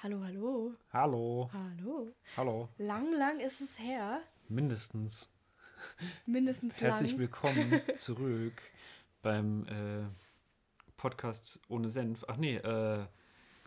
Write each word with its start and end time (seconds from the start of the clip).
Hallo, 0.00 0.22
hallo. 0.22 0.72
Hallo. 0.92 1.50
Hallo. 1.52 2.12
Hallo. 2.36 2.68
Lang, 2.78 3.12
lang 3.12 3.40
ist 3.40 3.60
es 3.60 3.78
her. 3.78 4.20
Mindestens. 4.48 5.28
Mindestens 6.26 6.80
Herzlich 6.80 7.12
lang. 7.12 7.20
willkommen 7.20 7.80
zurück 7.96 8.62
beim 9.22 9.66
äh, 9.66 10.06
Podcast 10.96 11.60
ohne 11.68 11.90
Senf. 11.90 12.24
Ach 12.28 12.36
nee, 12.36 12.56
äh, 12.56 13.06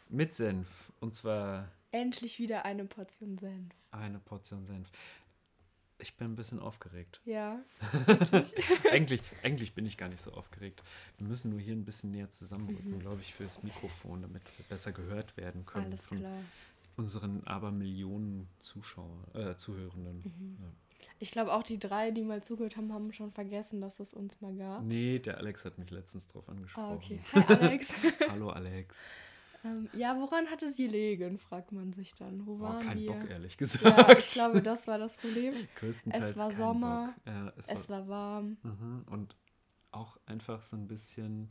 mit 0.07 0.33
Senf. 0.33 0.91
Und 1.01 1.15
zwar 1.15 1.69
Endlich 1.91 2.39
wieder 2.39 2.63
eine 2.63 2.85
Portion 2.85 3.37
Senf. 3.37 3.73
eine 3.91 4.19
Portion 4.19 4.65
Senf. 4.65 4.89
Ich 6.01 6.15
bin 6.15 6.31
ein 6.31 6.35
bisschen 6.35 6.59
aufgeregt. 6.59 7.21
Ja. 7.25 7.59
eigentlich, 8.91 9.21
eigentlich 9.43 9.73
bin 9.73 9.85
ich 9.85 9.97
gar 9.97 10.09
nicht 10.09 10.21
so 10.21 10.31
aufgeregt. 10.33 10.83
Wir 11.17 11.27
müssen 11.27 11.49
nur 11.51 11.59
hier 11.59 11.73
ein 11.75 11.85
bisschen 11.85 12.11
näher 12.11 12.29
zusammenrücken, 12.29 12.91
Mhm. 12.95 12.99
glaube 12.99 13.21
ich, 13.21 13.33
für 13.33 13.43
das 13.43 13.61
Mikrofon, 13.63 14.21
damit 14.21 14.41
wir 14.57 14.65
besser 14.65 14.91
gehört 14.91 15.37
werden 15.37 15.65
können 15.65 15.85
Alles 15.87 16.01
von 16.01 16.17
klar. 16.19 16.37
unseren 16.97 17.43
Abermillionen 17.45 18.47
Zuschauer, 18.59 19.23
äh, 19.35 19.55
Zuhörenden. 19.55 20.23
Mhm. 20.23 20.57
Ja. 20.61 20.67
Ich 21.19 21.31
glaube 21.31 21.53
auch 21.53 21.61
die 21.63 21.77
drei, 21.77 22.09
die 22.11 22.23
mal 22.23 22.43
zugehört 22.43 22.77
haben, 22.77 22.91
haben 22.93 23.13
schon 23.13 23.31
vergessen, 23.31 23.79
dass 23.79 23.99
es 23.99 24.11
uns 24.13 24.39
mal 24.41 24.55
gab. 24.55 24.83
Nee, 24.83 25.19
der 25.19 25.37
Alex 25.37 25.65
hat 25.65 25.77
mich 25.77 25.91
letztens 25.91 26.27
drauf 26.27 26.49
angesprochen. 26.49 26.89
Ah, 26.91 26.95
okay. 26.95 27.19
Hi 27.33 27.43
Alex. 27.59 27.89
Hallo 28.29 28.49
Alex. 28.49 29.09
Ähm, 29.63 29.89
ja, 29.93 30.17
woran 30.19 30.47
hatte 30.49 30.71
die 30.73 30.87
Legen, 30.87 31.37
fragt 31.37 31.71
man 31.71 31.93
sich 31.93 32.13
dann. 32.15 32.45
Wo 32.45 32.55
Oh, 32.55 32.59
waren 32.61 32.79
kein 32.83 32.99
wir? 32.99 33.07
Bock, 33.13 33.29
ehrlich 33.29 33.57
gesagt. 33.57 33.83
Ja, 33.85 34.17
ich 34.17 34.31
glaube, 34.31 34.61
das 34.61 34.87
war 34.87 34.97
das 34.97 35.13
Problem. 35.17 35.53
Größtenteils 35.75 36.31
es 36.31 36.35
war 36.37 36.51
Sommer. 36.53 37.15
Ja, 37.25 37.53
es, 37.57 37.67
Es 37.69 37.89
war, 37.89 38.07
war 38.07 38.07
warm. 38.07 38.57
mhm. 38.63 39.05
Und 39.09 39.35
auch 39.91 40.17
einfach 40.25 40.61
so 40.63 40.75
ein 40.77 40.87
bisschen 40.87 41.49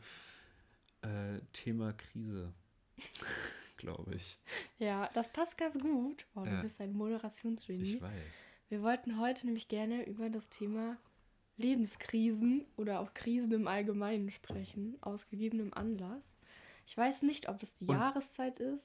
äh, 1.03 1.41
Thema 1.53 1.93
Krise, 1.93 2.53
glaube 3.77 4.15
ich. 4.15 4.39
Ja, 4.79 5.09
das 5.15 5.29
passt 5.33 5.57
ganz 5.59 5.79
gut. 5.79 6.27
Wow, 6.35 6.45
du 6.45 6.51
Ja. 6.51 6.63
bist 6.63 6.81
ein 6.81 6.93
Moderationsgenie. 6.93 7.95
Ich 7.97 8.03
weiß. 8.03 8.49
Wir 8.69 8.83
wollten 8.83 9.19
heute 9.21 9.47
nämlich 9.47 9.69
gerne 9.69 10.05
über 10.07 10.31
das 10.31 10.49
Thema 10.49 10.97
Lebenskrisen 11.57 12.65
oder 12.77 13.01
auch 13.01 13.13
Krisen 13.15 13.53
im 13.53 13.69
Allgemeinen 13.69 14.31
sprechen, 14.31 14.97
aus 15.03 15.29
gegebenem 15.29 15.73
Anlass. 15.75 16.25
Ich 16.91 16.97
weiß 16.97 17.23
nicht, 17.23 17.49
ob 17.49 17.63
es 17.63 17.73
die 17.77 17.85
Und- 17.87 17.95
Jahreszeit 17.97 18.59
ist, 18.59 18.83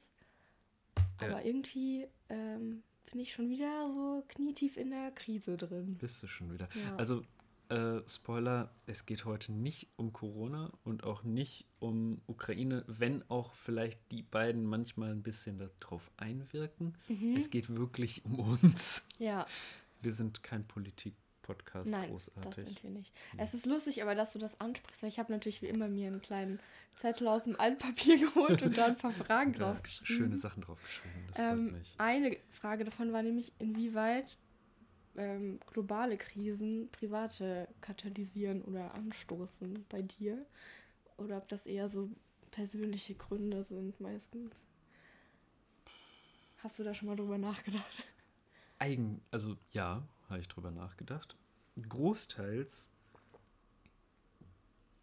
aber 1.18 1.44
irgendwie 1.44 2.06
ähm, 2.30 2.84
bin 3.10 3.20
ich 3.20 3.34
schon 3.34 3.50
wieder 3.50 3.88
so 3.96 4.24
knietief 4.28 4.78
in 4.78 4.92
der 4.92 5.10
Krise 5.10 5.58
drin. 5.58 5.96
Bist 6.00 6.22
du 6.22 6.28
schon 6.28 6.54
wieder. 6.54 6.70
Ja. 6.76 6.96
Also, 6.98 7.24
äh, 7.70 8.08
Spoiler, 8.08 8.70
es 8.86 9.08
geht 9.08 9.26
heute 9.26 9.52
nicht 9.52 9.88
um 9.96 10.14
Corona 10.14 10.72
und 10.84 11.04
auch 11.04 11.24
nicht 11.24 11.66
um 11.80 12.22
Ukraine, 12.28 12.84
wenn 12.86 13.28
auch 13.28 13.56
vielleicht 13.56 14.00
die 14.12 14.22
beiden 14.22 14.66
manchmal 14.66 15.10
ein 15.12 15.24
bisschen 15.24 15.58
darauf 15.80 16.12
einwirken. 16.18 16.96
Mhm. 17.08 17.36
Es 17.36 17.50
geht 17.50 17.76
wirklich 17.76 18.24
um 18.24 18.38
uns. 18.40 19.08
Ja, 19.18 19.48
Wir 20.04 20.14
sind 20.14 20.44
kein 20.44 20.68
Politik-Podcast 21.46 21.92
nein, 21.92 22.12
das 22.14 22.32
großartig. 22.34 22.66
sind 22.68 22.84
wir 22.84 22.90
nicht. 22.92 23.14
Es 23.38 23.54
ist 23.54 23.66
lustig, 23.66 24.02
aber 24.02 24.16
dass 24.16 24.34
du 24.34 24.40
das 24.40 24.60
ansprichst, 24.60 25.02
weil 25.02 25.10
ich 25.10 25.20
habe 25.20 25.32
natürlich 25.32 25.62
wie 25.62 25.68
immer 25.68 25.88
mir 25.88 26.08
einen 26.08 26.22
kleinen 26.22 26.60
Zettel 26.96 27.28
aus 27.28 27.44
dem 27.44 27.60
Altpapier 27.60 28.18
geholt 28.34 28.62
und 28.64 28.78
da 28.78 28.88
ein 28.88 28.98
paar 28.98 29.12
Fragen 29.12 29.54
draufgeschrieben. 29.54 30.16
Schöne 30.16 30.38
Sachen 30.38 30.64
draufgeschrieben. 30.64 31.24
Das 31.28 31.38
freut 31.38 31.52
Ähm, 31.52 31.72
mich. 31.74 31.94
eine 31.98 32.38
Frage 32.52 32.84
davon 32.84 33.14
war 33.14 33.22
nämlich, 33.24 33.54
inwieweit 33.60 34.38
ähm, 35.18 35.60
globale 35.72 36.18
Krisen 36.18 36.90
private 36.92 37.68
katalysieren 37.82 38.62
oder 38.64 38.94
anstoßen 38.94 39.86
bei 39.90 40.02
dir. 40.02 40.46
Oder 41.18 41.38
ob 41.38 41.48
das 41.48 41.66
eher 41.66 41.88
so 41.90 42.10
persönliche 42.52 43.16
Gründe 43.16 43.64
sind 43.64 44.00
meistens. 44.02 44.52
Hast 46.58 46.80
du 46.80 46.84
da 46.84 46.94
schon 46.94 47.08
mal 47.08 47.16
drüber 47.16 47.38
nachgedacht? 47.38 48.04
Eigen, 48.80 49.22
also 49.32 49.56
ja, 49.72 50.06
habe 50.30 50.40
ich 50.40 50.48
drüber 50.48 50.72
nachgedacht. 50.72 51.36
Großteils 51.90 52.92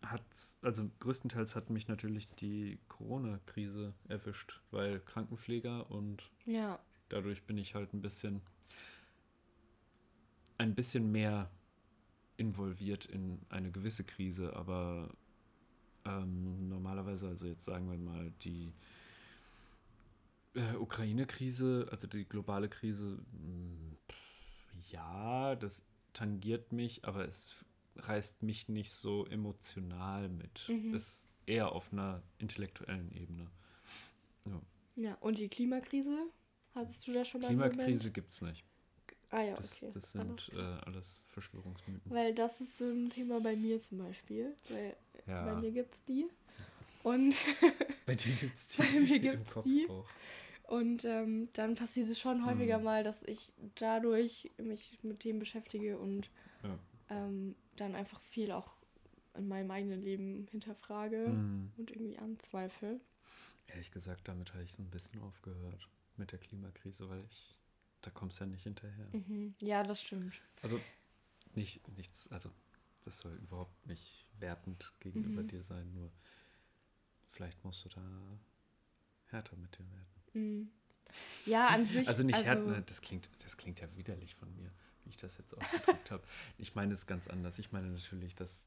hat's, 0.03 0.59
also 0.63 0.91
größtenteils 1.01 1.55
hat 1.55 1.71
mich 1.71 1.89
natürlich 1.89 2.29
die 2.29 2.79
Corona-Krise 2.89 3.95
erwischt, 4.09 4.61
weil 4.71 5.01
Krankenpfleger 5.01 5.91
und 5.91 6.31
Ja, 6.45 6.79
dadurch 7.09 7.45
bin 7.45 7.59
ich 7.59 7.75
halt 7.75 7.93
ein 7.93 8.03
bisschen 8.03 8.43
ein 10.59 10.75
bisschen 10.75 11.11
mehr 11.11 11.51
involviert 12.37 13.07
in 13.07 13.41
eine 13.49 13.71
gewisse 13.71 14.05
Krise, 14.05 14.55
aber 14.55 15.11
ähm, 16.05 16.69
normalerweise, 16.69 17.29
also 17.29 17.47
jetzt 17.47 17.65
sagen 17.65 17.91
wir 17.91 17.99
mal 17.99 18.33
die 18.43 18.73
äh, 20.55 20.75
Ukraine-Krise, 20.77 21.89
also 21.91 22.07
die 22.07 22.25
globale 22.25 22.69
Krise, 22.69 23.05
mh, 23.07 23.97
pff, 23.97 24.02
ja, 24.91 25.55
das 25.57 25.85
tangiert 26.13 26.73
mich, 26.73 27.05
aber 27.05 27.27
es 27.27 27.55
reißt 27.97 28.43
mich 28.43 28.69
nicht 28.69 28.93
so 28.93 29.27
emotional 29.27 30.29
mit. 30.29 30.69
Mhm. 30.69 30.95
Es 30.95 31.07
ist 31.09 31.29
eher 31.47 31.73
auf 31.73 31.93
einer 31.93 32.23
intellektuellen 32.39 33.13
Ebene. 33.13 33.51
Ja. 34.47 34.61
ja. 34.97 35.15
Und 35.21 35.39
die 35.39 35.49
Klimakrise? 35.49 36.27
Hattest 36.75 37.07
du 37.07 37.13
da 37.13 37.25
schon 37.25 37.43
mal 37.43 37.49
Klimakrise 37.49 38.11
gibt 38.11 38.33
es 38.33 38.43
nicht. 38.43 38.65
Ah 39.31 39.43
ja, 39.43 39.57
Das, 39.57 39.83
okay. 39.83 39.91
das 39.95 40.17
Alles 40.17 40.47
sind 40.47 40.59
äh, 40.59 40.63
alles 40.85 41.23
Verschwörungsmythen. 41.27 42.11
Weil 42.11 42.35
das 42.35 42.61
ist 42.61 42.77
so 42.79 42.85
ein 42.85 43.09
Thema 43.09 43.41
bei 43.41 43.57
mir 43.57 43.81
zum 43.81 43.99
Beispiel. 43.99 44.55
Weil 44.69 44.97
bei 45.27 45.33
ja, 45.33 45.55
mir 45.55 45.71
gibt 45.71 45.95
es 45.95 46.05
die. 46.05 46.27
Und 47.03 47.37
bei 48.07 48.15
dir 48.15 48.35
gibt 48.35 48.55
es 48.55 48.69
die 48.69 48.83
bei 48.83 48.91
mir 49.01 49.17
im 49.17 49.23
gibt's 49.23 49.51
Kopf 49.53 49.65
die. 49.65 49.87
auch. 49.89 50.07
Und 50.73 51.05
ähm, 51.05 51.51
dann 51.53 51.75
passiert 51.75 52.09
es 52.09 52.19
schon 52.19 52.47
häufiger 52.47 52.79
Mhm. 52.79 52.85
mal, 52.85 53.05
dass 53.05 53.23
ich 53.25 53.53
dadurch 53.75 54.51
mich 54.57 54.99
mit 55.03 55.21
Themen 55.21 55.39
beschäftige 55.39 55.99
und 55.99 56.31
Ja. 56.63 56.79
ähm, 57.11 57.55
dann 57.77 57.95
einfach 57.95 58.23
viel 58.23 58.53
auch 58.53 58.77
in 59.35 59.49
meinem 59.49 59.71
eigenen 59.71 60.03
Leben 60.03 60.47
hinterfrage 60.51 61.17
Mhm. 61.29 61.71
und 61.77 61.91
irgendwie 61.91 62.17
anzweifle. 62.19 63.01
Ehrlich 63.69 63.91
gesagt, 63.91 64.29
damit 64.29 64.53
habe 64.55 64.63
ich 64.65 64.73
so 64.73 64.83
ein 64.83 64.91
bisschen 64.91 65.21
aufgehört 65.21 65.89
mit 66.17 66.33
der 66.33 66.39
Klimakrise, 66.39 67.09
weil 67.09 67.25
ich, 67.31 67.59
da 68.03 68.11
kommst 68.11 68.41
du 68.41 68.45
ja 68.45 68.51
nicht 68.51 68.63
hinterher. 68.63 69.09
Mhm. 69.13 69.55
Ja, 69.61 69.83
das 69.83 70.01
stimmt. 70.03 70.41
Also 70.63 70.81
nicht, 71.55 71.87
nichts, 71.97 72.31
also 72.33 72.51
das 73.05 73.19
soll 73.19 73.35
überhaupt 73.37 73.87
nicht 73.87 74.27
wertend 74.39 74.93
gegenüber 75.01 75.43
Mhm. 75.43 75.49
dir 75.49 75.63
sein, 75.63 75.93
nur 75.93 76.11
vielleicht 77.31 77.65
musst 77.65 77.85
du 77.85 77.89
da 77.89 78.39
härter 79.27 79.57
mit 79.57 79.77
dir 79.79 79.91
werden. 79.91 80.22
Mhm. 80.35 80.71
Ja, 81.47 81.69
an 81.69 81.87
sich. 81.87 82.09
Also 82.09 82.23
nicht 82.23 82.35
also, 82.37 82.47
härter, 82.47 82.67
ne, 82.67 82.83
das 82.87 83.01
klingt, 83.03 83.29
das 83.45 83.57
klingt 83.57 83.81
ja 83.81 83.89
widerlich 83.97 84.35
von 84.35 84.55
mir, 84.55 84.71
wie 85.05 85.11
ich 85.11 85.17
das 85.19 85.37
jetzt 85.39 85.57
ausgedrückt 85.57 86.11
habe. 86.11 86.23
Ich 86.59 86.75
meine 86.75 86.95
es 86.95 87.07
ganz 87.07 87.29
anders. 87.29 87.59
Ich 87.59 87.73
meine 87.73 87.89
natürlich, 87.89 88.35
dass, 88.35 88.67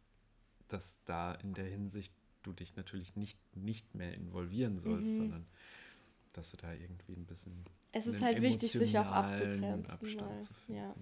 dass 0.68 1.00
da 1.06 1.34
in 1.34 1.54
der 1.54 1.66
Hinsicht 1.66 2.14
du 2.44 2.54
dich 2.54 2.76
natürlich 2.76 3.16
nicht, 3.16 3.40
nicht 3.56 3.96
mehr 3.96 4.14
involvieren 4.14 4.78
sollst, 4.80 5.10
Mhm. 5.10 5.18
sondern 5.18 5.46
dass 6.34 6.52
du 6.52 6.58
da 6.58 6.74
irgendwie 6.74 7.14
ein 7.14 7.26
bisschen 7.26 7.66
Es 7.94 8.06
ist 8.06 8.22
halt 8.22 8.42
wichtig, 8.42 8.72
sich 8.72 9.00
auch 9.00 9.06
abzugrenzen. 9.06 9.90
Abstand 9.90 10.44
zu 10.44 10.54
finden. 10.54 10.82
ja. 10.82 10.96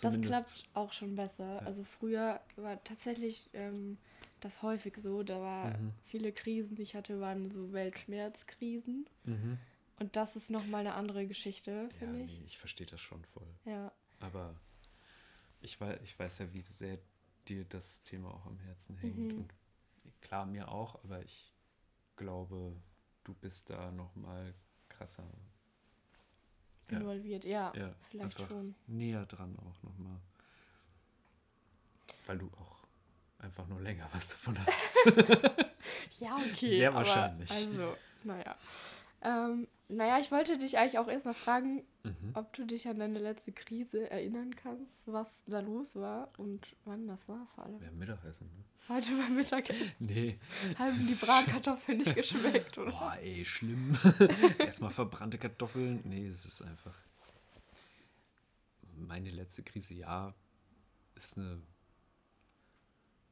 Das 0.00 0.20
klappt 0.20 0.64
auch 0.74 0.92
schon 0.92 1.16
besser. 1.16 1.54
Ja. 1.54 1.58
Also 1.58 1.82
früher 1.84 2.40
war 2.56 2.82
tatsächlich 2.84 3.50
ähm, 3.52 3.98
das 4.40 4.62
häufig 4.62 4.96
so. 4.96 5.22
Da 5.22 5.40
war 5.40 5.76
Mhm. 5.76 5.92
viele 6.04 6.32
Krisen, 6.32 6.76
die 6.76 6.82
ich 6.82 6.94
hatte, 6.94 7.20
waren 7.20 7.50
so 7.50 7.72
Weltschmerzkrisen. 7.72 9.06
Mhm. 9.24 9.58
Und 9.98 10.14
das 10.16 10.36
ist 10.36 10.50
nochmal 10.50 10.80
eine 10.80 10.94
andere 10.94 11.26
Geschichte, 11.26 11.88
Ja, 11.92 11.98
finde 11.98 12.22
ich. 12.24 12.38
nee, 12.38 12.44
ich 12.46 12.58
verstehe 12.58 12.86
das 12.86 13.00
schon 13.00 13.24
voll. 13.24 13.48
Ja. 13.64 13.90
Aber 14.20 14.54
ich 15.60 15.80
weiß, 15.80 15.98
ich 16.02 16.18
weiß 16.18 16.38
ja, 16.38 16.52
wie 16.52 16.60
sehr 16.62 16.98
dir 17.48 17.64
das 17.64 18.02
Thema 18.02 18.30
auch 18.34 18.44
am 18.46 18.58
Herzen 18.60 18.96
hängt. 18.98 19.16
Mhm. 19.16 19.38
Und 19.38 19.54
klar, 20.20 20.44
mir 20.46 20.68
auch, 20.68 21.02
aber 21.04 21.22
ich 21.22 21.54
glaube, 22.16 22.76
du 23.24 23.34
bist 23.34 23.70
da 23.70 23.90
noch 23.90 24.14
mal 24.16 24.54
krasser. 24.88 25.24
Ja. 26.90 26.98
involviert. 26.98 27.44
Ja, 27.44 27.72
Ja, 27.74 27.92
vielleicht 28.10 28.24
einfach 28.36 28.48
schon. 28.48 28.74
näher 28.86 29.26
dran 29.26 29.56
auch 29.58 29.82
noch 29.82 29.96
mal. 29.98 30.20
Weil 32.26 32.38
du 32.38 32.46
auch 32.58 32.86
einfach 33.38 33.66
nur 33.66 33.80
länger 33.80 34.08
was 34.12 34.28
davon 34.28 34.56
hast. 34.66 34.96
Ja, 36.18 36.34
okay. 36.36 36.76
Sehr 36.78 36.92
wahrscheinlich. 36.94 37.50
Also, 37.50 37.96
naja. 38.24 38.56
Ähm, 39.22 39.68
naja, 39.88 40.18
ich 40.18 40.32
wollte 40.32 40.58
dich 40.58 40.78
eigentlich 40.78 40.98
auch 40.98 41.06
erstmal 41.06 41.34
fragen, 41.34 41.84
mhm. 42.02 42.32
ob 42.34 42.52
du 42.52 42.64
dich 42.64 42.88
an 42.88 42.98
deine 42.98 43.20
letzte 43.20 43.52
Krise 43.52 44.10
erinnern 44.10 44.54
kannst, 44.56 45.06
was 45.06 45.28
da 45.46 45.60
los 45.60 45.94
war 45.94 46.28
und 46.38 46.74
wann 46.84 47.06
das 47.06 47.28
war 47.28 47.46
vor 47.54 47.64
allem. 47.64 47.80
Wir 47.80 47.88
haben 47.88 47.98
Mittagessen, 47.98 48.48
ne? 48.48 48.64
Heute 48.88 49.12
beim 49.16 49.34
Mittagessen 49.36 49.92
Nee. 50.00 50.38
haben 50.78 51.00
die 51.00 51.14
Bratkartoffeln 51.14 51.98
nicht 51.98 52.14
geschmeckt, 52.16 52.78
oder? 52.78 52.90
Boah, 52.90 53.16
ey, 53.20 53.44
schlimm. 53.44 53.96
Erstmal 54.58 54.90
verbrannte 54.90 55.38
Kartoffeln. 55.38 56.00
Nee, 56.04 56.28
es 56.28 56.44
ist 56.44 56.62
einfach. 56.62 56.96
Meine 58.96 59.30
letzte 59.30 59.62
Krise, 59.62 59.94
ja, 59.94 60.34
ist 61.14 61.36
eine. 61.36 61.62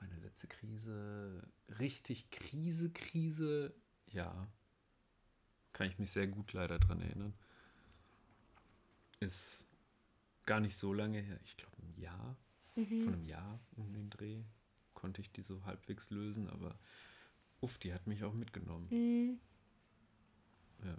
Meine 0.01 0.17
letzte 0.19 0.47
Krise. 0.47 1.43
Richtig 1.79 2.31
Krise, 2.31 2.91
Krise, 2.91 3.75
ja. 4.07 4.49
Kann 5.75 5.87
ich 5.89 5.99
mich 5.99 6.11
sehr 6.11 6.27
gut 6.27 6.55
leider 6.55 6.79
dran 6.79 7.03
erinnern. 7.03 7.35
Ist 9.21 9.67
gar 10.47 10.61
nicht 10.61 10.77
so 10.77 10.93
lange 10.95 11.19
her, 11.21 11.39
ich 11.45 11.57
glaube 11.57 11.77
ein 11.83 11.95
Jahr, 12.01 12.37
Mhm. 12.77 12.99
von 12.99 13.13
einem 13.15 13.25
Jahr 13.25 13.61
um 13.77 13.93
den 13.93 14.11
Dreh 14.11 14.43
konnte 14.95 15.21
ich 15.21 15.31
die 15.31 15.43
so 15.43 15.65
halbwegs 15.65 16.11
lösen, 16.11 16.49
aber 16.51 16.75
uff, 17.61 17.79
die 17.79 17.93
hat 17.95 18.07
mich 18.07 18.25
auch 18.25 18.33
mitgenommen. 18.33 18.89
Mhm. 18.91 19.41
Ja. 20.85 20.97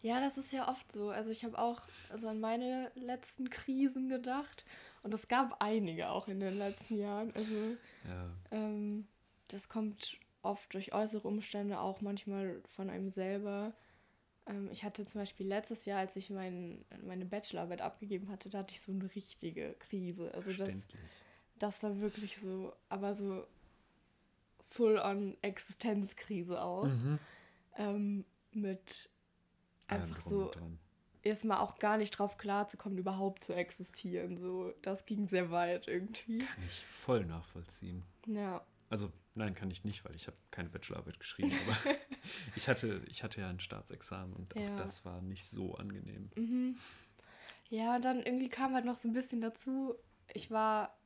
Ja, 0.00 0.20
das 0.20 0.38
ist 0.38 0.52
ja 0.52 0.68
oft 0.68 0.90
so. 0.92 1.10
Also 1.10 1.30
ich 1.30 1.44
habe 1.44 1.58
auch 1.58 1.82
also 2.10 2.28
an 2.28 2.40
meine 2.40 2.92
letzten 2.94 3.50
Krisen 3.50 4.08
gedacht. 4.08 4.64
Und 5.02 5.12
es 5.14 5.26
gab 5.28 5.60
einige 5.60 6.10
auch 6.10 6.28
in 6.28 6.38
den 6.40 6.56
letzten 6.56 6.98
Jahren. 6.98 7.32
Also 7.34 7.76
Ja, 8.06 8.30
ähm, 8.52 9.06
das 9.48 9.68
kommt 9.68 10.18
oft 10.42 10.72
durch 10.74 10.92
äußere 10.92 11.26
Umstände, 11.26 11.80
auch 11.80 12.00
manchmal 12.00 12.62
von 12.68 12.90
einem 12.90 13.10
selber. 13.10 13.72
Ähm, 14.48 14.68
ich 14.72 14.84
hatte 14.84 15.06
zum 15.06 15.20
Beispiel 15.20 15.46
letztes 15.46 15.84
Jahr, 15.84 16.00
als 16.00 16.16
ich 16.16 16.30
mein, 16.30 16.84
meine 17.06 17.24
Bachelorarbeit 17.24 17.80
abgegeben 17.80 18.28
hatte, 18.28 18.50
da 18.50 18.58
hatte 18.58 18.74
ich 18.74 18.80
so 18.80 18.92
eine 18.92 19.14
richtige 19.14 19.74
Krise. 19.74 20.32
Also 20.34 20.52
das, 20.52 20.74
das 21.58 21.82
war 21.82 22.00
wirklich 22.00 22.38
so, 22.38 22.72
aber 22.88 23.14
so 23.14 23.46
full-on 24.70 25.36
Existenzkrise 25.42 26.60
auch. 26.60 26.84
Mhm. 26.84 27.18
Ähm, 27.76 28.24
mit 28.52 29.08
einfach 29.86 30.22
drum 30.22 30.30
so 30.30 30.50
erstmal 31.22 31.58
auch 31.58 31.78
gar 31.78 31.96
nicht 31.96 32.12
drauf 32.12 32.36
klarzukommen, 32.36 32.98
überhaupt 32.98 33.44
zu 33.44 33.54
existieren. 33.54 34.36
So, 34.36 34.72
das 34.82 35.06
ging 35.06 35.28
sehr 35.28 35.50
weit 35.50 35.88
irgendwie. 35.88 36.38
Kann 36.38 36.64
ich 36.66 36.84
voll 36.86 37.24
nachvollziehen. 37.24 38.02
Ja. 38.26 38.64
Also 38.90 39.12
nein, 39.34 39.54
kann 39.54 39.70
ich 39.70 39.84
nicht, 39.84 40.04
weil 40.04 40.14
ich 40.14 40.26
habe 40.26 40.36
keine 40.50 40.68
Bachelorarbeit 40.70 41.20
geschrieben, 41.20 41.52
aber 41.66 41.76
ich 42.56 42.68
hatte, 42.68 43.02
ich 43.08 43.22
hatte 43.22 43.40
ja 43.40 43.48
ein 43.48 43.60
Staatsexamen 43.60 44.34
und 44.34 44.56
auch 44.56 44.60
Ja. 44.60 44.76
das 44.76 45.04
war 45.04 45.20
nicht 45.22 45.46
so 45.46 45.74
angenehm. 45.74 46.30
Mhm. 46.36 46.78
Ja, 47.70 47.96
und 47.96 48.04
dann 48.04 48.22
irgendwie 48.22 48.48
kam 48.48 48.74
halt 48.74 48.84
noch 48.86 48.96
so 48.96 49.08
ein 49.08 49.12
bisschen 49.12 49.40
dazu, 49.42 49.94
ich 50.32 50.50
war 50.50 50.96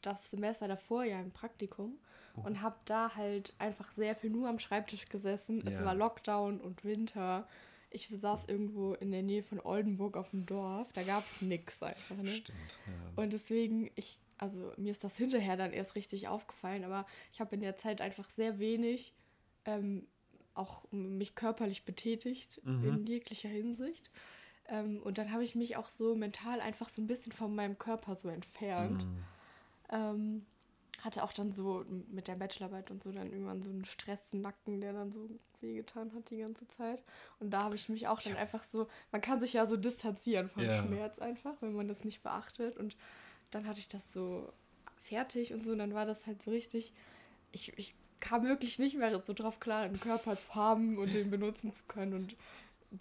das 0.00 0.30
Semester 0.30 0.68
davor 0.68 1.04
ja 1.04 1.20
im 1.20 1.32
Praktikum 1.32 1.98
Oh. 2.38 2.42
und 2.42 2.60
habe 2.60 2.76
da 2.84 3.14
halt 3.16 3.54
einfach 3.58 3.90
sehr 3.92 4.14
viel 4.14 4.28
nur 4.28 4.46
am 4.50 4.58
Schreibtisch 4.58 5.06
gesessen. 5.06 5.66
Es 5.66 5.72
Ja. 5.72 5.84
war 5.86 5.94
Lockdown 5.94 6.60
und 6.60 6.84
Winter. 6.84 7.48
Ich 7.88 8.08
saß 8.08 8.44
irgendwo 8.46 8.92
in 8.92 9.10
der 9.10 9.22
Nähe 9.22 9.42
von 9.42 9.58
Oldenburg 9.58 10.18
auf 10.18 10.30
dem 10.32 10.44
Dorf. 10.44 10.92
Da 10.92 11.02
gab 11.02 11.24
es 11.24 11.40
nix 11.40 11.82
einfach. 11.82 12.14
Ne? 12.16 12.28
Stimmt. 12.28 12.78
Ja. 12.86 13.22
Und 13.22 13.32
deswegen, 13.32 13.90
ich, 13.94 14.18
also 14.38 14.72
mir 14.76 14.92
ist 14.92 15.02
das 15.04 15.16
hinterher 15.16 15.56
dann 15.56 15.72
erst 15.72 15.94
richtig 15.94 16.28
aufgefallen, 16.28 16.84
aber 16.84 17.06
ich 17.32 17.40
habe 17.40 17.54
in 17.54 17.60
der 17.60 17.76
Zeit 17.76 18.00
einfach 18.00 18.28
sehr 18.30 18.58
wenig 18.58 19.12
ähm, 19.64 20.06
auch 20.54 20.84
mich 20.90 21.34
körperlich 21.34 21.84
betätigt 21.84 22.60
Mhm. 22.64 22.84
in 22.88 23.06
jeglicher 23.06 23.48
Hinsicht. 23.48 24.10
Ähm, 24.68 25.00
und 25.02 25.18
dann 25.18 25.30
habe 25.32 25.44
ich 25.44 25.54
mich 25.54 25.76
auch 25.76 25.88
so 25.88 26.14
mental 26.14 26.60
einfach 26.60 26.88
so 26.88 27.00
ein 27.02 27.06
bisschen 27.06 27.32
von 27.32 27.54
meinem 27.54 27.78
Körper 27.78 28.16
so 28.16 28.28
entfernt. 28.28 29.04
Mhm. 29.04 29.24
Ähm, 29.90 30.46
hatte 31.02 31.22
auch 31.22 31.32
dann 31.32 31.52
so 31.52 31.84
mit 32.10 32.26
der 32.26 32.34
Bachelorarbeit 32.36 32.90
und 32.90 33.02
so 33.02 33.12
dann 33.12 33.30
irgendwann 33.30 33.62
so 33.62 33.70
einen 33.70 33.84
Stressnacken, 33.84 34.80
der 34.80 34.92
dann 34.94 35.12
so 35.12 35.28
wehgetan 35.60 36.12
hat 36.14 36.30
die 36.30 36.38
ganze 36.38 36.66
Zeit. 36.68 37.02
Und 37.38 37.50
da 37.50 37.62
habe 37.64 37.76
ich 37.76 37.88
mich 37.88 38.08
auch 38.08 38.20
dann 38.20 38.34
einfach 38.36 38.64
so, 38.64 38.88
man 39.12 39.20
kann 39.20 39.38
sich 39.38 39.52
ja 39.52 39.66
so 39.66 39.76
distanzieren 39.76 40.48
vom 40.48 40.64
Ja. 40.64 40.82
Schmerz 40.82 41.18
einfach, 41.18 41.54
wenn 41.60 41.74
man 41.74 41.86
das 41.86 42.02
nicht 42.04 42.22
beachtet. 42.22 42.76
Und 42.76 42.96
dann 43.50 43.66
hatte 43.66 43.80
ich 43.80 43.88
das 43.88 44.02
so 44.12 44.52
fertig 45.02 45.52
und 45.52 45.64
so, 45.64 45.72
und 45.72 45.78
dann 45.78 45.94
war 45.94 46.06
das 46.06 46.26
halt 46.26 46.42
so 46.42 46.50
richtig, 46.50 46.92
ich, 47.52 47.72
ich 47.76 47.94
kam 48.20 48.44
wirklich 48.44 48.78
nicht 48.78 48.96
mehr 48.96 49.22
so 49.24 49.32
drauf 49.32 49.60
klar, 49.60 49.82
einen 49.82 50.00
Körper 50.00 50.38
zu 50.38 50.54
haben 50.54 50.98
und 50.98 51.12
den 51.12 51.30
benutzen 51.30 51.72
zu 51.72 51.82
können 51.88 52.14
und 52.14 52.36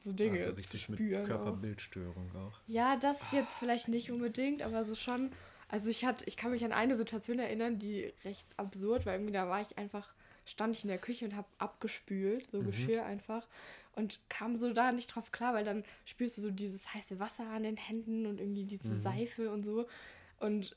so 0.03 0.11
Dinge 0.11 0.39
also 0.39 0.51
richtig 0.53 0.89
mit. 0.89 0.99
Körperbildstörung 0.99 2.31
auch. 2.35 2.59
Ja, 2.67 2.97
das 2.97 3.31
jetzt 3.31 3.55
vielleicht 3.57 3.87
nicht 3.87 4.11
unbedingt, 4.11 4.61
aber 4.61 4.85
so 4.85 4.95
schon. 4.95 5.31
Also 5.67 5.89
ich 5.89 6.05
hatte, 6.05 6.25
ich 6.25 6.37
kann 6.37 6.51
mich 6.51 6.63
an 6.63 6.71
eine 6.71 6.97
Situation 6.97 7.39
erinnern, 7.39 7.79
die 7.79 8.13
recht 8.23 8.45
absurd 8.57 9.05
war. 9.05 9.13
Irgendwie 9.13 9.33
da 9.33 9.47
war 9.49 9.61
ich 9.61 9.77
einfach, 9.77 10.13
stand 10.45 10.75
ich 10.75 10.83
in 10.83 10.89
der 10.89 10.97
Küche 10.97 11.25
und 11.25 11.35
habe 11.35 11.47
abgespült, 11.57 12.47
so 12.47 12.59
Mhm. 12.59 12.65
Geschirr 12.65 13.05
einfach. 13.05 13.47
Und 13.95 14.19
kam 14.29 14.57
so 14.57 14.73
da 14.73 14.91
nicht 14.91 15.07
drauf 15.07 15.31
klar, 15.31 15.53
weil 15.53 15.63
dann 15.65 15.83
spürst 16.05 16.37
du 16.37 16.41
so 16.41 16.51
dieses 16.51 16.93
heiße 16.93 17.19
Wasser 17.19 17.47
an 17.49 17.63
den 17.63 17.77
Händen 17.77 18.25
und 18.25 18.39
irgendwie 18.39 18.65
diese 18.65 18.93
Mhm. 18.93 19.01
Seife 19.01 19.51
und 19.51 19.63
so. 19.63 19.87
Und 20.39 20.75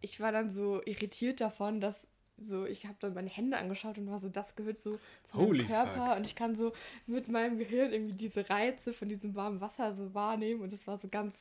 ich 0.00 0.20
war 0.20 0.32
dann 0.32 0.50
so 0.50 0.82
irritiert 0.84 1.40
davon, 1.40 1.80
dass 1.80 1.94
so, 2.38 2.66
ich 2.66 2.84
habe 2.84 2.96
dann 3.00 3.14
meine 3.14 3.30
Hände 3.30 3.56
angeschaut 3.56 3.96
und 3.96 4.10
war 4.10 4.18
so, 4.18 4.28
das 4.28 4.54
gehört 4.56 4.76
so 4.78 4.98
zu 5.24 5.38
Holy 5.38 5.62
meinem 5.62 5.68
Körper 5.68 6.06
fuck. 6.08 6.16
und 6.18 6.26
ich 6.26 6.34
kann 6.36 6.54
so 6.54 6.74
mit 7.06 7.28
meinem 7.28 7.56
Gehirn 7.58 7.92
irgendwie 7.92 8.12
diese 8.14 8.48
Reize 8.50 8.92
von 8.92 9.08
diesem 9.08 9.34
warmen 9.34 9.62
Wasser 9.62 9.94
so 9.94 10.12
wahrnehmen 10.12 10.60
und 10.60 10.70
das 10.70 10.86
war 10.86 10.98
so 10.98 11.08
ganz 11.08 11.34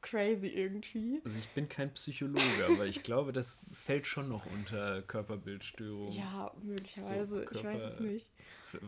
crazy 0.00 0.46
irgendwie. 0.46 1.20
Also 1.26 1.36
ich 1.36 1.48
bin 1.50 1.68
kein 1.68 1.92
Psychologe, 1.92 2.66
aber 2.70 2.86
ich 2.86 3.02
glaube, 3.02 3.32
das 3.32 3.60
fällt 3.70 4.06
schon 4.06 4.30
noch 4.30 4.46
unter 4.46 5.02
Körperbildstörung. 5.02 6.10
Ja, 6.12 6.50
möglicherweise, 6.62 7.44
ich 7.52 7.62
weiß 7.62 7.82
es 7.82 7.96
Körper- 7.96 8.02
nicht. 8.02 8.30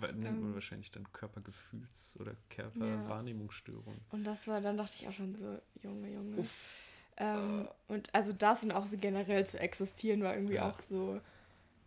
Nennt 0.00 0.22
man 0.22 0.36
Ähm. 0.36 0.54
wahrscheinlich 0.54 0.90
dann 0.90 1.06
Körpergefühls- 1.08 2.18
oder 2.18 2.34
Körperwahrnehmungsstörung. 2.48 3.98
Und 4.10 4.24
das 4.24 4.46
war, 4.46 4.60
dann 4.60 4.76
dachte 4.78 4.94
ich 5.00 5.08
auch 5.08 5.12
schon 5.12 5.34
so, 5.34 5.58
Junge, 5.82 6.12
Junge. 6.12 6.46
Ähm, 7.16 7.68
und 7.88 8.14
also 8.14 8.32
das 8.32 8.62
und 8.62 8.72
auch 8.72 8.86
so 8.86 8.96
generell 8.96 9.46
zu 9.46 9.58
existieren 9.58 10.22
war 10.22 10.34
irgendwie 10.34 10.54
Ja. 10.54 10.70
auch 10.70 10.80
so, 10.88 11.20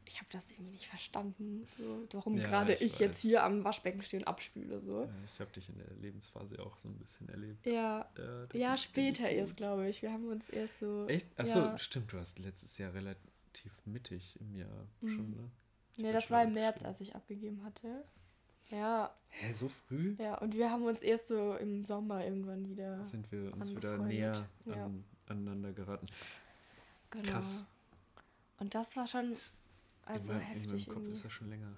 ich 0.06 0.18
habe 0.18 0.27
das 0.31 0.50
irgendwie 0.51 0.74
nicht 0.74 0.88
verstanden, 0.88 1.68
so, 1.77 2.07
warum 2.12 2.38
Ja, 2.38 2.44
gerade 2.44 2.74
ich 2.75 2.81
ich, 2.94 3.00
jetzt 3.00 3.19
hier 3.22 3.44
am 3.44 3.63
Waschbecken 3.63 4.01
stehe 4.04 4.22
und 4.22 4.27
abspüle, 4.27 4.80
so. 4.81 5.01
Ja, 5.04 5.10
ich 5.33 5.39
habe 5.39 5.51
dich 5.51 5.68
in 5.69 5.77
der 5.80 5.92
Lebensphase 6.00 6.60
auch 6.60 6.77
so 6.77 6.89
ein 6.89 6.98
bisschen 7.00 7.27
erlebt. 7.30 7.66
Ja, 7.66 8.07
Äh, 8.18 8.57
ja, 8.57 8.77
später 8.77 9.27
erst, 9.27 9.57
glaube 9.57 9.88
ich. 9.88 10.01
Wir 10.01 10.12
haben 10.12 10.27
uns 10.30 10.50
erst 10.50 10.80
so. 10.80 11.07
Echt? 11.07 11.25
Achso, 11.39 11.75
stimmt, 11.77 12.13
du 12.13 12.19
hast 12.19 12.38
letztes 12.39 12.77
Jahr 12.77 12.94
relativ 12.94 13.86
mittig 13.86 14.39
im 14.39 14.56
Jahr 14.56 14.88
Mhm. 15.01 15.10
schon, 15.10 15.31
ne? 15.31 15.51
Nee, 15.98 16.12
das 16.12 16.30
war 16.30 16.44
im 16.44 16.54
März, 16.54 16.83
als 16.83 17.00
ich 17.01 17.16
abgegeben 17.16 17.63
hatte. 17.63 18.04
Ja, 18.69 19.16
Hä, 19.30 19.54
so 19.54 19.69
früh? 19.69 20.16
ja, 20.18 20.38
und 20.39 20.56
wir 20.56 20.69
haben 20.72 20.83
uns 20.86 21.01
erst 21.01 21.27
so 21.30 21.56
im 21.56 21.86
Sommer 21.86 22.24
irgendwann 22.24 22.68
wieder. 22.69 23.04
Sind 23.04 23.31
wir 23.31 23.54
uns 23.54 23.75
wieder 23.75 23.98
näher 23.98 24.48
Ja. 24.66 24.86
an, 24.86 25.04
aneinander 25.27 25.72
geraten. 25.74 26.07
Genau. 27.12 27.31
Krass. 27.31 27.66
Und 28.60 28.74
das 28.75 28.95
war 28.95 29.07
schon, 29.07 29.31
also 29.31 29.51
in, 30.06 30.25
meinem, 30.27 30.39
in 30.39 30.45
heftig 30.48 30.68
meinem 30.68 30.86
Kopf 30.86 30.95
irgendwie. 30.98 31.12
ist 31.13 31.25
das 31.25 31.31
schon 31.31 31.50
länger. 31.50 31.72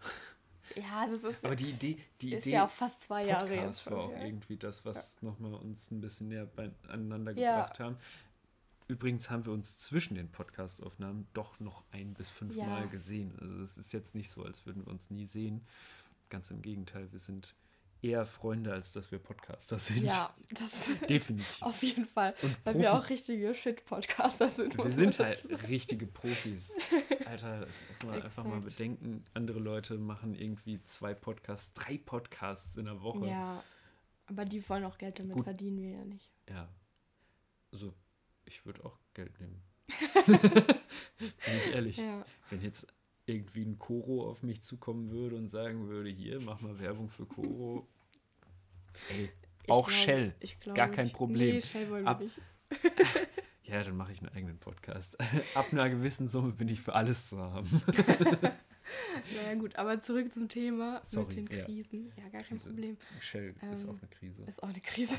Ja, 0.75 1.07
das 1.07 1.23
ist, 1.23 1.45
Aber 1.45 1.55
die 1.55 1.69
Idee, 1.69 1.97
die 2.21 2.33
ist 2.33 2.45
Idee 2.45 2.55
ja 2.55 2.65
auch 2.65 2.69
fast 2.69 3.01
zwei 3.01 3.25
Jahre 3.25 3.47
jetzt 3.55 3.61
Podcast 3.61 3.83
schon. 3.83 3.94
war 3.94 3.99
auch 4.03 4.11
her. 4.11 4.25
irgendwie 4.25 4.57
das, 4.57 4.83
was 4.85 5.21
nochmal 5.21 5.53
uns 5.53 5.91
ein 5.91 6.01
bisschen 6.01 6.27
näher 6.27 6.45
beieinander 6.45 7.31
Ja. 7.33 7.61
gebracht 7.61 7.80
haben. 7.80 7.97
Übrigens 8.89 9.30
haben 9.30 9.45
wir 9.45 9.54
uns 9.54 9.77
zwischen 9.77 10.16
den 10.16 10.30
Podcast-Aufnahmen 10.30 11.27
doch 11.33 11.59
noch 11.59 11.83
ein 11.92 12.13
bis 12.13 12.30
fünf 12.30 12.56
Ja. 12.56 12.66
Mal 12.66 12.87
gesehen. 12.89 13.33
Also 13.39 13.61
es 13.61 13.77
ist 13.77 13.92
jetzt 13.94 14.13
nicht 14.16 14.30
so, 14.30 14.44
als 14.44 14.66
würden 14.66 14.85
wir 14.85 14.92
uns 14.92 15.09
nie 15.09 15.25
sehen. 15.25 15.61
Ganz 16.30 16.51
im 16.51 16.61
Gegenteil, 16.61 17.11
wir 17.11 17.19
sind 17.19 17.56
eher 18.01 18.25
Freunde, 18.25 18.71
als 18.73 18.94
dass 18.94 19.11
wir 19.11 19.19
Podcaster 19.19 19.80
sind. 19.80 20.04
Ja, 20.04 20.33
das 20.51 20.71
Definitiv. 21.09 21.61
auf 21.61 21.81
jeden 21.83 22.06
Fall. 22.06 22.33
Und 22.42 22.56
Weil 22.63 22.73
Profi- 22.75 22.80
wir 22.80 22.94
auch 22.94 23.09
richtige 23.09 23.54
Shit-Podcaster 23.54 24.49
sind. 24.51 24.77
wir 24.77 24.92
sind 24.92 25.19
halt 25.19 25.44
richtige 25.69 26.06
Profis. 26.07 26.75
Alter, 27.25 27.61
das 27.61 27.83
muss 27.89 28.04
man 28.04 28.21
einfach 28.21 28.44
mal 28.44 28.59
bedenken. 28.59 29.25
Andere 29.33 29.59
Leute 29.59 29.97
machen 29.97 30.35
irgendwie 30.35 30.81
zwei 30.85 31.13
Podcasts, 31.13 31.73
drei 31.73 31.97
Podcasts 31.97 32.77
in 32.77 32.85
der 32.85 33.01
Woche. 33.01 33.27
Ja, 33.27 33.63
aber 34.27 34.45
die 34.45 34.68
wollen 34.69 34.83
auch 34.85 34.97
Geld 34.97 35.19
damit 35.19 35.33
Gut. 35.35 35.44
verdienen 35.45 35.80
wir 35.81 35.89
ja 35.92 36.06
nicht. 36.06 36.30
Ja. 36.49 36.69
Also, 37.71 37.94
ich 38.45 38.66
würde 38.66 38.85
auch 38.85 38.97
Geld 39.13 39.39
nehmen. 39.39 39.61
Bin 40.25 41.57
ich 41.57 41.73
ehrlich. 41.73 41.97
Ja, 41.97 42.25
Wenn 42.49 42.61
jetzt 42.61 42.87
irgendwie 43.28 43.64
ein 43.64 43.78
Koro 43.78 44.28
auf 44.30 44.42
mich 44.42 44.62
zukommen 44.64 45.12
würde 45.12 45.36
und 45.36 45.50
sagen 45.50 45.88
würde, 45.88 46.10
hier, 46.10 46.42
mach 46.42 46.60
mal 46.62 46.80
Werbung 46.80 47.10
für 47.10 47.26
Koro. 47.26 47.86
Ey, 49.10 49.30
ich 49.64 49.69
auch 49.69 49.88
glaube- 49.88 49.92
Shell. 49.92 50.36
ich 50.40 50.60
glaube 50.60 50.78
Gar 50.78 50.90
kein. 50.90 51.12
Problem. 51.12 51.56
Nee, 51.56 51.62
Shell 51.62 51.90
wollen 51.90 52.07
Ab- 52.07 52.19
wir 52.22 52.26
nicht. 52.26 52.40
Ja, 53.64 53.84
dann 53.84 53.98
mache 53.98 54.14
ich 54.14 54.19
einen 54.22 54.30
eigenen 54.34 54.57
Podcast. 54.60 55.18
Ab 55.54 55.68
einer 55.74 55.90
gewissen 55.90 56.30
Summe 56.30 56.54
bin 56.54 56.69
ich 56.69 56.80
für 56.80 56.96
alles 56.96 57.28
zu 57.28 57.38
haben. 57.38 57.81
Naja 59.36 59.56
gut, 59.60 59.76
aber 59.76 60.00
zurück 60.00 60.31
zum 60.31 60.48
Thema 60.48 61.02
Sorry, 61.04 61.42
mit 61.42 61.50
den 61.52 61.57
ja. 61.60 61.66
Krisen. 61.66 62.14
Ja, 62.16 62.24
gar 62.30 62.42
kein 62.44 62.57
Krise. 62.57 62.69
Problem. 62.69 62.98
Shell 63.19 63.54
ist 63.74 63.84
Ähm, 63.84 63.90
auch 63.90 63.98
eine 64.00 64.07
Krise. 64.10 64.44
Ist 64.44 64.64
auch 64.64 64.69
eine 64.69 64.80
Krise. 64.80 65.14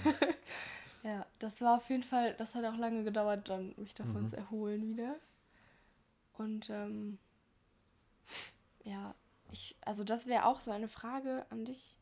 ja, 1.03 1.27
das 1.39 1.61
war 1.61 1.77
auf 1.77 1.91
jeden 1.91 2.03
Fall, 2.03 2.35
das 2.39 2.55
hat 2.55 2.65
auch 2.65 2.79
lange 2.79 3.05
gedauert, 3.05 3.51
dann 3.51 3.75
mich 3.77 3.95
davon 3.95 4.23
Mhm. 4.23 4.29
zu 4.29 4.37
erholen 4.39 4.89
wieder. 4.89 5.17
Und 6.39 6.71
ähm, 6.71 7.19
ja, 8.85 9.15
ich, 9.51 9.77
also 9.83 10.05
das 10.05 10.27
wäre 10.27 10.45
auch 10.47 10.61
so 10.61 10.71
eine 10.71 10.89
Frage 10.89 11.47
an 11.51 11.65
dich, 11.65 11.97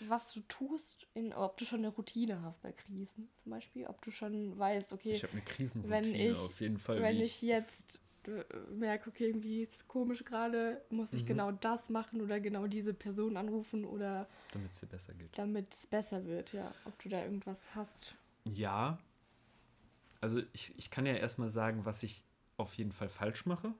was 0.00 0.32
du 0.32 0.40
tust, 0.48 1.06
in, 1.14 1.32
ob 1.32 1.56
du 1.56 1.64
schon 1.64 1.78
eine 1.80 1.88
Routine 1.88 2.42
hast 2.42 2.60
bei 2.62 2.72
Krisen 2.72 3.30
zum 3.42 3.50
Beispiel, 3.52 3.86
ob 3.86 4.02
du 4.02 4.10
schon 4.10 4.58
weißt, 4.58 4.92
okay, 4.92 5.12
Ich 5.12 5.22
habe 5.22 5.32
eine 5.32 5.42
wenn 5.42 5.46
Krisenroutine 5.46 6.30
ich- 6.32 6.38
auf 6.38 6.60
jeden 6.60 6.78
Fall. 6.78 7.00
wenn 7.00 7.18
wie 7.18 7.22
ich 7.22 7.40
jetzt 7.42 8.00
äh, 8.26 8.42
merke, 8.72 9.10
okay, 9.10 9.26
irgendwie 9.28 9.62
ist 9.62 9.72
es 9.72 9.86
komisch 9.88 10.24
gerade, 10.24 10.82
muss 10.90 11.12
ich 11.12 11.22
Mhm. 11.22 11.26
genau 11.28 11.52
das 11.52 11.88
machen 11.90 12.20
oder 12.22 12.40
genau 12.40 12.66
diese 12.66 12.92
Person 12.94 13.36
anrufen 13.36 13.84
oder 13.84 14.26
Damit 14.52 14.72
es 14.72 14.80
dir 14.80 14.86
besser 14.86 15.14
geht. 15.14 15.38
damit 15.38 15.72
es 15.74 15.86
besser 15.86 16.24
wird, 16.24 16.52
ja. 16.52 16.74
Ob 16.86 16.98
du 17.02 17.08
da 17.10 17.22
irgendwas 17.22 17.58
hast. 17.74 18.14
Ja. 18.44 18.98
Also 20.20 20.42
ich, 20.54 20.76
ich 20.78 20.90
kann 20.90 21.06
ja 21.06 21.12
erstmal 21.14 21.50
sagen, 21.50 21.84
was 21.84 22.02
ich 22.02 22.24
auf 22.56 22.74
jeden 22.74 22.92
Fall 22.92 23.08
falsch 23.08 23.46
mache. 23.46 23.74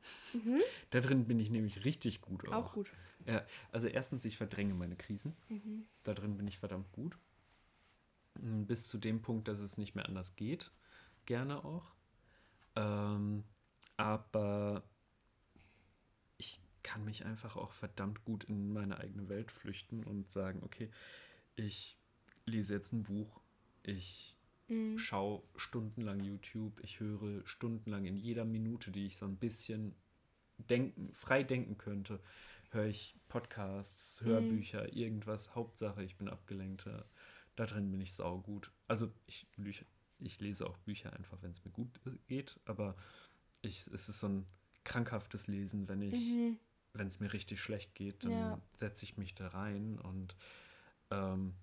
Da 0.91 1.01
drin 1.01 1.27
bin 1.27 1.39
ich 1.39 1.51
nämlich 1.51 1.85
richtig 1.85 2.21
gut 2.21 2.49
auch. 2.49 2.53
Auch 2.53 2.73
gut. 2.73 2.91
Ja, 3.27 3.45
also 3.73 3.89
erstens, 3.89 4.25
ich 4.25 4.37
verdränge 4.37 4.75
meine 4.75 4.97
Krisen. 4.97 5.37
Mhm. 5.49 5.87
Da 6.03 6.15
drin 6.15 6.37
bin 6.37 6.47
ich 6.47 6.59
verdammt 6.59 6.91
gut. 6.93 7.17
Mm, 8.41 8.65
Bis 8.65 8.89
zu 8.89 8.99
dem 8.99 9.23
Punkt, 9.23 9.49
dass 9.49 9.61
es 9.61 9.79
nicht 9.79 9.95
mehr 9.95 10.07
anders 10.07 10.37
geht. 10.37 10.73
Gerne 11.27 11.65
auch. 11.65 11.95
Ähm, 12.77 13.45
aber 13.97 14.83
ich 16.37 16.61
kann 16.83 17.05
mich 17.05 17.25
einfach 17.25 17.57
auch 17.57 17.73
verdammt 17.73 18.25
gut 18.25 18.45
in 18.45 18.73
meine 18.73 18.99
eigene 18.99 19.29
Welt 19.29 19.51
flüchten 19.51 20.05
und 20.05 20.31
sagen, 20.31 20.63
okay, 20.63 20.91
ich 21.57 21.97
lese 22.47 22.75
jetzt 22.75 22.93
ein 22.93 23.05
Buch, 23.05 23.41
ich 23.83 24.37
Mhm. 24.69 24.99
schaue 24.99 25.43
stundenlang 25.57 26.21
YouTube, 26.21 26.81
ich 26.83 27.01
höre 27.01 27.47
stundenlang 27.47 28.05
in 28.07 28.17
jeder 28.17 28.45
Minute, 28.45 28.91
die 28.91 29.07
ich 29.07 29.17
so 29.17 29.27
ein 29.27 29.37
bisschen 29.37 29.95
denken, 30.59 31.13
frei 31.15 31.43
denken 31.43 31.79
könnte, 31.79 32.21
höre 32.71 32.87
ich 32.87 33.17
Podcasts, 33.29 34.21
Hörbücher, 34.23 34.93
irgendwas. 34.95 35.55
Hauptsache, 35.55 36.03
ich 36.03 36.17
bin 36.17 36.29
abgelenkt. 36.29 36.87
Da 37.57 37.67
drin 37.67 37.91
bin 37.91 38.01
ich 38.01 38.13
saugut. 38.13 38.71
Also 38.89 39.13
ich, 39.27 39.47
ich 40.19 40.41
lese 40.41 40.67
auch 40.67 40.77
Bücher 40.79 41.13
einfach, 41.13 41.39
wenn 41.43 41.51
es 41.53 41.65
mir 41.65 41.71
gut 41.71 41.89
geht, 42.27 42.59
aber 42.65 42.97
ich, 43.63 43.87
es 43.89 44.09
ist 44.09 44.21
so 44.21 44.29
ein 44.29 44.47
krankhaftes 44.85 45.47
Lesen, 45.47 45.89
wenn 45.89 46.03
ich, 46.03 46.17
Mhm. 46.19 46.59
wenn 46.93 47.07
es 47.07 47.21
mir 47.21 47.33
richtig 47.33 47.61
schlecht 47.61 47.95
geht, 47.95 48.25
dann 48.25 48.33
Ja. 48.33 48.61
setze 48.77 49.05
ich 49.05 49.17
mich 49.17 49.35
da 49.35 49.49
rein 49.49 49.99
und 50.01 50.37
ähm, 51.11 51.55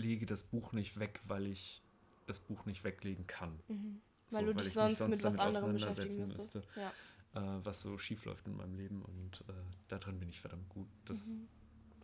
lege 0.00 0.26
das 0.26 0.42
Buch 0.42 0.72
nicht 0.72 0.98
weg, 0.98 1.20
weil 1.26 1.46
ich 1.46 1.82
das 2.26 2.40
Buch 2.40 2.64
nicht 2.66 2.84
weglegen 2.84 3.26
kann. 3.26 3.58
Mhm. 3.68 4.00
So, 4.28 4.36
Weil 4.38 4.46
du 4.46 4.54
weil 4.54 4.62
dich 4.62 4.68
ich 4.70 4.74
mich 4.76 4.96
sonst, 4.96 4.98
sonst 4.98 5.16
mit 5.16 5.24
was 5.24 5.40
anderem 5.40 5.72
beschäftigen 5.72 6.28
müsstest. 6.28 6.58
Ja. 6.76 6.92
Äh, 7.34 7.64
was 7.64 7.80
so 7.80 7.98
schief 7.98 8.24
läuft 8.24 8.46
in 8.46 8.56
meinem 8.56 8.74
Leben 8.74 9.02
und 9.02 9.44
äh, 9.48 9.52
da 9.88 9.98
drin 9.98 10.18
bin 10.20 10.28
ich 10.28 10.40
verdammt 10.40 10.68
gut. 10.68 10.88
Das 11.04 11.38
Mhm. 11.38 11.48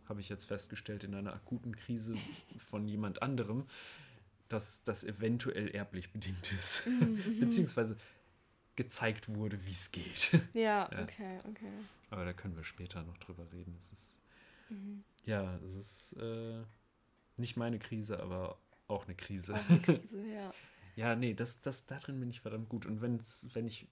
habe 0.09 0.21
ich 0.21 0.29
jetzt 0.29 0.45
festgestellt 0.45 1.03
in 1.03 1.13
einer 1.15 1.33
akuten 1.33 1.75
Krise 1.75 2.15
von 2.57 2.87
jemand 2.87 3.21
anderem, 3.21 3.65
dass 4.49 4.83
das 4.83 5.03
eventuell 5.03 5.67
erblich 5.69 6.11
bedingt 6.13 6.51
ist. 6.53 6.85
Mhm, 6.87 7.21
Beziehungsweise 7.39 7.97
gezeigt 8.75 9.27
wurde, 9.33 9.65
wie 9.65 9.71
es 9.71 9.91
geht. 9.91 10.31
Ja, 10.53 10.89
Ja. 10.91 11.03
okay, 11.03 11.39
okay. 11.49 11.71
Aber 12.09 12.23
da 12.25 12.33
können 12.33 12.55
wir 12.55 12.63
später 12.63 13.03
noch 13.03 13.17
drüber 13.17 13.51
reden. 13.51 13.77
Es 13.81 13.91
ist, 13.91 14.19
Mhm. 14.69 15.03
ja, 15.25 15.57
es 15.65 15.75
ist 15.75 16.13
äh, 16.13 16.63
nicht 17.37 17.57
meine 17.57 17.79
Krise, 17.79 18.19
aber 18.21 18.57
auch 18.87 19.05
eine 19.05 19.15
Krise. 19.15 19.55
Auch 19.55 19.69
eine 19.69 19.79
Krise, 19.79 20.27
ja. 20.33 20.53
Ja, 20.95 21.15
nee, 21.15 21.33
das, 21.33 21.61
das, 21.61 21.85
da 21.85 21.99
drin 21.99 22.19
bin 22.19 22.29
ich 22.29 22.41
verdammt 22.41 22.69
gut. 22.69 22.85
Und 22.85 23.01
wenn's, 23.01 23.45
wenn 23.53 23.67
ich 23.67 23.87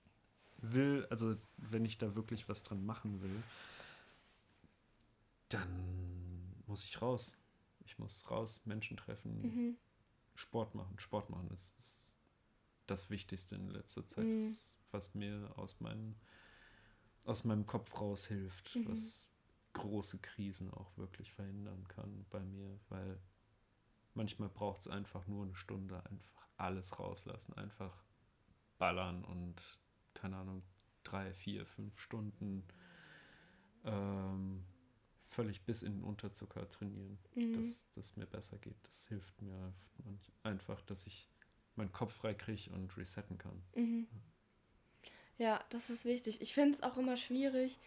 will, 0.57 1.05
also 1.09 1.35
wenn 1.57 1.85
ich 1.85 1.97
da 1.97 2.15
wirklich 2.15 2.49
was 2.49 2.63
dran 2.63 2.85
machen 2.85 3.21
will, 3.21 3.43
dann 5.49 6.63
muss 6.67 6.83
ich 6.83 7.01
raus. 7.01 7.37
Ich 7.85 7.99
muss 7.99 8.29
raus, 8.31 8.61
Menschen 8.65 8.97
treffen, 8.97 9.41
Mhm. 9.41 9.77
Sport 10.33 10.73
machen. 10.75 10.97
Sport 10.99 11.29
machen 11.29 11.49
ist, 11.51 11.77
ist 11.77 12.17
das 12.87 13.09
Wichtigste 13.09 13.55
in 13.55 13.69
letzter 13.69 14.05
Zeit, 14.07 14.25
Mhm. 14.25 14.33
das, 14.33 14.75
was 14.91 15.13
mir 15.13 15.51
aus, 15.57 15.79
meinen, 15.79 16.15
aus 17.25 17.43
meinem 17.43 17.65
Kopf 17.67 17.99
raushilft, 17.99 18.75
Mhm. 18.75 18.87
was 18.89 19.29
große 19.73 20.19
Krisen 20.19 20.71
auch 20.71 20.97
wirklich 20.97 21.31
verhindern 21.33 21.87
kann 21.87 22.25
bei 22.29 22.39
mir, 22.41 22.79
weil 22.89 23.19
manchmal 24.15 24.49
braucht 24.49 24.81
es 24.81 24.87
einfach 24.87 25.27
nur 25.27 25.45
eine 25.45 25.55
Stunde, 25.55 26.03
einfach 26.05 26.47
alles 26.57 26.97
rauslassen, 26.99 27.53
einfach 27.57 28.03
ballern 28.77 29.23
und 29.23 29.79
keine 30.13 30.37
Ahnung, 30.37 30.63
drei, 31.03 31.33
vier, 31.33 31.65
fünf 31.65 31.99
Stunden 31.99 32.65
ähm, 33.83 34.65
völlig 35.19 35.63
bis 35.63 35.83
in 35.83 35.93
den 35.97 36.03
Unterzucker 36.03 36.67
trainieren, 36.69 37.19
Mhm. 37.35 37.53
dass 37.53 37.87
das 37.91 38.15
mir 38.15 38.25
besser 38.25 38.57
geht. 38.57 38.77
Das 38.83 39.07
hilft 39.07 39.41
mir 39.41 39.73
einfach, 40.43 40.81
dass 40.81 41.05
ich 41.07 41.29
meinen 41.75 41.91
Kopf 41.91 42.13
frei 42.13 42.33
kriege 42.33 42.71
und 42.71 42.95
resetten 42.97 43.37
kann. 43.37 43.61
Mhm. 43.75 44.07
Ja, 45.37 45.63
das 45.69 45.89
ist 45.89 46.05
wichtig. 46.05 46.41
Ich 46.41 46.53
finde 46.53 46.77
es 46.77 46.83
auch 46.83 46.97
immer 46.97 47.17
schwierig, 47.17 47.77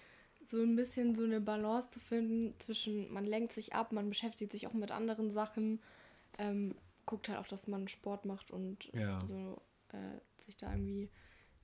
so 0.44 0.62
ein 0.62 0.76
bisschen 0.76 1.14
so 1.14 1.25
eine 1.25 1.40
Balance 1.40 1.88
zu 1.88 2.00
finden 2.00 2.58
zwischen, 2.61 3.11
man 3.12 3.25
lenkt 3.25 3.52
sich 3.52 3.75
ab, 3.75 3.92
man 3.92 4.08
beschäftigt 4.08 4.52
sich 4.52 4.66
auch 4.66 4.75
mit 4.75 4.90
anderen 4.90 5.30
Sachen, 5.30 5.80
ähm, 6.38 6.75
guckt 7.07 7.28
halt 7.28 7.38
auch, 7.38 7.49
dass 7.49 7.66
man 7.66 7.88
Sport 7.88 8.25
macht 8.25 8.50
und 8.50 8.90
Ja. 8.95 9.18
so 9.26 9.61
äh, 9.92 10.42
sich 10.45 10.57
da 10.57 10.73
irgendwie 10.73 11.11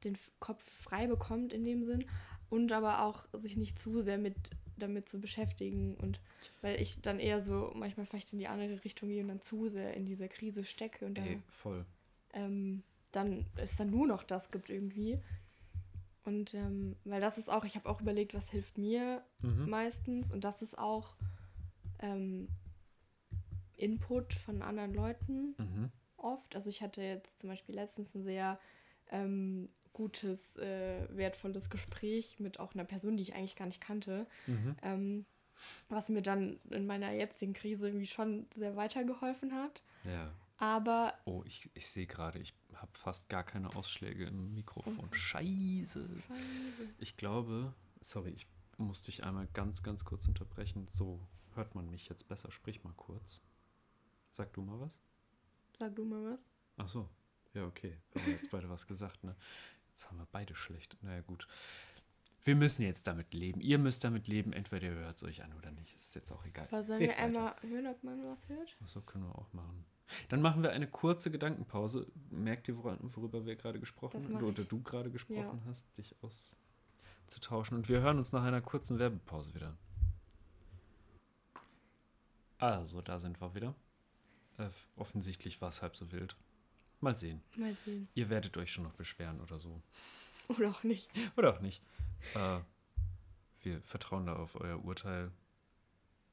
den 0.04 0.18
Kopf 0.40 0.62
frei 0.62 1.06
bekommt 1.06 1.52
in 1.52 1.64
dem 1.64 1.84
Sinn 1.84 2.04
und 2.50 2.70
aber 2.72 3.02
auch 3.02 3.26
sich 3.32 3.56
nicht 3.56 3.78
zu 3.78 4.02
sehr 4.02 4.18
mit 4.18 4.36
damit 4.76 5.08
zu 5.08 5.20
beschäftigen 5.20 5.94
und 5.96 6.20
weil 6.60 6.80
ich 6.80 7.00
dann 7.00 7.20
eher 7.20 7.40
so 7.40 7.70
manchmal 7.74 8.06
vielleicht 8.06 8.32
in 8.32 8.38
die 8.40 8.48
andere 8.48 8.84
Richtung 8.84 9.08
gehe 9.08 9.22
und 9.22 9.28
dann 9.28 9.40
zu 9.40 9.68
sehr 9.68 9.94
in 9.94 10.04
dieser 10.04 10.28
Krise 10.28 10.64
stecke 10.64 11.06
und 11.06 11.16
da 11.16 11.22
Ey, 11.24 11.40
voll. 11.52 11.86
ähm, 12.32 12.82
dann 13.12 13.46
es 13.56 13.76
dann 13.76 13.90
nur 13.90 14.06
noch 14.08 14.24
das 14.24 14.50
gibt 14.50 14.68
irgendwie. 14.70 15.18
Und 16.24 16.54
ähm, 16.54 16.96
weil 17.04 17.20
das 17.20 17.38
ist 17.38 17.50
auch, 17.50 17.64
ich 17.64 17.76
habe 17.76 17.88
auch 17.88 18.00
überlegt, 18.00 18.34
was 18.34 18.50
hilft 18.50 18.78
mir 18.78 19.22
Mhm. 19.42 19.68
meistens 19.68 20.32
und 20.32 20.42
das 20.42 20.62
ist 20.62 20.76
auch 20.78 21.14
ähm, 22.00 22.48
Input 23.76 24.34
von 24.34 24.62
anderen 24.62 24.94
Leuten 24.94 25.54
Mhm. 25.58 25.90
oft. 26.16 26.54
Also 26.56 26.68
ich 26.68 26.82
hatte 26.82 27.02
jetzt 27.02 27.38
zum 27.38 27.50
Beispiel 27.50 27.74
letztens 27.74 28.14
ein 28.14 28.22
sehr 28.24 28.58
ähm, 29.10 29.68
gutes, 29.92 30.56
äh, 30.56 31.06
wertvolles 31.16 31.70
Gespräch 31.70 32.40
mit 32.40 32.58
auch 32.58 32.74
einer 32.74 32.84
Person, 32.84 33.16
die 33.16 33.22
ich 33.22 33.34
eigentlich 33.34 33.56
gar 33.56 33.66
nicht 33.66 33.80
kannte, 33.80 34.26
Mhm. 34.46 34.76
ähm, 34.82 35.26
was 35.88 36.08
mir 36.08 36.22
dann 36.22 36.58
in 36.70 36.86
meiner 36.86 37.12
jetzigen 37.12 37.52
Krise 37.52 37.88
irgendwie 37.88 38.06
schon 38.06 38.46
sehr 38.52 38.74
weitergeholfen 38.76 39.52
hat. 39.54 39.82
Ja. 40.04 40.32
Aber 40.56 41.14
Oh, 41.24 41.42
ich, 41.46 41.68
ich 41.74 41.86
sehe 41.88 42.06
gerade, 42.06 42.38
ich 42.38 42.54
habe 42.74 42.90
fast 42.94 43.28
gar 43.28 43.44
keine 43.44 43.74
Ausschläge 43.76 44.24
im 44.26 44.54
Mikrofon. 44.54 45.06
Mhm. 45.06 45.14
Scheiße. 45.14 46.08
Ich 46.98 47.16
glaube, 47.16 47.74
sorry, 48.00 48.30
ich 48.30 48.46
muss 48.78 49.02
dich 49.02 49.24
einmal 49.24 49.46
ganz, 49.52 49.82
ganz 49.82 50.04
kurz 50.04 50.26
unterbrechen. 50.28 50.86
So 50.90 51.20
hört 51.54 51.74
man 51.74 51.90
mich 51.90 52.08
jetzt 52.08 52.28
besser. 52.28 52.50
Sprich 52.50 52.82
mal 52.84 52.94
kurz. 52.96 53.42
Sag 54.34 54.52
du 54.52 54.62
mal 54.62 54.80
was? 54.80 54.98
sag 55.78 55.94
du 55.94 56.04
mal 56.04 56.32
was. 56.32 56.40
Ach 56.76 56.88
so. 56.88 57.08
Ja, 57.52 57.64
okay. 57.66 57.96
Wir 58.12 58.22
haben 58.22 58.32
jetzt 58.32 58.50
beide 58.50 58.68
was 58.68 58.84
gesagt, 58.84 59.22
ne? 59.22 59.36
Jetzt 59.90 60.10
haben 60.10 60.18
wir 60.18 60.26
beide 60.32 60.56
schlecht. 60.56 60.96
Naja, 61.02 61.20
gut. 61.20 61.46
Wir 62.42 62.56
müssen 62.56 62.82
jetzt 62.82 63.06
damit 63.06 63.32
leben. 63.32 63.60
Ihr 63.60 63.78
müsst 63.78 64.02
damit 64.02 64.26
leben. 64.26 64.52
Entweder 64.52 64.88
ihr 64.88 64.94
hört 64.94 65.18
es 65.18 65.22
euch 65.22 65.44
an 65.44 65.52
oder 65.52 65.70
nicht. 65.70 65.94
Ist 65.94 66.16
jetzt 66.16 66.32
auch 66.32 66.44
egal. 66.44 66.66
Aber 66.66 66.82
sollen 66.82 66.98
Red 66.98 67.10
wir 67.10 67.14
weiter. 67.14 67.24
einmal 67.24 67.54
hören, 67.62 67.86
ob 67.86 68.02
man 68.02 68.24
was 68.24 68.48
hört? 68.48 68.76
Ach 68.82 68.88
so, 68.88 69.02
können 69.02 69.24
wir 69.24 69.38
auch 69.38 69.52
machen. 69.52 69.84
Dann 70.30 70.42
machen 70.42 70.64
wir 70.64 70.72
eine 70.72 70.88
kurze 70.88 71.30
Gedankenpause. 71.30 72.10
Merkt 72.30 72.66
ihr, 72.66 72.76
worüber 72.76 73.46
wir 73.46 73.54
gerade 73.54 73.78
gesprochen 73.78 74.24
haben? 74.24 74.44
Oder 74.44 74.64
du 74.64 74.82
gerade 74.82 75.12
gesprochen 75.12 75.62
hast, 75.66 75.86
dich 75.96 76.16
auszutauschen. 76.22 77.76
Und 77.76 77.88
wir 77.88 78.00
hören 78.00 78.18
uns 78.18 78.32
nach 78.32 78.42
einer 78.42 78.62
kurzen 78.62 78.98
Werbepause 78.98 79.54
wieder. 79.54 79.76
Also, 82.58 83.00
da 83.00 83.20
sind 83.20 83.40
wir 83.40 83.54
wieder. 83.54 83.76
Äh, 84.58 84.68
offensichtlich 84.96 85.60
war 85.60 85.68
es 85.70 85.82
halb 85.82 85.96
so 85.96 86.10
wild. 86.12 86.36
Mal 87.00 87.16
sehen. 87.16 87.42
Mal 87.56 87.74
sehen. 87.84 88.08
Ihr 88.14 88.30
werdet 88.30 88.56
euch 88.56 88.72
schon 88.72 88.84
noch 88.84 88.94
beschweren 88.94 89.40
oder 89.40 89.58
so. 89.58 89.80
Oder 90.48 90.70
auch 90.70 90.82
nicht. 90.82 91.08
Oder 91.36 91.54
auch 91.56 91.60
nicht. 91.60 91.82
Äh, 92.34 92.60
wir 93.62 93.80
vertrauen 93.82 94.26
da 94.26 94.36
auf 94.36 94.54
euer 94.60 94.84
Urteil. 94.84 95.30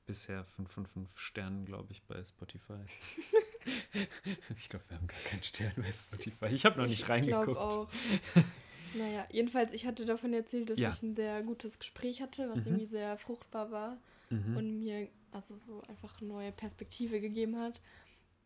Bisher 0.06 0.44
5 0.44 0.70
von 0.70 0.86
5 0.86 1.18
Sternen, 1.20 1.66
glaube 1.66 1.92
ich, 1.94 2.04
bei 2.04 2.22
Spotify. 2.24 2.74
ich 4.58 4.68
glaube, 4.70 4.84
wir 4.90 4.98
haben 4.98 5.08
gar 5.08 5.20
keinen 5.22 5.44
Stern 5.44 5.72
bei 5.78 5.92
Spotify. 5.92 6.48
Ich 6.48 6.66
habe 6.66 6.78
noch 6.80 6.88
nicht 6.88 7.04
Ich 7.04 7.10
reingeguckt. 7.10 7.58
auch. 7.58 7.90
naja, 8.96 9.26
jedenfalls, 9.32 9.72
ich 9.74 9.86
hatte 9.86 10.06
davon 10.06 10.34
erzählt, 10.34 10.70
dass 10.70 10.80
Ja. 10.80 10.90
ich 10.90 11.02
ein 11.04 11.16
sehr 11.16 11.42
gutes 11.44 11.80
Gespräch 11.80 12.22
hatte, 12.22 12.50
was 12.50 12.60
Mhm. 12.60 12.66
irgendwie 12.68 12.88
sehr 12.88 13.18
fruchtbar 13.18 13.72
war 13.72 13.98
Mhm. 14.30 14.58
und 14.58 14.80
mir 14.80 15.08
also 15.32 15.56
so 15.56 15.82
einfach 15.84 16.20
eine 16.20 16.28
neue 16.30 16.52
Perspektive 16.52 17.22
gegeben 17.22 17.58
hat. 17.58 17.80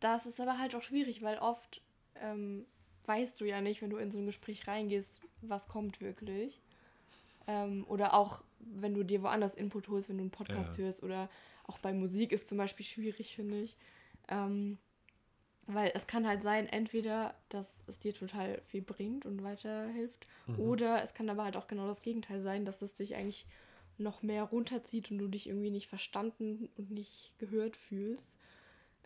Das 0.05 0.25
ist 0.27 0.39
aber 0.39 0.59
halt 0.59 0.75
auch 0.75 0.83
schwierig, 0.83 1.23
weil 1.23 1.39
oft 1.39 1.81
ähm, 2.21 2.65
weißt 3.05 3.41
du 3.41 3.45
ja 3.45 3.59
nicht, 3.59 3.81
wenn 3.81 3.89
du 3.89 3.97
in 3.97 4.11
so 4.11 4.19
ein 4.19 4.27
Gespräch 4.27 4.67
reingehst, 4.67 5.19
was 5.41 5.67
kommt 5.67 5.99
wirklich. 5.99 6.61
Ähm, 7.47 7.85
oder 7.87 8.13
auch, 8.13 8.43
wenn 8.59 8.93
du 8.93 9.03
dir 9.03 9.23
woanders 9.23 9.55
Input 9.55 9.87
holst, 9.87 10.07
wenn 10.09 10.17
du 10.17 10.23
einen 10.23 10.31
Podcast 10.31 10.77
Ja. 10.77 10.83
hörst 10.83 11.01
oder 11.01 11.29
auch 11.67 11.79
bei 11.79 11.91
Musik 11.93 12.31
ist 12.31 12.47
zum 12.47 12.57
Beispiel 12.59 12.85
schwierig, 12.85 13.35
finde 13.35 13.61
ich. 13.61 13.77
Ähm, 14.27 14.77
Weil 15.67 15.91
es 15.95 16.05
kann 16.05 16.27
halt 16.27 16.43
sein, 16.43 16.67
entweder, 16.67 17.33
dass 17.49 17.67
es 17.87 17.97
dir 17.97 18.13
total 18.13 18.61
viel 18.61 18.83
bringt 18.83 19.25
und 19.25 19.41
weiterhilft, 19.43 20.27
mhm. 20.45 20.59
oder 20.59 21.01
es 21.01 21.15
kann 21.15 21.27
aber 21.27 21.43
halt 21.43 21.57
auch 21.57 21.65
genau 21.65 21.87
das 21.87 22.03
Gegenteil 22.03 22.41
sein, 22.41 22.65
dass 22.65 22.83
es 22.83 22.93
dich 22.93 23.15
eigentlich 23.15 23.47
noch 23.97 24.21
mehr 24.21 24.43
runterzieht 24.43 25.09
und 25.09 25.17
du 25.17 25.27
dich 25.27 25.47
irgendwie 25.47 25.71
nicht 25.71 25.87
verstanden 25.87 26.69
und 26.77 26.91
nicht 26.91 27.33
gehört 27.39 27.75
fühlst. 27.77 28.34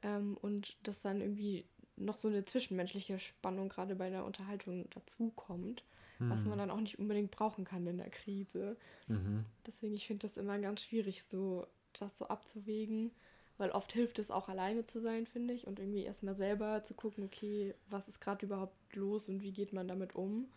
Ähm, 0.03 0.37
und 0.41 0.75
dass 0.83 1.01
dann 1.01 1.21
irgendwie 1.21 1.65
noch 1.95 2.17
so 2.17 2.27
eine 2.27 2.45
zwischenmenschliche 2.45 3.19
Spannung 3.19 3.69
gerade 3.69 3.95
bei 3.95 4.09
der 4.09 4.25
Unterhaltung 4.25 4.89
dazukommt, 4.91 5.83
mhm. 6.19 6.29
was 6.29 6.43
man 6.45 6.57
dann 6.57 6.71
auch 6.71 6.79
nicht 6.79 6.99
unbedingt 6.99 7.31
brauchen 7.31 7.65
kann 7.65 7.85
in 7.87 7.97
der 7.97 8.09
Krise. 8.09 8.77
Mhm. 9.07 9.45
Deswegen, 9.67 9.95
ich 9.95 10.07
finde 10.07 10.27
das 10.27 10.37
immer 10.37 10.57
ganz 10.59 10.81
schwierig, 10.81 11.23
so 11.23 11.67
das 11.93 12.17
so 12.17 12.27
abzuwägen 12.27 13.11
weil 13.59 13.71
oft 13.71 13.91
hilft 13.91 14.19
es 14.19 14.31
auch 14.31 14.47
alleine 14.47 14.85
zu 14.85 15.01
sein, 15.01 15.27
finde 15.27 15.53
ich, 15.53 15.67
und 15.67 15.79
irgendwie 15.79 16.03
erstmal 16.03 16.33
selber 16.33 16.81
zu 16.85 16.93
gucken, 16.93 17.25
okay, 17.25 17.75
was 17.89 18.07
ist 18.07 18.21
gerade 18.21 18.45
überhaupt 18.45 18.95
los 18.95 19.27
und 19.27 19.41
wie 19.41 19.51
geht 19.51 19.73
man 19.73 19.87
damit 19.87 20.15
um. 20.15 20.47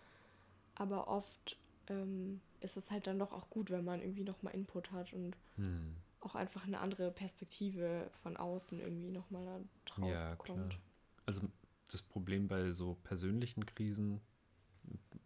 Aber 0.77 1.09
oft 1.09 1.59
ähm, 1.89 2.41
ist 2.61 2.77
es 2.77 2.93
halt 2.93 3.09
dann 3.09 3.19
doch 3.19 3.33
auch 3.33 3.51
gut, 3.51 3.71
wenn 3.71 3.85
man 3.85 4.01
irgendwie 4.01 4.23
nochmal 4.23 4.55
Input 4.55 4.93
hat 4.93 5.13
und 5.13 5.37
hm. 5.57 5.97
Auch 6.23 6.35
einfach 6.35 6.65
eine 6.67 6.81
andere 6.81 7.11
Perspektive 7.11 8.11
von 8.23 8.37
außen 8.37 8.81
irgendwie 8.81 9.11
nochmal 9.11 9.45
da 9.45 9.61
drauf 9.85 10.11
ja, 10.11 10.31
bekommt. 10.33 10.71
Klar. 10.71 10.83
Also 11.27 11.43
das 11.91 12.03
Problem 12.03 12.49
bei 12.49 12.73
so 12.73 12.95
persönlichen 13.05 13.67
Krisen, 13.67 14.21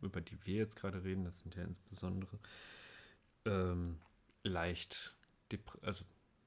über 0.02 0.20
die 0.20 0.44
wir 0.44 0.54
jetzt 0.54 0.76
gerade 0.76 1.04
reden, 1.04 1.24
das 1.24 1.40
sind 1.40 1.54
ja 1.54 1.62
insbesondere 1.62 2.38
ähm, 3.44 3.98
leicht, 4.42 5.16
also 5.82 6.04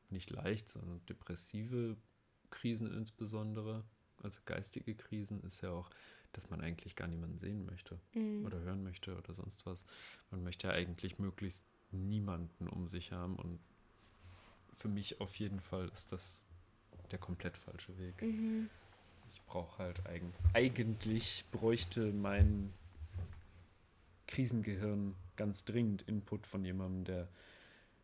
nicht 0.10 0.30
leicht, 0.30 0.70
sondern 0.70 1.06
depressive 1.06 1.98
Krisen 2.50 2.92
insbesondere, 2.94 3.84
also 4.22 4.42
geistige 4.46 4.96
Krisen, 4.96 5.42
ist 5.44 5.62
ja 5.62 5.72
auch, 5.72 5.90
dass 6.34 6.50
man 6.50 6.62
eigentlich 6.62 6.96
gar 6.96 7.08
niemanden 7.08 7.40
sehen 7.40 7.66
möchte 7.66 8.00
mhm. 8.14 8.46
oder 8.46 8.60
hören 8.60 8.84
möchte 8.84 9.18
oder 9.18 9.34
sonst 9.34 9.66
was. 9.66 9.86
Man 10.32 10.44
möchte 10.44 10.68
ja 10.68 10.74
eigentlich 10.74 11.20
möglichst 11.20 11.66
niemanden 11.92 12.68
um 12.68 12.88
sich 12.88 13.12
haben 13.12 13.36
und 13.36 13.60
für 14.80 14.88
mich 14.88 15.20
auf 15.20 15.36
jeden 15.36 15.60
Fall 15.60 15.90
ist 15.90 16.12
das 16.12 16.48
der 17.12 17.20
komplett 17.20 17.58
falsche 17.58 17.98
Weg. 17.98 18.22
Mhm. 18.22 18.70
Ich 19.32 19.42
brauche 19.44 19.78
halt 19.78 20.06
eigen, 20.08 20.34
eigentlich 20.54 21.46
bräuchte 21.52 22.14
mein 22.14 22.74
Krisengehirn 24.28 25.16
ganz 25.36 25.66
dringend 25.66 26.04
Input 26.04 26.48
von 26.48 26.64
jemandem, 26.64 27.04
der 27.04 27.28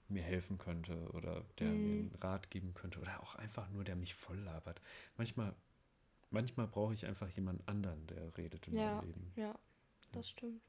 mir 0.10 0.22
helfen 0.22 0.58
könnte 0.58 1.10
oder 1.14 1.44
der 1.60 1.70
mhm. 1.70 1.84
mir 1.84 2.00
einen 2.00 2.16
Rat 2.22 2.52
geben 2.52 2.74
könnte 2.74 3.00
oder 3.00 3.22
auch 3.24 3.36
einfach 3.36 3.70
nur, 3.70 3.84
der 3.84 3.96
mich 3.96 4.14
voll 4.14 4.38
labert. 4.40 4.82
Manchmal, 5.18 5.56
manchmal 6.30 6.68
brauche 6.68 6.94
ich 6.94 7.06
einfach 7.06 7.30
jemand 7.30 7.68
anderen, 7.68 8.06
der 8.08 8.38
redet 8.38 8.68
in 8.68 8.76
ja, 8.76 8.96
meinem 8.96 9.06
Leben. 9.08 9.32
Ja, 9.36 9.56
das 10.12 10.30
stimmt. 10.30 10.62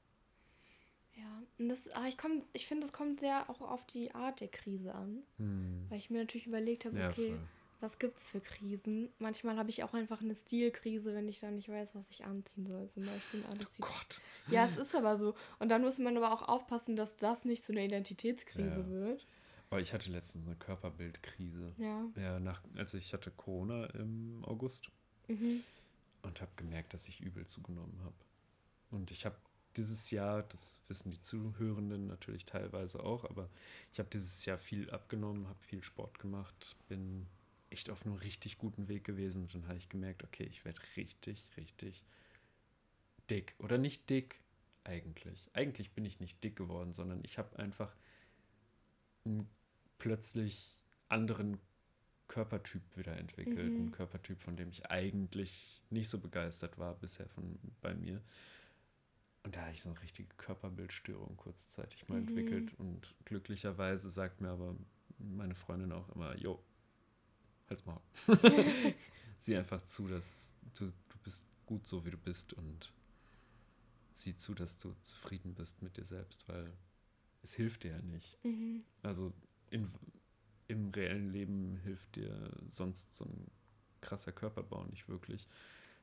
Ja, 1.16 1.42
und 1.58 1.68
das, 1.68 1.88
aber 1.90 2.06
ich, 2.06 2.16
ich 2.52 2.66
finde, 2.66 2.86
es 2.86 2.92
kommt 2.92 3.20
sehr 3.20 3.48
auch 3.48 3.60
auf 3.60 3.86
die 3.86 4.14
Art 4.14 4.40
der 4.40 4.48
Krise 4.48 4.94
an. 4.94 5.22
Mhm. 5.38 5.86
Weil 5.88 5.98
ich 5.98 6.10
mir 6.10 6.18
natürlich 6.18 6.46
überlegt 6.46 6.84
habe, 6.84 6.98
ja, 6.98 7.08
okay, 7.08 7.30
voll. 7.30 7.40
was 7.80 7.98
gibt 7.98 8.18
es 8.18 8.26
für 8.26 8.40
Krisen? 8.40 9.08
Manchmal 9.18 9.56
habe 9.56 9.70
ich 9.70 9.82
auch 9.82 9.94
einfach 9.94 10.20
eine 10.20 10.34
Stilkrise, 10.34 11.14
wenn 11.14 11.28
ich 11.28 11.40
dann 11.40 11.56
nicht 11.56 11.68
weiß, 11.68 11.94
was 11.94 12.04
ich 12.10 12.24
anziehen 12.24 12.66
soll. 12.66 12.88
Zum 12.90 13.06
Beispiel 13.06 13.44
alles 13.46 13.66
oh 13.80 13.86
Gott. 13.86 14.20
Ja, 14.48 14.66
es 14.66 14.76
ist 14.76 14.94
aber 14.94 15.18
so. 15.18 15.34
Und 15.58 15.70
dann 15.70 15.82
muss 15.82 15.98
man 15.98 16.16
aber 16.16 16.32
auch 16.32 16.46
aufpassen, 16.46 16.96
dass 16.96 17.16
das 17.16 17.44
nicht 17.44 17.64
zu 17.64 17.72
einer 17.72 17.82
Identitätskrise 17.82 18.80
ja. 18.80 18.88
wird. 18.88 19.26
Aber 19.70 19.80
ich 19.80 19.92
hatte 19.92 20.10
letztens 20.10 20.46
eine 20.46 20.56
Körperbildkrise. 20.56 21.72
Ja. 21.78 22.04
Ja, 22.16 22.38
nach, 22.38 22.62
also 22.76 22.98
ich 22.98 23.12
hatte 23.14 23.30
Corona 23.30 23.86
im 23.86 24.44
August 24.44 24.90
mhm. 25.28 25.64
und 26.22 26.40
habe 26.40 26.52
gemerkt, 26.56 26.94
dass 26.94 27.08
ich 27.08 27.20
übel 27.20 27.46
zugenommen 27.46 27.98
habe. 28.04 28.14
Und 28.90 29.10
ich 29.10 29.26
habe 29.26 29.36
dieses 29.76 30.10
Jahr, 30.10 30.42
das 30.44 30.80
wissen 30.88 31.10
die 31.10 31.20
Zuhörenden 31.20 32.06
natürlich 32.06 32.44
teilweise 32.44 33.02
auch, 33.02 33.24
aber 33.24 33.50
ich 33.92 33.98
habe 33.98 34.08
dieses 34.10 34.44
Jahr 34.44 34.58
viel 34.58 34.90
abgenommen, 34.90 35.48
habe 35.48 35.62
viel 35.62 35.82
Sport 35.82 36.18
gemacht, 36.18 36.76
bin 36.88 37.26
echt 37.70 37.90
auf 37.90 38.04
einem 38.04 38.14
richtig 38.14 38.58
guten 38.58 38.88
Weg 38.88 39.04
gewesen. 39.04 39.42
Und 39.42 39.54
dann 39.54 39.68
habe 39.68 39.78
ich 39.78 39.88
gemerkt, 39.88 40.24
okay, 40.24 40.44
ich 40.44 40.64
werde 40.64 40.80
richtig, 40.96 41.50
richtig 41.56 42.04
dick. 43.28 43.54
Oder 43.58 43.78
nicht 43.78 44.08
dick, 44.08 44.40
eigentlich. 44.84 45.50
Eigentlich 45.52 45.92
bin 45.92 46.04
ich 46.04 46.20
nicht 46.20 46.42
dick 46.42 46.56
geworden, 46.56 46.92
sondern 46.92 47.20
ich 47.24 47.38
habe 47.38 47.58
einfach 47.58 47.94
einen 49.24 49.48
plötzlich 49.98 50.72
anderen 51.08 51.58
Körpertyp 52.28 52.82
wieder 52.96 53.16
entwickelt. 53.16 53.72
Mhm. 53.72 53.86
Ein 53.86 53.92
Körpertyp, 53.92 54.40
von 54.40 54.56
dem 54.56 54.70
ich 54.70 54.90
eigentlich 54.90 55.82
nicht 55.90 56.08
so 56.08 56.18
begeistert 56.18 56.78
war 56.78 56.94
bisher 56.94 57.28
von 57.28 57.58
bei 57.80 57.94
mir. 57.94 58.22
Und 59.46 59.54
da 59.54 59.60
habe 59.60 59.70
ich 59.70 59.80
so 59.80 59.90
eine 59.90 60.02
richtige 60.02 60.28
Körperbildstörung 60.38 61.36
kurzzeitig 61.36 62.08
mal 62.08 62.20
mhm. 62.20 62.26
entwickelt. 62.26 62.74
Und 62.80 63.14
glücklicherweise 63.26 64.10
sagt 64.10 64.40
mir 64.40 64.48
aber 64.48 64.74
meine 65.18 65.54
Freundin 65.54 65.92
auch 65.92 66.08
immer, 66.16 66.36
jo, 66.36 66.60
halt's 67.70 67.86
mal. 67.86 68.00
sieh 69.38 69.56
einfach 69.56 69.86
zu, 69.86 70.08
dass 70.08 70.56
du, 70.74 70.86
du 70.86 71.18
bist 71.22 71.44
gut 71.64 71.86
so, 71.86 72.04
wie 72.04 72.10
du 72.10 72.16
bist 72.16 72.54
und 72.54 72.92
sieh 74.10 74.36
zu, 74.36 74.52
dass 74.52 74.78
du 74.78 74.96
zufrieden 75.02 75.54
bist 75.54 75.80
mit 75.80 75.96
dir 75.96 76.06
selbst, 76.06 76.48
weil 76.48 76.72
es 77.44 77.54
hilft 77.54 77.84
dir 77.84 77.92
ja 77.92 78.02
nicht. 78.02 78.44
Mhm. 78.44 78.82
Also 79.04 79.32
in, 79.70 79.92
im 80.66 80.90
reellen 80.90 81.30
Leben 81.30 81.76
hilft 81.84 82.16
dir 82.16 82.50
sonst 82.68 83.14
so 83.14 83.24
ein 83.24 83.46
krasser 84.00 84.32
Körperbau 84.32 84.86
nicht 84.86 85.08
wirklich. 85.08 85.46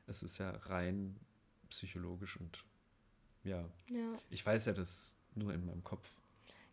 Es 0.07 0.23
ist 0.23 0.37
ja 0.37 0.51
rein 0.51 1.19
psychologisch 1.67 2.37
und 2.37 2.63
ja. 3.43 3.69
ja. 3.89 4.19
Ich 4.29 4.45
weiß 4.45 4.65
ja, 4.65 4.73
dass 4.73 5.17
nur 5.35 5.53
in 5.53 5.65
meinem 5.65 5.83
Kopf. 5.83 6.09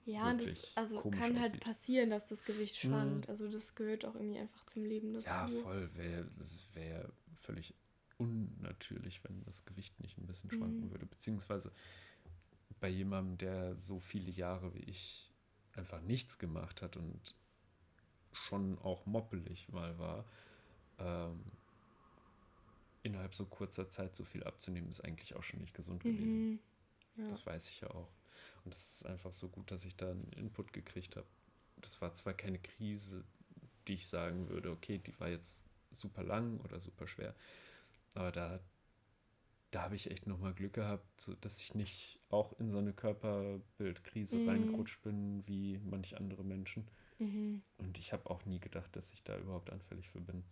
Ja, 0.06 0.34
das 0.34 0.76
also 0.76 1.02
kann 1.02 1.38
halt 1.38 1.50
aussieht. 1.50 1.60
passieren, 1.60 2.10
dass 2.10 2.26
das 2.26 2.42
Gewicht 2.44 2.82
mhm. 2.82 2.88
schwankt. 2.88 3.26
Mhm. 3.26 3.30
Also 3.30 3.48
das 3.48 3.74
gehört 3.74 4.04
auch 4.04 4.14
irgendwie 4.14 4.40
einfach 4.40 4.64
zum 4.66 4.84
Leben 4.84 5.12
dazu. 5.12 5.26
Ja, 5.26 5.48
voll. 5.62 5.90
Wär, 5.94 6.24
das 6.38 6.64
wäre 6.74 7.12
völlig 7.36 7.74
unnatürlich, 8.18 9.22
wenn 9.24 9.44
das 9.44 9.64
Gewicht 9.64 9.98
nicht 10.00 10.18
ein 10.18 10.26
bisschen 10.26 10.50
schwanken 10.50 10.86
mhm. 10.86 10.90
würde. 10.90 11.06
Beziehungsweise 11.06 11.72
bei 12.80 12.88
jemandem, 12.88 13.38
der 13.38 13.76
so 13.76 14.00
viele 14.00 14.30
Jahre 14.30 14.74
wie 14.74 14.84
ich 14.84 15.32
einfach 15.74 16.00
nichts 16.02 16.38
gemacht 16.38 16.82
hat 16.82 16.96
und 16.96 17.36
schon 18.32 18.78
auch 18.78 19.06
moppelig 19.06 19.68
mal 19.68 19.98
war, 19.98 20.24
ähm, 20.98 21.40
innerhalb 23.02 23.34
so 23.34 23.46
kurzer 23.46 23.88
Zeit 23.88 24.14
so 24.14 24.24
viel 24.24 24.44
abzunehmen, 24.44 24.90
ist 24.90 25.04
eigentlich 25.04 25.34
auch 25.34 25.42
schon 25.42 25.60
nicht 25.60 25.74
gesund 25.74 26.04
mhm. 26.04 26.16
gewesen. 26.16 26.60
Ja. 27.16 27.28
Das 27.28 27.46
weiß 27.46 27.68
ich 27.70 27.80
ja 27.80 27.90
auch. 27.90 28.08
Und 28.64 28.74
es 28.74 28.96
ist 28.96 29.06
einfach 29.06 29.32
so 29.32 29.48
gut, 29.48 29.70
dass 29.70 29.84
ich 29.84 29.96
da 29.96 30.10
einen 30.10 30.32
Input 30.36 30.72
gekriegt 30.72 31.16
habe. 31.16 31.26
Das 31.76 32.00
war 32.00 32.12
zwar 32.12 32.34
keine 32.34 32.58
Krise, 32.58 33.24
die 33.88 33.94
ich 33.94 34.08
sagen 34.08 34.48
würde, 34.48 34.70
okay, 34.70 34.98
die 34.98 35.18
war 35.18 35.28
jetzt 35.28 35.64
super 35.90 36.22
lang 36.22 36.60
oder 36.60 36.78
super 36.78 37.06
schwer, 37.06 37.34
aber 38.14 38.30
da 38.30 38.60
da 39.70 39.82
habe 39.82 39.94
ich 39.94 40.10
echt 40.10 40.26
nochmal 40.26 40.52
Glück 40.52 40.72
gehabt, 40.72 41.20
so, 41.20 41.34
dass 41.34 41.60
ich 41.60 41.74
nicht 41.74 42.18
auch 42.28 42.58
in 42.58 42.70
so 42.70 42.78
eine 42.78 42.92
Körperbildkrise 42.92 44.36
mhm. 44.36 44.48
reingerutscht 44.48 45.02
bin 45.02 45.46
wie 45.46 45.78
manch 45.78 46.16
andere 46.16 46.44
Menschen. 46.44 46.88
Mhm. 47.18 47.62
Und 47.78 47.98
ich 47.98 48.12
habe 48.12 48.28
auch 48.28 48.44
nie 48.46 48.58
gedacht, 48.58 48.94
dass 48.96 49.12
ich 49.12 49.22
da 49.22 49.38
überhaupt 49.38 49.70
anfällig 49.70 50.10
für 50.10 50.20
bin. 50.20 50.42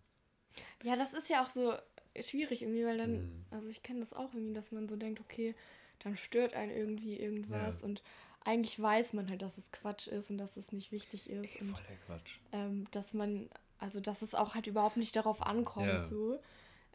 Ja, 0.83 0.97
das 0.97 1.13
ist 1.13 1.29
ja 1.29 1.43
auch 1.43 1.51
so 1.51 1.75
schwierig 2.21 2.63
irgendwie, 2.63 2.85
weil 2.85 2.99
dann, 2.99 3.13
mhm. 3.13 3.45
also 3.51 3.69
ich 3.69 3.83
kenne 3.83 4.01
das 4.01 4.13
auch 4.13 4.35
irgendwie, 4.35 4.55
dass 4.55 4.73
man 4.73 4.89
so 4.89 4.97
denkt, 4.97 5.21
okay, 5.21 5.55
dann 6.01 6.17
stört 6.17 6.55
einen 6.55 6.71
irgendwie 6.71 7.17
irgendwas 7.17 7.81
ja. 7.81 7.87
und 7.87 8.03
eigentlich 8.45 8.81
weiß 8.81 9.13
man 9.13 9.29
halt, 9.29 9.43
dass 9.43 9.59
es 9.59 9.71
Quatsch 9.73 10.07
ist 10.07 10.31
und 10.31 10.39
dass 10.39 10.57
es 10.57 10.73
nicht 10.73 10.93
wichtig 10.93 11.29
ist. 11.29 11.55
Ey, 11.57 11.65
voll 11.65 11.83
der 11.89 11.97
Quatsch. 12.07 12.39
Ähm, 12.53 12.87
dass 12.93 13.13
man, 13.13 13.49
also 13.79 14.01
dass 14.01 14.23
es 14.23 14.35
auch 14.35 14.55
halt 14.55 14.67
überhaupt 14.67 14.97
nicht 14.97 15.15
darauf 15.17 15.43
ankommt, 15.43 15.89
ja. 15.89 16.07
so. 16.07 16.39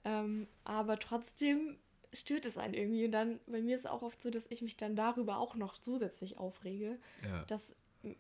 Ähm, 0.05 0.47
aber 0.63 0.97
trotzdem 0.99 1.77
stört 2.11 2.45
es 2.45 2.57
einen 2.57 2.73
irgendwie. 2.73 3.05
Und 3.05 3.11
dann, 3.11 3.39
bei 3.47 3.61
mir 3.61 3.75
ist 3.75 3.85
es 3.85 3.91
auch 3.91 4.01
oft 4.01 4.21
so, 4.21 4.29
dass 4.29 4.45
ich 4.49 4.61
mich 4.61 4.77
dann 4.77 4.95
darüber 4.95 5.37
auch 5.37 5.55
noch 5.55 5.77
zusätzlich 5.77 6.37
aufrege, 6.37 6.97
ja. 7.23 7.43
dass 7.45 7.61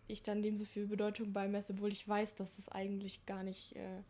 ich 0.07 0.23
dann 0.23 0.41
dem 0.41 0.57
so 0.57 0.65
viel 0.65 0.87
Bedeutung 0.87 1.33
beimesse, 1.33 1.73
obwohl 1.73 1.91
ich 1.91 2.07
weiß, 2.07 2.35
dass 2.35 2.49
es 2.57 2.69
eigentlich 2.69 3.25
gar 3.25 3.43
nicht, 3.43 3.75
äh, 3.75 4.01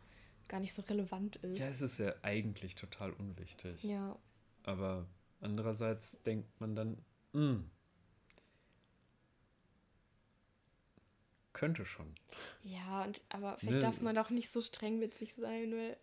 gar 0.48 0.60
nicht 0.60 0.74
so 0.74 0.82
relevant 0.82 1.36
ist. 1.36 1.58
Ja, 1.58 1.68
es 1.68 1.82
ist 1.82 1.98
ja 1.98 2.14
eigentlich 2.22 2.74
total 2.74 3.12
unwichtig. 3.12 3.82
Ja. 3.82 4.18
Aber 4.64 5.06
andererseits 5.40 6.22
denkt 6.22 6.60
man 6.60 6.74
dann, 6.74 7.04
mh, 7.32 7.40
hm, 7.40 7.70
könnte 11.52 11.86
schon. 11.86 12.14
Ja, 12.64 13.04
und 13.04 13.22
aber 13.28 13.58
vielleicht 13.58 13.76
ne, 13.76 13.80
darf 13.80 14.00
man 14.00 14.14
doch 14.14 14.30
nicht 14.30 14.52
so 14.52 14.60
streng 14.60 14.98
mit 14.98 15.14
sich 15.14 15.34
sein, 15.34 15.72
weil 15.72 15.96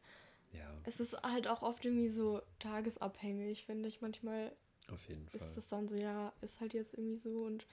ja. 0.54 0.77
Es 0.84 0.99
ist 0.99 1.21
halt 1.23 1.47
auch 1.47 1.62
oft 1.62 1.86
irgendwie 1.86 2.10
so 2.10 2.41
tagesabhängig, 2.60 3.65
finde 3.65 3.88
ich. 3.88 4.01
Manchmal 4.01 4.51
Auf 4.89 5.08
jeden 5.08 5.27
Fall. 5.30 5.41
ist 5.41 5.58
das 5.58 5.67
dann 5.67 5.88
so, 5.88 5.95
ja, 5.95 6.34
ist 6.41 6.60
halt 6.60 6.73
jetzt 6.73 6.93
irgendwie 6.93 7.17
so 7.17 7.43
und 7.43 7.65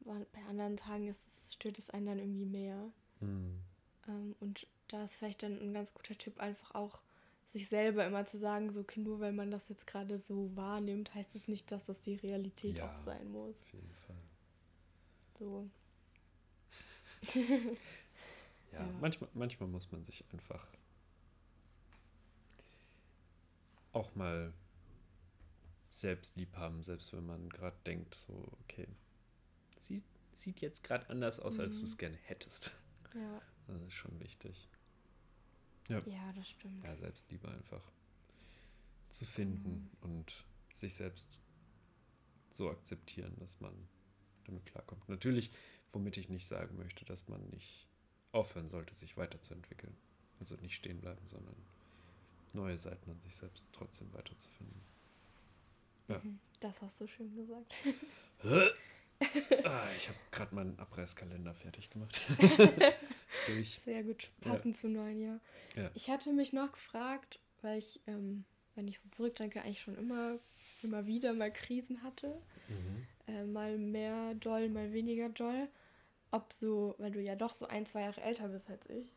bei 0.00 0.42
anderen 0.48 0.76
Tagen 0.76 1.08
ist, 1.08 1.20
stört 1.48 1.78
es 1.78 1.88
einen 1.90 2.06
dann 2.06 2.18
irgendwie 2.18 2.44
mehr. 2.44 2.90
Mhm. 3.20 3.60
Ähm, 4.06 4.36
und 4.40 4.66
da 4.94 5.02
ist 5.04 5.16
vielleicht 5.16 5.42
dann 5.42 5.60
ein 5.60 5.74
ganz 5.74 5.92
guter 5.92 6.16
Tipp, 6.16 6.38
einfach 6.38 6.72
auch 6.76 7.00
sich 7.50 7.68
selber 7.68 8.06
immer 8.06 8.24
zu 8.26 8.38
sagen, 8.38 8.72
so, 8.72 8.80
okay, 8.80 9.00
nur 9.00 9.18
weil 9.18 9.32
man 9.32 9.50
das 9.50 9.68
jetzt 9.68 9.88
gerade 9.88 10.18
so 10.20 10.54
wahrnimmt, 10.56 11.12
heißt 11.14 11.34
es 11.34 11.42
das 11.42 11.48
nicht, 11.48 11.72
dass 11.72 11.84
das 11.84 12.00
die 12.00 12.14
Realität 12.14 12.78
ja, 12.78 12.88
auch 12.88 12.96
sein 13.04 13.30
muss. 13.30 13.56
Auf 13.56 13.72
jeden 13.72 13.94
Fall. 14.06 14.16
So. 15.38 15.70
ja, 18.72 18.80
ja, 18.80 18.88
Manchmal, 19.00 19.28
manchmal 19.34 19.68
muss 19.68 19.90
man 19.90 20.04
sich 20.04 20.24
einfach 20.32 20.64
auch 23.92 24.14
mal 24.14 24.52
selbst 25.90 26.36
lieb 26.36 26.56
haben, 26.56 26.84
selbst 26.84 27.12
wenn 27.12 27.26
man 27.26 27.48
gerade 27.48 27.76
denkt, 27.84 28.14
so, 28.14 28.46
okay, 28.62 28.86
sieht, 29.80 30.04
sieht 30.34 30.60
jetzt 30.60 30.84
gerade 30.84 31.08
anders 31.10 31.40
aus, 31.40 31.56
mhm. 31.56 31.62
als 31.62 31.80
du 31.80 31.86
es 31.86 31.98
gerne 31.98 32.16
hättest. 32.16 32.76
Ja. 33.14 33.40
Das 33.66 33.82
ist 33.82 33.94
schon 33.94 34.20
wichtig. 34.20 34.68
Ja, 35.88 36.02
ja 36.06 36.32
das 36.32 36.48
stimmt. 36.48 36.82
Ja, 36.84 36.96
Selbstliebe 36.96 37.48
einfach 37.48 37.82
zu 39.10 39.24
finden 39.24 39.90
mhm. 40.00 40.10
und 40.10 40.44
sich 40.72 40.94
selbst 40.94 41.40
so 42.52 42.70
akzeptieren, 42.70 43.34
dass 43.38 43.60
man 43.60 43.74
damit 44.44 44.66
klarkommt. 44.66 45.08
Natürlich, 45.08 45.50
womit 45.92 46.16
ich 46.16 46.28
nicht 46.28 46.46
sagen 46.46 46.76
möchte, 46.76 47.04
dass 47.04 47.28
man 47.28 47.48
nicht 47.50 47.88
aufhören 48.32 48.68
sollte, 48.68 48.94
sich 48.94 49.16
weiterzuentwickeln. 49.16 49.96
Also 50.40 50.56
nicht 50.56 50.74
stehen 50.74 51.00
bleiben, 51.00 51.26
sondern 51.28 51.54
neue 52.52 52.78
Seiten 52.78 53.10
an 53.10 53.20
sich 53.20 53.36
selbst 53.36 53.64
trotzdem 53.72 54.12
weiterzufinden. 54.12 54.80
Ja. 56.08 56.18
Mhm, 56.18 56.40
das 56.60 56.80
hast 56.82 57.00
du 57.00 57.06
schön 57.06 57.34
gesagt. 57.34 57.74
ah, 59.64 59.86
ich 59.96 60.08
habe 60.08 60.18
gerade 60.30 60.54
meinen 60.54 60.78
Abreißkalender 60.78 61.54
fertig 61.54 61.90
gemacht. 61.90 62.20
Sehr 63.84 64.02
gut, 64.04 64.30
passend 64.40 64.76
ja. 64.76 64.80
zum 64.80 64.92
neuen 64.92 65.20
Jahr. 65.20 65.40
Ja. 65.76 65.90
Ich 65.94 66.10
hatte 66.10 66.32
mich 66.32 66.52
noch 66.52 66.72
gefragt, 66.72 67.38
weil 67.62 67.78
ich, 67.78 68.00
ähm, 68.06 68.44
wenn 68.74 68.88
ich 68.88 68.98
so 69.00 69.08
zurückdenke, 69.10 69.62
eigentlich 69.62 69.80
schon 69.80 69.96
immer, 69.96 70.38
immer 70.82 71.06
wieder 71.06 71.32
mal 71.32 71.52
Krisen 71.52 72.02
hatte. 72.02 72.40
Mhm. 72.68 73.06
Äh, 73.26 73.44
mal 73.44 73.78
mehr 73.78 74.34
doll, 74.34 74.68
mal 74.68 74.92
weniger 74.92 75.28
doll. 75.28 75.68
Ob 76.30 76.52
so, 76.52 76.94
weil 76.98 77.12
du 77.12 77.20
ja 77.20 77.36
doch 77.36 77.54
so 77.54 77.66
ein, 77.66 77.86
zwei 77.86 78.02
Jahre 78.02 78.20
älter 78.22 78.48
bist 78.48 78.68
als 78.68 78.88
ich. 78.90 79.12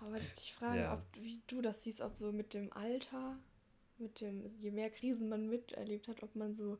Aber 0.00 0.16
ich 0.16 0.34
dich 0.34 0.52
fragen, 0.52 0.80
ja. 0.80 0.94
ob, 0.94 1.02
wie 1.14 1.40
du 1.46 1.62
das 1.62 1.84
siehst, 1.84 2.00
ob 2.00 2.16
so 2.18 2.32
mit 2.32 2.54
dem 2.54 2.72
Alter, 2.72 3.38
mit 3.98 4.20
dem, 4.20 4.50
je 4.58 4.70
mehr 4.70 4.90
Krisen 4.90 5.28
man 5.28 5.48
miterlebt 5.48 6.08
hat, 6.08 6.22
ob 6.22 6.34
man 6.34 6.54
so 6.54 6.78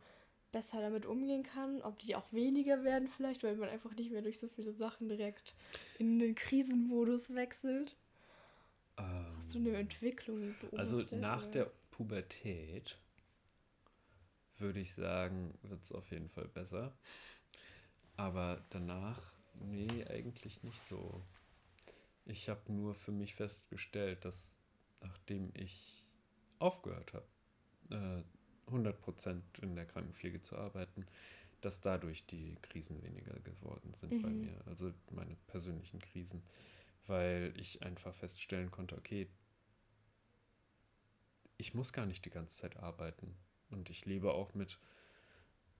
besser 0.53 0.81
damit 0.81 1.07
umgehen 1.07 1.43
kann, 1.43 1.83
ob 1.83 1.99
die 1.99 2.15
auch 2.15 2.33
weniger 2.33 2.85
werden 2.85 3.09
vielleicht, 3.09 3.43
weil 3.43 3.57
man 3.57 3.69
einfach 3.69 3.95
nicht 3.97 4.13
mehr 4.13 4.23
durch 4.23 4.39
so 4.39 4.49
viele 4.49 4.73
Sachen 4.73 5.09
direkt 5.09 5.55
in 5.99 6.19
den 6.19 6.35
Krisenmodus 6.35 7.35
wechselt. 7.35 7.97
Ähm, 8.99 9.37
Hast 9.39 9.55
du 9.55 9.59
eine 9.59 9.77
Entwicklung 9.77 10.55
beobachtet? 10.61 10.79
Also 10.79 11.17
nach 11.17 11.47
der 11.47 11.71
Pubertät 11.91 12.99
würde 14.59 14.81
ich 14.81 14.95
sagen, 14.95 15.59
wird 15.63 15.83
es 15.83 15.93
auf 15.93 16.11
jeden 16.11 16.29
Fall 16.29 16.49
besser. 16.49 16.97
Aber 18.17 18.65
danach, 18.71 19.33
nee, 19.55 20.05
eigentlich 20.07 20.63
nicht 20.63 20.81
so. 20.81 21.25
Ich 22.25 22.49
habe 22.49 22.73
nur 22.73 22.95
für 22.95 23.11
mich 23.11 23.35
festgestellt, 23.35 24.25
dass 24.25 24.61
nachdem 25.01 25.51
ich 25.55 26.07
aufgehört 26.59 27.13
habe, 27.13 27.27
äh, 27.91 28.23
100% 28.71 29.41
in 29.61 29.75
der 29.75 29.87
Krankenpflege 29.87 30.41
zu 30.41 30.57
arbeiten, 30.57 31.07
dass 31.61 31.81
dadurch 31.81 32.27
die 32.27 32.57
Krisen 32.63 33.03
weniger 33.03 33.39
geworden 33.41 33.95
sind 33.95 34.13
mhm. 34.13 34.23
bei 34.23 34.31
mir. 34.31 34.61
Also 34.67 34.93
meine 35.11 35.37
persönlichen 35.47 36.01
Krisen. 36.01 36.43
Weil 37.07 37.53
ich 37.57 37.83
einfach 37.83 38.15
feststellen 38.15 38.71
konnte, 38.71 38.97
okay, 38.97 39.29
ich 41.57 41.75
muss 41.75 41.93
gar 41.93 42.07
nicht 42.07 42.25
die 42.25 42.31
ganze 42.31 42.61
Zeit 42.61 42.77
arbeiten. 42.77 43.35
Und 43.71 43.91
ich 43.91 44.05
lebe 44.05 44.33
auch 44.33 44.55
mit 44.55 44.79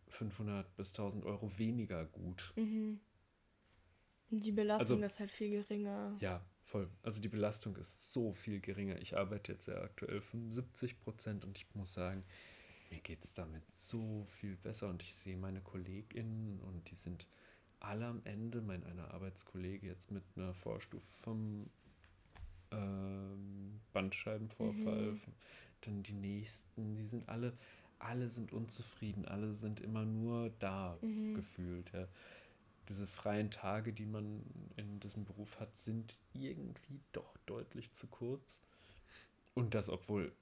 500 0.09 0.77
bis 0.77 0.91
1000 0.91 1.25
Euro 1.25 1.59
weniger 1.59 2.05
gut. 2.07 2.53
Mhm. 2.57 3.01
Die 4.31 4.53
Belastung 4.53 5.03
also, 5.03 5.07
ist 5.07 5.19
halt 5.19 5.31
viel 5.31 5.51
geringer. 5.51 6.17
Ja, 6.19 6.43
voll. 6.63 6.89
Also 7.03 7.21
die 7.21 7.29
Belastung 7.29 7.77
ist 7.77 8.13
so 8.13 8.33
viel 8.33 8.61
geringer. 8.61 8.99
Ich 9.01 9.17
arbeite 9.17 9.53
jetzt 9.53 9.67
ja 9.67 9.83
aktuell 9.83 10.21
75 10.23 10.99
Prozent 11.01 11.45
und 11.45 11.59
ich 11.59 11.67
muss 11.75 11.93
sagen, 11.93 12.25
mir 12.93 13.01
geht 13.01 13.25
es 13.25 13.33
damit 13.33 13.63
so 13.73 14.27
viel 14.29 14.55
besser 14.57 14.89
und 14.91 15.03
ich 15.03 15.15
sehe 15.15 15.39
meine 15.39 15.63
KollegInnen 15.63 16.61
und 16.61 16.91
die 16.91 16.95
sind 16.95 17.27
alle 17.81 18.07
am 18.07 18.21
Ende. 18.25 18.61
Mein 18.61 18.85
einer 18.85 19.13
Arbeitskollege 19.15 19.87
jetzt 19.87 20.11
mit 20.11 20.23
einer 20.37 20.53
Vorstufe 20.53 21.07
vom 21.23 21.71
ähm, 22.71 23.81
Bandscheibenvorfall, 23.95 25.13
mhm. 25.13 25.21
dann 25.81 26.03
die 26.03 26.13
nächsten, 26.13 26.95
die 26.95 27.07
sind 27.07 27.31
alle, 27.31 27.57
alle 27.99 28.29
sind 28.29 28.53
unzufrieden, 28.53 29.25
alle 29.25 29.55
sind 29.55 29.81
immer 29.81 30.05
nur 30.05 30.51
da 30.59 30.99
mhm. 31.01 31.35
gefühlt. 31.35 31.91
Ja. 31.95 32.07
Diese 32.91 33.07
freien 33.07 33.51
Tage, 33.51 33.95
die 33.95 34.07
man 34.07 34.43
in 34.77 35.01
diesem 35.01 35.25
Beruf 35.25 35.61
hat, 35.61 35.79
sind 35.79 36.21
irgendwie 36.35 37.01
doch 37.13 37.39
deutlich 37.47 37.93
zu 37.93 38.07
kurz. 38.07 38.61
Und 39.55 39.75
das, 39.75 39.89
obwohl 39.89 40.33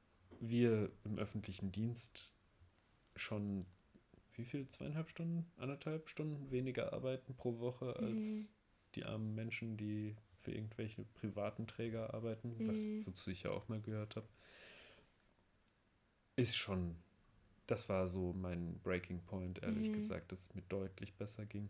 wir 0.41 0.91
im 1.05 1.19
öffentlichen 1.19 1.71
Dienst 1.71 2.35
schon 3.17 3.67
wie 4.41 4.45
viel? 4.45 4.69
Zweieinhalb 4.69 5.11
Stunden? 5.11 5.51
Anderthalb 5.59 6.09
Stunden 6.09 6.51
weniger 6.51 6.93
arbeiten 6.93 7.35
pro 7.35 7.59
Woche 7.59 7.97
als 7.97 8.25
mhm. 8.25 8.55
die 8.95 9.05
armen 9.05 9.35
Menschen, 9.35 9.77
die 9.77 10.17
für 10.39 10.53
irgendwelche 10.53 11.05
privaten 11.05 11.67
Träger 11.67 12.15
arbeiten, 12.15 12.57
mhm. 12.57 12.69
was, 12.69 12.79
wozu 13.07 13.31
ich 13.31 13.43
ja 13.43 13.51
auch 13.51 13.69
mal 13.69 13.81
gehört 13.81 14.17
habe. 14.17 14.29
Ist 16.37 16.57
schon, 16.57 16.97
das 17.67 17.89
war 17.89 18.09
so 18.09 18.33
mein 18.33 18.79
Breaking 18.81 19.21
Point, 19.25 19.63
ehrlich 19.63 19.89
mhm. 19.89 19.95
gesagt, 19.95 20.33
dass 20.33 20.41
es 20.41 20.55
mir 20.55 20.63
deutlich 20.63 21.15
besser 21.15 21.45
ging. 21.45 21.69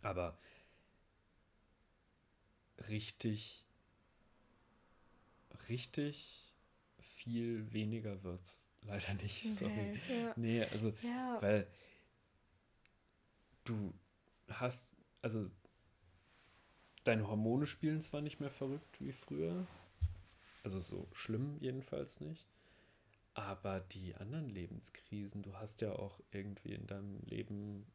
Aber 0.00 0.36
richtig, 2.88 3.64
richtig 5.68 6.52
viel 6.98 7.72
weniger 7.72 8.24
wird 8.24 8.42
es 8.42 8.71
leider 8.82 9.14
nicht, 9.14 9.54
sorry. 9.54 9.72
Okay, 9.72 10.22
ja. 10.22 10.32
Nee, 10.36 10.64
also, 10.64 10.92
ja. 11.02 11.38
weil 11.40 11.66
du 13.64 13.92
hast, 14.48 14.96
also 15.20 15.50
deine 17.04 17.28
Hormone 17.28 17.66
spielen 17.66 18.00
zwar 18.00 18.20
nicht 18.20 18.40
mehr 18.40 18.50
verrückt 18.50 19.00
wie 19.00 19.12
früher, 19.12 19.66
also 20.62 20.78
so 20.78 21.08
schlimm 21.12 21.56
jedenfalls 21.60 22.20
nicht, 22.20 22.46
aber 23.34 23.80
die 23.80 24.14
anderen 24.14 24.48
Lebenskrisen, 24.48 25.42
du 25.42 25.54
hast 25.54 25.80
ja 25.80 25.92
auch 25.92 26.20
irgendwie 26.30 26.74
in 26.74 26.86
deinem 26.86 27.20
Leben 27.22 27.86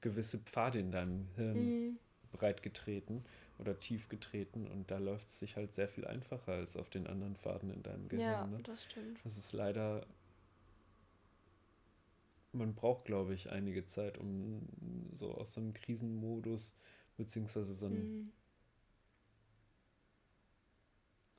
gewisse 0.00 0.38
Pfade 0.38 0.78
in 0.78 0.92
deinem 0.92 1.28
Hirn 1.34 1.58
mhm. 1.58 1.98
breitgetreten 2.32 3.24
oder 3.58 3.78
tief 3.78 4.08
getreten 4.08 4.66
und 4.66 4.90
da 4.90 4.98
läuft 4.98 5.28
es 5.28 5.38
sich 5.38 5.56
halt 5.56 5.74
sehr 5.74 5.88
viel 5.88 6.06
einfacher 6.06 6.52
als 6.52 6.76
auf 6.76 6.90
den 6.90 7.06
anderen 7.06 7.36
Faden 7.36 7.70
in 7.70 7.82
deinem 7.82 8.08
Gehirn. 8.08 8.28
Ja, 8.28 8.46
ne? 8.46 8.58
das 8.62 8.84
stimmt. 8.84 9.18
Das 9.24 9.38
ist 9.38 9.52
leider. 9.52 10.06
Man 12.52 12.74
braucht, 12.74 13.04
glaube 13.04 13.34
ich, 13.34 13.50
einige 13.50 13.84
Zeit, 13.84 14.18
um 14.18 14.66
so 15.12 15.34
aus 15.34 15.54
so 15.54 15.60
einem 15.60 15.74
Krisenmodus, 15.74 16.74
beziehungsweise 17.16 17.74
so 17.74 17.86
einem. 17.86 18.18
Mhm. 18.18 18.32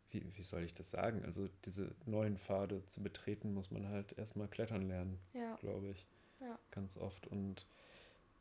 Wie, 0.10 0.38
wie 0.38 0.44
soll 0.44 0.64
ich 0.64 0.74
das 0.74 0.90
sagen? 0.90 1.26
Also 1.26 1.50
diese 1.66 1.94
neuen 2.06 2.38
Pfade 2.38 2.86
zu 2.88 3.04
betreten, 3.04 3.54
muss 3.54 3.72
man 3.72 3.90
halt 3.90 4.18
erstmal 4.18 4.48
klettern 4.48 4.88
lernen, 4.88 5.20
ja. 5.34 5.56
glaube 5.56 5.90
ich. 5.90 6.08
Ja. 6.40 6.58
Ganz 6.72 6.98
oft. 6.98 7.28
Und 7.28 7.68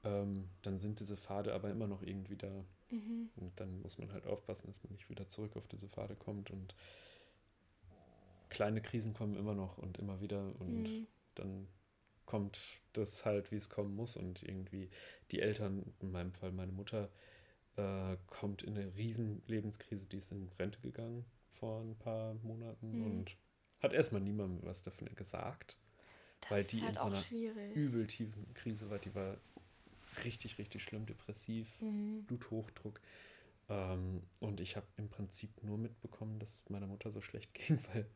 ähm, 0.05 0.49
dann 0.63 0.79
sind 0.79 1.01
diese 1.01 1.17
Pfade 1.17 1.53
aber 1.55 1.71
immer 1.71 1.89
noch 1.89 2.03
irgendwie 2.03 2.37
da. 2.37 2.65
Mhm. 2.91 3.31
Und 3.37 3.59
dann 3.61 3.81
muss 3.83 3.99
man 3.99 4.13
halt 4.13 4.27
aufpassen, 4.27 4.67
dass 4.67 4.83
man 4.83 4.93
nicht 4.93 5.11
wieder 5.11 5.29
zurück 5.29 5.57
auf 5.57 5.67
diese 5.69 5.89
Pfade 5.89 6.15
kommt. 6.15 6.51
Und 6.51 6.75
kleine 8.49 8.81
Krisen 8.81 9.15
kommen 9.15 9.37
immer 9.37 9.55
noch 9.55 9.79
und 9.79 9.99
immer 9.99 10.21
wieder. 10.21 10.53
Und 10.61 10.83
mhm. 10.83 11.07
dann 11.35 11.69
kommt 12.25 12.61
das 12.93 13.25
halt, 13.25 13.51
wie 13.51 13.57
es 13.57 13.69
kommen 13.69 13.95
muss. 13.95 14.17
Und 14.17 14.43
irgendwie 14.43 14.91
die 15.31 15.41
Eltern, 15.41 15.95
in 16.01 16.11
meinem 16.11 16.33
Fall 16.33 16.53
meine 16.53 16.73
Mutter, 16.73 17.11
äh, 17.77 18.17
kommt 18.27 18.63
in 18.63 18.77
eine 18.77 18.95
riesen 18.97 19.43
Lebenskrise, 19.47 20.07
die 20.09 20.19
ist 20.19 20.33
in 20.33 20.49
Rente 20.59 20.81
gegangen 20.81 21.25
vor 21.51 21.81
ein 21.81 21.97
paar 21.97 22.35
Monaten 22.43 22.99
mhm. 22.99 23.05
und 23.05 23.37
hat 23.81 23.93
erstmal 23.93 24.21
niemandem 24.21 24.67
was 24.67 24.83
davon 24.83 25.15
gesagt. 25.15 25.77
Das 26.41 26.51
weil 26.51 26.65
die 26.65 26.83
halt 26.83 26.93
in 26.93 26.99
so 26.99 27.07
einer 27.07 27.75
übel 27.75 28.07
tiefen 28.07 28.53
Krise 28.55 28.91
war. 28.91 28.99
Die 28.99 29.15
war 29.15 29.37
richtig, 30.25 30.59
richtig 30.59 30.83
schlimm, 30.83 31.07
depressiv, 31.07 31.81
mhm. 31.81 32.25
Bluthochdruck. 32.25 33.01
Ähm, 33.69 34.23
und 34.41 34.61
ich 34.61 34.77
habe 34.77 34.87
im 34.97 35.09
Prinzip 35.09 35.63
nur 35.63 35.79
mitbekommen, 35.79 36.39
dass 36.39 36.69
meiner 36.69 36.87
Mutter 36.87 37.11
so 37.11 37.21
schlecht 37.21 37.53
ging, 37.55 37.79
weil 37.93 38.07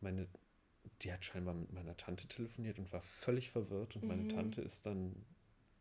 meine, 0.00 0.26
die 1.02 1.12
hat 1.12 1.24
scheinbar 1.24 1.54
mit 1.54 1.72
meiner 1.72 1.96
Tante 1.96 2.26
telefoniert 2.28 2.78
und 2.78 2.92
war 2.92 3.02
völlig 3.02 3.50
verwirrt. 3.50 3.96
Und 3.96 4.02
mhm. 4.02 4.08
meine 4.08 4.28
Tante 4.28 4.60
ist 4.60 4.86
dann, 4.86 5.14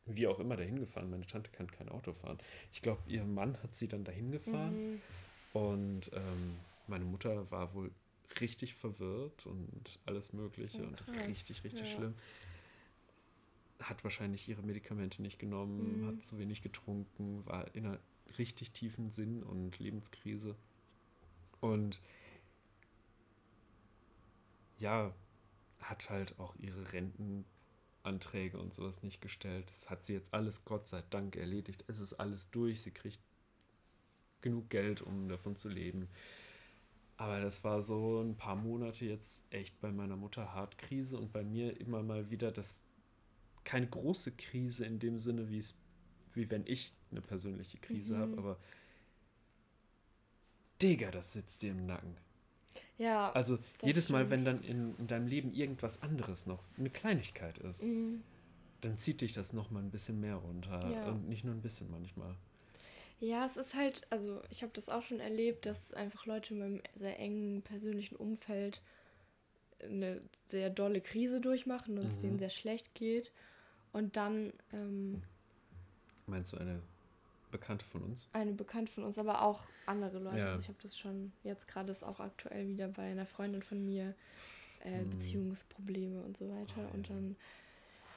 wie 0.06 0.28
auch 0.28 0.40
immer, 0.40 0.58
dahin 0.58 0.80
gefahren. 0.80 1.10
Meine 1.10 1.28
Tante 1.28 1.52
kann 1.52 1.70
kein 1.70 1.90
Auto 1.90 2.14
fahren. 2.14 2.40
Ich 2.72 2.82
glaube, 2.82 3.02
ihr 3.08 3.24
Mann 3.24 3.62
hat 3.64 3.76
sie 3.76 3.88
dann 3.88 4.04
dahin 4.04 4.32
gefahren. 4.32 4.94
Mhm. 4.94 5.02
Und 5.54 6.12
ähm, 6.14 6.58
meine 6.88 7.06
Mutter 7.06 7.50
war 7.52 7.74
wohl 7.74 7.92
richtig 8.40 8.76
verwirrt 8.76 9.46
und 9.46 10.00
alles 10.06 10.34
Mögliche 10.34 10.82
oh, 10.84 10.88
und 10.88 11.04
richtig, 11.28 11.64
richtig 11.64 11.90
ja. 11.90 11.98
schlimm. 11.98 12.16
Hat 13.80 14.04
wahrscheinlich 14.04 14.48
ihre 14.50 14.62
Medikamente 14.62 15.22
nicht 15.22 15.40
genommen, 15.40 16.02
mhm. 16.02 16.08
hat 16.08 16.24
zu 16.24 16.38
wenig 16.38 16.62
getrunken, 16.62 17.46
war 17.46 17.74
in 17.76 17.86
einer 17.86 18.00
richtig 18.38 18.72
tiefen 18.72 19.12
Sinn- 19.12 19.44
und 19.44 19.80
Lebenskrise. 19.80 20.56
Und 21.62 22.00
ja, 24.78 25.14
hat 25.80 26.10
halt 26.10 26.40
auch 26.40 26.56
ihre 26.58 26.94
Rentenanträge 26.94 28.58
und 28.58 28.74
sowas 28.74 29.04
nicht 29.04 29.22
gestellt. 29.22 29.70
Das 29.70 29.90
hat 29.90 30.06
sie 30.06 30.14
jetzt 30.14 30.34
alles 30.34 30.66
Gott 30.66 30.88
sei 30.88 31.04
Dank 31.10 31.36
erledigt. 31.36 31.84
Es 31.88 32.00
ist 32.00 32.14
alles 32.14 32.50
durch. 32.52 32.82
Sie 32.82 32.92
kriegt 32.92 33.20
genug 34.42 34.70
Geld, 34.70 35.02
um 35.02 35.28
davon 35.28 35.56
zu 35.56 35.70
leben. 35.70 36.08
Aber 37.18 37.42
das 37.42 37.64
war 37.66 37.82
so 37.82 38.22
ein 38.22 38.38
paar 38.38 38.56
Monate 38.56 39.06
jetzt 39.06 39.46
echt 39.54 39.80
bei 39.82 39.92
meiner 39.92 40.16
Mutter 40.16 40.54
hart 40.54 40.78
Krise 40.78 41.18
und 41.18 41.34
bei 41.34 41.44
mir 41.44 41.80
immer 41.82 42.02
mal 42.02 42.30
wieder 42.30 42.52
das 42.52 42.86
keine 43.64 43.88
große 43.88 44.32
Krise 44.34 44.86
in 44.86 45.00
dem 45.00 45.18
Sinne, 45.18 45.50
wie 45.50 45.60
es 45.60 45.76
wie 46.36 46.50
wenn 46.50 46.64
ich 46.66 46.94
eine 47.12 47.22
persönliche 47.22 47.78
Krise 47.80 48.16
mhm. 48.16 48.22
habe, 48.22 48.38
aber 48.38 48.60
Digga, 50.82 51.12
das 51.12 51.34
sitzt 51.34 51.62
dir 51.62 51.72
im 51.72 51.86
Nacken. 51.86 52.16
Ja. 52.98 53.32
Also 53.32 53.60
jedes 53.82 54.06
stimmt. 54.06 54.20
Mal, 54.20 54.30
wenn 54.30 54.46
dann 54.46 54.62
in, 54.62 54.96
in 54.98 55.08
deinem 55.08 55.28
Leben 55.28 55.54
irgendwas 55.54 56.02
anderes 56.02 56.46
noch 56.46 56.64
eine 56.78 56.90
Kleinigkeit 56.90 57.58
ist, 57.60 57.84
mhm. 57.84 58.24
dann 58.82 58.98
zieht 58.98 59.22
dich 59.22 59.34
das 59.34 59.54
noch 59.54 59.72
mal 59.72 59.82
ein 59.82 59.92
bisschen 59.92 60.20
mehr 60.20 60.36
runter 60.36 60.90
ja. 60.92 61.08
und 61.08 61.28
nicht 61.28 61.44
nur 61.44 61.54
ein 61.54 61.62
bisschen 61.62 61.90
manchmal. 61.90 62.36
Ja, 63.20 63.46
es 63.46 63.58
ist 63.58 63.76
halt, 63.76 64.08
also 64.10 64.42
ich 64.50 64.62
habe 64.62 64.72
das 64.74 64.88
auch 64.88 65.04
schon 65.04 65.20
erlebt, 65.20 65.66
dass 65.66 65.94
einfach 65.94 66.26
Leute 66.26 66.54
in 66.54 66.60
meinem 66.60 66.82
sehr 66.96 67.20
engen 67.20 67.62
persönlichen 67.64 68.16
Umfeld 68.16 68.82
eine 69.82 70.22
sehr 70.48 70.70
dolle 70.70 71.02
Krise 71.02 71.42
durchmachen 71.42 71.98
und 71.98 72.06
mhm. 72.06 72.12
es 72.12 72.20
denen 72.20 72.40
sehr 72.40 72.50
schlecht 72.50 72.96
geht. 72.96 73.32
Und 73.94 74.18
dann. 74.18 74.54
Ähm, 74.74 75.22
Meinst 76.28 76.54
du 76.54 76.58
eine 76.58 76.82
Bekannte 77.52 77.86
von 77.86 78.04
uns? 78.04 78.28
Eine 78.34 78.52
Bekannte 78.54 78.92
von 78.92 79.04
uns, 79.04 79.18
aber 79.18 79.42
auch 79.42 79.68
andere 79.86 80.20
Leute. 80.20 80.38
Ja. 80.38 80.52
Also 80.52 80.62
ich 80.64 80.68
habe 80.68 80.80
das 80.84 80.98
schon, 80.98 81.32
jetzt 81.44 81.68
gerade 81.68 81.92
ist 81.92 82.04
auch 82.04 82.20
aktuell 82.20 82.68
wieder 82.68 82.88
bei 82.88 83.12
einer 83.12 83.26
Freundin 83.26 83.64
von 83.64 83.84
mir, 83.84 84.14
äh, 84.84 85.02
mhm. 85.02 85.10
Beziehungsprobleme 85.10 86.22
und 86.22 86.38
so 86.38 86.50
weiter. 86.50 86.88
Oh, 86.90 86.94
und 86.94 87.10
dann. 87.10 87.36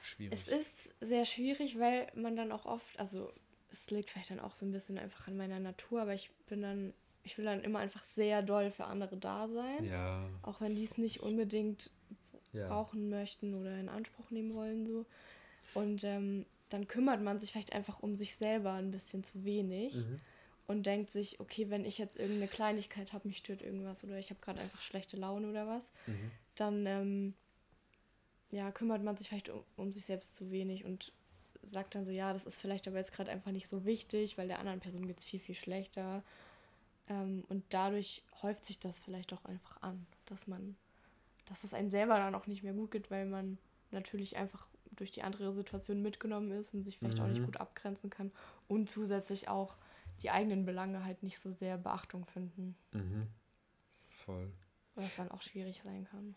Schwierig. 0.01 0.33
Es 0.33 0.47
ist 0.47 0.93
sehr 0.99 1.25
schwierig, 1.25 1.79
weil 1.79 2.11
man 2.13 2.35
dann 2.35 2.51
auch 2.51 2.65
oft, 2.65 2.99
also 2.99 3.31
es 3.71 3.89
liegt 3.89 4.11
vielleicht 4.11 4.31
dann 4.31 4.39
auch 4.39 4.53
so 4.53 4.65
ein 4.65 4.71
bisschen 4.71 4.97
einfach 4.97 5.27
an 5.27 5.37
meiner 5.37 5.59
Natur, 5.59 6.01
aber 6.01 6.13
ich 6.13 6.29
bin 6.47 6.61
dann, 6.61 6.93
ich 7.23 7.37
will 7.37 7.45
dann 7.45 7.61
immer 7.61 7.79
einfach 7.79 8.03
sehr 8.13 8.41
doll 8.41 8.69
für 8.69 8.85
andere 8.85 9.17
da 9.17 9.47
sein. 9.47 9.85
Ja. 9.85 10.29
Auch 10.41 10.59
wenn 10.59 10.75
die 10.75 10.83
es 10.83 10.97
nicht 10.97 11.21
unbedingt 11.21 11.89
ja. 12.51 12.67
brauchen 12.67 13.09
möchten 13.09 13.55
oder 13.55 13.79
in 13.79 13.89
Anspruch 13.89 14.29
nehmen 14.29 14.53
wollen, 14.53 14.85
so. 14.85 15.05
Und 15.73 16.03
ähm, 16.03 16.45
dann 16.69 16.87
kümmert 16.87 17.21
man 17.21 17.39
sich 17.39 17.51
vielleicht 17.51 17.73
einfach 17.73 17.99
um 18.01 18.15
sich 18.15 18.35
selber 18.35 18.73
ein 18.73 18.91
bisschen 18.91 19.23
zu 19.23 19.43
wenig 19.45 19.93
mhm. 19.93 20.19
und 20.67 20.85
denkt 20.85 21.11
sich, 21.11 21.39
okay, 21.39 21.69
wenn 21.69 21.85
ich 21.85 21.97
jetzt 21.97 22.17
irgendeine 22.17 22.47
Kleinigkeit 22.47 23.13
habe, 23.13 23.27
mich 23.27 23.37
stört 23.37 23.61
irgendwas 23.61 24.03
oder 24.03 24.17
ich 24.17 24.29
habe 24.29 24.39
gerade 24.41 24.59
einfach 24.59 24.81
schlechte 24.81 25.17
Laune 25.17 25.49
oder 25.49 25.67
was, 25.67 25.83
mhm. 26.07 26.31
dann 26.55 26.85
ähm, 26.85 27.33
ja, 28.51 28.71
kümmert 28.71 29.03
man 29.03 29.17
sich 29.17 29.29
vielleicht 29.29 29.49
um, 29.49 29.63
um 29.77 29.91
sich 29.91 30.05
selbst 30.05 30.35
zu 30.35 30.51
wenig 30.51 30.85
und 30.85 31.11
sagt 31.63 31.95
dann 31.95 32.05
so, 32.05 32.11
ja, 32.11 32.33
das 32.33 32.45
ist 32.45 32.59
vielleicht 32.59 32.87
aber 32.87 32.97
jetzt 32.97 33.13
gerade 33.13 33.31
einfach 33.31 33.51
nicht 33.51 33.67
so 33.67 33.85
wichtig, 33.85 34.37
weil 34.37 34.47
der 34.47 34.59
anderen 34.59 34.79
Person 34.79 35.07
geht 35.07 35.19
es 35.19 35.25
viel, 35.25 35.39
viel 35.39 35.55
schlechter. 35.55 36.23
Ähm, 37.09 37.43
und 37.49 37.63
dadurch 37.69 38.23
häuft 38.41 38.65
sich 38.65 38.79
das 38.79 38.99
vielleicht 38.99 39.33
auch 39.33 39.43
einfach 39.45 39.81
an, 39.81 40.05
dass 40.25 40.47
man, 40.47 40.75
dass 41.45 41.63
es 41.63 41.73
einem 41.73 41.89
selber 41.89 42.17
dann 42.17 42.35
auch 42.35 42.47
nicht 42.47 42.63
mehr 42.63 42.73
gut 42.73 42.91
geht, 42.91 43.11
weil 43.11 43.25
man 43.25 43.57
natürlich 43.91 44.37
einfach 44.37 44.67
durch 44.95 45.11
die 45.11 45.23
andere 45.23 45.53
Situation 45.53 46.01
mitgenommen 46.01 46.51
ist 46.51 46.73
und 46.73 46.83
sich 46.83 46.97
vielleicht 46.97 47.17
mhm. 47.17 47.23
auch 47.23 47.27
nicht 47.27 47.41
mhm. 47.41 47.45
gut 47.45 47.57
abgrenzen 47.57 48.09
kann 48.09 48.31
und 48.67 48.89
zusätzlich 48.89 49.47
auch 49.47 49.77
die 50.21 50.29
eigenen 50.29 50.65
Belange 50.65 51.03
halt 51.03 51.23
nicht 51.23 51.39
so 51.39 51.51
sehr 51.51 51.77
Beachtung 51.77 52.25
finden. 52.25 52.75
Mhm. 52.91 53.27
Voll. 54.09 54.51
Was 54.95 55.15
dann 55.15 55.31
auch 55.31 55.41
schwierig 55.41 55.81
sein 55.83 56.05
kann. 56.05 56.35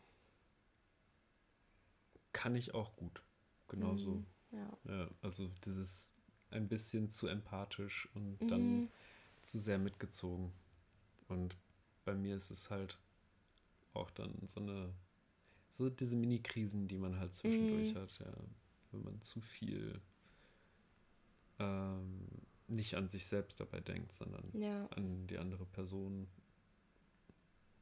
Kann 2.33 2.57
ich 2.57 2.75
auch 2.75 2.95
gut. 2.97 3.23
Genauso. 3.69 4.11
Mhm. 4.11 4.27
Ja. 4.53 4.79
ja. 4.85 5.09
Also 5.23 5.51
dieses 5.65 6.13
ein 6.51 6.69
bisschen 6.69 7.11
zu 7.11 7.27
empathisch 7.27 8.09
und 8.15 8.41
mhm. 8.41 8.49
dann 8.49 8.91
zu 9.43 9.59
sehr 9.59 9.79
mitgezogen. 9.79 10.53
Und 11.29 11.57
bei 12.05 12.15
mir 12.15 12.37
ist 12.37 12.51
es 12.51 12.71
halt 12.71 12.99
auch 13.95 14.11
dann 14.11 14.35
so 14.47 14.61
eine, 14.61 14.93
so 15.77 15.91
diese 15.91 16.17
Mini-Krisen, 16.17 16.89
die 16.89 16.99
man 16.99 17.19
halt 17.19 17.35
zwischendurch 17.35 17.95
mhm. 17.95 17.99
hat, 17.99 18.19
ja. 18.19 18.33
Wenn 18.93 19.03
man 19.03 19.21
zu 19.21 19.41
viel 19.41 20.01
ähm, 21.59 22.29
nicht 22.69 22.95
an 22.95 23.09
sich 23.09 23.27
selbst 23.27 23.61
dabei 23.61 23.81
denkt, 23.81 24.13
sondern 24.13 24.49
ja. 24.55 24.87
an 24.97 25.27
die 25.27 25.39
andere 25.39 25.67
Person. 25.67 26.27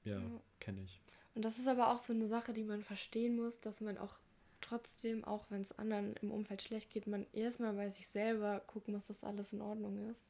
Ja, 0.04 0.18
ja. 0.18 0.40
kenne 0.60 0.82
ich. 0.82 1.00
Und 1.34 1.44
das 1.44 1.58
ist 1.58 1.66
aber 1.66 1.92
auch 1.92 2.02
so 2.02 2.12
eine 2.12 2.28
Sache, 2.28 2.52
die 2.52 2.62
man 2.62 2.82
verstehen 2.82 3.36
muss, 3.36 3.58
dass 3.60 3.80
man 3.80 3.98
auch 3.98 4.18
trotzdem, 4.60 5.24
auch 5.24 5.50
wenn 5.50 5.62
es 5.62 5.76
anderen 5.78 6.14
im 6.16 6.30
Umfeld 6.30 6.62
schlecht 6.62 6.90
geht, 6.90 7.06
man 7.06 7.26
erstmal 7.32 7.74
bei 7.74 7.90
sich 7.90 8.06
selber 8.08 8.60
gucken 8.60 8.94
muss, 8.94 9.06
dass 9.06 9.24
alles 9.24 9.52
in 9.52 9.60
Ordnung 9.60 10.10
ist. 10.10 10.24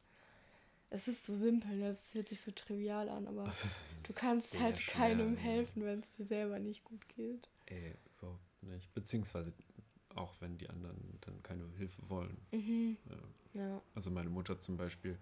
Es 0.91 1.09
ist 1.09 1.27
so 1.27 1.35
simpel, 1.35 1.81
das 1.81 1.99
hört 2.13 2.29
sich 2.29 2.41
so 2.41 2.53
trivial 2.53 3.09
an, 3.09 3.27
aber 3.27 3.53
du 4.07 4.13
kannst 4.13 4.59
halt 4.59 4.79
schwer, 4.79 4.95
keinem 4.95 5.37
helfen, 5.37 5.85
wenn 5.85 6.01
es 6.01 6.11
dir 6.17 6.25
selber 6.25 6.59
nicht 6.59 6.85
gut 6.85 7.09
geht. 7.09 7.49
Ey, 7.67 7.95
überhaupt 8.19 8.63
nicht. 8.63 8.93
Beziehungsweise 8.95 9.53
auch 10.15 10.41
wenn 10.41 10.59
die 10.59 10.69
anderen 10.71 11.19
dann 11.23 11.43
keine 11.43 11.69
Hilfe 11.77 12.09
wollen. 12.09 12.37
Mhm. 12.53 12.97
Ja. 13.55 13.61
ja. 13.61 13.83
Also 13.95 14.11
meine 14.11 14.31
Mutter 14.31 14.61
zum 14.61 14.77
Beispiel, 14.77 15.19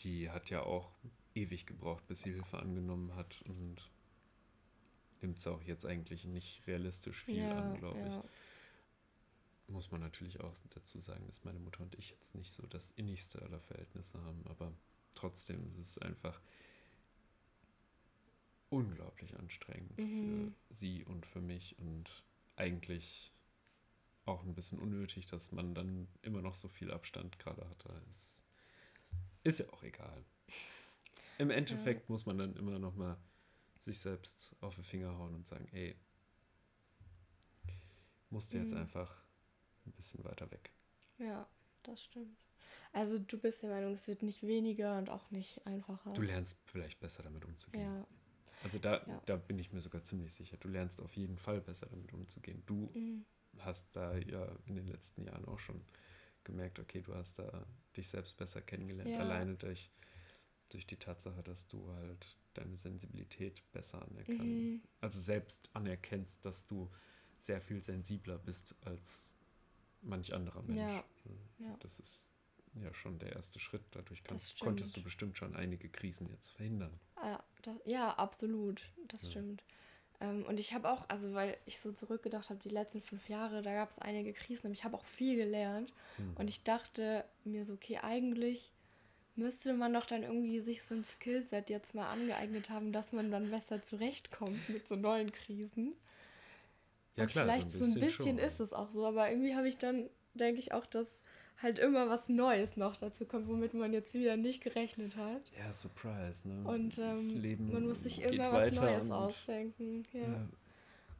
die 0.00 0.30
hat 0.30 0.50
ja 0.50 0.62
auch 0.62 0.90
ewig 1.34 1.66
gebraucht, 1.66 2.06
bis 2.06 2.22
sie 2.22 2.32
Hilfe 2.32 2.58
angenommen 2.58 3.14
hat 3.14 3.42
und 3.42 3.90
nimmt 5.22 5.38
es 5.38 5.46
auch 5.46 5.62
jetzt 5.62 5.86
eigentlich 5.86 6.24
nicht 6.24 6.66
realistisch 6.66 7.24
viel 7.24 7.44
ja, 7.44 7.58
an, 7.58 7.78
glaube 7.78 8.00
ich. 8.00 9.72
Muss 9.72 9.90
man 9.90 10.00
natürlich 10.00 10.40
auch 10.40 10.54
dazu 10.70 11.00
sagen, 11.00 11.26
dass 11.28 11.44
meine 11.44 11.60
Mutter 11.60 11.82
und 11.82 11.94
ich 11.94 12.10
jetzt 12.10 12.34
nicht 12.34 12.50
so 12.50 12.66
das 12.66 12.90
innigste 12.92 13.40
aller 13.42 13.60
Verhältnisse 13.60 14.20
haben, 14.22 14.44
aber 14.46 14.72
trotzdem 15.14 15.68
ist 15.70 15.78
es 15.78 15.98
einfach 15.98 16.40
unglaublich 18.70 19.36
anstrengend 19.38 19.98
mhm. 19.98 20.54
für 20.66 20.74
sie 20.74 21.04
und 21.04 21.26
für 21.26 21.40
mich 21.40 21.78
und 21.78 22.24
eigentlich 22.56 23.32
auch 24.24 24.44
ein 24.44 24.54
bisschen 24.54 24.78
unnötig, 24.78 25.26
dass 25.26 25.52
man 25.52 25.74
dann 25.74 26.08
immer 26.22 26.40
noch 26.40 26.54
so 26.54 26.68
viel 26.68 26.92
Abstand 26.92 27.38
gerade 27.38 27.68
hatte. 27.68 27.92
Es 28.10 28.42
ist 29.42 29.58
ja 29.58 29.68
auch 29.72 29.82
egal. 29.82 30.24
Im 31.38 31.50
Endeffekt 31.50 32.02
ja. 32.02 32.06
muss 32.08 32.26
man 32.26 32.38
dann 32.38 32.54
immer 32.56 32.78
noch 32.78 32.94
mal 32.94 33.16
sich 33.78 33.98
selbst 33.98 34.54
auf 34.60 34.74
den 34.74 34.84
Finger 34.84 35.16
hauen 35.18 35.34
und 35.34 35.46
sagen, 35.46 35.66
ey, 35.72 35.96
musst 38.28 38.52
du 38.52 38.58
jetzt 38.58 38.72
mhm. 38.72 38.82
einfach 38.82 39.16
ein 39.86 39.92
bisschen 39.92 40.22
weiter 40.24 40.50
weg. 40.50 40.70
Ja, 41.18 41.48
das 41.82 42.02
stimmt. 42.02 42.38
Also 42.92 43.18
du 43.18 43.38
bist 43.38 43.62
der 43.62 43.70
Meinung, 43.70 43.94
es 43.94 44.06
wird 44.06 44.22
nicht 44.22 44.42
weniger 44.42 44.98
und 44.98 45.08
auch 45.08 45.30
nicht 45.30 45.66
einfacher. 45.66 46.12
Du 46.12 46.22
lernst 46.22 46.58
vielleicht 46.66 47.00
besser 47.00 47.22
damit 47.22 47.44
umzugehen. 47.44 47.84
Ja. 47.84 48.06
Also 48.62 48.78
da, 48.78 49.04
ja. 49.06 49.22
da 49.26 49.36
bin 49.36 49.58
ich 49.58 49.72
mir 49.72 49.80
sogar 49.80 50.02
ziemlich 50.02 50.32
sicher. 50.32 50.56
Du 50.58 50.68
lernst 50.68 51.00
auf 51.00 51.14
jeden 51.14 51.38
Fall 51.38 51.60
besser 51.60 51.86
damit 51.86 52.12
umzugehen. 52.12 52.62
Du 52.66 52.90
mhm. 52.94 53.24
hast 53.58 53.94
da 53.96 54.16
ja 54.18 54.46
in 54.66 54.76
den 54.76 54.86
letzten 54.86 55.24
Jahren 55.24 55.44
auch 55.46 55.58
schon 55.58 55.82
gemerkt, 56.44 56.78
okay, 56.78 57.02
du 57.02 57.14
hast 57.14 57.38
da 57.38 57.66
dich 57.96 58.08
selbst 58.08 58.36
besser 58.36 58.60
kennengelernt, 58.60 59.10
ja. 59.10 59.20
alleine 59.20 59.56
durch, 59.56 59.90
durch 60.68 60.86
die 60.86 60.96
Tatsache, 60.96 61.42
dass 61.42 61.66
du 61.66 61.90
halt 61.92 62.36
deine 62.54 62.76
Sensibilität 62.76 63.62
besser 63.72 64.02
anerkennen. 64.02 64.72
Mhm. 64.72 64.82
Also 65.00 65.20
selbst 65.20 65.70
anerkennst, 65.72 66.44
dass 66.44 66.66
du 66.66 66.90
sehr 67.38 67.60
viel 67.60 67.82
sensibler 67.82 68.38
bist 68.38 68.74
als 68.82 69.34
manch 70.02 70.34
anderer 70.34 70.62
Mensch. 70.62 70.80
Ja. 70.80 71.04
ja. 71.58 71.76
Das 71.80 71.98
ist 71.98 72.29
ja 72.74 72.92
schon 72.94 73.18
der 73.18 73.32
erste 73.32 73.58
Schritt. 73.58 73.82
Dadurch 73.92 74.22
kannst, 74.24 74.58
konntest 74.60 74.96
du 74.96 75.02
bestimmt 75.02 75.36
schon 75.36 75.56
einige 75.56 75.88
Krisen 75.88 76.28
jetzt 76.30 76.50
verhindern. 76.50 76.98
Ja, 77.16 77.42
das, 77.62 77.76
ja 77.84 78.10
absolut. 78.14 78.82
Das 79.08 79.24
ja. 79.24 79.30
stimmt. 79.30 79.62
Ähm, 80.20 80.44
und 80.46 80.60
ich 80.60 80.74
habe 80.74 80.90
auch, 80.90 81.08
also 81.08 81.32
weil 81.34 81.56
ich 81.66 81.80
so 81.80 81.92
zurückgedacht 81.92 82.50
habe, 82.50 82.60
die 82.60 82.68
letzten 82.68 83.00
fünf 83.00 83.28
Jahre, 83.28 83.62
da 83.62 83.74
gab 83.74 83.90
es 83.90 83.98
einige 83.98 84.32
Krisen, 84.32 84.66
aber 84.66 84.74
ich 84.74 84.84
habe 84.84 84.96
auch 84.96 85.04
viel 85.04 85.36
gelernt. 85.36 85.92
Mhm. 86.18 86.36
Und 86.36 86.48
ich 86.48 86.62
dachte 86.62 87.24
mir 87.44 87.64
so, 87.64 87.74
okay, 87.74 87.98
eigentlich 87.98 88.70
müsste 89.36 89.72
man 89.72 89.94
doch 89.94 90.06
dann 90.06 90.22
irgendwie 90.22 90.60
sich 90.60 90.82
so 90.82 90.94
ein 90.94 91.04
Skillset 91.04 91.70
jetzt 91.70 91.94
mal 91.94 92.10
angeeignet 92.10 92.68
haben, 92.68 92.92
dass 92.92 93.12
man 93.12 93.30
dann 93.30 93.50
besser 93.50 93.82
zurechtkommt 93.82 94.68
mit 94.68 94.86
so 94.86 94.96
neuen 94.96 95.32
Krisen. 95.32 95.94
Ja, 97.16 97.26
klar, 97.26 97.44
vielleicht 97.44 97.70
so 97.70 97.78
ein 97.78 97.94
bisschen, 97.94 97.94
so 97.94 98.00
ein 98.00 98.06
bisschen 98.06 98.38
ist 98.38 98.60
es 98.60 98.72
auch 98.72 98.90
so, 98.90 99.06
aber 99.06 99.30
irgendwie 99.30 99.54
habe 99.56 99.68
ich 99.68 99.78
dann, 99.78 100.08
denke 100.34 100.60
ich, 100.60 100.72
auch 100.72 100.86
das 100.86 101.06
halt 101.62 101.78
immer 101.78 102.08
was 102.08 102.28
Neues 102.28 102.76
noch 102.76 102.96
dazu 102.96 103.26
kommt, 103.26 103.48
womit 103.48 103.74
man 103.74 103.92
jetzt 103.92 104.14
wieder 104.14 104.36
nicht 104.36 104.62
gerechnet 104.62 105.16
hat. 105.16 105.42
Ja, 105.58 105.72
Surprise, 105.72 106.48
ne? 106.48 106.68
Und 106.68 106.98
ähm, 106.98 107.70
man 107.72 107.86
muss 107.86 108.02
sich 108.02 108.22
immer 108.22 108.52
was 108.52 108.74
Neues 108.74 109.10
ausdenken. 109.10 110.04
Ja. 110.12 110.20
ja. 110.20 110.48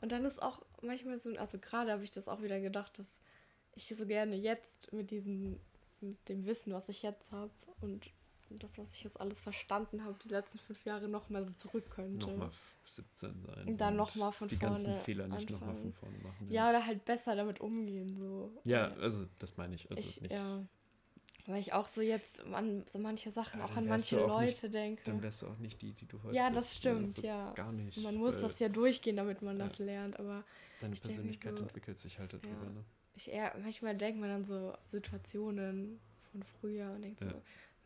Und 0.00 0.12
dann 0.12 0.24
ist 0.24 0.40
auch 0.42 0.62
manchmal 0.82 1.18
so, 1.18 1.30
also 1.36 1.58
gerade 1.58 1.92
habe 1.92 2.04
ich 2.04 2.10
das 2.10 2.28
auch 2.28 2.42
wieder 2.42 2.60
gedacht, 2.60 2.98
dass 2.98 3.06
ich 3.74 3.86
so 3.86 4.06
gerne 4.06 4.36
jetzt 4.36 4.92
mit 4.92 5.10
diesem, 5.10 5.60
mit 6.00 6.28
dem 6.28 6.46
Wissen, 6.46 6.72
was 6.72 6.88
ich 6.88 7.02
jetzt 7.02 7.30
habe 7.32 7.50
und 7.80 8.10
das, 8.58 8.76
was 8.78 8.92
ich 8.94 9.04
jetzt 9.04 9.20
alles 9.20 9.40
verstanden 9.40 10.04
habe, 10.04 10.16
die 10.24 10.28
letzten 10.28 10.58
fünf 10.58 10.84
Jahre 10.84 11.08
nochmal 11.08 11.44
so 11.44 11.52
zurück 11.52 11.90
könnte. 11.90 12.26
Nochmal 12.26 12.50
17 12.84 13.42
sein. 13.42 13.68
Und 13.68 13.80
dann 13.80 13.96
nochmal 13.96 14.32
von 14.32 14.48
die 14.48 14.56
vorne. 14.56 14.78
Die 14.78 14.84
ganzen 14.84 15.02
Fehler 15.02 15.28
nicht 15.28 15.50
nochmal 15.50 15.76
von 15.76 15.92
vorne 15.92 16.18
machen. 16.18 16.50
Ja. 16.50 16.64
ja. 16.64 16.70
oder 16.70 16.86
halt 16.86 17.04
besser 17.04 17.36
damit 17.36 17.60
umgehen. 17.60 18.16
So. 18.16 18.52
Ja, 18.64 18.92
also 18.94 19.26
das 19.38 19.56
meine 19.56 19.74
ich. 19.74 19.90
Also 19.90 20.02
ich 20.02 20.20
nicht. 20.20 20.32
Ja. 20.32 20.64
Weil 21.46 21.60
ich 21.60 21.72
auch 21.72 21.88
so 21.88 22.00
jetzt 22.00 22.44
an 22.44 22.84
so 22.92 22.98
manche 22.98 23.30
Sachen, 23.30 23.60
ja, 23.60 23.66
auch 23.66 23.76
an 23.76 23.86
manche 23.86 24.16
Leute 24.16 24.66
nicht, 24.66 24.74
denke. 24.74 25.02
Dann 25.04 25.22
wärst 25.22 25.42
du 25.42 25.46
auch 25.48 25.58
nicht 25.58 25.80
die, 25.82 25.92
die 25.92 26.06
du 26.06 26.22
heute 26.22 26.36
Ja, 26.36 26.50
das 26.50 26.66
bist. 26.66 26.76
stimmt, 26.76 27.04
also 27.04 27.22
ja. 27.22 27.52
Gar 27.54 27.72
nicht. 27.72 27.98
Man 28.02 28.16
muss 28.16 28.40
das 28.40 28.58
ja 28.58 28.68
durchgehen, 28.68 29.16
damit 29.16 29.42
man 29.42 29.58
ja. 29.58 29.66
das 29.66 29.78
lernt, 29.78 30.18
aber. 30.18 30.44
Deine 30.80 30.96
Persönlichkeit 30.96 31.58
so, 31.58 31.64
entwickelt 31.64 31.98
sich 31.98 32.18
halt 32.18 32.32
darüber, 32.32 32.48
ja. 32.48 32.70
ne? 32.70 32.84
Ich 33.14 33.30
eher, 33.30 33.54
manchmal 33.60 33.96
denkt 33.96 34.20
man 34.20 34.30
an 34.30 34.44
so 34.44 34.74
Situationen 34.86 36.00
von 36.30 36.42
früher 36.42 36.92
und 36.92 37.02
denkt 37.02 37.20
so, 37.20 37.42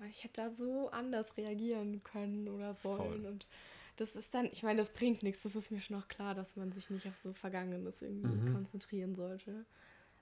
ich 0.09 0.25
hätte 0.25 0.43
da 0.43 0.51
so 0.51 0.91
anders 0.91 1.37
reagieren 1.37 2.03
können 2.03 2.49
oder 2.49 2.75
sollen. 2.75 3.23
Voll. 3.23 3.27
Und 3.27 3.47
das 3.97 4.17
ist 4.17 4.35
dann, 4.35 4.47
ich 4.47 4.63
meine, 4.63 4.79
das 4.79 4.93
bringt 4.93 5.23
nichts. 5.23 5.43
Das 5.43 5.55
ist 5.55 5.71
mir 5.71 5.81
schon 5.81 5.97
noch 5.97 6.09
klar, 6.09 6.35
dass 6.35 6.57
man 6.57 6.73
sich 6.73 6.91
nicht 6.91 7.07
auf 7.07 7.17
so 7.23 7.33
Vergangenes 7.33 8.03
irgendwie 8.03 8.37
mhm. 8.37 8.53
konzentrieren 8.53 9.15
sollte. 9.15 9.65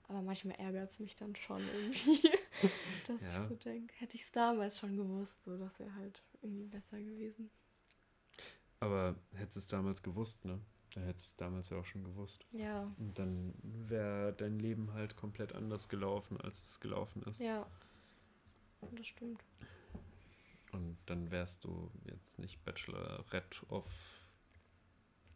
Aber 0.07 0.21
manchmal 0.21 0.55
ärgert 0.57 0.91
es 0.91 0.99
mich 0.99 1.15
dann 1.15 1.35
schon 1.35 1.61
irgendwie, 1.73 2.29
dass 3.07 3.21
ja. 3.21 3.43
ich 3.43 3.49
so 3.49 3.55
denke, 3.55 3.93
hätte 3.97 4.15
ich 4.15 4.23
es 4.23 4.31
damals 4.31 4.77
schon 4.77 4.95
gewusst, 4.97 5.43
so 5.45 5.57
das 5.57 5.79
wäre 5.79 5.93
halt 5.95 6.21
irgendwie 6.41 6.65
besser 6.65 6.99
gewesen. 6.99 7.49
Aber 8.79 9.15
hättest 9.33 9.57
es 9.57 9.67
damals 9.67 10.03
gewusst, 10.03 10.43
ne? 10.43 10.59
Da 10.93 11.01
hättest 11.01 11.27
es 11.27 11.35
damals 11.37 11.69
ja 11.69 11.77
auch 11.77 11.85
schon 11.85 12.03
gewusst. 12.03 12.45
Ja. 12.51 12.93
Und 12.99 13.17
dann 13.17 13.53
wäre 13.63 14.33
dein 14.33 14.59
Leben 14.59 14.93
halt 14.93 15.15
komplett 15.15 15.53
anders 15.53 15.89
gelaufen, 15.89 16.39
als 16.39 16.61
es 16.61 16.79
gelaufen 16.79 17.23
ist. 17.23 17.39
Ja. 17.39 17.65
Das 18.91 19.07
stimmt. 19.07 19.43
Und 20.71 20.97
dann 21.05 21.29
wärst 21.31 21.63
du 21.65 21.91
jetzt 22.05 22.39
nicht 22.39 22.63
Bachelorette 22.63 23.65
of 23.69 23.85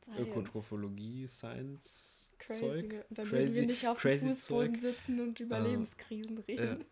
Science. 0.03 0.19
Ökotrophologie, 0.19 1.27
Science, 1.27 2.33
Crazy. 2.39 2.59
Zeug. 2.59 3.05
Dann 3.09 3.27
crazy, 3.27 3.31
würden 3.31 3.55
wir 3.55 3.65
nicht 3.67 3.87
auf 3.87 4.01
dem 4.01 4.19
Fußboden 4.19 4.75
Zeug. 4.75 4.81
sitzen 4.81 5.19
und 5.19 5.39
über 5.39 5.59
uh, 5.59 5.63
Lebenskrisen 5.63 6.37
reden. 6.39 6.81
Äh, 6.81 6.85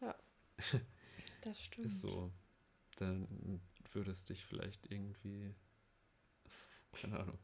ja. 0.00 0.14
Das 1.42 1.62
stimmt. 1.62 1.86
Ist 1.86 2.00
so. 2.00 2.32
Dann 2.96 3.60
würdest 3.92 4.28
dich 4.28 4.44
vielleicht 4.44 4.90
irgendwie. 4.90 5.54
Keine 6.92 7.20
Ahnung. 7.20 7.38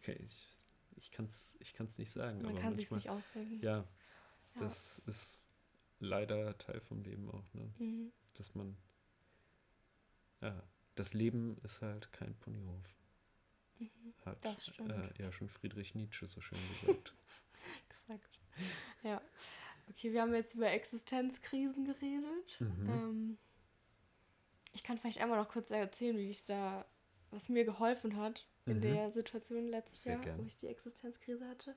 Okay, 0.00 0.18
ich, 0.24 0.48
ich 0.96 1.10
kann 1.10 1.26
es 1.26 1.56
ich 1.60 1.74
kann's 1.74 1.98
nicht 1.98 2.12
sagen. 2.12 2.42
Man 2.42 2.52
aber 2.52 2.60
kann 2.60 2.76
sich 2.76 2.90
nicht 2.90 3.10
ausdenken. 3.10 3.60
Ja, 3.60 3.78
ja, 3.78 3.88
das 4.58 5.00
ist 5.00 5.50
leider 5.98 6.56
Teil 6.58 6.80
vom 6.80 7.02
Leben 7.02 7.30
auch, 7.30 7.54
ne? 7.54 7.72
Mhm. 7.78 8.12
Dass 8.34 8.54
man 8.54 8.76
ja, 10.40 10.62
das 10.94 11.14
Leben 11.14 11.58
ist 11.64 11.82
halt 11.82 12.12
kein 12.12 12.34
Ponyhof. 12.36 12.94
Mhm, 13.78 14.14
Hat 14.24 14.44
das 14.44 14.66
stimmt. 14.66 14.90
Äh, 14.90 15.22
ja 15.22 15.32
schon 15.32 15.48
Friedrich 15.48 15.94
Nietzsche 15.94 16.26
so 16.26 16.40
schön 16.40 16.58
gesagt. 16.80 17.14
Exakt. 17.90 18.40
Ja. 19.02 19.20
Okay, 19.88 20.12
wir 20.12 20.22
haben 20.22 20.34
jetzt 20.34 20.54
über 20.54 20.70
Existenzkrisen 20.70 21.84
geredet. 21.84 22.60
Mhm. 22.60 22.88
Ähm, 22.88 23.38
ich 24.72 24.82
kann 24.82 24.98
vielleicht 24.98 25.20
einmal 25.20 25.38
noch 25.38 25.48
kurz 25.48 25.70
erzählen, 25.70 26.16
wie 26.16 26.30
ich 26.30 26.44
da, 26.44 26.86
was 27.30 27.48
mir 27.48 27.64
geholfen 27.64 28.16
hat 28.16 28.46
in 28.66 28.78
mhm. 28.78 28.82
der 28.82 29.10
Situation 29.10 29.68
letztes 29.68 30.02
sehr 30.02 30.14
Jahr, 30.14 30.22
gern. 30.22 30.38
wo 30.38 30.44
ich 30.44 30.56
die 30.56 30.66
Existenzkrise 30.66 31.46
hatte. 31.48 31.76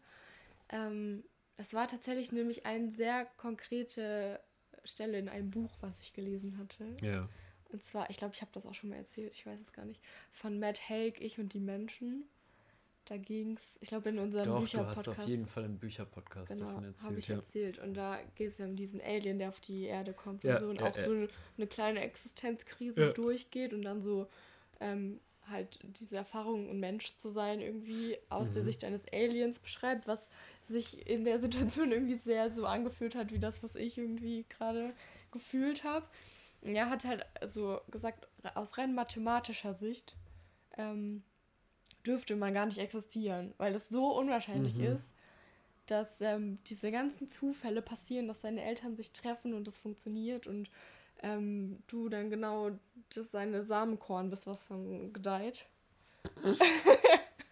Ähm, 0.70 1.24
es 1.60 1.74
war 1.74 1.88
tatsächlich 1.90 2.32
nämlich 2.32 2.66
eine 2.66 2.90
sehr 2.90 3.26
konkrete 3.36 4.40
Stelle 4.86 5.20
in 5.20 5.28
einem 5.28 5.52
Buch, 5.52 5.70
was 5.82 6.00
ich 6.00 6.14
gelesen 6.14 6.58
hatte. 6.58 6.86
Ja. 7.06 7.28
Und 7.72 7.84
zwar, 7.84 8.10
ich 8.10 8.18
glaube, 8.18 8.34
ich 8.34 8.42
habe 8.42 8.52
das 8.54 8.66
auch 8.66 8.74
schon 8.74 8.90
mal 8.90 8.96
erzählt, 8.96 9.34
ich 9.34 9.46
weiß 9.46 9.60
es 9.60 9.74
gar 9.74 9.86
nicht, 9.86 10.02
von 10.32 10.58
Matt 10.58 10.90
Haig, 10.90 11.20
Ich 11.20 11.38
und 11.38 11.54
die 11.54 11.60
Menschen. 11.60 12.24
Da 13.06 13.18
ging 13.18 13.58
es, 13.58 13.78
ich 13.82 13.90
glaube, 13.90 14.10
in 14.10 14.20
unserem 14.20 14.60
Bücherpodcast. 14.60 15.08
Du 15.08 15.12
hast 15.12 15.20
auf 15.20 15.28
jeden 15.28 15.48
Fall 15.48 15.66
im 15.66 15.78
Bücherpodcast 15.78 16.54
genau, 16.54 16.68
davon 16.68 16.84
erzählt. 16.86 17.10
habe 17.10 17.20
ich 17.20 17.28
ja. 17.28 17.36
erzählt. 17.36 17.80
Und 17.80 17.94
da 17.96 18.20
geht 18.36 18.52
es 18.52 18.58
ja 18.58 18.66
um 18.66 18.76
diesen 18.76 19.02
Alien, 19.02 19.40
der 19.40 19.50
auf 19.50 19.60
die 19.60 19.84
Erde 19.84 20.14
kommt 20.14 20.44
ja, 20.44 20.56
und 20.56 20.62
so 20.62 20.70
und 20.70 20.80
ja, 20.80 20.88
auch 20.88 20.96
so 20.96 21.28
eine 21.58 21.68
kleine 21.68 22.02
Existenzkrise 22.02 23.12
durchgeht 23.14 23.74
und 23.74 23.82
dann 23.82 24.02
so 24.02 24.28
ähm, 24.80 25.20
halt 25.50 25.80
diese 25.84 26.18
Erfahrung, 26.18 26.70
ein 26.70 26.80
Mensch 26.80 27.18
zu 27.18 27.30
sein, 27.32 27.62
irgendwie 27.62 28.18
aus 28.30 28.50
mhm. 28.50 28.54
der 28.54 28.64
Sicht 28.64 28.84
eines 28.84 29.02
Aliens 29.12 29.60
beschreibt, 29.60 30.08
was 30.08 30.30
sich 30.70 31.08
in 31.08 31.26
der 31.26 31.40
Situation 31.40 31.92
irgendwie 31.92 32.18
sehr 32.18 32.52
so 32.54 32.66
angefühlt 32.66 33.16
hat, 33.16 33.32
wie 33.32 33.40
das, 33.40 33.62
was 33.64 33.76
ich 33.76 33.98
irgendwie 33.98 34.46
gerade 34.50 34.94
gefühlt 35.32 35.84
habe. 35.84 36.06
Er 36.62 36.90
hat 36.90 37.06
halt 37.06 37.26
so 37.54 37.80
gesagt, 37.90 38.28
aus 38.56 38.78
rein 38.78 38.94
mathematischer 38.94 39.74
Sicht 39.76 40.16
ähm, 40.78 41.24
dürfte 42.06 42.36
man 42.36 42.54
gar 42.54 42.66
nicht 42.66 42.78
existieren, 42.78 43.54
weil 43.58 43.76
es 43.76 43.88
so 43.90 44.18
unwahrscheinlich 44.18 44.76
mhm. 44.76 44.86
ist, 44.86 45.04
dass 45.86 46.22
ähm, 46.22 46.60
diese 46.68 46.92
ganzen 46.92 47.30
Zufälle 47.30 47.82
passieren, 47.82 48.28
dass 48.28 48.42
deine 48.42 48.64
Eltern 48.64 48.96
sich 48.96 49.12
treffen 49.12 49.54
und 49.54 49.68
das 49.68 49.78
funktioniert 49.78 50.48
und 50.48 50.70
ähm, 51.22 51.82
du 51.88 52.10
dann 52.10 52.30
genau 52.30 52.72
das 53.14 53.32
seine 53.32 53.64
Samenkorn 53.64 54.30
bist, 54.30 54.48
was 54.48 54.60
dann 54.68 55.14
gedeiht. 55.14 55.66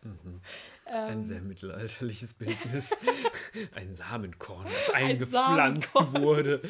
mhm. 0.03 0.41
Ein 0.89 1.19
ähm. 1.19 1.23
sehr 1.25 1.41
mittelalterliches 1.41 2.33
Bildnis. 2.33 2.95
Ein 3.75 3.93
Samenkorn, 3.93 4.65
das 4.65 4.89
eingepflanzt 4.91 5.93
Samenkorn. 5.93 6.23
wurde. 6.23 6.61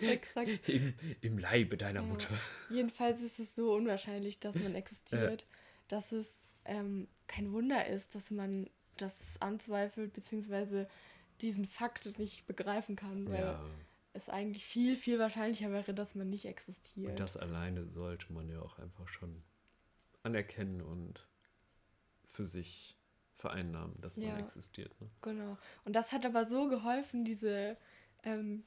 Exakt. 0.00 0.68
Im, 0.68 0.94
Im 1.20 1.38
Leibe 1.38 1.76
deiner 1.76 2.00
ja. 2.00 2.06
Mutter. 2.06 2.34
Jedenfalls 2.70 3.22
ist 3.22 3.38
es 3.38 3.54
so 3.54 3.74
unwahrscheinlich, 3.74 4.40
dass 4.40 4.54
man 4.54 4.74
existiert, 4.74 5.46
dass 5.88 6.12
es 6.12 6.26
ähm, 6.64 7.08
kein 7.26 7.52
Wunder 7.52 7.86
ist, 7.86 8.14
dass 8.14 8.30
man 8.30 8.68
das 8.96 9.14
anzweifelt, 9.40 10.12
beziehungsweise 10.12 10.88
diesen 11.40 11.66
Fakt 11.66 12.18
nicht 12.18 12.46
begreifen 12.46 12.96
kann, 12.96 13.28
weil 13.30 13.40
ja. 13.40 13.64
es 14.12 14.28
eigentlich 14.28 14.64
viel, 14.64 14.96
viel 14.96 15.18
wahrscheinlicher 15.18 15.70
wäre, 15.70 15.94
dass 15.94 16.14
man 16.14 16.28
nicht 16.28 16.46
existiert. 16.46 17.10
Und 17.10 17.20
das 17.20 17.36
alleine 17.36 17.86
sollte 17.86 18.32
man 18.32 18.48
ja 18.48 18.60
auch 18.60 18.78
einfach 18.78 19.08
schon 19.08 19.42
anerkennen 20.22 20.82
und 20.82 21.26
für 22.24 22.46
sich 22.46 22.97
vereinnahmen, 23.38 23.94
dass 24.00 24.16
man 24.16 24.26
ja, 24.26 24.38
existiert. 24.38 25.00
Ne? 25.00 25.08
Genau. 25.22 25.56
Und 25.84 25.94
das 25.94 26.12
hat 26.12 26.26
aber 26.26 26.44
so 26.44 26.68
geholfen, 26.68 27.24
diese, 27.24 27.76
ähm, 28.24 28.64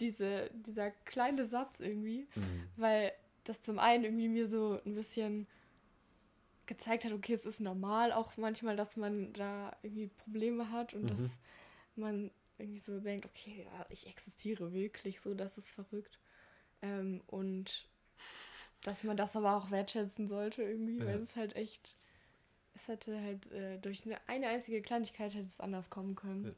diese, 0.00 0.50
dieser 0.52 0.90
kleine 0.90 1.46
Satz 1.46 1.80
irgendwie, 1.80 2.26
mhm. 2.34 2.68
weil 2.76 3.12
das 3.44 3.60
zum 3.60 3.78
einen 3.78 4.04
irgendwie 4.04 4.28
mir 4.28 4.48
so 4.48 4.80
ein 4.84 4.94
bisschen 4.94 5.46
gezeigt 6.66 7.04
hat, 7.04 7.12
okay, 7.12 7.34
es 7.34 7.44
ist 7.44 7.60
normal 7.60 8.12
auch 8.12 8.36
manchmal, 8.38 8.76
dass 8.76 8.96
man 8.96 9.34
da 9.34 9.76
irgendwie 9.82 10.08
Probleme 10.08 10.70
hat 10.70 10.94
und 10.94 11.02
mhm. 11.02 11.08
dass 11.08 11.30
man 11.94 12.30
irgendwie 12.56 12.80
so 12.80 13.00
denkt, 13.00 13.26
okay, 13.26 13.66
ja, 13.66 13.86
ich 13.90 14.06
existiere 14.06 14.72
wirklich, 14.72 15.20
so, 15.20 15.34
das 15.34 15.58
ist 15.58 15.68
verrückt. 15.68 16.18
Ähm, 16.80 17.22
und 17.26 17.86
dass 18.82 19.04
man 19.04 19.18
das 19.18 19.36
aber 19.36 19.56
auch 19.56 19.70
wertschätzen 19.70 20.28
sollte 20.28 20.62
irgendwie, 20.62 20.98
ja. 20.98 21.06
weil 21.06 21.20
es 21.20 21.36
halt 21.36 21.56
echt 21.56 21.94
es 22.74 22.88
hätte 22.88 23.20
halt 23.20 23.50
äh, 23.52 23.78
durch 23.78 24.04
eine, 24.04 24.16
eine 24.26 24.48
einzige 24.48 24.82
Kleinigkeit 24.82 25.34
hätte 25.34 25.48
es 25.48 25.60
anders 25.60 25.90
kommen 25.90 26.14
können. 26.14 26.54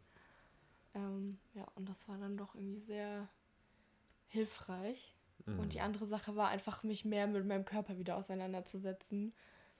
Ja. 0.94 1.00
Ähm, 1.00 1.38
ja, 1.54 1.66
und 1.74 1.88
das 1.88 2.08
war 2.08 2.18
dann 2.18 2.36
doch 2.36 2.54
irgendwie 2.54 2.80
sehr 2.80 3.28
hilfreich. 4.28 5.14
Mhm. 5.44 5.58
Und 5.58 5.74
die 5.74 5.80
andere 5.80 6.06
Sache 6.06 6.36
war 6.36 6.48
einfach, 6.48 6.82
mich 6.82 7.04
mehr 7.04 7.26
mit 7.26 7.46
meinem 7.46 7.64
Körper 7.64 7.98
wieder 7.98 8.16
auseinanderzusetzen, 8.16 9.32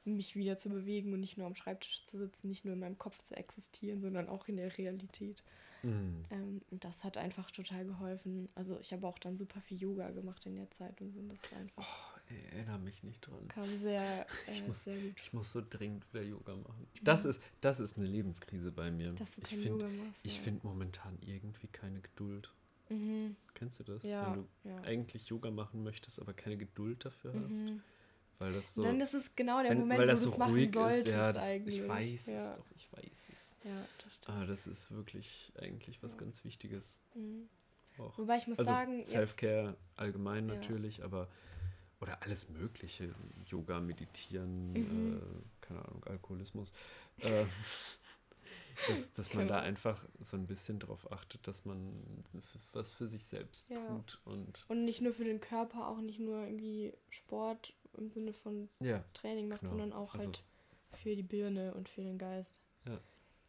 mich 0.04 0.36
wieder 0.36 0.56
zu 0.56 0.68
bewegen 0.68 1.12
und 1.12 1.20
nicht 1.20 1.36
nur 1.36 1.46
am 1.46 1.56
Schreibtisch 1.56 2.04
zu 2.04 2.18
sitzen, 2.18 2.48
nicht 2.48 2.64
nur 2.64 2.74
in 2.74 2.80
meinem 2.80 2.98
Kopf 2.98 3.20
zu 3.22 3.34
existieren, 3.34 4.00
sondern 4.00 4.28
auch 4.28 4.46
in 4.46 4.56
der 4.56 4.76
Realität. 4.78 5.42
Mhm. 5.82 6.24
Ähm, 6.30 6.60
das 6.70 7.02
hat 7.02 7.16
einfach 7.16 7.50
total 7.50 7.84
geholfen. 7.84 8.48
Also 8.54 8.78
ich 8.80 8.92
habe 8.92 9.06
auch 9.06 9.18
dann 9.18 9.36
super 9.36 9.60
viel 9.60 9.78
Yoga 9.78 10.10
gemacht 10.10 10.46
in 10.46 10.56
der 10.56 10.70
Zeit 10.70 11.00
und 11.00 11.12
so. 11.12 11.20
Und 11.20 11.28
das 11.30 11.50
war 11.50 11.58
einfach. 11.58 11.82
Oh, 11.82 12.15
erinnere 12.52 12.78
mich 12.78 13.02
nicht 13.02 13.20
dran. 13.26 13.48
Kam 13.48 13.64
sehr, 13.80 14.26
äh, 14.48 14.52
ich 14.52 14.66
muss, 14.66 14.84
sehr 14.84 14.96
gut. 14.96 15.20
Ich 15.20 15.32
muss 15.32 15.52
so 15.52 15.62
dringend 15.68 16.04
wieder 16.12 16.22
Yoga 16.22 16.54
machen. 16.56 16.86
Mhm. 16.94 17.04
Das, 17.04 17.24
ist, 17.24 17.40
das 17.60 17.80
ist 17.80 17.98
eine 17.98 18.06
Lebenskrise 18.06 18.72
bei 18.72 18.90
mir. 18.90 19.12
Dass 19.12 19.36
du 19.36 19.42
ich. 19.42 19.66
Ich 20.22 20.36
ja. 20.36 20.42
finde 20.42 20.66
momentan 20.66 21.18
irgendwie 21.22 21.68
keine 21.68 22.00
Geduld. 22.00 22.52
Mhm. 22.88 23.36
Kennst 23.54 23.80
du 23.80 23.84
das? 23.84 24.02
Ja, 24.02 24.26
Wenn 24.26 24.42
du 24.42 24.48
ja. 24.68 24.82
eigentlich 24.82 25.28
Yoga 25.28 25.50
machen 25.50 25.82
möchtest, 25.82 26.20
aber 26.20 26.32
keine 26.34 26.56
Geduld 26.56 27.04
dafür 27.04 27.34
hast. 27.34 27.62
Mhm. 27.62 27.82
Weil 28.38 28.52
das 28.52 28.74
so. 28.74 28.82
Dann 28.82 29.00
ist 29.00 29.14
es 29.14 29.34
genau 29.34 29.62
der 29.62 29.70
wenn, 29.70 29.78
Moment, 29.78 30.00
wo 30.00 30.04
du 30.04 30.12
es 30.12 30.22
so 30.22 30.36
machen 30.36 30.72
solltest. 30.72 31.06
Ist. 31.06 31.12
Ja, 31.12 31.32
das, 31.32 31.44
eigentlich. 31.44 31.78
Ich 31.80 31.88
weiß 31.88 32.26
ja. 32.26 32.38
es 32.38 32.56
doch, 32.56 32.66
ich 32.76 32.92
weiß 32.92 33.28
es. 33.32 33.56
Ja, 33.64 33.88
das 34.04 34.14
stimmt. 34.14 34.36
Aber 34.36 34.46
das 34.46 34.66
ist 34.66 34.90
wirklich 34.90 35.52
eigentlich 35.58 36.02
was 36.02 36.18
ganz 36.18 36.44
Wichtiges. 36.44 37.00
Mhm. 37.14 37.48
auch. 37.98 38.16
Wobei 38.18 38.36
ich 38.36 38.46
muss 38.46 38.58
also 38.58 38.70
sagen, 38.70 39.02
Self-Care 39.02 39.76
allgemein 39.96 40.46
natürlich, 40.46 41.02
aber 41.02 41.28
oder 42.00 42.22
alles 42.22 42.50
Mögliche, 42.50 43.14
Yoga, 43.46 43.80
Meditieren, 43.80 44.72
Mhm. 44.72 45.16
äh, 45.18 45.20
keine 45.66 45.84
Ahnung, 45.84 46.04
Alkoholismus, 46.04 46.72
äh, 47.18 47.46
dass, 48.88 49.12
dass 49.14 49.32
man 49.34 49.48
da 49.48 49.60
einfach 49.60 50.04
so 50.20 50.36
ein 50.36 50.46
bisschen 50.46 50.78
drauf 50.78 51.10
achtet, 51.10 51.46
dass 51.48 51.64
man 51.64 52.02
was 52.72 52.92
für 52.92 53.08
sich 53.08 53.24
selbst 53.24 53.68
Ja. 53.70 53.86
tut 53.88 54.20
und 54.26 54.64
Und 54.68 54.84
nicht 54.84 55.00
nur 55.00 55.14
für 55.14 55.24
den 55.24 55.40
Körper, 55.40 55.88
auch 55.88 56.00
nicht 56.00 56.20
nur 56.20 56.42
irgendwie 56.44 56.92
Sport 57.08 57.72
im 57.96 58.10
Sinne 58.10 58.34
von 58.34 58.68
ja, 58.80 59.02
Training 59.14 59.48
macht, 59.48 59.60
Genau. 59.60 59.70
sondern 59.70 59.92
auch 59.94 60.14
Also- 60.14 60.26
halt 60.26 60.42
für 60.92 61.16
die 61.16 61.22
Birne 61.22 61.74
und 61.74 61.88
für 61.88 62.02
den 62.02 62.18
Geist. 62.18 62.60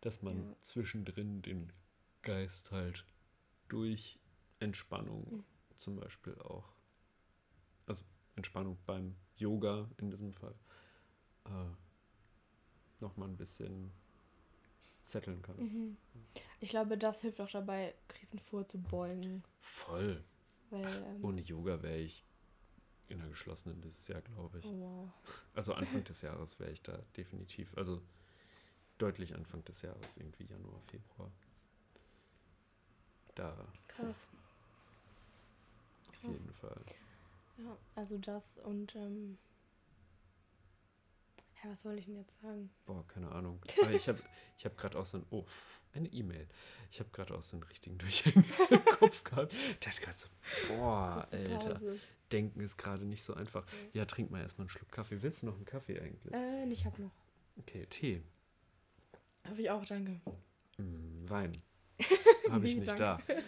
dass 0.02 0.22
man 0.22 0.38
Ja. 0.52 0.56
zwischendrin 0.62 1.42
den 1.42 1.74
Geist 2.22 2.72
halt 2.72 3.04
durch 3.68 4.20
Entspannung 4.60 5.26
Mhm. 5.38 5.44
zum 5.78 5.96
Beispiel 5.96 6.36
auch, 6.40 6.72
Entspannung 8.38 8.78
beim 8.86 9.16
Yoga 9.36 9.90
in 9.98 10.10
diesem 10.10 10.32
Fall, 10.32 10.56
äh, 11.46 13.02
nochmal 13.02 13.28
ein 13.28 13.36
bisschen 13.38 13.92
setteln 15.02 15.42
kann. 15.42 15.58
Mhm. 15.58 15.98
Ich 16.60 16.70
glaube, 16.70 16.98
das 16.98 17.22
hilft 17.22 17.42
auch 17.42 17.50
dabei, 17.50 17.94
Krisen 18.08 18.40
vorzubeugen. 18.40 19.44
Voll. 19.60 20.24
Weil, 20.70 20.86
ähm, 21.04 21.24
Ohne 21.24 21.42
Yoga 21.42 21.82
wäre 21.82 21.98
ich 21.98 22.24
in 23.10 23.22
einer 23.22 23.30
geschlossenen 23.30 23.80
dieses 23.82 24.08
Jahr, 24.08 24.22
glaube 24.22 24.60
ich. 24.60 24.66
oh, 24.66 24.80
wow. 24.80 25.10
Also 25.54 25.74
Anfang 25.74 26.04
des 26.04 26.22
Jahres 26.22 26.60
wäre 26.60 26.72
ich 26.72 26.82
da 26.82 26.98
definitiv, 27.16 27.76
also 27.78 28.02
deutlich 28.98 29.34
Anfang 29.34 29.64
des 29.66 29.82
Jahres, 29.82 30.18
irgendwie 30.18 30.44
Januar, 30.46 30.82
Februar. 30.88 31.32
Da 33.36 33.52
Krass. 33.88 34.10
auf 34.10 34.28
Krass. 36.22 36.32
jeden 36.32 36.54
Fall. 36.54 36.82
Ja, 37.58 37.78
also 37.96 38.18
das 38.18 38.58
und 38.64 38.96
ähm, 38.96 39.38
ja, 41.64 41.72
was 41.72 41.82
soll 41.82 41.98
ich 41.98 42.06
denn 42.06 42.18
jetzt 42.18 42.40
sagen? 42.42 42.70
Boah, 42.86 43.06
keine 43.08 43.32
Ahnung. 43.32 43.60
Aber 43.82 43.92
ich 43.92 44.08
habe 44.08 44.22
ich 44.58 44.66
hab 44.66 44.78
gerade 44.78 44.98
auch 44.98 45.06
so 45.06 45.18
ein, 45.18 45.26
oh, 45.32 45.46
eine 45.94 46.08
E-Mail. 46.10 46.48
Ich 46.92 47.00
habe 47.00 47.10
gerade 47.12 47.36
auch 47.36 47.42
so 47.42 47.58
einen 47.58 47.64
richtigen 47.64 47.98
Durchhänger 47.98 48.44
im 48.70 48.86
Kopf 48.86 49.24
gehabt. 49.24 49.54
Der 49.84 49.92
hat 49.92 50.02
gerade 50.02 50.18
so, 50.18 50.28
boah, 50.68 51.28
Alter. 51.32 51.82
Denken 52.32 52.60
ist 52.60 52.78
gerade 52.78 53.06
nicht 53.06 53.24
so 53.24 53.34
einfach. 53.34 53.66
Ja, 53.94 54.06
trink 54.06 54.30
mal 54.30 54.42
erstmal 54.42 54.64
einen 54.64 54.70
Schluck 54.70 54.92
Kaffee. 54.92 55.22
Willst 55.22 55.42
du 55.42 55.48
noch 55.48 55.56
einen 55.56 55.66
Kaffee 55.66 56.00
eigentlich? 56.00 56.34
Äh, 56.34 56.68
ich 56.68 56.86
hab 56.86 57.00
noch. 57.00 57.12
Okay, 57.58 57.86
Tee. 57.90 58.22
Habe 59.46 59.62
ich 59.62 59.70
auch, 59.70 59.86
danke. 59.86 60.20
Mm, 60.78 61.30
Wein. 61.30 61.54
Habe 62.50 62.68
ich 62.68 62.76
Nee, 62.76 62.82
nicht 62.82 63.00
danke. 63.00 63.24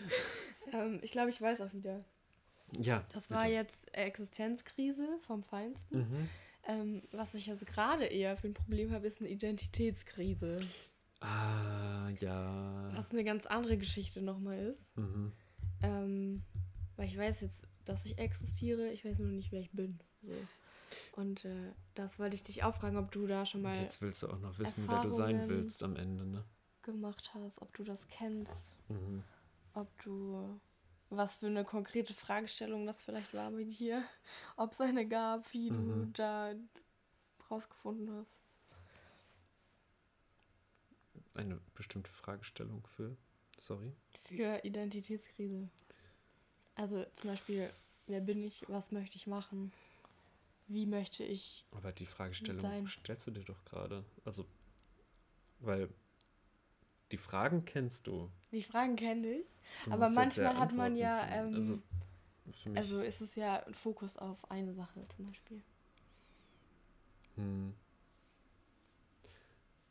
Ähm, 0.72 1.00
ich 1.02 1.10
glaube, 1.10 1.32
ich 1.32 1.42
weiß 1.42 1.62
auch 1.62 1.74
wieder. 1.74 1.98
Ja. 2.78 3.04
Das 3.14 3.30
war 3.32 3.42
bitte. 3.42 3.54
jetzt 3.54 3.94
Existenzkrise 3.96 5.08
vom 5.22 5.44
Feinsten. 5.44 5.98
Mhm. 6.00 6.30
Ähm, 6.68 7.02
was 7.12 7.34
ich 7.34 7.48
jetzt 7.48 7.66
gerade 7.66 8.06
eher 8.06 8.38
für 8.38 8.48
ein 8.48 8.54
Problem 8.54 8.92
habe, 8.92 9.08
ist 9.08 9.20
eine 9.22 9.30
Identitätskrise. 9.30 10.60
Ah, 11.22 12.10
ja. 12.20 12.92
Was 12.96 13.12
eine 13.12 13.24
ganz 13.24 13.46
andere 13.46 13.78
Geschichte 13.78 14.22
nochmal 14.22 14.60
ist. 14.60 14.96
Mhm. 14.98 15.32
Ähm, 15.82 16.44
weil 16.96 17.08
ich 17.08 17.18
weiß 17.18 17.42
jetzt, 17.42 17.66
dass 17.86 18.06
ich 18.06 18.18
existiere, 18.18 18.90
ich 18.90 19.04
weiß 19.06 19.20
nur 19.20 19.30
nicht, 19.30 19.52
wer 19.52 19.62
ich 19.62 19.72
bin. 19.72 20.00
So. 20.22 20.34
Und 21.14 21.46
äh, 21.46 21.72
das 21.96 22.20
wollte 22.20 22.36
ich 22.36 22.44
dich 22.44 22.64
auch 22.64 22.76
fragen, 22.76 22.98
ob 22.98 23.12
du 23.12 23.26
da 23.28 23.46
schon 23.46 23.62
Und 23.62 23.72
mal 23.72 23.78
jetzt 23.82 24.02
willst 24.02 24.24
du 24.24 24.28
auch 24.28 24.40
noch 24.40 24.58
wissen, 24.60 24.86
wer 24.88 25.02
du 25.02 25.10
sein 25.10 25.48
willst 25.48 25.84
am 25.84 25.96
Ende, 25.96 26.26
ne? 26.26 26.44
gemacht 26.82 27.32
hast, 27.36 27.62
ob 27.62 27.74
du 27.76 27.84
das 27.84 28.08
kennst, 28.08 28.78
Mhm. 28.88 29.24
ob 29.74 29.88
du 30.02 30.60
was 31.10 31.36
für 31.36 31.48
eine 31.48 31.64
konkrete 31.66 32.14
Fragestellung 32.14 32.86
das 32.86 33.04
vielleicht 33.04 33.34
war 33.34 33.50
mit 33.52 33.80
dir, 33.80 34.04
ob 34.58 34.74
es 34.74 34.82
eine 34.82 35.08
gab, 35.08 35.52
wie 35.54 35.72
du 35.72 36.06
Mhm. 36.06 36.14
da 36.14 36.54
rausgefunden 37.50 38.12
hast. 38.16 38.32
Eine 41.34 41.60
bestimmte 41.74 42.12
Fragestellung 42.12 42.86
für, 42.86 43.18
sorry. 43.58 43.94
Für 44.28 44.60
Identitätskrise. 44.64 45.70
Also 46.76 47.06
zum 47.14 47.32
Beispiel, 47.32 47.70
wer 48.08 48.22
bin 48.22 48.44
ich, 48.44 48.64
was 48.68 48.92
möchte 48.92 49.18
ich 49.18 49.28
machen, 49.28 49.72
wie 50.68 50.86
möchte 50.86 51.24
ich. 51.24 51.66
Aber 51.72 51.92
die 51.92 52.06
Fragestellung 52.06 52.62
Sein. 52.62 52.88
stellst 52.88 53.28
du 53.28 53.32
dir 53.32 53.44
doch 53.44 53.64
gerade. 53.66 54.06
Also, 54.26 54.46
weil 55.60 55.90
die 57.12 57.18
Fragen 57.18 57.66
kennst 57.66 58.08
du. 58.08 58.30
Die 58.52 58.64
Fragen 58.64 58.96
kenne 58.96 59.28
ich. 59.28 59.46
Du 59.86 59.92
Aber 59.92 60.10
manchmal 60.10 60.58
hat 60.58 60.74
man 60.74 60.96
ja, 60.96 61.26
ähm, 61.28 61.56
also, 61.56 61.80
Also 62.76 63.02
ist 63.02 63.22
es 63.22 63.36
ja 63.36 63.64
ein 63.66 63.74
Fokus 63.74 64.18
auf 64.18 64.50
eine 64.50 64.74
Sache 64.74 65.06
zum 65.16 65.28
Beispiel. 65.28 65.62
hm, 67.36 67.74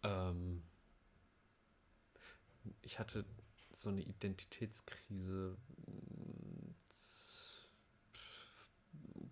ähm, 0.02 0.62
ich 2.82 2.98
hatte 2.98 3.24
so 3.72 3.90
eine 3.90 4.02
Identitätskrise, 4.02 5.56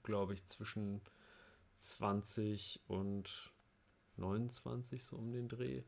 glaube 0.02 0.34
ich, 0.34 0.44
zwischen 0.46 1.00
20 1.76 2.80
und 2.86 3.52
29 4.16 5.04
so 5.04 5.16
um 5.16 5.32
den 5.32 5.48
Dreh, 5.48 5.82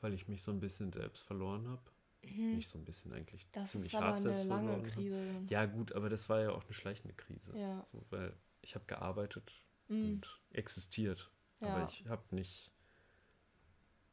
weil 0.00 0.14
ich 0.14 0.28
mich 0.28 0.42
so 0.42 0.50
ein 0.52 0.60
bisschen 0.60 0.92
selbst 0.92 1.22
verloren 1.22 1.68
habe. 1.68 1.82
Nicht 2.22 2.68
so 2.68 2.78
ein 2.78 2.84
bisschen 2.84 3.12
eigentlich 3.12 3.44
Mhm. 3.46 3.48
Das 3.52 3.70
ziemlich 3.70 3.94
hart 3.94 4.12
eine 4.14 4.20
selbst 4.20 4.46
verloren 4.46 4.92
habe. 4.94 5.46
Ja 5.48 5.66
gut, 5.66 5.92
aber 5.92 6.08
das 6.08 6.28
war 6.28 6.40
ja 6.40 6.50
auch 6.50 6.64
eine 6.64 6.72
schleichende 6.74 7.14
Krise. 7.14 7.56
Ja. 7.56 7.84
So, 7.86 8.04
weil 8.10 8.34
ich 8.60 8.74
habe 8.74 8.84
gearbeitet 8.86 9.52
Mhm. 9.88 10.04
und 10.04 10.40
existiert, 10.50 11.30
Ja. 11.60 11.68
aber 11.68 11.88
ich 11.88 12.06
habe 12.06 12.22
nicht 12.34 12.72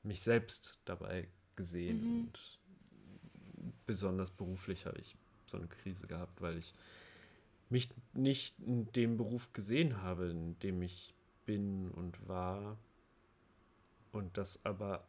mich 0.04 0.22
selbst 0.22 0.80
dabei 0.86 1.28
gesehen 1.56 2.02
Mhm. 2.02 2.20
und 2.22 2.60
besonders 3.86 4.32
beruflich 4.32 4.86
habe 4.86 5.00
ich 5.00 5.18
so 5.48 5.58
eine 5.58 5.68
Krise 5.68 6.08
gehabt, 6.08 6.42
weil 6.42 6.58
ich 6.58 6.74
mich 7.70 7.90
nicht 8.14 8.58
in 8.60 8.92
dem 8.94 9.18
Beruf 9.18 9.52
gesehen 9.54 10.02
habe, 10.02 10.28
in 10.30 10.58
dem 10.60 10.82
ich 10.84 11.14
bin 11.46 11.90
und 11.92 12.28
war 12.28 12.78
und 14.12 14.38
das 14.38 14.64
aber 14.66 15.08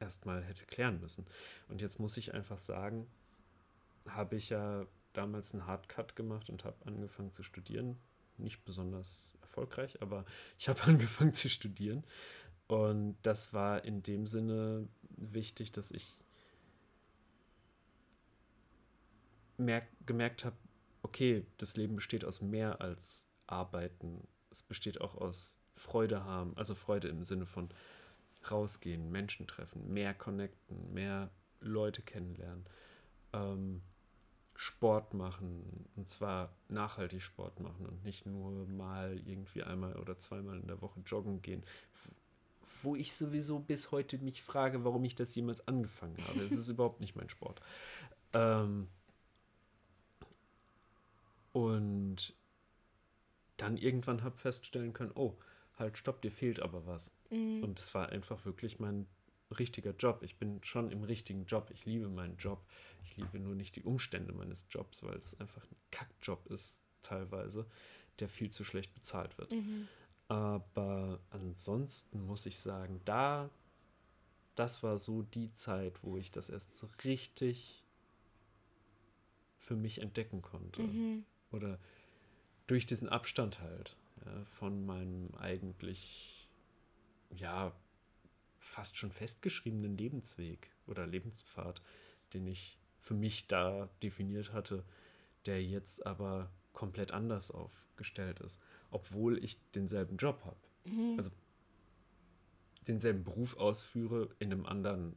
erstmal 0.00 0.42
hätte 0.42 0.66
klären 0.66 1.00
müssen. 1.00 1.26
Und 1.68 1.80
jetzt 1.82 1.98
muss 1.98 2.16
ich 2.16 2.34
einfach 2.34 2.58
sagen, 2.58 3.06
habe 4.06 4.36
ich 4.36 4.50
ja 4.50 4.86
damals 5.12 5.52
einen 5.52 5.66
Hardcut 5.66 6.16
gemacht 6.16 6.50
und 6.50 6.64
habe 6.64 6.86
angefangen 6.86 7.32
zu 7.32 7.42
studieren. 7.42 7.98
Nicht 8.36 8.64
besonders 8.64 9.34
erfolgreich, 9.40 10.00
aber 10.02 10.24
ich 10.58 10.68
habe 10.68 10.82
angefangen 10.84 11.34
zu 11.34 11.48
studieren. 11.48 12.04
Und 12.66 13.16
das 13.22 13.52
war 13.52 13.84
in 13.84 14.02
dem 14.02 14.26
Sinne 14.26 14.88
wichtig, 15.16 15.72
dass 15.72 15.90
ich 15.90 16.22
merk 19.56 19.86
gemerkt 20.06 20.44
habe, 20.44 20.56
okay, 21.02 21.46
das 21.56 21.76
Leben 21.76 21.96
besteht 21.96 22.24
aus 22.24 22.42
mehr 22.42 22.80
als 22.80 23.28
Arbeiten. 23.46 24.26
Es 24.50 24.62
besteht 24.62 25.00
auch 25.00 25.16
aus 25.16 25.58
Freude 25.74 26.24
haben, 26.24 26.56
also 26.56 26.74
Freude 26.74 27.08
im 27.08 27.24
Sinne 27.24 27.46
von 27.46 27.70
rausgehen, 28.50 29.10
Menschen 29.10 29.46
treffen, 29.46 29.92
mehr 29.92 30.14
connecten, 30.14 30.92
mehr 30.92 31.30
Leute 31.60 32.02
kennenlernen, 32.02 32.64
ähm, 33.32 33.82
Sport 34.54 35.14
machen 35.14 35.86
und 35.94 36.08
zwar 36.08 36.50
nachhaltig 36.68 37.22
Sport 37.22 37.60
machen 37.60 37.86
und 37.86 38.04
nicht 38.04 38.26
nur 38.26 38.66
mal 38.66 39.20
irgendwie 39.24 39.62
einmal 39.62 39.96
oder 39.96 40.18
zweimal 40.18 40.58
in 40.58 40.66
der 40.66 40.82
Woche 40.82 41.00
joggen 41.06 41.42
gehen, 41.42 41.62
wo 42.82 42.96
ich 42.96 43.14
sowieso 43.14 43.60
bis 43.60 43.92
heute 43.92 44.18
mich 44.18 44.42
frage, 44.42 44.84
warum 44.84 45.04
ich 45.04 45.14
das 45.14 45.34
jemals 45.34 45.66
angefangen 45.68 46.16
habe. 46.26 46.42
Es 46.42 46.52
ist 46.52 46.68
überhaupt 46.68 47.00
nicht 47.00 47.16
mein 47.16 47.28
Sport. 47.28 47.60
Ähm, 48.32 48.88
und 51.52 52.34
dann 53.56 53.76
irgendwann 53.76 54.22
habe 54.22 54.38
feststellen 54.38 54.92
können, 54.92 55.12
oh, 55.14 55.36
halt, 55.78 55.98
stopp, 55.98 56.22
dir 56.22 56.30
fehlt 56.30 56.60
aber 56.60 56.86
was. 56.86 57.12
Mhm. 57.30 57.62
Und 57.62 57.78
es 57.78 57.94
war 57.94 58.08
einfach 58.10 58.44
wirklich 58.44 58.78
mein 58.78 59.06
richtiger 59.58 59.92
Job. 59.92 60.22
Ich 60.22 60.36
bin 60.36 60.62
schon 60.62 60.90
im 60.90 61.02
richtigen 61.04 61.46
Job. 61.46 61.70
Ich 61.72 61.86
liebe 61.86 62.08
meinen 62.08 62.36
Job. 62.36 62.62
Ich 63.04 63.16
liebe 63.16 63.38
nur 63.38 63.54
nicht 63.54 63.76
die 63.76 63.82
Umstände 63.82 64.32
meines 64.32 64.66
Jobs, 64.70 65.02
weil 65.02 65.16
es 65.16 65.38
einfach 65.40 65.62
ein 65.64 65.76
Kackjob 65.90 66.46
ist, 66.50 66.80
teilweise, 67.02 67.66
der 68.18 68.28
viel 68.28 68.50
zu 68.50 68.64
schlecht 68.64 68.94
bezahlt 68.94 69.38
wird. 69.38 69.52
Mhm. 69.52 69.88
Aber 70.28 71.20
ansonsten 71.30 72.26
muss 72.26 72.44
ich 72.44 72.58
sagen, 72.58 73.00
da, 73.04 73.48
das 74.54 74.82
war 74.82 74.98
so 74.98 75.22
die 75.22 75.52
Zeit, 75.52 76.02
wo 76.02 76.18
ich 76.18 76.30
das 76.30 76.50
erst 76.50 76.76
so 76.76 76.88
richtig 77.04 77.84
für 79.58 79.76
mich 79.76 80.00
entdecken 80.00 80.42
konnte. 80.42 80.82
Mhm. 80.82 81.24
Oder 81.50 81.78
durch 82.66 82.84
diesen 82.84 83.08
Abstand 83.08 83.60
halt 83.60 83.96
ja, 84.24 84.44
von 84.44 84.84
meinem 84.86 85.34
eigentlich, 85.36 86.48
ja, 87.30 87.72
fast 88.58 88.96
schon 88.96 89.12
festgeschriebenen 89.12 89.96
Lebensweg 89.96 90.70
oder 90.86 91.06
Lebenspfad, 91.06 91.82
den 92.34 92.46
ich 92.46 92.78
für 92.98 93.14
mich 93.14 93.46
da 93.46 93.88
definiert 94.02 94.52
hatte, 94.52 94.84
der 95.46 95.62
jetzt 95.62 96.04
aber 96.04 96.50
komplett 96.72 97.12
anders 97.12 97.50
aufgestellt 97.50 98.40
ist, 98.40 98.60
obwohl 98.90 99.42
ich 99.42 99.58
denselben 99.72 100.16
Job 100.16 100.44
habe. 100.44 100.58
Mhm. 100.84 101.14
Also 101.16 101.30
denselben 102.86 103.24
Beruf 103.24 103.56
ausführe 103.56 104.30
in 104.38 104.52
einem 104.52 104.66
anderen 104.66 105.16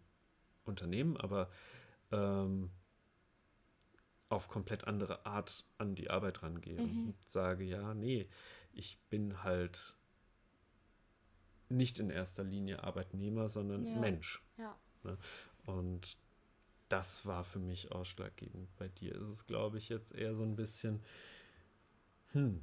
Unternehmen, 0.65 1.17
aber 1.17 1.49
ähm, 2.11 2.69
auf 4.29 4.47
komplett 4.47 4.87
andere 4.87 5.25
Art 5.25 5.65
an 5.77 5.95
die 5.95 6.09
Arbeit 6.09 6.43
rangehe 6.43 6.81
mhm. 6.81 7.07
und 7.07 7.29
sage, 7.29 7.63
ja, 7.63 7.93
nee, 7.93 8.27
ich 8.73 8.97
bin 9.09 9.43
halt 9.43 9.95
nicht 11.69 11.99
in 11.99 12.09
erster 12.09 12.43
Linie 12.43 12.83
Arbeitnehmer, 12.83 13.49
sondern 13.49 13.85
ja. 13.85 13.99
Mensch. 13.99 14.43
Ja. 14.57 14.77
Ne? 15.03 15.17
Und 15.65 16.17
das 16.89 17.25
war 17.25 17.43
für 17.43 17.59
mich 17.59 17.91
ausschlaggebend. 17.91 18.75
Bei 18.77 18.89
dir 18.89 19.15
ist 19.15 19.29
es, 19.29 19.47
glaube 19.47 19.77
ich, 19.77 19.89
jetzt 19.89 20.13
eher 20.13 20.35
so 20.35 20.43
ein 20.43 20.55
bisschen, 20.55 21.01
hm, 22.33 22.61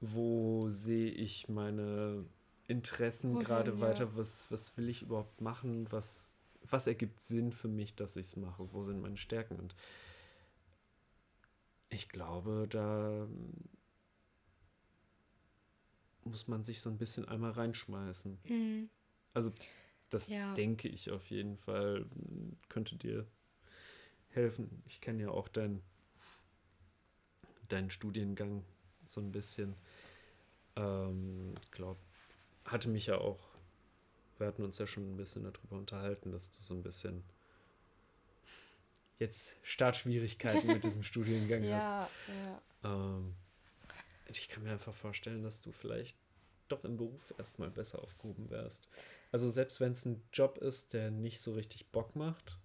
wo 0.00 0.68
sehe 0.68 1.10
ich 1.10 1.48
meine 1.48 2.24
Interessen 2.68 3.38
gerade 3.40 3.72
ja. 3.72 3.80
weiter? 3.80 4.16
Was, 4.16 4.50
was 4.50 4.76
will 4.76 4.88
ich 4.88 5.02
überhaupt 5.02 5.40
machen? 5.40 5.90
Was, 5.90 6.36
was 6.70 6.86
ergibt 6.86 7.20
Sinn 7.20 7.52
für 7.52 7.68
mich, 7.68 7.96
dass 7.96 8.16
ich 8.16 8.26
es 8.26 8.36
mache? 8.36 8.72
Wo 8.72 8.82
sind 8.82 9.00
meine 9.00 9.16
Stärken? 9.16 9.56
Und 9.56 9.74
ich 11.88 12.08
glaube, 12.08 12.66
da 12.70 13.26
muss 16.24 16.48
man 16.48 16.64
sich 16.64 16.80
so 16.80 16.90
ein 16.90 16.98
bisschen 16.98 17.26
einmal 17.26 17.52
reinschmeißen. 17.52 18.38
Mhm. 18.44 18.90
Also 19.34 19.52
das 20.10 20.28
ja. 20.28 20.54
denke 20.54 20.88
ich 20.88 21.10
auf 21.10 21.30
jeden 21.30 21.56
Fall 21.56 22.06
könnte 22.68 22.96
dir 22.96 23.26
helfen. 24.30 24.82
Ich 24.86 25.00
kenne 25.00 25.22
ja 25.22 25.30
auch 25.30 25.48
deinen 25.48 25.82
deinen 27.68 27.90
Studiengang 27.90 28.64
so 29.06 29.20
ein 29.20 29.32
bisschen. 29.32 29.74
Ähm, 30.76 31.54
glaube, 31.70 32.00
hatte 32.64 32.88
mich 32.88 33.06
ja 33.06 33.18
auch, 33.18 33.48
wir 34.36 34.46
hatten 34.46 34.62
uns 34.62 34.78
ja 34.78 34.86
schon 34.86 35.12
ein 35.12 35.16
bisschen 35.16 35.44
darüber 35.44 35.76
unterhalten, 35.76 36.30
dass 36.30 36.50
du 36.52 36.60
so 36.60 36.74
ein 36.74 36.82
bisschen 36.82 37.24
jetzt 39.18 39.56
Startschwierigkeiten 39.62 40.68
mit 40.68 40.84
diesem 40.84 41.02
Studiengang 41.02 41.64
ja, 41.64 41.78
hast. 41.78 42.10
Ja. 42.28 42.62
Ähm, 42.84 43.34
ich 44.36 44.48
kann 44.48 44.62
mir 44.62 44.72
einfach 44.72 44.94
vorstellen, 44.94 45.42
dass 45.42 45.60
du 45.60 45.72
vielleicht 45.72 46.16
doch 46.68 46.84
im 46.84 46.96
Beruf 46.96 47.32
erstmal 47.38 47.70
besser 47.70 48.02
aufgehoben 48.02 48.50
wärst. 48.50 48.88
Also 49.32 49.50
selbst 49.50 49.80
wenn 49.80 49.92
es 49.92 50.04
ein 50.04 50.22
Job 50.32 50.58
ist, 50.58 50.92
der 50.92 51.10
nicht 51.10 51.40
so 51.40 51.54
richtig 51.54 51.90
Bock 51.90 52.14
macht, 52.14 52.58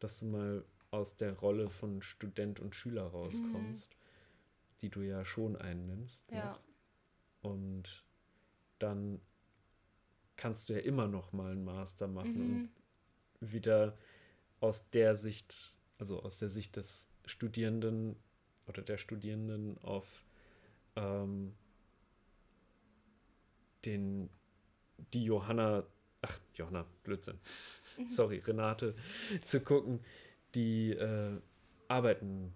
dass 0.00 0.18
du 0.18 0.26
mal 0.26 0.64
aus 0.90 1.16
der 1.16 1.38
Rolle 1.38 1.68
von 1.68 2.02
Student 2.02 2.60
und 2.60 2.74
Schüler 2.74 3.04
rauskommst, 3.04 3.90
mhm. 3.90 4.78
die 4.80 4.90
du 4.90 5.02
ja 5.02 5.24
schon 5.24 5.56
einnimmst. 5.56 6.30
Ja. 6.30 6.58
Und 7.40 8.04
dann 8.78 9.20
kannst 10.36 10.68
du 10.68 10.74
ja 10.74 10.80
immer 10.80 11.08
noch 11.08 11.32
mal 11.32 11.52
einen 11.52 11.64
Master 11.64 12.08
machen 12.08 12.62
mhm. 12.62 12.68
und 13.40 13.52
wieder 13.52 13.96
aus 14.60 14.90
der 14.90 15.16
Sicht, 15.16 15.78
also 15.98 16.22
aus 16.22 16.38
der 16.38 16.48
Sicht 16.48 16.76
des 16.76 17.08
Studierenden 17.26 18.16
oder 18.66 18.82
der 18.82 18.98
Studierenden 18.98 19.78
auf 19.82 20.24
ähm, 20.96 21.54
den, 23.84 24.30
die 25.12 25.24
Johanna, 25.24 25.84
ach, 26.20 26.38
Johanna, 26.54 26.86
Blödsinn, 27.02 27.38
mhm. 27.98 28.08
sorry, 28.08 28.38
Renate, 28.38 28.94
zu 29.44 29.60
gucken, 29.60 30.00
die 30.54 30.92
äh, 30.92 31.40
arbeiten, 31.88 32.52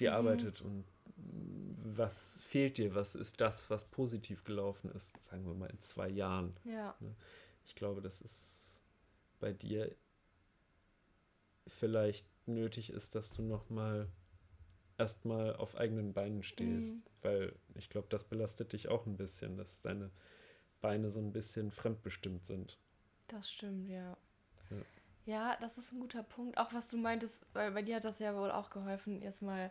die 0.00 0.06
mhm. 0.06 0.14
arbeitet 0.14 0.62
und 0.62 0.84
was 1.16 2.40
fehlt 2.40 2.78
dir, 2.78 2.94
was 2.94 3.14
ist 3.14 3.40
das, 3.40 3.70
was 3.70 3.84
positiv 3.84 4.44
gelaufen 4.44 4.90
ist, 4.90 5.22
sagen 5.22 5.46
wir 5.46 5.54
mal 5.54 5.70
in 5.70 5.80
zwei 5.80 6.08
Jahren. 6.08 6.56
Ja. 6.64 6.94
Ne? 7.00 7.14
Ich 7.64 7.74
glaube, 7.74 8.00
das 8.00 8.20
ist 8.20 8.80
bei 9.38 9.52
dir 9.52 9.94
vielleicht 11.66 12.26
nötig 12.46 12.90
ist, 12.90 13.14
dass 13.14 13.32
du 13.32 13.42
noch 13.42 13.70
mal 13.70 14.08
erstmal 14.98 15.56
auf 15.56 15.76
eigenen 15.76 16.12
Beinen 16.12 16.42
stehst, 16.42 16.96
mhm. 16.96 17.02
weil 17.22 17.54
ich 17.74 17.90
glaube, 17.90 18.08
das 18.10 18.24
belastet 18.24 18.72
dich 18.72 18.88
auch 18.88 19.06
ein 19.06 19.16
bisschen, 19.16 19.56
dass 19.56 19.82
deine 19.82 20.10
Beine 20.80 21.10
so 21.10 21.20
ein 21.20 21.32
bisschen 21.32 21.70
fremdbestimmt 21.70 22.46
sind. 22.46 22.78
Das 23.28 23.50
stimmt, 23.50 23.88
ja. 23.88 24.16
ja. 24.70 24.76
Ja, 25.26 25.56
das 25.60 25.78
ist 25.78 25.92
ein 25.92 26.00
guter 26.00 26.22
Punkt. 26.22 26.58
Auch 26.58 26.72
was 26.74 26.90
du 26.90 26.98
meintest, 26.98 27.46
weil 27.54 27.72
bei 27.72 27.82
dir 27.82 27.96
hat 27.96 28.04
das 28.04 28.18
ja 28.18 28.36
wohl 28.36 28.50
auch 28.50 28.68
geholfen, 28.70 29.22
erstmal 29.22 29.70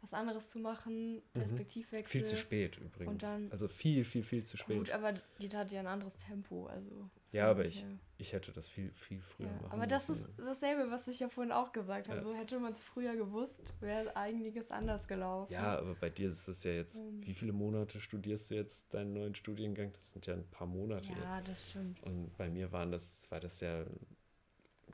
was 0.00 0.12
anderes 0.12 0.48
zu 0.50 0.58
machen, 0.58 1.16
mhm. 1.16 1.22
Perspektivwechsel. 1.32 2.10
Viel 2.10 2.24
zu 2.24 2.36
spät 2.36 2.76
übrigens. 2.78 3.10
Und 3.10 3.22
dann, 3.22 3.50
also 3.50 3.66
viel, 3.68 4.04
viel, 4.04 4.22
viel 4.22 4.44
zu 4.44 4.56
spät. 4.56 4.76
Gut, 4.76 4.90
aber 4.90 5.14
die 5.40 5.50
hat 5.50 5.72
ja 5.72 5.80
ein 5.80 5.86
anderes 5.86 6.16
Tempo. 6.18 6.66
Also 6.66 7.10
ja, 7.34 7.50
aber 7.50 7.64
ich, 7.64 7.84
ich 8.16 8.32
hätte 8.32 8.52
das 8.52 8.68
viel, 8.68 8.90
viel 8.92 9.20
früher 9.20 9.48
ja, 9.48 9.52
machen 9.54 9.72
Aber 9.72 9.86
das 9.86 10.08
müssen. 10.08 10.24
ist 10.24 10.38
dasselbe, 10.38 10.90
was 10.90 11.08
ich 11.08 11.20
ja 11.20 11.28
vorhin 11.28 11.52
auch 11.52 11.72
gesagt 11.72 12.08
habe. 12.08 12.18
Ja. 12.18 12.24
So 12.24 12.34
hätte 12.34 12.58
man 12.60 12.72
es 12.72 12.80
früher 12.80 13.16
gewusst, 13.16 13.60
wäre 13.80 14.16
einiges 14.16 14.70
anders 14.70 15.08
gelaufen. 15.08 15.52
Ja, 15.52 15.78
aber 15.78 15.94
bei 15.96 16.10
dir 16.10 16.28
ist 16.28 16.46
es 16.46 16.62
ja 16.62 16.72
jetzt, 16.72 16.96
um, 16.98 17.08
ähm. 17.08 17.26
wie 17.26 17.34
viele 17.34 17.52
Monate 17.52 18.00
studierst 18.00 18.50
du 18.50 18.54
jetzt 18.54 18.94
deinen 18.94 19.12
neuen 19.12 19.34
Studiengang? 19.34 19.92
Das 19.92 20.12
sind 20.12 20.26
ja 20.26 20.34
ein 20.34 20.48
paar 20.50 20.66
Monate 20.66 21.08
ja, 21.08 21.14
jetzt. 21.14 21.24
Ja, 21.24 21.40
das 21.40 21.70
stimmt. 21.70 22.02
Und 22.04 22.36
bei 22.36 22.48
mir 22.48 22.70
waren 22.70 22.92
das, 22.92 23.28
war 23.30 23.40
das 23.40 23.60
ja 23.60 23.84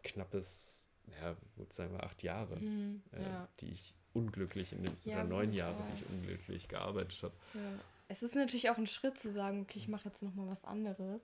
knappes, 0.03 0.89
ja, 1.21 1.37
gut 1.57 1.73
sagen 1.73 1.93
wir 1.93 2.03
acht 2.05 2.23
Jahre, 2.23 2.57
mhm, 2.57 3.03
äh, 3.13 3.23
ja. 3.23 3.49
die 3.61 3.71
ich 3.71 3.95
unglücklich 4.13 4.73
in 4.73 4.83
den 4.83 4.97
oder 5.05 5.25
neun 5.25 5.53
Jahre, 5.53 5.77
die 5.93 6.03
ich 6.03 6.09
unglücklich 6.09 6.69
gearbeitet 6.69 7.23
habe. 7.23 7.35
Ja. 7.55 7.61
Es 8.09 8.25
ist 8.25 8.35
natürlich 8.35 8.71
auch 8.71 8.79
ein 8.79 8.89
Schritt 8.89 9.19
zu 9.19 9.31
sagen, 9.31 9.61
okay, 9.63 9.79
ich 9.79 9.87
mache 9.87 10.09
jetzt 10.09 10.23
nochmal 10.23 10.49
was 10.49 10.65
anderes. 10.65 11.23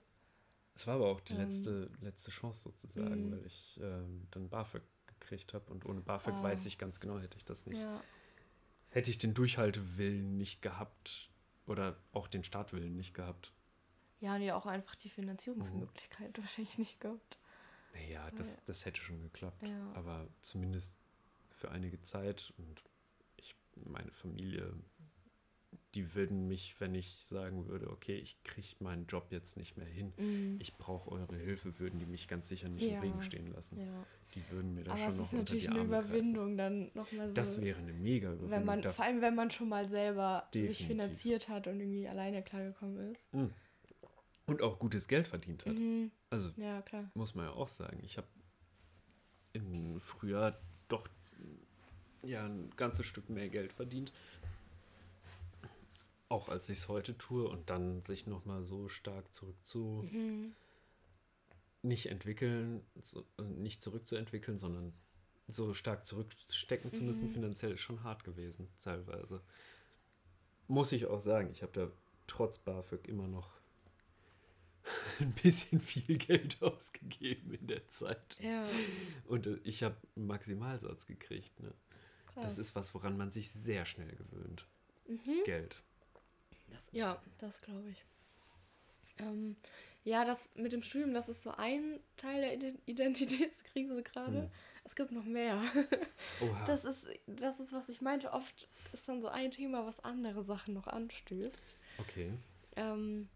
Es 0.77 0.85
war 0.85 0.95
aber 0.95 1.07
auch 1.07 1.21
die 1.21 1.33
ähm, 1.33 1.39
letzte, 1.39 1.89
letzte 2.01 2.29
Chance 2.29 2.61
sozusagen, 2.61 3.29
mh. 3.29 3.35
weil 3.35 3.45
ich 3.47 3.79
ähm, 3.81 4.27
dann 4.29 4.47
BAföG 4.47 4.83
gekriegt 5.07 5.55
habe 5.55 5.71
und 5.71 5.85
ohne 5.87 6.01
BAföG 6.01 6.35
ah. 6.35 6.43
weiß 6.43 6.67
ich 6.67 6.77
ganz 6.77 6.99
genau, 6.99 7.17
hätte 7.19 7.35
ich 7.35 7.45
das 7.45 7.65
nicht. 7.65 7.79
Ja. 7.79 7.99
Hätte 8.89 9.09
ich 9.09 9.17
den 9.17 9.33
Durchhaltewillen 9.33 10.37
nicht 10.37 10.61
gehabt 10.61 11.31
oder 11.65 11.97
auch 12.13 12.27
den 12.27 12.43
Startwillen 12.43 12.95
nicht 12.95 13.15
gehabt. 13.15 13.53
Ja, 14.19 14.37
nee, 14.37 14.51
auch 14.51 14.67
einfach 14.67 14.95
die 14.95 15.09
Finanzierungsmöglichkeit 15.09 16.37
mhm. 16.37 16.41
wahrscheinlich 16.43 16.77
nicht 16.77 16.99
gehabt. 16.99 17.39
Naja, 17.95 18.29
das, 18.37 18.63
das 18.65 18.85
hätte 18.85 19.01
schon 19.01 19.23
geklappt. 19.23 19.67
Ja. 19.67 19.93
Aber 19.95 20.27
zumindest 20.41 20.95
für 21.49 21.71
einige 21.71 21.99
Zeit 22.03 22.53
und 22.57 22.83
ich, 23.37 23.55
meine 23.83 24.11
Familie, 24.11 24.73
die 25.95 26.13
würden 26.15 26.47
mich, 26.47 26.75
wenn 26.79 26.93
ich 26.95 27.15
sagen 27.15 27.67
würde, 27.67 27.89
okay, 27.89 28.15
ich 28.15 28.43
kriege 28.43 28.67
meinen 28.79 29.07
Job 29.07 29.27
jetzt 29.31 29.57
nicht 29.57 29.77
mehr 29.77 29.87
hin, 29.87 30.13
mhm. 30.17 30.57
ich 30.59 30.75
brauche 30.75 31.11
eure 31.11 31.35
Hilfe, 31.35 31.79
würden 31.79 31.99
die 31.99 32.05
mich 32.05 32.27
ganz 32.27 32.47
sicher 32.47 32.69
nicht 32.69 32.83
ja. 32.83 32.95
im 32.95 33.01
Regen 33.01 33.21
stehen 33.21 33.47
lassen. 33.47 33.79
Ja. 33.79 34.05
Die 34.35 34.51
würden 34.51 34.73
mir 34.73 34.83
da 34.83 34.91
Aber 34.91 34.99
schon 34.99 35.17
noch 35.17 35.31
unter 35.31 35.55
die 35.55 35.67
Arme 35.69 35.79
eine 35.79 35.87
Überwindung 35.87 36.57
greifen. 36.57 36.57
dann 36.57 36.91
nochmal 36.93 37.29
so. 37.29 37.33
Das 37.33 37.61
wäre 37.61 37.79
eine 37.79 37.93
mega 37.93 38.27
Überwindung. 38.33 38.51
Wenn 38.51 38.65
man, 38.65 38.83
vor 38.83 39.05
allem, 39.05 39.21
wenn 39.21 39.35
man 39.35 39.49
schon 39.49 39.69
mal 39.69 39.87
selber 39.87 40.47
Definitiv. 40.53 40.77
sich 40.77 40.87
finanziert 40.87 41.49
hat 41.49 41.67
und 41.67 41.79
irgendwie 41.79 42.07
alleine 42.07 42.43
klargekommen 42.43 43.11
ist. 43.11 43.33
Mhm. 43.33 43.53
Und 44.45 44.61
auch 44.61 44.79
gutes 44.79 45.07
Geld 45.07 45.27
verdient 45.27 45.65
hat. 45.65 45.73
Mhm. 45.73 46.11
Also 46.29 46.51
ja, 46.57 46.83
muss 47.13 47.35
man 47.35 47.45
ja 47.45 47.51
auch 47.51 47.67
sagen. 47.67 47.99
Ich 48.03 48.17
habe 48.17 48.27
im 49.53 49.99
Frühjahr 49.99 50.59
doch 50.87 51.07
ja 52.23 52.45
ein 52.45 52.69
ganzes 52.75 53.05
Stück 53.05 53.29
mehr 53.29 53.49
Geld 53.49 53.73
verdient. 53.73 54.13
Auch 56.29 56.49
als 56.49 56.69
ich 56.69 56.79
es 56.79 56.87
heute 56.89 57.17
tue 57.17 57.47
und 57.47 57.69
dann 57.69 58.01
sich 58.01 58.27
nochmal 58.27 58.63
so 58.63 58.89
stark 58.89 59.33
zurück 59.33 59.55
zu 59.63 60.07
mhm. 60.11 60.53
nicht 61.81 62.07
entwickeln, 62.07 62.85
so, 63.01 63.25
äh, 63.39 63.43
nicht 63.43 63.81
zurückzuentwickeln, 63.81 64.57
sondern 64.57 64.93
so 65.47 65.73
stark 65.73 66.05
zurückstecken 66.05 66.91
zu 66.91 67.03
müssen, 67.03 67.27
mhm. 67.27 67.33
finanziell 67.33 67.71
ist 67.73 67.79
schon 67.81 68.03
hart 68.03 68.23
gewesen, 68.23 68.67
teilweise. 68.83 69.41
Muss 70.67 70.91
ich 70.91 71.05
auch 71.05 71.21
sagen, 71.21 71.49
ich 71.51 71.61
habe 71.63 71.71
da 71.71 71.91
trotz 72.27 72.57
BAföG 72.57 73.07
immer 73.07 73.27
noch 73.27 73.49
ein 75.19 75.33
bisschen 75.33 75.79
viel 75.79 76.17
Geld 76.17 76.57
ausgegeben 76.61 77.53
in 77.53 77.67
der 77.67 77.87
Zeit. 77.87 78.37
Ja. 78.41 78.67
Und 79.25 79.47
äh, 79.47 79.59
ich 79.63 79.83
habe 79.83 79.95
einen 80.15 80.27
Maximalsatz 80.27 81.07
gekriegt. 81.07 81.59
Ne? 81.61 81.73
Das 82.35 82.57
ist 82.57 82.75
was, 82.75 82.93
woran 82.93 83.17
man 83.17 83.31
sich 83.31 83.49
sehr 83.51 83.85
schnell 83.85 84.15
gewöhnt. 84.15 84.67
Mhm. 85.07 85.43
Geld. 85.45 85.81
Das, 86.67 86.79
ja, 86.91 87.21
das 87.37 87.61
glaube 87.61 87.89
ich. 87.89 88.05
Ähm, 89.19 89.55
ja, 90.03 90.25
das 90.25 90.39
mit 90.55 90.73
dem 90.73 90.83
Studium, 90.83 91.13
das 91.13 91.27
ist 91.27 91.43
so 91.43 91.51
ein 91.51 91.99
Teil 92.15 92.59
der 92.59 92.73
Identitätskrise 92.85 94.03
gerade. 94.03 94.43
Hm. 94.43 94.51
Es 94.83 94.95
gibt 94.95 95.11
noch 95.11 95.25
mehr. 95.25 95.61
Oha. 96.41 96.63
Das 96.65 96.85
ist, 96.85 97.05
das 97.25 97.59
ist, 97.59 97.73
was 97.73 97.89
ich 97.89 98.01
meinte. 98.01 98.31
Oft 98.31 98.67
ist 98.93 99.07
dann 99.07 99.21
so 99.21 99.27
ein 99.27 99.51
Thema, 99.51 99.85
was 99.85 99.99
andere 100.03 100.43
Sachen 100.43 100.73
noch 100.73 100.87
anstößt. 100.87 101.75
Okay. 101.99 102.31
Ähm, 102.77 103.27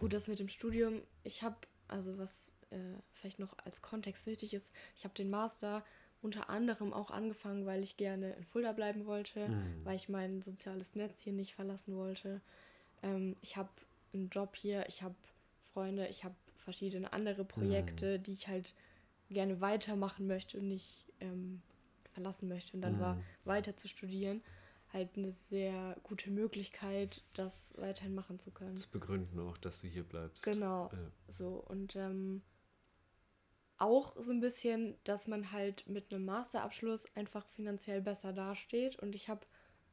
Gut, 0.00 0.14
das 0.14 0.28
mit 0.28 0.38
dem 0.38 0.48
Studium, 0.48 1.02
ich 1.24 1.42
habe, 1.42 1.58
also 1.86 2.16
was 2.16 2.52
äh, 2.70 2.96
vielleicht 3.12 3.38
noch 3.38 3.54
als 3.58 3.82
Kontext 3.82 4.24
wichtig 4.24 4.54
ist, 4.54 4.72
ich 4.96 5.04
habe 5.04 5.12
den 5.12 5.28
Master 5.28 5.84
unter 6.22 6.50
anderem 6.50 6.92
auch 6.92 7.10
angefangen, 7.10 7.66
weil 7.66 7.82
ich 7.82 7.96
gerne 7.96 8.32
in 8.34 8.44
Fulda 8.44 8.72
bleiben 8.72 9.06
wollte, 9.06 9.48
mhm. 9.48 9.84
weil 9.84 9.96
ich 9.96 10.08
mein 10.08 10.42
soziales 10.42 10.94
Netz 10.94 11.20
hier 11.20 11.32
nicht 11.32 11.54
verlassen 11.54 11.96
wollte. 11.96 12.40
Ähm, 13.02 13.36
ich 13.40 13.56
habe 13.56 13.70
einen 14.12 14.28
Job 14.28 14.56
hier, 14.56 14.86
ich 14.88 15.02
habe 15.02 15.14
Freunde, 15.72 16.08
ich 16.08 16.24
habe 16.24 16.34
verschiedene 16.56 17.12
andere 17.12 17.44
Projekte, 17.44 18.18
mhm. 18.18 18.22
die 18.22 18.32
ich 18.32 18.48
halt 18.48 18.74
gerne 19.30 19.60
weitermachen 19.60 20.26
möchte 20.26 20.58
und 20.58 20.68
nicht 20.68 21.06
ähm, 21.20 21.62
verlassen 22.12 22.48
möchte. 22.48 22.76
Und 22.76 22.82
dann 22.82 22.96
mhm. 22.96 23.00
war 23.00 23.22
weiter 23.44 23.76
zu 23.76 23.88
studieren 23.88 24.42
halt 24.92 25.16
eine 25.16 25.32
sehr 25.48 25.96
gute 26.02 26.30
Möglichkeit, 26.30 27.22
das 27.34 27.52
weiterhin 27.76 28.14
machen 28.14 28.38
zu 28.38 28.50
können. 28.50 28.76
Zu 28.76 28.90
begründen 28.90 29.38
auch, 29.38 29.56
dass 29.58 29.80
du 29.80 29.86
hier 29.86 30.02
bleibst. 30.02 30.42
Genau. 30.42 30.90
Ja. 30.92 31.10
So 31.32 31.64
und 31.68 31.96
ähm, 31.96 32.42
auch 33.80 34.14
so 34.18 34.30
ein 34.30 34.40
bisschen, 34.40 34.96
dass 35.04 35.26
man 35.26 35.52
halt 35.52 35.88
mit 35.88 36.12
einem 36.12 36.26
Masterabschluss 36.26 37.04
einfach 37.16 37.46
finanziell 37.46 38.02
besser 38.02 38.32
dasteht. 38.32 38.96
Und 38.98 39.14
ich 39.14 39.28
habe, 39.28 39.46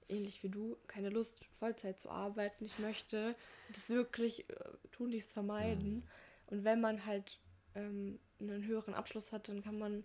ähnlich 0.09 0.43
wie 0.43 0.49
du, 0.49 0.77
keine 0.87 1.09
Lust, 1.09 1.45
Vollzeit 1.57 1.99
zu 1.99 2.09
arbeiten. 2.09 2.65
Ich 2.65 2.79
möchte 2.79 3.33
das 3.73 3.89
wirklich 3.89 4.49
äh, 4.49 4.53
tun, 4.91 5.11
dies 5.11 5.31
vermeiden. 5.31 5.95
Mhm. 5.95 6.03
Und 6.47 6.63
wenn 6.65 6.81
man 6.81 7.05
halt 7.05 7.39
ähm, 7.75 8.19
einen 8.39 8.65
höheren 8.65 8.93
Abschluss 8.93 9.31
hat, 9.31 9.47
dann 9.47 9.63
kann 9.63 9.79
man 9.79 10.03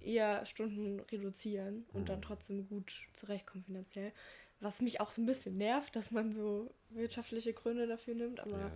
eher 0.00 0.44
Stunden 0.44 1.00
reduzieren 1.00 1.86
und 1.94 2.02
mhm. 2.02 2.06
dann 2.06 2.22
trotzdem 2.22 2.68
gut 2.68 2.92
zurechtkommen 3.14 3.64
finanziell. 3.64 4.12
Was 4.60 4.82
mich 4.82 5.00
auch 5.00 5.10
so 5.10 5.22
ein 5.22 5.26
bisschen 5.26 5.56
nervt, 5.56 5.96
dass 5.96 6.10
man 6.10 6.32
so 6.32 6.70
wirtschaftliche 6.90 7.54
Gründe 7.54 7.86
dafür 7.86 8.14
nimmt, 8.14 8.40
aber 8.40 8.58
ja. 8.58 8.72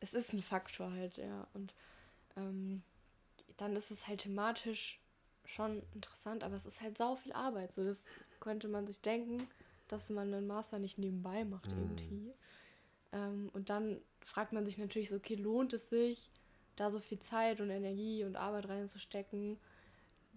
es 0.00 0.12
ist 0.12 0.34
ein 0.34 0.42
Faktor 0.42 0.92
halt, 0.92 1.16
ja. 1.16 1.46
Und 1.54 1.74
ähm, 2.36 2.82
dann 3.60 3.76
ist 3.76 3.90
es 3.90 4.08
halt 4.08 4.20
thematisch 4.20 5.00
schon 5.44 5.82
interessant, 5.94 6.44
aber 6.44 6.54
es 6.56 6.66
ist 6.66 6.80
halt 6.80 6.96
sau 6.96 7.16
viel 7.16 7.32
Arbeit. 7.32 7.72
So, 7.72 7.84
das 7.84 7.98
könnte 8.38 8.68
man 8.68 8.86
sich 8.86 9.00
denken, 9.00 9.46
dass 9.88 10.08
man 10.08 10.32
einen 10.32 10.46
Master 10.46 10.78
nicht 10.78 10.98
nebenbei 10.98 11.44
macht 11.44 11.70
mhm. 11.70 11.82
irgendwie. 11.82 12.32
Ähm, 13.12 13.50
und 13.52 13.70
dann 13.70 14.00
fragt 14.24 14.52
man 14.52 14.64
sich 14.64 14.78
natürlich 14.78 15.08
so, 15.08 15.16
okay, 15.16 15.34
lohnt 15.34 15.72
es 15.72 15.90
sich, 15.90 16.30
da 16.76 16.90
so 16.90 17.00
viel 17.00 17.18
Zeit 17.18 17.60
und 17.60 17.70
Energie 17.70 18.24
und 18.24 18.36
Arbeit 18.36 18.68
reinzustecken, 18.68 19.58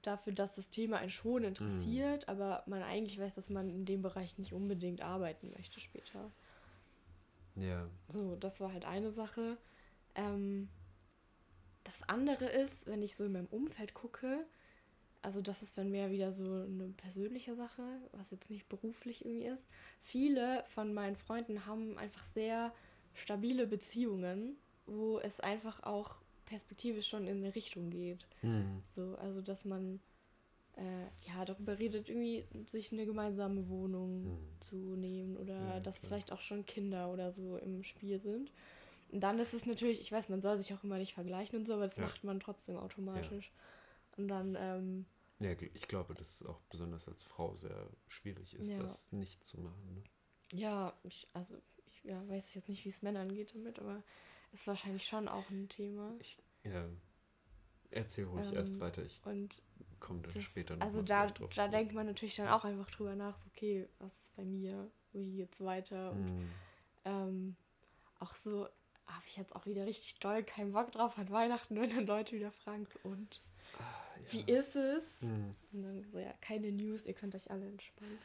dafür, 0.02 0.34
dass 0.34 0.54
das 0.56 0.70
Thema 0.70 0.98
einen 0.98 1.12
schon 1.12 1.44
interessiert, 1.44 2.28
mhm. 2.28 2.30
aber 2.32 2.64
man 2.66 2.84
eigentlich 2.84 3.20
weiß, 3.20 3.36
dass 3.36 3.50
man 3.50 3.70
in 3.70 3.86
dem 3.86 4.02
Bereich 4.02 4.38
nicht 4.38 4.54
unbedingt 4.54 5.02
arbeiten 5.02 5.52
möchte 5.56 5.80
später. 5.80 6.30
Ja. 7.56 7.88
So, 8.10 8.36
das 8.36 8.60
war 8.60 8.74
halt 8.74 8.86
eine 8.86 9.12
Sache. 9.12 9.58
Ähm, 10.16 10.68
das 11.84 11.96
andere 12.08 12.46
ist, 12.46 12.86
wenn 12.86 13.02
ich 13.02 13.16
so 13.16 13.26
in 13.26 13.34
meinem 13.34 13.48
Umfeld 13.48 13.94
gucke, 13.94 14.46
also 15.22 15.42
das 15.42 15.64
ist 15.64 15.78
dann 15.78 15.90
mehr 15.90 16.12
wieder 16.12 16.34
so 16.34 16.44
eine 16.44 16.94
persönliche 16.98 17.56
Sache, 17.56 17.82
was 18.12 18.32
jetzt 18.32 18.50
nicht 18.50 18.68
beruflich 18.68 19.26
irgendwie 19.26 19.48
ist. 19.48 19.64
Viele 20.02 20.64
von 20.68 20.94
meinen 20.94 21.16
Freunden 21.16 21.66
haben 21.66 21.98
einfach 21.98 22.26
sehr 22.34 22.74
stabile 23.14 23.66
Beziehungen, 23.66 24.58
wo 24.86 25.20
es 25.20 25.40
einfach 25.40 25.84
auch 25.84 26.18
perspektivisch 26.46 27.08
schon 27.08 27.26
in 27.26 27.38
eine 27.38 27.56
Richtung 27.56 27.90
geht. 27.90 28.28
Mhm. 28.42 28.84
So, 28.94 29.16
also 29.16 29.42
dass 29.42 29.64
man 29.64 30.02
äh, 30.76 31.06
ja 31.28 31.46
darüber 31.46 31.80
redet, 31.80 32.10
irgendwie 32.10 32.46
sich 32.66 32.92
eine 32.92 33.06
gemeinsame 33.06 33.70
Wohnung 33.70 34.24
mhm. 34.24 34.38
zu 34.60 34.76
nehmen 34.76 35.38
oder 35.38 35.58
ja, 35.58 35.80
dass 35.80 35.96
klar. 35.96 36.10
vielleicht 36.10 36.32
auch 36.34 36.42
schon 36.42 36.66
Kinder 36.66 37.12
oder 37.12 37.32
so 37.32 37.58
im 37.58 37.84
Spiel 37.84 38.20
sind. 38.20 38.52
Und 39.14 39.20
dann 39.20 39.38
ist 39.38 39.54
es 39.54 39.68
natürlich, 39.68 40.02
ich 40.02 40.12
weiß, 40.12 40.30
man 40.30 40.42
soll 40.42 40.58
sich 40.58 40.74
auch 40.74 40.84
immer 40.84 40.98
nicht 40.98 41.14
vergleichen 41.14 41.60
und 41.60 41.68
so, 41.68 41.76
aber 41.76 41.86
das 41.86 41.98
ja. 41.98 42.04
macht 42.04 42.24
man 42.24 42.40
trotzdem 42.40 42.78
automatisch. 42.78 43.52
Ja. 43.54 44.18
Und 44.18 44.28
dann. 44.28 44.58
Ähm, 44.60 45.06
ja, 45.40 45.52
ich 45.52 45.88
glaube, 45.88 46.16
dass 46.16 46.42
es 46.42 46.48
auch 46.48 46.60
besonders 46.72 47.08
als 47.08 47.24
Frau 47.24 47.56
sehr 47.56 47.92
schwierig 48.08 48.56
ist, 48.56 48.72
ja. 48.72 48.80
das 48.80 49.12
nicht 49.12 49.46
zu 49.46 49.60
machen. 49.60 49.94
Ne? 49.94 50.04
Ja, 50.60 50.94
ich, 51.04 51.28
also 51.34 51.56
ich 51.86 52.04
ja, 52.04 52.28
weiß 52.28 52.56
jetzt 52.56 52.70
nicht, 52.70 52.84
wie 52.86 52.90
es 52.90 53.04
Männern 53.04 53.32
geht 53.32 53.54
damit, 53.54 53.78
aber 53.78 54.02
es 54.52 54.62
ist 54.62 54.68
wahrscheinlich 54.68 55.06
schon 55.06 55.28
auch 55.28 55.48
ein 55.52 55.70
Thema. 55.70 56.16
Ich, 56.20 56.40
ja. 56.64 56.90
Erzähl 57.92 58.26
ruhig 58.26 58.48
ähm, 58.48 58.56
erst 58.56 58.80
weiter. 58.80 59.04
Ich 59.04 59.22
komme 59.22 60.22
dann 60.24 60.34
das, 60.34 60.42
später 60.42 60.76
noch 60.76 60.88
Also 60.88 61.04
da, 61.04 61.28
da 61.28 61.68
denkt 61.68 61.94
man 61.94 62.08
natürlich 62.08 62.36
dann 62.36 62.48
auch 62.48 62.66
einfach 62.66 62.90
drüber 62.90 63.16
nach, 63.16 63.38
so, 63.38 63.46
okay, 63.54 63.88
was 64.00 64.12
ist 64.12 64.36
bei 64.36 64.44
mir? 64.44 64.90
Wie 65.12 65.36
geht's 65.36 65.62
weiter? 65.62 66.14
Und 66.14 66.26
mm. 66.26 66.52
ähm, 67.06 67.56
auch 68.20 68.34
so, 68.34 68.68
habe 69.08 69.24
ich 69.28 69.38
jetzt 69.38 69.56
auch 69.56 69.66
wieder 69.66 69.86
richtig 69.86 70.20
doll 70.20 70.44
keinen 70.44 70.74
Bock 70.74 70.92
drauf 70.92 71.18
an 71.18 71.30
Weihnachten, 71.30 71.80
wenn 71.80 71.90
dann 71.90 72.06
Leute 72.06 72.36
wieder 72.36 72.52
fragen, 72.52 72.88
und 73.04 73.42
ah, 73.78 73.84
ja. 74.20 74.34
wie 74.34 74.52
ist 74.52 74.76
es? 74.76 75.04
Mhm. 75.22 75.56
Und 75.72 75.84
dann 75.84 76.04
so, 76.12 76.20
ja, 76.20 76.34
keine 76.42 76.72
News, 76.72 77.06
ihr 77.06 77.14
könnt 77.14 77.36
euch 77.36 77.50
alle 77.52 77.68
entspannen. 77.68 78.18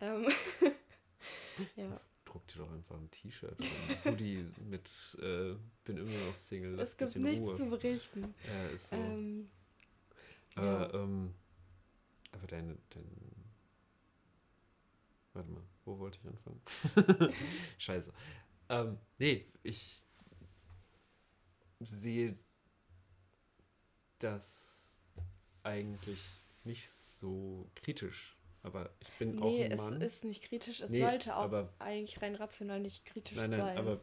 Ähm, 0.00 0.28
ja. 1.76 2.00
Druck 2.24 2.46
dir 2.48 2.58
doch 2.58 2.72
einfach 2.72 2.96
ein 2.96 3.10
T-Shirt 3.10 3.56
ein 3.60 4.04
Hoodie 4.04 4.44
mit 4.68 4.90
äh, 5.20 5.54
bin 5.84 5.98
immer 5.98 6.26
noch 6.26 6.34
Single. 6.34 6.74
Lass 6.74 6.90
es 6.90 6.96
gibt 6.96 7.16
nichts 7.16 7.40
Ruhe. 7.40 7.56
zu 7.56 7.66
berichten. 7.66 8.34
Ja, 8.46 8.66
ist 8.68 8.88
so. 8.88 8.96
Ähm, 8.96 9.50
aber, 10.56 10.92
ja. 10.92 10.94
ähm, 10.94 11.34
aber 12.32 12.46
deine, 12.46 12.76
dein, 12.90 13.06
warte 15.32 15.50
mal, 15.50 15.62
wo 15.84 15.98
wollte 15.98 16.18
ich 16.20 16.28
anfangen? 16.28 17.32
Scheiße. 17.78 18.12
Ähm, 18.68 18.98
nee, 19.18 19.46
ich 19.62 20.03
sehe 21.80 22.36
das 24.18 25.04
eigentlich 25.62 26.20
nicht 26.64 26.88
so 26.88 27.70
kritisch. 27.74 28.36
Aber 28.62 28.90
ich 29.00 29.10
bin 29.18 29.36
nee, 29.36 29.66
auch 29.66 29.70
ein 29.70 29.76
Mann. 29.76 30.02
es 30.02 30.14
ist 30.14 30.24
nicht 30.24 30.42
kritisch. 30.44 30.80
Es 30.80 30.88
nee, 30.88 31.00
sollte 31.00 31.36
auch 31.36 31.42
aber, 31.42 31.74
eigentlich 31.78 32.20
rein 32.22 32.34
rational 32.34 32.80
nicht 32.80 33.04
kritisch 33.04 33.36
nein, 33.36 33.50
nein, 33.50 33.60
sein. 33.60 33.76
Aber, 33.76 34.00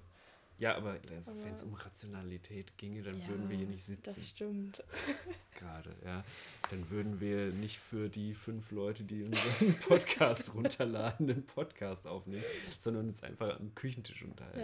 ja, 0.59 0.76
aber, 0.76 0.99
aber 1.26 1.43
wenn 1.43 1.53
es 1.55 1.63
um 1.63 1.74
Rationalität 1.74 2.78
ginge, 2.78 3.01
dann 3.01 3.19
ja, 3.19 3.28
würden 3.28 3.49
wir 3.49 3.57
hier 3.57 3.65
nicht 3.65 3.84
sitzen. 3.84 4.03
Das 4.03 4.30
stimmt. 4.30 4.84
Gerade, 5.57 5.95
ja. 6.05 6.24
Dann 6.69 6.88
würden 6.91 7.19
wir 7.19 7.47
nicht 7.47 7.80
für 7.80 8.07
die 8.07 8.36
fünf 8.36 8.69
Leute, 8.69 9.03
die 9.03 9.24
unseren 9.24 9.74
Podcast 9.88 10.53
runterladen, 10.53 11.32
einen 11.32 11.47
Podcast 11.47 12.05
aufnehmen, 12.05 12.45
sondern 12.78 13.09
uns 13.09 13.24
einfach 13.24 13.59
am 13.59 13.74
Küchentisch 13.74 14.24
unterhalten. 14.24 14.59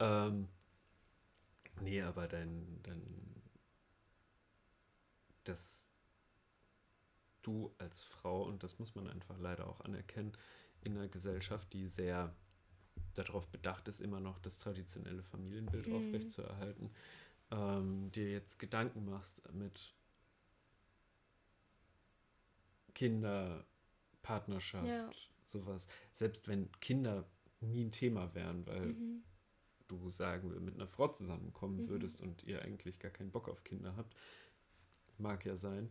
Ja. 0.00 0.26
Ähm, 0.26 0.48
Nee, 1.80 2.02
aber 2.02 2.26
dein, 2.28 2.80
dein 2.82 3.02
dass 5.44 5.88
du 7.42 7.72
als 7.78 8.02
Frau, 8.02 8.42
und 8.42 8.62
das 8.62 8.78
muss 8.78 8.94
man 8.94 9.06
einfach 9.08 9.38
leider 9.38 9.68
auch 9.68 9.80
anerkennen, 9.80 10.32
in 10.82 10.96
einer 10.96 11.08
Gesellschaft, 11.08 11.72
die 11.72 11.88
sehr 11.88 12.34
darauf 13.14 13.48
bedacht 13.48 13.88
ist, 13.88 14.00
immer 14.00 14.20
noch 14.20 14.38
das 14.40 14.58
traditionelle 14.58 15.22
Familienbild 15.22 15.86
mhm. 15.86 15.94
aufrechtzuerhalten, 15.94 16.90
ähm, 17.50 18.10
dir 18.12 18.30
jetzt 18.30 18.58
Gedanken 18.58 19.04
machst 19.04 19.42
mit 19.52 19.94
Kinder, 22.94 23.64
Partnerschaft, 24.22 24.86
ja. 24.86 25.10
sowas. 25.42 25.86
Selbst 26.12 26.48
wenn 26.48 26.70
Kinder 26.80 27.24
nie 27.60 27.84
ein 27.84 27.92
Thema 27.92 28.34
wären, 28.34 28.66
weil 28.66 28.86
mhm 28.86 29.22
du 29.88 30.10
sagen 30.10 30.52
wir 30.52 30.60
mit 30.60 30.74
einer 30.74 30.88
Frau 30.88 31.08
zusammenkommen 31.08 31.82
mhm. 31.82 31.88
würdest 31.88 32.20
und 32.20 32.42
ihr 32.44 32.62
eigentlich 32.62 32.98
gar 32.98 33.10
keinen 33.10 33.30
Bock 33.30 33.48
auf 33.48 33.64
Kinder 33.64 33.96
habt, 33.96 34.14
mag 35.18 35.44
ja 35.44 35.56
sein, 35.56 35.90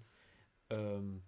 ähm, 0.69 1.21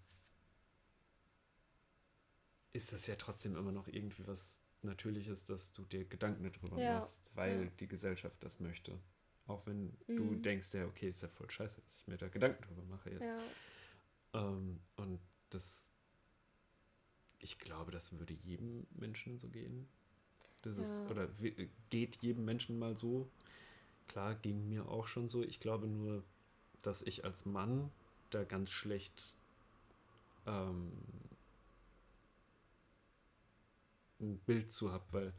ist 2.73 2.93
das 2.93 3.07
ja 3.07 3.15
trotzdem 3.15 3.55
immer 3.55 3.71
noch 3.71 3.87
irgendwie 3.87 4.27
was 4.27 4.63
Natürliches, 4.83 5.45
dass 5.45 5.73
du 5.73 5.83
dir 5.83 6.05
Gedanken 6.05 6.43
darüber 6.43 6.79
ja. 6.79 6.99
machst, 6.99 7.23
weil 7.33 7.65
ja. 7.65 7.71
die 7.79 7.87
Gesellschaft 7.87 8.37
das 8.43 8.59
möchte. 8.59 8.99
Auch 9.47 9.65
wenn 9.65 9.97
mhm. 10.07 10.17
du 10.17 10.35
denkst, 10.35 10.73
ja, 10.73 10.85
okay, 10.85 11.09
ist 11.09 11.21
ja 11.21 11.27
voll 11.27 11.49
scheiße, 11.49 11.81
dass 11.81 11.97
ich 11.97 12.07
mir 12.07 12.17
da 12.17 12.27
Gedanken 12.27 12.61
drüber 12.63 12.83
mache 12.83 13.11
jetzt. 13.11 13.23
Ja. 13.23 13.41
Ähm, 14.33 14.79
und 14.97 15.19
das, 15.49 15.91
ich 17.39 17.57
glaube, 17.57 17.91
das 17.91 18.11
würde 18.11 18.33
jedem 18.33 18.85
Menschen 18.91 19.37
so 19.39 19.49
gehen. 19.49 19.87
Das 20.61 20.77
ist, 20.77 21.03
ja. 21.03 21.11
oder 21.11 21.29
geht 21.89 22.15
jedem 22.17 22.45
Menschen 22.45 22.79
mal 22.79 22.95
so. 22.97 23.29
Klar, 24.07 24.35
ging 24.35 24.67
mir 24.69 24.87
auch 24.87 25.07
schon 25.07 25.29
so. 25.29 25.43
Ich 25.43 25.59
glaube 25.59 25.87
nur, 25.87 26.23
dass 26.81 27.01
ich 27.01 27.25
als 27.25 27.45
Mann 27.45 27.91
da 28.29 28.43
ganz 28.43 28.69
schlecht 28.69 29.33
ähm, 30.45 30.91
ein 34.19 34.39
Bild 34.39 34.71
zu 34.71 34.91
habe, 34.91 35.05
weil 35.11 35.33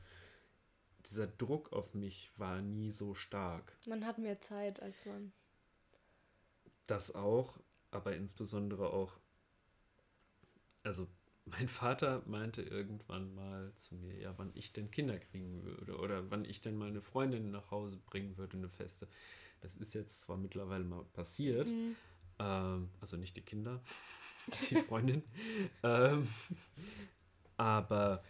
dieser 1.06 1.26
Druck 1.26 1.72
auf 1.72 1.94
mich 1.94 2.30
war 2.36 2.60
nie 2.60 2.92
so 2.92 3.14
stark. 3.14 3.76
Man 3.86 4.04
hat 4.06 4.18
mehr 4.18 4.40
Zeit 4.40 4.80
als 4.80 5.04
Mann. 5.06 5.32
Das 6.86 7.14
auch, 7.14 7.58
aber 7.90 8.14
insbesondere 8.16 8.90
auch, 8.92 9.18
also 10.82 11.06
mein 11.50 11.68
Vater 11.68 12.22
meinte 12.26 12.62
irgendwann 12.62 13.34
mal 13.34 13.72
zu 13.74 13.94
mir, 13.94 14.18
ja, 14.18 14.34
wann 14.36 14.50
ich 14.54 14.72
denn 14.72 14.90
Kinder 14.90 15.18
kriegen 15.18 15.64
würde 15.64 15.96
oder 15.98 16.30
wann 16.30 16.44
ich 16.44 16.60
denn 16.60 16.76
mal 16.76 16.88
eine 16.88 17.02
Freundin 17.02 17.50
nach 17.50 17.70
Hause 17.70 17.98
bringen 18.06 18.36
würde, 18.36 18.56
eine 18.56 18.68
feste. 18.68 19.08
Das 19.60 19.76
ist 19.76 19.94
jetzt 19.94 20.20
zwar 20.20 20.36
mittlerweile 20.36 20.84
mal 20.84 21.04
passiert, 21.12 21.68
mhm. 21.68 21.96
Ähm, 22.38 22.90
also 23.00 23.16
nicht 23.16 23.36
die 23.36 23.42
Kinder, 23.42 23.80
die 24.70 24.76
Freundin. 24.82 25.22
ähm, 25.82 26.28
aber 27.56 28.22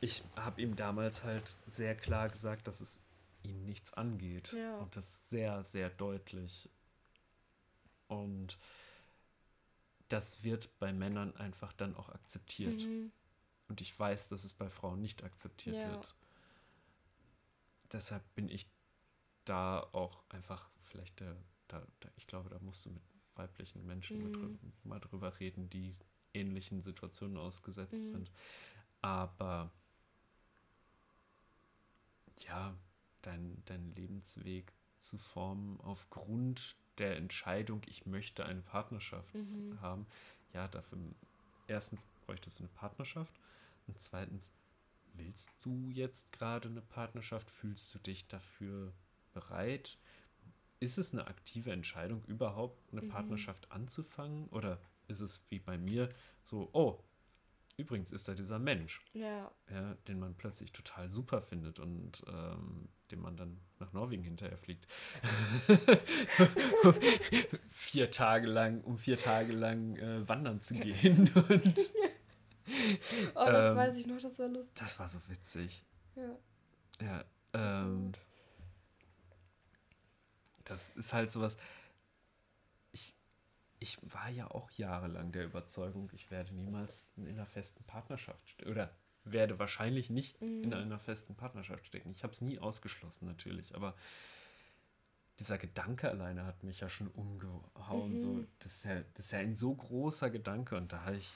ich 0.00 0.22
habe 0.36 0.62
ihm 0.62 0.76
damals 0.76 1.24
halt 1.24 1.56
sehr 1.66 1.96
klar 1.96 2.28
gesagt, 2.28 2.68
dass 2.68 2.80
es 2.80 3.02
ihn 3.42 3.64
nichts 3.64 3.92
angeht. 3.94 4.52
Ja. 4.52 4.78
Und 4.78 4.94
das 4.94 5.28
sehr, 5.28 5.62
sehr 5.64 5.90
deutlich. 5.90 6.70
Und 8.06 8.58
das 10.08 10.42
wird 10.44 10.78
bei 10.78 10.92
Männern 10.92 11.36
einfach 11.36 11.72
dann 11.72 11.96
auch 11.96 12.08
akzeptiert. 12.10 12.74
Mhm. 12.74 13.12
Und 13.68 13.80
ich 13.82 13.98
weiß, 13.98 14.28
dass 14.28 14.44
es 14.44 14.54
bei 14.54 14.70
Frauen 14.70 15.00
nicht 15.00 15.24
akzeptiert 15.24 15.76
Ja. 15.76 15.84
wird. 15.84 16.16
Deshalb 17.92 18.22
bin 18.34 18.48
ich 18.48 18.66
da 19.44 19.80
auch 19.92 20.24
einfach 20.30 20.70
vielleicht 20.80 21.20
der, 21.20 21.36
da, 21.68 21.86
da 22.00 22.10
ich 22.16 22.26
glaube, 22.26 22.50
da 22.50 22.58
musst 22.60 22.86
du 22.86 22.90
mit 22.90 23.02
weiblichen 23.36 23.86
Menschen 23.86 24.20
mal, 24.20 24.30
Mhm. 24.30 24.32
drü 24.32 24.50
mal 24.84 25.00
drüber 25.00 25.38
reden, 25.40 25.70
die 25.70 25.96
ähnlichen 26.34 26.82
Situationen 26.82 27.36
ausgesetzt 27.38 28.08
Mhm. 28.08 28.10
sind. 28.10 28.32
Aber 29.02 29.70
ja, 32.46 32.76
dein, 33.22 33.62
dein 33.66 33.94
Lebensweg 33.94 34.72
zu 34.98 35.18
formen 35.18 35.80
aufgrund 35.80 36.76
der 36.98 37.16
Entscheidung, 37.16 37.82
ich 37.86 38.06
möchte 38.06 38.44
eine 38.46 38.62
Partnerschaft 38.62 39.34
Mhm. 39.34 39.80
haben. 39.80 40.06
Ja, 40.52 40.68
dafür 40.68 40.98
erstens 41.66 42.06
bräuchtest 42.26 42.58
du 42.58 42.64
eine 42.64 42.72
Partnerschaft 42.72 43.38
und 43.86 44.00
zweitens 44.00 44.52
willst 45.14 45.50
du 45.62 45.90
jetzt 45.90 46.32
gerade 46.32 46.68
eine 46.68 46.82
Partnerschaft? 46.82 47.50
Fühlst 47.50 47.94
du 47.94 47.98
dich 47.98 48.28
dafür 48.28 48.92
bereit? 49.32 49.98
Ist 50.80 50.98
es 50.98 51.12
eine 51.12 51.26
aktive 51.26 51.72
Entscheidung, 51.72 52.24
überhaupt 52.24 52.92
eine 52.92 53.02
Mhm. 53.02 53.08
Partnerschaft 53.08 53.70
anzufangen? 53.72 54.48
Oder 54.48 54.80
ist 55.08 55.20
es 55.20 55.42
wie 55.50 55.58
bei 55.58 55.76
mir 55.78 56.08
so, 56.44 56.70
oh, 56.72 57.02
übrigens 57.76 58.12
ist 58.12 58.28
da 58.28 58.34
dieser 58.34 58.58
Mensch, 58.58 59.00
Ja, 59.12 59.50
ja, 59.70 59.94
den 60.08 60.18
man 60.18 60.36
plötzlich 60.36 60.72
total 60.72 61.10
super 61.10 61.42
findet 61.42 61.78
und 61.78 62.24
ähm, 62.28 62.88
dem 63.10 63.20
man 63.20 63.36
dann 63.36 63.60
nach 63.78 63.92
Norwegen 63.92 64.22
hinterher 64.22 64.58
fliegt. 64.58 64.86
vier 67.68 68.10
Tage 68.10 68.46
lang, 68.46 68.82
um 68.82 68.98
vier 68.98 69.18
Tage 69.18 69.52
lang 69.52 69.96
äh, 69.96 70.28
wandern 70.28 70.60
zu 70.60 70.74
gehen. 70.74 71.30
Und 71.34 71.92
oh, 73.34 73.46
das 73.46 73.64
Ähm, 73.70 73.76
weiß 73.76 73.96
ich 73.96 74.06
noch, 74.06 74.20
das 74.20 74.38
war 74.38 74.48
lustig. 74.48 74.74
das 74.74 74.98
war 74.98 75.08
so 75.08 75.18
witzig. 75.28 75.84
Ja. 76.16 76.36
Ja, 77.00 77.24
ähm, 77.54 78.12
das 80.64 80.90
ist 80.90 81.12
halt 81.14 81.30
sowas. 81.30 81.56
Ich, 82.92 83.14
ich 83.78 83.98
war 84.02 84.28
ja 84.28 84.50
auch 84.50 84.70
jahrelang 84.72 85.32
der 85.32 85.44
Überzeugung, 85.44 86.10
ich 86.12 86.30
werde 86.30 86.54
niemals 86.54 87.06
in 87.16 87.26
einer 87.28 87.46
festen 87.46 87.84
Partnerschaft 87.84 88.66
oder 88.66 88.94
werde 89.32 89.58
wahrscheinlich 89.58 90.10
nicht 90.10 90.36
in 90.62 90.72
Mhm. 90.72 90.74
einer 90.74 90.98
festen 90.98 91.34
Partnerschaft 91.34 91.86
stecken. 91.86 92.10
Ich 92.10 92.22
habe 92.22 92.32
es 92.32 92.40
nie 92.40 92.58
ausgeschlossen 92.58 93.26
natürlich, 93.26 93.74
aber 93.74 93.94
dieser 95.38 95.58
Gedanke 95.58 96.10
alleine 96.10 96.44
hat 96.44 96.64
mich 96.64 96.80
ja 96.80 96.88
schon 96.88 97.08
umgehauen. 97.08 98.18
So, 98.18 98.40
Mhm. 98.40 98.46
das, 98.58 98.76
ist 98.76 98.84
ja, 98.84 99.02
das 99.14 99.26
ist 99.26 99.32
ja 99.32 99.38
ein 99.38 99.54
so 99.56 99.74
großer 99.74 100.30
Gedanke 100.30 100.76
und 100.76 100.92
da 100.92 101.04
habe 101.04 101.16
ich 101.16 101.30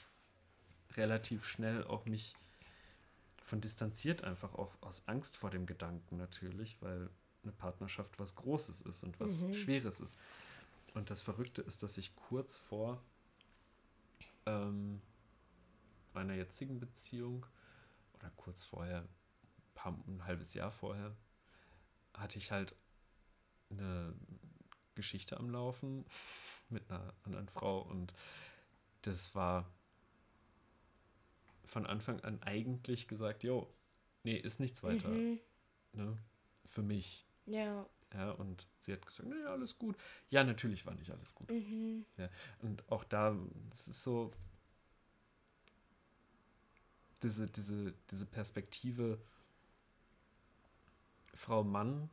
relativ 0.95 1.45
schnell 1.45 1.83
auch 1.85 2.05
mich 2.05 2.35
von 3.41 3.61
distanziert, 3.61 4.23
einfach 4.23 4.53
auch 4.55 4.73
aus 4.81 5.07
Angst 5.07 5.37
vor 5.37 5.49
dem 5.49 5.65
Gedanken 5.65 6.17
natürlich, 6.17 6.81
weil 6.81 7.09
eine 7.43 7.51
Partnerschaft 7.51 8.19
was 8.19 8.35
Großes 8.35 8.81
ist 8.81 9.03
und 9.03 9.19
was 9.19 9.45
Mhm. 9.45 9.53
Schweres 9.53 9.99
ist. 9.99 10.17
Und 10.93 11.09
das 11.09 11.21
Verrückte 11.21 11.61
ist, 11.61 11.83
dass 11.83 11.97
ich 11.97 12.15
kurz 12.15 12.55
vor 12.55 13.01
ähm, 14.45 15.01
meiner 16.13 16.35
jetzigen 16.35 16.79
Beziehung 16.79 17.45
oder 18.23 18.31
kurz 18.37 18.63
vorher, 18.63 19.01
ein, 19.01 19.09
paar, 19.75 19.91
ein 20.07 20.25
halbes 20.25 20.53
Jahr 20.53 20.71
vorher, 20.71 21.15
hatte 22.13 22.37
ich 22.37 22.51
halt 22.51 22.73
eine 23.69 24.13
Geschichte 24.95 25.37
am 25.37 25.49
Laufen 25.49 26.05
mit 26.69 26.89
einer 26.89 27.13
anderen 27.23 27.49
Frau 27.49 27.81
und 27.81 28.13
das 29.01 29.35
war 29.35 29.69
von 31.65 31.85
Anfang 31.85 32.19
an 32.21 32.41
eigentlich 32.43 33.07
gesagt, 33.07 33.43
jo, 33.43 33.67
nee, 34.23 34.37
ist 34.37 34.59
nichts 34.59 34.83
weiter, 34.83 35.09
Mhm. 35.09 35.39
ne, 35.93 36.17
für 36.65 36.81
mich. 36.83 37.25
Ja. 37.45 37.85
Ja, 38.13 38.31
und 38.31 38.67
sie 38.79 38.93
hat 38.93 39.05
gesagt, 39.05 39.27
nee, 39.27 39.43
alles 39.45 39.77
gut. 39.79 39.97
Ja, 40.29 40.43
natürlich 40.43 40.85
war 40.85 40.93
nicht 40.93 41.09
alles 41.11 41.33
gut. 41.33 41.49
Mhm. 41.49 42.05
Und 42.59 42.89
auch 42.91 43.03
da, 43.03 43.35
es 43.71 43.87
ist 43.87 44.03
so, 44.03 44.31
diese, 47.23 47.47
diese, 47.47 47.93
diese 48.11 48.25
Perspektive 48.25 49.19
Frau-Mann 51.33 52.09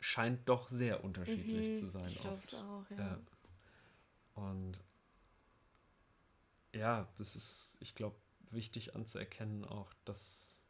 scheint 0.00 0.48
doch 0.48 0.68
sehr 0.68 1.04
unterschiedlich 1.04 1.68
Mhm. 1.70 1.76
zu 1.76 1.88
sein. 1.90 2.08
Ich 2.08 2.24
oft. 2.24 2.54
auch, 2.54 2.84
ja. 2.90 2.96
Ja. 2.96 3.20
Und 4.34 4.78
ja, 6.72 7.08
das 7.18 7.34
ist, 7.36 7.76
ich 7.80 7.94
glaube, 7.94 8.16
wichtig 8.50 8.94
anzuerkennen 8.94 9.64
auch, 9.64 9.92
dass, 10.04 10.62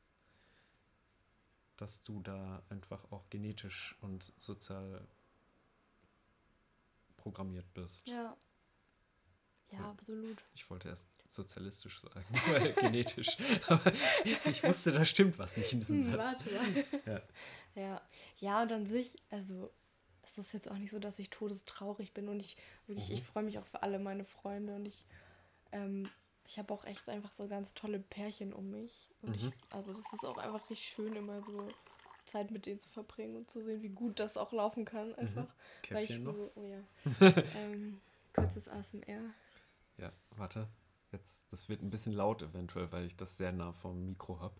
dass 1.76 2.02
du 2.02 2.20
da 2.22 2.62
einfach 2.70 3.12
auch 3.12 3.28
genetisch 3.30 3.96
und 4.00 4.32
sozial 4.38 5.06
programmiert 7.16 7.72
bist. 7.74 8.08
Ja. 8.08 8.36
Ja, 9.70 9.78
Ja. 9.78 9.90
absolut. 9.90 10.38
Ich 10.54 10.68
wollte 10.70 10.88
erst 10.88 11.06
sozialistisch 11.28 12.00
sagen, 12.00 12.24
genetisch. 12.80 13.36
Aber 13.68 13.92
ich 14.44 14.64
wusste, 14.64 14.92
da 14.92 15.04
stimmt 15.04 15.38
was 15.38 15.56
nicht 15.56 15.72
in 15.72 15.80
diesem 15.80 16.02
Hm, 16.04 16.12
Satz. 16.16 16.44
warte. 16.46 16.90
Ja. 17.06 17.22
Ja. 17.74 18.02
Ja, 18.38 18.62
und 18.62 18.72
an 18.72 18.86
sich, 18.86 19.16
also 19.30 19.70
es 20.22 20.38
ist 20.38 20.52
jetzt 20.54 20.70
auch 20.70 20.78
nicht 20.78 20.90
so, 20.90 20.98
dass 20.98 21.18
ich 21.18 21.30
todestraurig 21.30 22.12
bin 22.14 22.28
und 22.28 22.40
ich 22.40 22.56
wirklich, 22.86 23.08
Mhm. 23.10 23.14
ich 23.16 23.22
freue 23.22 23.42
mich 23.42 23.58
auch 23.58 23.66
für 23.66 23.82
alle 23.82 23.98
meine 23.98 24.24
Freunde 24.24 24.74
und 24.74 24.86
ich, 24.86 25.04
ähm, 25.72 26.08
ich 26.46 26.58
habe 26.58 26.72
auch 26.72 26.84
echt 26.84 27.08
einfach 27.10 27.32
so 27.32 27.46
ganz 27.46 27.74
tolle 27.74 27.98
Pärchen 27.98 28.52
um 28.54 28.70
mich. 28.70 29.06
Und 29.22 29.30
Mhm. 29.30 29.48
ich, 29.48 29.52
also 29.70 29.92
das 29.92 30.10
ist 30.14 30.24
auch 30.24 30.38
einfach 30.38 30.70
richtig 30.70 30.88
schön, 30.88 31.14
immer 31.14 31.42
so 31.42 31.68
Zeit 32.26 32.50
mit 32.50 32.64
denen 32.66 32.80
zu 32.80 32.88
verbringen 32.88 33.36
und 33.36 33.50
zu 33.50 33.62
sehen, 33.62 33.82
wie 33.82 33.88
gut 33.90 34.18
das 34.18 34.36
auch 34.38 34.52
laufen 34.52 34.84
kann, 34.86 35.14
einfach. 35.14 35.46
Weil 35.90 36.04
ich 36.04 36.08
Käffchen 36.10 36.24
noch? 36.24 36.32
so, 36.34 36.52
oh 36.56 36.64
ja. 36.64 36.80
ähm, 37.56 38.00
kurzes 38.34 38.68
ASMR. 38.68 39.30
Ja, 39.98 40.12
warte. 40.36 40.68
Jetzt, 41.12 41.52
das 41.52 41.68
wird 41.68 41.82
ein 41.82 41.90
bisschen 41.90 42.12
laut 42.12 42.42
eventuell, 42.42 42.90
weil 42.92 43.06
ich 43.06 43.16
das 43.16 43.36
sehr 43.36 43.52
nah 43.52 43.72
vom 43.72 44.04
Mikro 44.04 44.40
habe. 44.40 44.54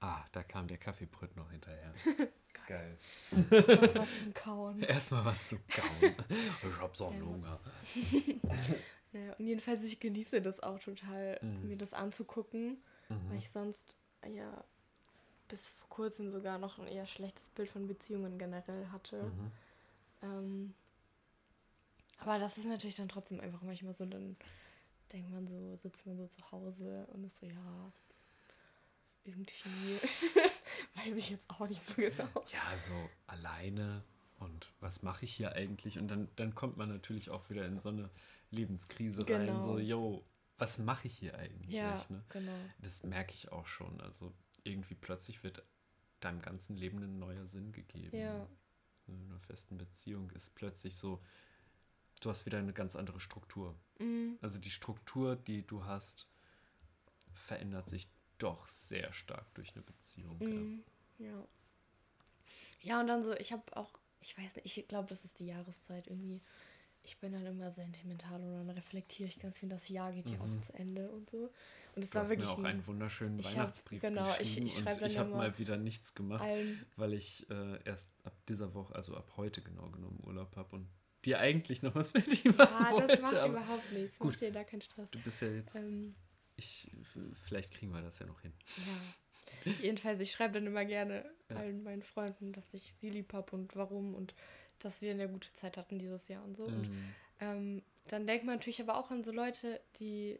Ah, 0.00 0.24
da 0.32 0.42
kam 0.42 0.66
der 0.66 0.78
Kaffeebrüt 0.78 1.36
noch 1.36 1.50
hinterher. 1.50 1.92
Geil. 2.66 2.98
Noch 3.32 3.94
was 3.96 4.18
zum 4.22 4.32
Kauen. 4.34 4.82
Erstmal 4.82 5.24
was 5.24 5.48
zu 5.48 5.58
kauen. 5.68 6.14
Ich 6.62 6.78
hab 6.80 6.96
so 6.96 7.08
einen 7.08 7.18
Ja. 7.20 7.26
Hunger. 7.26 7.60
Naja, 9.12 9.32
und 9.40 9.44
jedenfalls, 9.44 9.82
ich 9.82 9.98
genieße 9.98 10.40
das 10.40 10.60
auch 10.62 10.78
total, 10.78 11.36
Mhm. 11.42 11.66
mir 11.66 11.76
das 11.76 11.92
anzugucken, 11.92 12.80
weil 13.08 13.18
Mhm. 13.18 13.38
ich 13.38 13.50
sonst 13.50 13.96
ja 14.24 14.62
bis 15.50 15.68
vor 15.68 15.88
kurzem 15.88 16.30
sogar 16.30 16.58
noch 16.58 16.78
ein 16.78 16.86
eher 16.86 17.06
schlechtes 17.06 17.48
Bild 17.50 17.68
von 17.70 17.86
Beziehungen 17.86 18.38
generell 18.38 18.86
hatte. 18.88 19.22
Mhm. 19.24 19.52
Ähm, 20.22 20.74
aber 22.18 22.38
das 22.38 22.56
ist 22.58 22.66
natürlich 22.66 22.96
dann 22.96 23.08
trotzdem 23.08 23.40
einfach 23.40 23.62
manchmal 23.62 23.94
so, 23.94 24.06
dann 24.06 24.36
denkt 25.12 25.30
man 25.30 25.46
so, 25.46 25.76
sitzt 25.76 26.06
man 26.06 26.16
so 26.16 26.26
zu 26.28 26.50
Hause 26.52 27.06
und 27.12 27.24
ist 27.24 27.38
so, 27.40 27.46
ja, 27.46 27.92
irgendwie 29.24 29.98
weiß 30.94 31.16
ich 31.16 31.30
jetzt 31.30 31.48
auch 31.50 31.68
nicht 31.68 31.82
so 31.86 31.94
genau. 31.94 32.44
Ja, 32.52 32.76
so 32.78 32.94
alleine 33.26 34.02
und 34.38 34.70
was 34.80 35.02
mache 35.02 35.24
ich 35.24 35.34
hier 35.34 35.52
eigentlich? 35.52 35.98
Und 35.98 36.08
dann, 36.08 36.28
dann 36.36 36.54
kommt 36.54 36.76
man 36.76 36.88
natürlich 36.88 37.30
auch 37.30 37.50
wieder 37.50 37.66
in 37.66 37.78
so 37.78 37.90
eine 37.90 38.08
Lebenskrise 38.50 39.22
rein. 39.28 39.46
Genau. 39.46 39.60
So, 39.60 39.78
yo, 39.78 40.24
was 40.58 40.78
mache 40.78 41.06
ich 41.06 41.14
hier 41.18 41.36
eigentlich? 41.36 41.70
Ja, 41.70 42.04
Ne? 42.08 42.22
genau. 42.28 42.52
Das 42.78 43.02
merke 43.02 43.32
ich 43.34 43.52
auch 43.52 43.66
schon. 43.66 44.00
Also 44.00 44.32
irgendwie 44.64 44.94
plötzlich 44.94 45.42
wird 45.42 45.64
deinem 46.20 46.42
ganzen 46.42 46.76
Leben 46.76 47.02
ein 47.02 47.18
neuer 47.18 47.46
Sinn 47.46 47.72
gegeben. 47.72 48.16
Ja. 48.16 48.46
In 49.06 49.24
einer 49.24 49.40
festen 49.40 49.78
Beziehung 49.78 50.30
ist 50.30 50.54
plötzlich 50.54 50.96
so, 50.96 51.22
du 52.20 52.30
hast 52.30 52.46
wieder 52.46 52.58
eine 52.58 52.72
ganz 52.72 52.96
andere 52.96 53.20
Struktur. 53.20 53.74
Mhm. 53.98 54.38
Also 54.40 54.58
die 54.58 54.70
Struktur, 54.70 55.36
die 55.36 55.66
du 55.66 55.84
hast, 55.84 56.28
verändert 57.32 57.88
sich 57.88 58.08
doch 58.38 58.66
sehr 58.66 59.12
stark 59.12 59.52
durch 59.54 59.74
eine 59.74 59.82
Beziehung. 59.82 60.38
Mhm. 60.38 60.84
Ja. 61.18 61.46
Ja, 62.82 63.00
und 63.00 63.06
dann 63.08 63.22
so, 63.22 63.34
ich 63.34 63.52
habe 63.52 63.76
auch, 63.76 63.92
ich 64.20 64.36
weiß 64.38 64.56
nicht, 64.56 64.76
ich 64.76 64.88
glaube, 64.88 65.08
das 65.08 65.24
ist 65.24 65.38
die 65.38 65.46
Jahreszeit 65.46 66.06
irgendwie. 66.06 66.40
Ich 67.02 67.18
bin 67.18 67.32
dann 67.32 67.46
immer 67.46 67.70
sentimental 67.70 68.42
und 68.42 68.52
dann 68.52 68.70
reflektiere 68.70 69.28
ich 69.28 69.38
ganz 69.38 69.58
viel. 69.58 69.68
Das 69.68 69.88
Jahr 69.88 70.12
geht 70.12 70.28
ja 70.28 70.36
Mhm. 70.38 70.58
auch 70.58 70.60
zu 70.62 70.72
Ende 70.74 71.10
und 71.10 71.28
so. 71.30 71.50
Und 71.96 72.04
es 72.04 72.14
war 72.14 72.28
wirklich 72.28 72.46
mir 72.48 72.52
auch 72.54 72.58
ein- 72.58 72.66
einen 72.66 72.86
wunderschönen 72.86 73.38
ich 73.38 73.46
hab- 73.46 73.54
Weihnachtsbrief 73.56 74.00
genau, 74.00 74.30
ich- 74.32 74.38
geschrieben 74.38 74.66
ich 74.66 74.74
schreib 74.78 75.00
und 75.00 75.06
ich 75.08 75.18
habe 75.18 75.30
mal 75.30 75.58
wieder 75.58 75.76
nichts 75.76 76.14
gemacht, 76.14 76.44
weil 76.96 77.12
ich 77.14 77.48
äh, 77.50 77.82
erst 77.84 78.08
ab 78.24 78.34
dieser 78.48 78.74
Woche, 78.74 78.94
also 78.94 79.16
ab 79.16 79.32
heute 79.36 79.60
genau 79.62 79.88
genommen 79.90 80.20
Urlaub 80.24 80.54
habe 80.56 80.76
und 80.76 80.88
dir 81.24 81.38
eigentlich 81.40 81.82
noch 81.82 81.94
was 81.94 82.14
mit 82.14 82.44
ihm 82.44 82.54
machen 82.56 82.74
Ah, 82.74 82.90
das 82.92 83.08
wollte. 83.08 83.22
macht 83.22 83.48
überhaupt 83.48 83.92
nichts. 83.92 84.18
gut. 84.18 84.32
Mach 84.32 84.38
dir 84.38 84.52
da 84.52 84.64
keinen 84.64 84.80
Stress. 84.82 85.10
du 85.10 85.18
bist 85.20 85.42
ja 85.42 85.48
jetzt, 85.48 85.76
Ähm, 85.76 86.14
ich, 86.56 86.90
vielleicht 87.44 87.72
kriegen 87.72 87.92
wir 87.92 88.00
das 88.02 88.18
ja 88.20 88.26
noch 88.26 88.40
hin. 88.40 88.52
ja. 88.76 89.72
Jedenfalls, 89.82 90.20
ich 90.20 90.30
schreibe 90.30 90.54
dann 90.54 90.66
immer 90.66 90.84
gerne 90.86 91.28
Ja. 91.50 91.56
allen 91.56 91.82
meinen 91.82 92.02
Freunden, 92.02 92.52
dass 92.52 92.72
ich 92.72 92.94
sie 92.94 93.10
lieb 93.10 93.32
habe 93.34 93.54
und 93.56 93.74
warum 93.76 94.14
und 94.14 94.34
dass 94.78 95.02
wir 95.02 95.10
eine 95.10 95.28
gute 95.28 95.52
Zeit 95.54 95.76
hatten 95.76 95.98
dieses 95.98 96.28
Jahr 96.28 96.42
und 96.44 96.56
so. 96.56 96.64
Und 96.64 96.88
Mhm. 96.88 97.14
ähm, 97.40 97.82
dann 98.08 98.26
denkt 98.26 98.46
man 98.46 98.54
natürlich 98.56 98.80
aber 98.80 98.96
auch 98.96 99.10
an 99.10 99.22
so 99.24 99.32
Leute, 99.32 99.80
die 99.98 100.38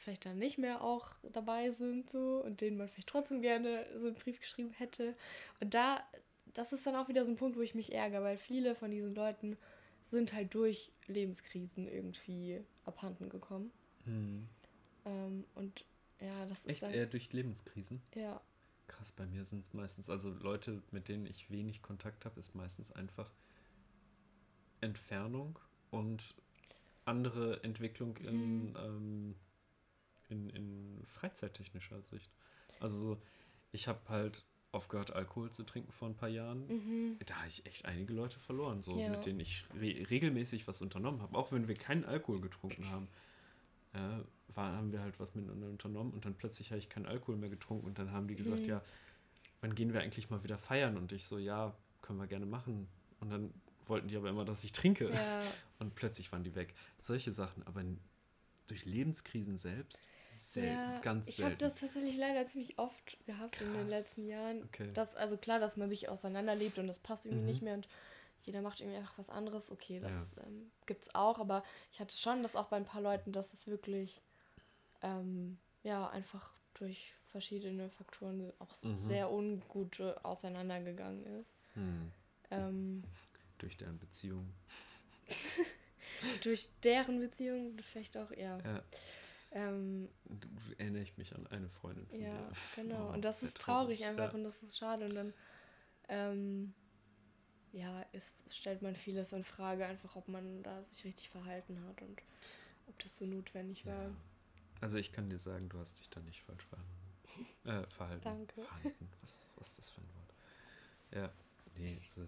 vielleicht 0.00 0.26
dann 0.26 0.38
nicht 0.38 0.58
mehr 0.58 0.82
auch 0.82 1.12
dabei 1.32 1.70
sind 1.70 2.10
so 2.10 2.42
und 2.44 2.60
denen 2.60 2.76
man 2.76 2.88
vielleicht 2.88 3.08
trotzdem 3.08 3.42
gerne 3.42 3.86
so 3.98 4.06
einen 4.06 4.16
Brief 4.16 4.40
geschrieben 4.40 4.70
hätte. 4.70 5.14
Und 5.60 5.74
da, 5.74 6.02
das 6.54 6.72
ist 6.72 6.86
dann 6.86 6.96
auch 6.96 7.08
wieder 7.08 7.24
so 7.24 7.30
ein 7.30 7.36
Punkt, 7.36 7.56
wo 7.56 7.60
ich 7.62 7.74
mich 7.74 7.92
ärgere, 7.92 8.22
weil 8.22 8.36
viele 8.38 8.74
von 8.74 8.90
diesen 8.90 9.14
Leuten 9.14 9.56
sind 10.04 10.32
halt 10.32 10.54
durch 10.54 10.92
Lebenskrisen 11.06 11.86
irgendwie 11.86 12.60
abhanden 12.84 13.28
gekommen. 13.28 13.70
Mhm. 14.04 14.48
Ähm, 15.04 15.44
und 15.54 15.84
ja, 16.20 16.46
das 16.46 16.58
ist 16.58 16.68
Echt 16.68 16.82
eher 16.82 17.06
durch 17.06 17.32
Lebenskrisen? 17.32 18.02
ja, 18.14 18.40
Krass, 18.88 19.12
bei 19.12 19.24
mir 19.26 19.44
sind 19.44 19.66
es 19.66 19.72
meistens, 19.72 20.10
also 20.10 20.30
Leute, 20.30 20.82
mit 20.90 21.08
denen 21.08 21.26
ich 21.26 21.50
wenig 21.50 21.80
Kontakt 21.80 22.24
habe, 22.24 22.40
ist 22.40 22.54
meistens 22.54 22.90
einfach 22.92 23.30
Entfernung 24.80 25.58
und 25.90 26.34
andere 27.04 27.62
Entwicklung 27.62 28.16
in, 28.18 28.70
Mhm. 28.70 28.76
ähm, 28.76 29.34
in, 30.30 30.50
in 30.50 31.02
freizeittechnischer 31.06 32.00
Sicht. 32.02 32.30
Also 32.80 32.98
so, 33.00 33.22
ich 33.72 33.88
habe 33.88 34.00
halt 34.08 34.44
aufgehört, 34.72 35.12
Alkohol 35.12 35.50
zu 35.50 35.64
trinken 35.64 35.90
vor 35.92 36.08
ein 36.08 36.14
paar 36.14 36.28
Jahren. 36.28 36.66
mhm. 36.68 37.18
Da 37.26 37.34
habe 37.36 37.48
ich 37.48 37.66
echt 37.66 37.84
einige 37.84 38.12
Leute 38.12 38.38
verloren, 38.38 38.82
so 38.82 38.98
Ja. 38.98 39.08
mit 39.10 39.26
denen 39.26 39.40
ich 39.40 39.64
re 39.74 40.08
regelmäßig 40.08 40.68
was 40.68 40.80
unternommen 40.80 41.20
habe, 41.22 41.36
auch 41.36 41.50
wenn 41.52 41.66
wir 41.68 41.74
keinen 41.74 42.04
Alkohol 42.04 42.40
getrunken 42.40 42.88
haben. 42.90 43.08
Ja, 43.92 44.24
war, 44.54 44.72
haben 44.76 44.92
wir 44.92 45.00
halt 45.00 45.18
was 45.18 45.34
miteinander 45.34 45.68
unternommen 45.68 46.12
und 46.12 46.24
dann 46.24 46.34
plötzlich 46.34 46.70
habe 46.70 46.78
ich 46.78 46.88
keinen 46.88 47.06
Alkohol 47.06 47.36
mehr 47.36 47.48
getrunken 47.50 47.86
und 47.86 47.98
dann 47.98 48.12
haben 48.12 48.28
die 48.28 48.36
gesagt, 48.36 48.62
Mhm. 48.62 48.68
ja, 48.68 48.82
wann 49.60 49.74
gehen 49.74 49.92
wir 49.92 50.00
eigentlich 50.00 50.30
mal 50.30 50.42
wieder 50.44 50.58
feiern? 50.58 50.96
Und 50.96 51.10
ich 51.12 51.24
so, 51.26 51.38
ja, 51.38 51.74
können 52.00 52.18
wir 52.20 52.26
gerne 52.28 52.46
machen. 52.46 52.86
Und 53.18 53.30
dann 53.30 53.52
wollten 53.86 54.06
die 54.08 54.16
aber 54.16 54.28
immer, 54.30 54.44
dass 54.44 54.62
ich 54.62 54.70
trinke. 54.72 55.10
ja, 55.10 55.42
Und 55.80 55.94
plötzlich 55.96 56.30
waren 56.30 56.44
die 56.44 56.54
weg. 56.54 56.74
Solche 56.98 57.32
Sachen, 57.32 57.66
aber 57.66 57.82
durch 58.68 58.84
Lebenskrisen 58.84 59.58
selbst 59.58 60.06
selten, 60.54 60.92
ja, 60.92 61.00
ganz 61.00 61.28
ich 61.28 61.38
habe 61.42 61.56
selten. 61.56 61.64
das 61.64 61.74
tatsächlich 61.80 62.16
leider 62.16 62.46
ziemlich 62.46 62.78
oft 62.78 63.16
gehabt 63.26 63.60
in 63.60 63.72
den 63.72 63.82
Krass. 63.82 63.90
letzten 63.90 64.26
Jahren. 64.28 64.62
Okay. 64.64 64.90
Das, 64.94 65.14
also 65.16 65.36
klar, 65.36 65.58
dass 65.58 65.76
man 65.76 65.88
sich 65.88 66.08
auseinanderlebt 66.08 66.78
und 66.78 66.86
das 66.86 66.98
passt 66.98 67.24
irgendwie 67.26 67.42
Mhm. 67.42 67.48
nicht 67.48 67.62
mehr 67.62 67.74
und 67.74 67.88
jeder 68.42 68.62
macht 68.62 68.80
irgendwie 68.80 68.98
einfach 68.98 69.18
was 69.18 69.28
anderes. 69.30 69.70
Okay, 69.70 70.00
das 70.00 70.34
ähm, 70.46 70.70
gibt's 70.86 71.14
auch, 71.14 71.38
aber 71.38 71.62
ich 71.92 72.00
hatte 72.00 72.16
schon 72.16 72.42
das 72.42 72.56
auch 72.56 72.66
bei 72.68 72.76
ein 72.76 72.86
paar 72.86 73.02
Leuten, 73.02 73.32
dass 73.32 73.52
es 73.52 73.66
wirklich 73.66 74.20
ähm, 75.02 75.58
ja 75.82 76.08
einfach 76.08 76.54
durch 76.74 77.12
verschiedene 77.30 77.90
Faktoren 77.90 78.52
auch 78.58 78.70
Mhm. 78.82 78.98
sehr 78.98 79.30
ungut 79.30 80.00
äh, 80.00 80.14
auseinandergegangen 80.22 81.24
ist. 81.40 81.54
Hm. 81.74 82.10
Ähm, 82.50 83.04
Durch 83.58 83.76
deren 83.76 83.98
Beziehung. 83.98 84.52
durch 86.42 86.70
deren 86.82 87.20
Beziehung 87.20 87.78
vielleicht 87.82 88.16
auch 88.16 88.30
eher. 88.32 88.58
Ja, 88.64 88.82
Ähm, 89.52 90.08
du- 90.26 90.48
erinnere 90.78 91.02
ich 91.02 91.16
mich 91.16 91.34
an 91.34 91.46
eine 91.48 91.68
Freundin 91.68 92.06
von 92.06 92.20
Ja, 92.20 92.48
dir. 92.48 92.52
genau. 92.76 93.08
Oh, 93.08 93.12
und 93.14 93.24
das 93.24 93.42
ist 93.42 93.56
traurig, 93.58 94.00
traurig, 94.00 94.04
einfach 94.06 94.32
ja. 94.32 94.38
und 94.38 94.44
das 94.44 94.62
ist 94.62 94.78
schade. 94.78 95.06
Und 95.06 95.14
dann, 95.14 95.34
ähm, 96.08 96.74
ja, 97.72 98.02
ist, 98.12 98.54
stellt 98.54 98.82
man 98.82 98.94
vieles 98.96 99.32
in 99.32 99.44
Frage, 99.44 99.86
einfach 99.86 100.16
ob 100.16 100.28
man 100.28 100.62
da 100.62 100.82
sich 100.84 101.04
richtig 101.04 101.30
verhalten 101.30 101.82
hat 101.88 102.00
und 102.02 102.20
ob 102.86 102.98
das 103.00 103.16
so 103.18 103.24
notwendig 103.24 103.86
war. 103.86 104.04
Ja. 104.04 104.10
Also 104.80 104.96
ich 104.96 105.12
kann 105.12 105.28
dir 105.28 105.38
sagen, 105.38 105.68
du 105.68 105.78
hast 105.78 105.98
dich 105.98 106.08
da 106.10 106.20
nicht 106.20 106.42
falsch 106.42 106.64
verhalten. 106.64 106.90
Äh, 107.64 107.86
verhalten. 107.92 108.24
Danke. 108.24 108.62
Verhalten. 108.62 109.08
Was, 109.20 109.46
was 109.56 109.68
ist 109.68 109.78
das 109.78 109.90
für 109.90 110.00
ein 110.00 110.08
Wort? 110.14 110.34
Ja, 111.12 111.32
nee, 111.76 112.00
also, 112.08 112.26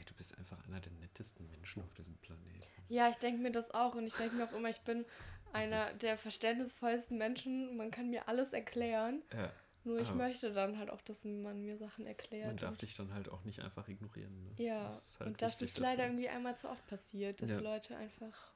ey, 0.00 0.04
du 0.06 0.14
bist 0.14 0.36
einfach 0.38 0.64
einer 0.66 0.80
der 0.80 0.92
nettesten 0.92 1.48
Menschen 1.50 1.82
auf 1.84 1.92
diesem 1.94 2.16
Planeten. 2.16 2.62
Ja, 2.88 3.08
ich 3.10 3.16
denke 3.16 3.40
mir 3.40 3.52
das 3.52 3.70
auch 3.70 3.94
und 3.94 4.06
ich 4.06 4.14
denke 4.14 4.34
mir 4.36 4.44
auch 4.44 4.52
immer, 4.52 4.68
ich 4.70 4.80
bin 4.80 5.04
einer 5.52 5.84
der 6.02 6.16
verständnisvollsten 6.18 7.16
Menschen. 7.18 7.76
Man 7.76 7.90
kann 7.90 8.10
mir 8.10 8.26
alles 8.28 8.52
erklären, 8.52 9.22
Ja, 9.32 9.52
nur 9.84 9.98
ich 10.00 10.08
Aber- 10.08 10.16
möchte 10.16 10.52
dann 10.52 10.78
halt 10.78 10.90
auch, 10.90 11.00
dass 11.02 11.24
man 11.24 11.60
mir 11.62 11.76
Sachen 11.78 12.06
erklärt. 12.06 12.46
man 12.48 12.56
darf 12.56 12.76
dich 12.78 12.94
dann 12.96 13.12
halt 13.14 13.28
auch 13.28 13.44
nicht 13.44 13.60
einfach 13.60 13.86
ignorieren. 13.88 14.42
Ne? 14.44 14.64
ja, 14.64 14.88
Das 14.88 14.98
ist 15.06 15.20
halt 15.20 15.28
und 15.28 15.42
das 15.42 15.62
ist 15.62 15.78
leider 15.78 16.04
irgendwie 16.06 16.28
einmal 16.28 16.56
zu 16.56 16.68
oft 16.68 16.86
passiert, 16.88 17.40
dass 17.42 17.50
Ja. 17.50 17.60
Leute 17.60 17.96
einfach 17.96 18.49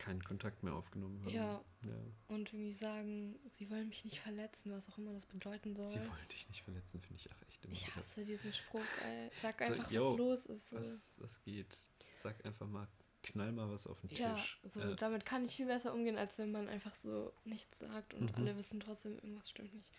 keinen 0.00 0.22
Kontakt 0.24 0.62
mehr 0.64 0.72
aufgenommen 0.74 1.20
haben. 1.24 1.34
Ja. 1.34 1.60
ja. 1.84 1.92
und 2.28 2.52
irgendwie 2.52 2.72
sagen, 2.72 3.38
sie 3.58 3.70
wollen 3.70 3.88
mich 3.88 4.04
nicht 4.04 4.18
verletzen, 4.18 4.72
was 4.72 4.88
auch 4.88 4.98
immer 4.98 5.12
das 5.12 5.26
bedeuten 5.26 5.76
soll. 5.76 5.86
Sie 5.86 5.98
wollen 6.00 6.28
dich 6.32 6.48
nicht 6.48 6.62
verletzen, 6.62 7.00
finde 7.00 7.22
ich 7.22 7.30
auch 7.30 7.42
echt 7.48 7.64
immer 7.64 7.72
Ich 7.74 7.94
hasse 7.94 8.24
diesen 8.24 8.52
Spruch, 8.52 8.80
ey. 9.04 9.30
Sag 9.42 9.62
So, 9.62 9.72
einfach, 9.72 9.90
yo, 9.90 10.10
was 10.12 10.18
los 10.18 10.46
ist. 10.46 10.72
Was, 10.72 11.14
was 11.18 11.42
geht? 11.42 11.76
Sag 12.16 12.44
einfach 12.44 12.66
mal, 12.66 12.88
knall 13.22 13.52
mal 13.52 13.70
was 13.70 13.86
auf 13.86 14.00
den 14.00 14.10
Ja, 14.10 14.34
Tisch. 14.36 14.58
so, 14.64 14.80
Äh, 14.80 14.96
damit 14.96 15.24
kann 15.26 15.44
ich 15.44 15.54
viel 15.56 15.66
besser 15.66 15.92
umgehen, 15.94 16.16
als 16.18 16.38
wenn 16.38 16.50
man 16.50 16.66
einfach 16.68 16.94
so 16.96 17.32
nichts 17.44 17.78
sagt 17.78 18.14
und 18.14 18.30
Mhm. 18.30 18.34
alle 18.36 18.56
wissen 18.56 18.80
trotzdem, 18.80 19.14
irgendwas 19.16 19.50
stimmt 19.50 19.74
nicht. 19.74 19.90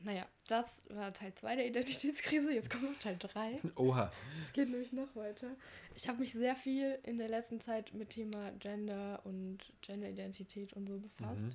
Naja, 0.00 0.26
das 0.48 0.66
war 0.90 1.12
Teil 1.14 1.34
2 1.34 1.56
der 1.56 1.66
Identitätskrise. 1.66 2.52
Jetzt 2.52 2.68
kommt 2.70 2.84
noch 2.84 2.98
Teil 2.98 3.16
3. 3.18 3.60
Oha. 3.76 4.12
Es 4.46 4.52
geht 4.52 4.68
nämlich 4.68 4.92
noch 4.92 5.14
weiter. 5.16 5.56
Ich 5.94 6.08
habe 6.08 6.18
mich 6.18 6.32
sehr 6.32 6.56
viel 6.56 6.98
in 7.04 7.16
der 7.18 7.28
letzten 7.28 7.60
Zeit 7.60 7.94
mit 7.94 8.10
Thema 8.10 8.50
Gender 8.58 9.20
und 9.24 9.58
Genderidentität 9.80 10.72
und 10.74 10.86
so 10.86 10.98
befasst. 10.98 11.40
Mhm. 11.40 11.54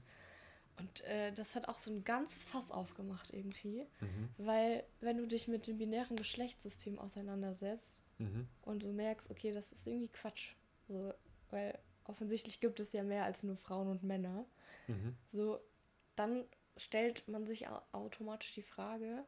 Und 0.80 1.02
äh, 1.02 1.32
das 1.34 1.54
hat 1.56 1.68
auch 1.68 1.78
so 1.78 1.92
ein 1.92 2.04
ganzes 2.06 2.42
Fass 2.46 2.72
aufgemacht 2.72 3.32
irgendwie. 3.34 3.86
Mhm. 4.00 4.30
Weil, 4.38 4.84
wenn 5.02 5.18
du 5.18 5.28
dich 5.28 5.48
mit 5.48 5.68
dem 5.68 5.78
binären 5.78 6.16
Geschlechtssystem 6.16 6.98
auseinandersetzt, 6.98 8.02
Mhm. 8.22 8.48
und 8.64 8.84
du 8.84 8.92
merkst, 8.92 9.32
okay, 9.32 9.54
das 9.54 9.72
ist 9.72 9.88
irgendwie 9.88 10.10
Quatsch. 10.10 10.52
So, 10.90 11.14
weil 11.52 11.80
offensichtlich 12.04 12.60
gibt 12.60 12.82
es 12.82 12.92
ja 12.92 13.02
mehr 13.02 13.24
als 13.24 13.44
nur 13.44 13.56
Frauen 13.56 13.88
und 13.88 14.04
Männer. 14.04 14.46
Mhm. 14.88 15.16
So, 15.32 15.60
dann 16.18 16.44
stellt 16.80 17.28
man 17.28 17.46
sich 17.46 17.68
au- 17.68 17.82
automatisch 17.92 18.54
die 18.54 18.64
Frage, 18.64 19.24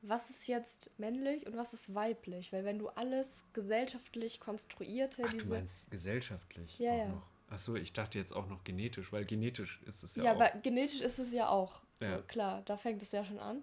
was 0.00 0.30
ist 0.30 0.46
jetzt 0.46 0.90
männlich 0.98 1.46
und 1.46 1.56
was 1.56 1.72
ist 1.72 1.92
weiblich? 1.94 2.52
Weil 2.52 2.64
wenn 2.64 2.78
du 2.78 2.88
alles 2.88 3.26
gesellschaftlich 3.52 4.40
konstruierte, 4.40 5.22
Ach, 5.26 5.32
du 5.34 5.46
meinst 5.46 5.90
gesellschaftlich 5.90 6.78
Ja, 6.78 6.92
auch 6.92 6.96
ja. 6.98 7.08
noch. 7.08 7.30
Ach 7.50 7.58
so, 7.58 7.74
ich 7.76 7.92
dachte 7.92 8.18
jetzt 8.18 8.32
auch 8.32 8.46
noch 8.46 8.62
genetisch, 8.62 9.12
weil 9.12 9.24
genetisch 9.24 9.80
ist 9.86 10.02
es 10.02 10.14
ja, 10.16 10.24
ja, 10.24 10.32
auch. 10.32 10.36
aber 10.40 10.50
genetisch 10.60 11.00
ist 11.00 11.18
es 11.18 11.32
ja 11.32 11.48
auch. 11.48 11.82
Ja. 12.00 12.18
So, 12.18 12.22
klar, 12.24 12.62
da 12.66 12.76
fängt 12.76 13.02
es 13.02 13.10
ja 13.12 13.24
schon 13.24 13.38
an. 13.38 13.62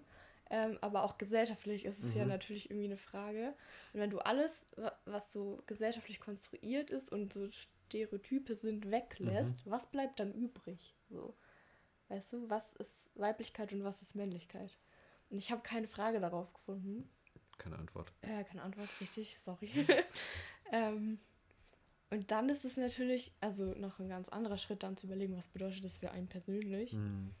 Ähm, 0.50 0.78
aber 0.80 1.02
auch 1.04 1.18
gesellschaftlich 1.18 1.84
ist 1.84 2.00
es 2.02 2.14
ja 2.14 2.22
Mhm. 2.24 2.28
natürlich 2.30 2.70
irgendwie 2.70 2.86
eine 2.86 2.96
Frage. 2.96 3.54
Und 3.92 4.00
wenn 4.00 4.10
du 4.10 4.18
alles, 4.18 4.66
wa- 4.76 4.96
was 5.04 5.32
so 5.32 5.62
gesellschaftlich 5.66 6.20
konstruiert 6.20 6.90
ist 6.92 7.10
und 7.10 7.32
so 7.32 7.48
Stereotype 7.50 8.54
sind, 8.54 8.90
weglässt, 8.90 9.64
Mhm. 9.66 9.70
was 9.70 9.86
bleibt 9.86 10.20
dann 10.20 10.32
übrig? 10.32 10.94
So. 11.08 11.34
Weißt 12.08 12.32
du, 12.32 12.48
was 12.48 12.72
ist 12.74 13.10
Weiblichkeit 13.14 13.72
und 13.72 13.84
was 13.84 14.00
ist 14.02 14.14
Männlichkeit? 14.14 14.76
Und 15.30 15.38
ich 15.38 15.50
habe 15.50 15.62
keine 15.62 15.88
Frage 15.88 16.20
darauf 16.20 16.52
gefunden. 16.54 17.08
Keine 17.58 17.78
Antwort. 17.78 18.12
Äh, 18.22 18.44
keine 18.44 18.62
Antwort, 18.62 18.88
richtig, 19.00 19.38
sorry. 19.44 19.68
ähm, 20.72 21.18
und 22.10 22.30
dann 22.30 22.48
ist 22.48 22.64
es 22.64 22.76
natürlich, 22.76 23.32
also 23.40 23.74
noch 23.74 23.98
ein 23.98 24.08
ganz 24.08 24.28
anderer 24.28 24.58
Schritt, 24.58 24.82
dann 24.82 24.96
zu 24.96 25.06
überlegen, 25.06 25.36
was 25.36 25.48
bedeutet 25.48 25.84
das 25.84 25.98
für 25.98 26.10
einen 26.12 26.28
persönlich. 26.28 26.92
Mhm. 26.92 27.34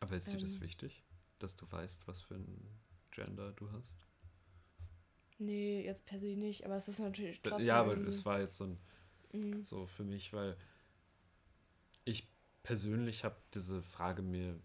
Aber 0.00 0.16
ist 0.16 0.26
dir 0.32 0.38
das 0.38 0.54
Ähm. 0.56 0.60
wichtig, 0.62 1.02
dass 1.38 1.56
du 1.56 1.70
weißt, 1.70 2.06
was 2.06 2.20
für 2.20 2.34
ein 2.34 2.68
Gender 3.12 3.52
du 3.52 3.70
hast? 3.72 3.96
Nee, 5.38 5.82
jetzt 5.84 6.04
per 6.06 6.18
se 6.18 6.36
nicht, 6.36 6.64
aber 6.66 6.76
es 6.76 6.88
ist 6.88 6.98
natürlich 6.98 7.40
Äh, 7.42 7.48
trotzdem. 7.48 7.66
ja, 7.66 7.80
aber 7.80 7.96
es 7.96 8.24
war 8.26 8.40
jetzt 8.40 8.58
so 8.58 8.64
ein 8.64 8.78
Mhm. 9.32 9.64
so 9.64 9.86
für 9.86 10.04
mich, 10.04 10.32
weil 10.32 10.56
persönlich 12.62 13.24
habe 13.24 13.36
diese 13.54 13.82
Frage 13.82 14.22
mir 14.22 14.58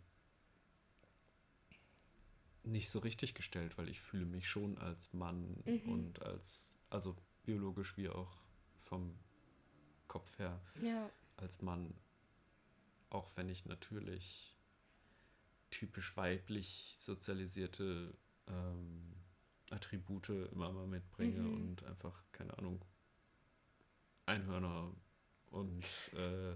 nicht 2.64 2.90
so 2.90 3.00
richtig 3.00 3.34
gestellt, 3.34 3.78
weil 3.78 3.90
ich 3.90 4.02
fühle 4.02 4.26
mich 4.26 4.48
schon 4.50 4.78
als 4.78 5.14
Mann 5.14 5.64
Mhm. 5.66 5.90
und 5.90 6.22
als, 6.22 6.76
also 6.90 7.16
biologisch 7.44 7.96
wie 7.98 8.10
auch 8.10 8.36
vom 8.82 9.18
Kopf 10.08 10.38
her 10.38 10.60
Ja, 10.82 11.10
als 11.38 11.62
Mann, 11.62 11.94
auch 13.10 13.32
wenn 13.36 13.50
ich 13.50 13.66
natürlich 13.66 14.56
typisch 15.70 16.16
weiblich 16.18 16.96
sozialisierte 16.98 18.14
ähm, 18.48 19.14
Attribute 19.70 20.30
immer 20.30 20.72
mal 20.72 20.88
mitbringe 20.88 21.42
Mhm. 21.44 21.54
und 21.54 21.84
einfach, 21.84 22.22
keine 22.32 22.58
Ahnung, 22.58 22.84
Einhörner 24.26 24.94
und 25.52 25.86
äh, 26.14 26.56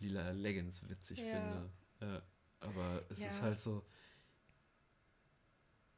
lila 0.00 0.30
Leggings 0.32 0.88
witzig 0.88 1.20
Ja. 1.20 1.24
finde. 1.30 1.70
Ja, 2.00 2.22
aber 2.60 3.04
es 3.10 3.18
ist 3.18 3.36
Ja. 3.36 3.42
halt 3.42 3.60
so 3.60 3.84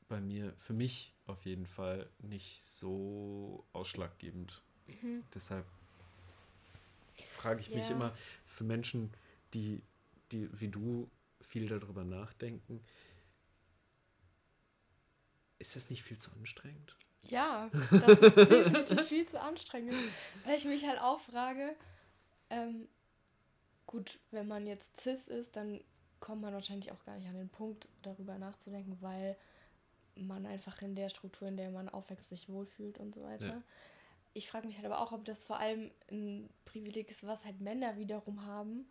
bei 0.08 0.20
mir, 0.20 0.52
für 0.58 0.72
mich 0.74 1.14
auf 1.26 1.44
jeden 1.46 1.66
Fall 1.66 2.10
nicht 2.18 2.60
so 2.60 3.66
ausschlaggebend. 3.72 4.62
Mhm. 4.86 5.24
Deshalb 5.34 5.66
frage 7.28 7.60
ich 7.60 7.74
mich 7.74 7.88
Ja. 7.88 7.94
immer 7.94 8.14
für 8.44 8.64
Menschen, 8.64 9.10
die, 9.54 9.82
die 10.32 10.48
wie 10.60 10.68
du 10.68 11.10
viel 11.40 11.66
darüber 11.68 12.04
nachdenken, 12.04 12.84
ist 15.58 15.76
das 15.76 15.90
nicht 15.90 16.02
viel 16.02 16.18
zu 16.18 16.30
anstrengend? 16.32 16.96
Ja, 17.22 17.70
das 17.92 18.18
ist 18.18 18.36
definitiv 18.50 19.00
viel 19.08 19.26
zu 19.26 19.40
anstrengend. 19.40 19.94
Weil 20.44 20.56
ich 20.56 20.64
mich 20.64 20.86
halt 20.86 21.00
auch 21.00 21.20
frage, 21.20 21.76
ähm, 22.50 22.88
gut, 23.92 24.18
wenn 24.30 24.48
man 24.48 24.66
jetzt 24.66 25.00
cis 25.00 25.28
ist, 25.28 25.54
dann 25.54 25.80
kommt 26.18 26.40
man 26.42 26.54
wahrscheinlich 26.54 26.90
auch 26.90 27.04
gar 27.04 27.16
nicht 27.16 27.28
an 27.28 27.36
den 27.36 27.50
Punkt, 27.50 27.88
darüber 28.02 28.38
nachzudenken, 28.38 28.96
weil 29.00 29.36
man 30.16 30.46
einfach 30.46 30.80
in 30.82 30.94
der 30.94 31.10
Struktur, 31.10 31.48
in 31.48 31.56
der 31.56 31.70
man 31.70 31.88
aufwächst, 31.88 32.30
sich 32.30 32.48
wohlfühlt 32.48 32.98
und 32.98 33.14
so 33.14 33.22
weiter. 33.22 33.46
Ja. 33.46 33.62
Ich 34.34 34.50
frage 34.50 34.66
mich 34.66 34.76
halt 34.76 34.86
aber 34.86 35.00
auch, 35.00 35.12
ob 35.12 35.24
das 35.26 35.44
vor 35.44 35.58
allem 35.58 35.90
ein 36.10 36.48
Privileg 36.64 37.10
ist, 37.10 37.26
was 37.26 37.44
halt 37.44 37.60
Männer 37.60 37.98
wiederum 37.98 38.46
haben, 38.46 38.88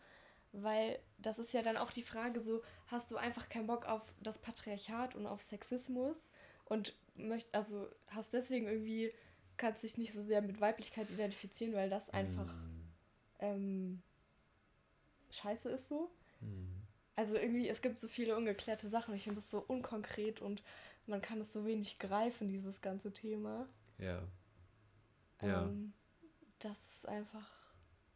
weil 0.52 1.00
das 1.18 1.40
ist 1.40 1.54
ja 1.54 1.64
dann 1.64 1.78
auch 1.78 1.92
die 1.92 2.04
Frage 2.04 2.42
so, 2.42 2.62
hast 2.88 3.10
du 3.10 3.18
einfach 3.18 3.50
keinen 3.50 3.68
Bock 3.68 3.88
auf 3.88 4.14
das 4.22 4.38
Patriarchat 4.38 5.16
und 5.16 5.26
auf 5.26 5.42
Sexismus 5.42 6.18
und 6.66 6.96
möcht, 7.16 7.48
also 7.54 7.88
hast 8.08 8.34
deswegen 8.34 8.68
irgendwie, 8.68 9.12
kannst 9.58 9.82
dich 9.82 9.98
nicht 9.98 10.14
so 10.14 10.22
sehr 10.22 10.44
mit 10.44 10.62
Weiblichkeit 10.62 11.10
identifizieren, 11.10 11.74
weil 11.74 11.90
das 11.90 12.08
einfach 12.10 12.54
Mm, 12.54 12.82
ähm, 13.42 14.02
scheiße 15.32 15.70
ist 15.70 15.88
so. 15.90 16.12
mm. 16.42 16.82
Also 17.16 17.36
irgendwie, 17.36 17.68
es 17.68 17.82
gibt 17.82 18.00
so 18.00 18.08
viele 18.08 18.36
ungeklärte 18.38 18.88
Sachen. 18.88 19.14
Ich 19.14 19.24
finde 19.24 19.42
es 19.42 19.52
so 19.52 19.60
unkonkret 19.60 20.42
und 20.42 20.64
man 21.08 21.22
kann 21.22 21.42
es 21.42 21.52
so 21.54 21.66
wenig 21.66 22.00
greifen, 22.00 22.48
dieses 22.48 22.82
ganze 22.82 23.12
Thema. 23.12 23.68
Ja. 23.98 24.24
Ja. 25.42 25.64
Ähm, 25.64 25.94
das 26.60 26.78
ist 26.96 27.08
einfach. 27.08 27.50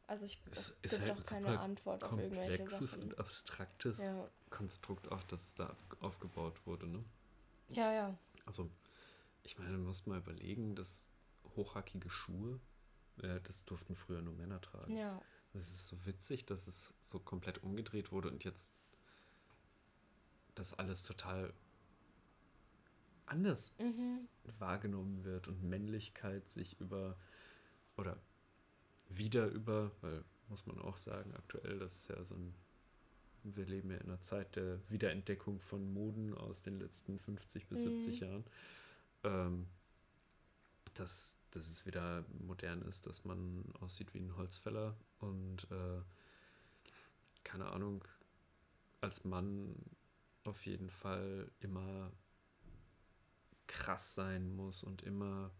Also 0.07 0.25
ich 0.25 0.39
Es 0.51 0.77
es 0.81 0.91
gibt 0.91 1.01
halt 1.01 1.11
auch 1.11 1.17
ein 1.17 1.23
keine 1.23 1.59
Antwort 1.59 2.03
auf 2.03 2.19
irgendwelche 2.19 2.57
komplexes 2.59 2.91
Sachen. 2.91 3.03
und 3.03 3.19
abstraktes 3.19 3.97
Ja. 3.99 4.29
Konstrukt 4.49 5.11
auch, 5.11 5.23
das 5.23 5.55
da 5.55 5.75
aufgebaut 5.99 6.65
wurde. 6.65 6.87
Ne? 6.87 7.03
ja, 7.69 7.91
ja. 7.91 8.17
Also, 8.45 8.69
ich 9.43 9.57
meine, 9.57 9.71
du 9.71 9.79
musst 9.79 10.05
mal 10.05 10.19
überlegen, 10.19 10.75
dass 10.75 11.09
hochhackige 11.55 12.09
Schuhe, 12.09 12.59
äh, 13.21 13.39
das 13.41 13.65
durften 13.65 13.95
früher 13.95 14.21
nur 14.21 14.35
Männer 14.35 14.61
tragen. 14.61 14.95
Ja. 14.95 15.19
Das 15.55 15.71
ist 15.71 15.87
so 15.87 16.05
witzig, 16.05 16.45
dass 16.45 16.67
es 16.67 16.93
so 17.01 17.17
komplett 17.17 17.63
umgedreht 17.63 18.11
wurde 18.11 18.29
und 18.29 18.43
jetzt 18.43 18.73
das 20.53 20.73
alles 20.73 21.01
total 21.03 21.53
anders 23.25 23.73
Mhm. 23.79 24.27
wahrgenommen 24.59 25.23
wird 25.23 25.47
und 25.47 25.63
Männlichkeit 25.63 26.49
sich 26.49 26.79
über 26.81 27.15
oder 27.95 28.17
wieder 29.07 29.47
über, 29.47 29.91
weil 30.01 30.25
muss 30.49 30.65
man 30.65 30.77
auch 30.79 30.97
sagen, 30.97 31.33
aktuell, 31.35 31.79
das 31.79 31.95
ist 31.95 32.09
ja 32.09 32.23
so 32.25 32.35
ein, 32.35 32.53
wir 33.43 33.65
leben 33.65 33.89
ja 33.91 33.97
in 33.97 34.07
einer 34.09 34.21
Zeit 34.21 34.57
der 34.57 34.79
Wiederentdeckung 34.89 35.61
von 35.61 35.93
Moden 35.93 36.33
aus 36.35 36.63
den 36.63 36.79
letzten 36.79 37.17
50 37.17 37.67
bis 37.67 37.85
Mhm. 37.85 38.01
70 38.01 38.19
Jahren, 38.19 38.43
ähm, 39.23 39.67
dass, 40.95 41.37
dass 41.51 41.67
es 41.69 41.85
wieder 41.85 42.25
modern 42.39 42.81
ist, 42.83 43.07
dass 43.07 43.23
man 43.25 43.63
aussieht 43.79 44.13
wie 44.13 44.19
ein 44.19 44.35
Holzfäller 44.35 44.97
und 45.19 45.69
äh, 45.71 46.01
keine 47.43 47.67
Ahnung, 47.67 48.03
als 49.01 49.23
Mann 49.23 49.75
auf 50.43 50.65
jeden 50.65 50.89
Fall 50.89 51.51
immer 51.59 52.11
krass 53.67 54.15
sein 54.15 54.55
muss 54.55 54.83
und 54.83 55.01
immer 55.03 55.51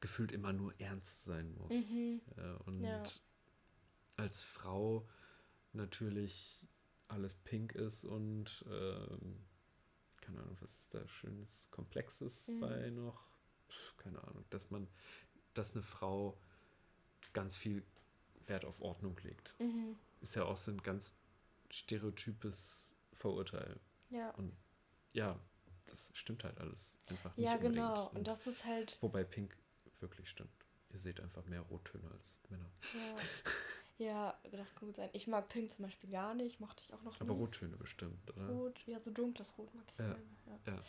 gefühlt 0.00 0.32
immer 0.32 0.52
nur 0.52 0.78
ernst 0.80 1.24
sein 1.24 1.52
muss. 1.54 1.90
Mhm. 1.90 2.20
Ja, 2.36 2.54
und 2.64 2.82
Ja. 2.84 3.02
als 4.16 4.42
Frau 4.42 5.06
natürlich 5.72 6.66
alles 7.08 7.34
pink 7.34 7.74
ist 7.74 8.04
und 8.04 8.64
ähm, 8.70 9.44
keine 10.30 10.42
Ahnung, 10.42 10.56
was 10.60 10.72
ist 10.78 10.94
da 10.94 11.06
schönes 11.08 11.68
Komplexes 11.70 12.48
Mhm. 12.48 12.60
bei 12.60 12.90
noch? 12.90 13.26
Keine 13.98 14.22
Ahnung, 14.24 14.44
dass 14.50 14.70
man, 14.70 14.88
dass 15.54 15.74
eine 15.74 15.82
Frau 15.82 16.38
ganz 17.32 17.56
viel 17.56 17.84
Wert 18.46 18.64
auf 18.64 18.80
Ordnung 18.80 19.16
legt. 19.22 19.54
Mhm. 19.60 19.96
Ist 20.20 20.34
ja 20.34 20.44
auch 20.44 20.56
so 20.56 20.70
ein 20.70 20.82
ganz 20.82 21.18
stereotypes 21.70 22.92
Vorurteil. 23.12 23.78
Ja. 24.10 24.30
Und 24.32 24.56
ja, 25.12 25.38
das 25.86 26.10
stimmt 26.14 26.44
halt 26.44 26.58
alles 26.58 26.98
einfach 27.06 27.36
nicht 27.36 27.46
Ja, 27.46 27.52
unbedingt. 27.54 27.74
genau. 27.76 28.08
Und 28.10 28.26
das 28.26 28.46
ist 28.46 28.64
halt. 28.64 28.96
Wobei 29.00 29.24
Pink 29.24 29.56
wirklich 30.00 30.28
stimmt. 30.28 30.50
Ihr 30.90 30.98
seht 30.98 31.20
einfach 31.20 31.44
mehr 31.44 31.60
Rottöne 31.60 32.10
als 32.10 32.38
Männer. 32.48 32.70
Ja. 32.94 33.16
Ja, 34.00 34.34
das 34.50 34.74
kann 34.74 34.88
gut 34.88 34.96
sein. 34.96 35.10
Ich 35.12 35.26
mag 35.26 35.46
Pink 35.50 35.70
zum 35.72 35.84
Beispiel 35.84 36.08
gar 36.08 36.32
nicht, 36.34 36.58
mochte 36.58 36.82
ich 36.86 36.94
auch 36.94 37.02
noch 37.02 37.20
Aber 37.20 37.34
nie. 37.34 37.40
Rottöne 37.40 37.76
bestimmt, 37.76 38.34
oder? 38.34 38.48
Rot, 38.48 38.80
ja, 38.86 38.98
so 38.98 39.10
dunkles 39.10 39.52
Rot 39.58 39.74
mag 39.74 39.84
ich 39.90 39.98
Ja, 39.98 40.06
gerne. 40.06 40.22
Ja. 40.66 40.72
ja. 40.72 40.82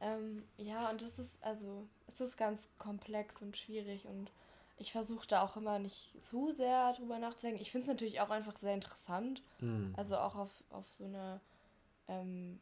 Ähm, 0.00 0.44
ja, 0.58 0.90
und 0.90 1.02
das 1.02 1.18
ist, 1.18 1.42
also, 1.42 1.88
es 2.06 2.20
ist 2.20 2.36
ganz 2.36 2.68
komplex 2.78 3.42
und 3.42 3.56
schwierig 3.56 4.06
und 4.06 4.30
ich 4.78 4.92
versuche 4.92 5.26
da 5.26 5.42
auch 5.42 5.56
immer 5.56 5.80
nicht 5.80 6.12
zu 6.22 6.52
sehr 6.52 6.92
drüber 6.92 7.18
nachzudenken. 7.18 7.60
Ich 7.60 7.72
finde 7.72 7.86
es 7.86 7.88
natürlich 7.88 8.20
auch 8.20 8.30
einfach 8.30 8.56
sehr 8.58 8.74
interessant, 8.74 9.42
Mhm. 9.60 9.92
also 9.96 10.16
auch 10.18 10.36
auf, 10.36 10.52
auf 10.70 10.88
so 10.92 11.04
einer, 11.04 11.40
ähm, 12.06 12.60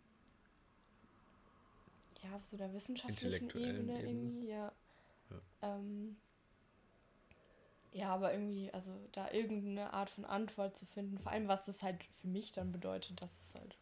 ja, 2.22 2.36
auf 2.36 2.44
so 2.44 2.56
einer 2.56 2.72
wissenschaftlichen 2.72 3.50
Ebene, 3.50 3.98
Ebene. 3.98 4.00
irgendwie, 4.02 4.48
ja. 4.48 4.72
Ja. 5.30 5.40
Ähm, 5.62 6.16
ja, 7.92 8.14
aber 8.14 8.32
irgendwie, 8.32 8.72
also 8.72 8.90
da 9.12 9.30
irgendeine 9.30 9.92
Art 9.92 10.10
von 10.10 10.24
Antwort 10.24 10.76
zu 10.76 10.86
finden, 10.86 11.18
vor 11.18 11.32
allem 11.32 11.48
was 11.48 11.64
das 11.66 11.82
halt 11.82 12.02
für 12.20 12.28
mich 12.28 12.52
dann 12.52 12.72
bedeutet, 12.72 13.20
das 13.20 13.30
ist 13.40 13.54
halt 13.54 13.76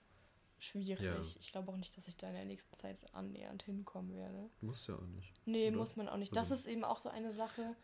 schwierig. 0.59 1.05
Ja. 1.05 1.21
Ich 1.39 1.53
glaube 1.53 1.71
auch 1.73 1.77
nicht, 1.77 1.97
dass 1.97 2.09
ich 2.09 2.17
da 2.17 2.29
in 2.29 2.35
der 2.35 2.45
nächsten 2.45 2.75
Zeit 2.77 2.97
annähernd 3.15 3.63
hinkommen 3.63 4.15
werde. 4.17 4.51
Muss 4.61 4.87
ja 4.87 4.95
auch 4.97 5.07
nicht. 5.17 5.33
Nee, 5.47 5.69
Oder? 5.69 5.77
muss 5.77 5.97
man 5.97 6.09
auch 6.09 6.17
nicht. 6.17 6.35
Das 6.35 6.51
Also- 6.51 6.55
ist 6.57 6.67
eben 6.67 6.85
auch 6.85 6.99
so 6.99 7.09
eine 7.09 7.33
Sache. 7.33 7.77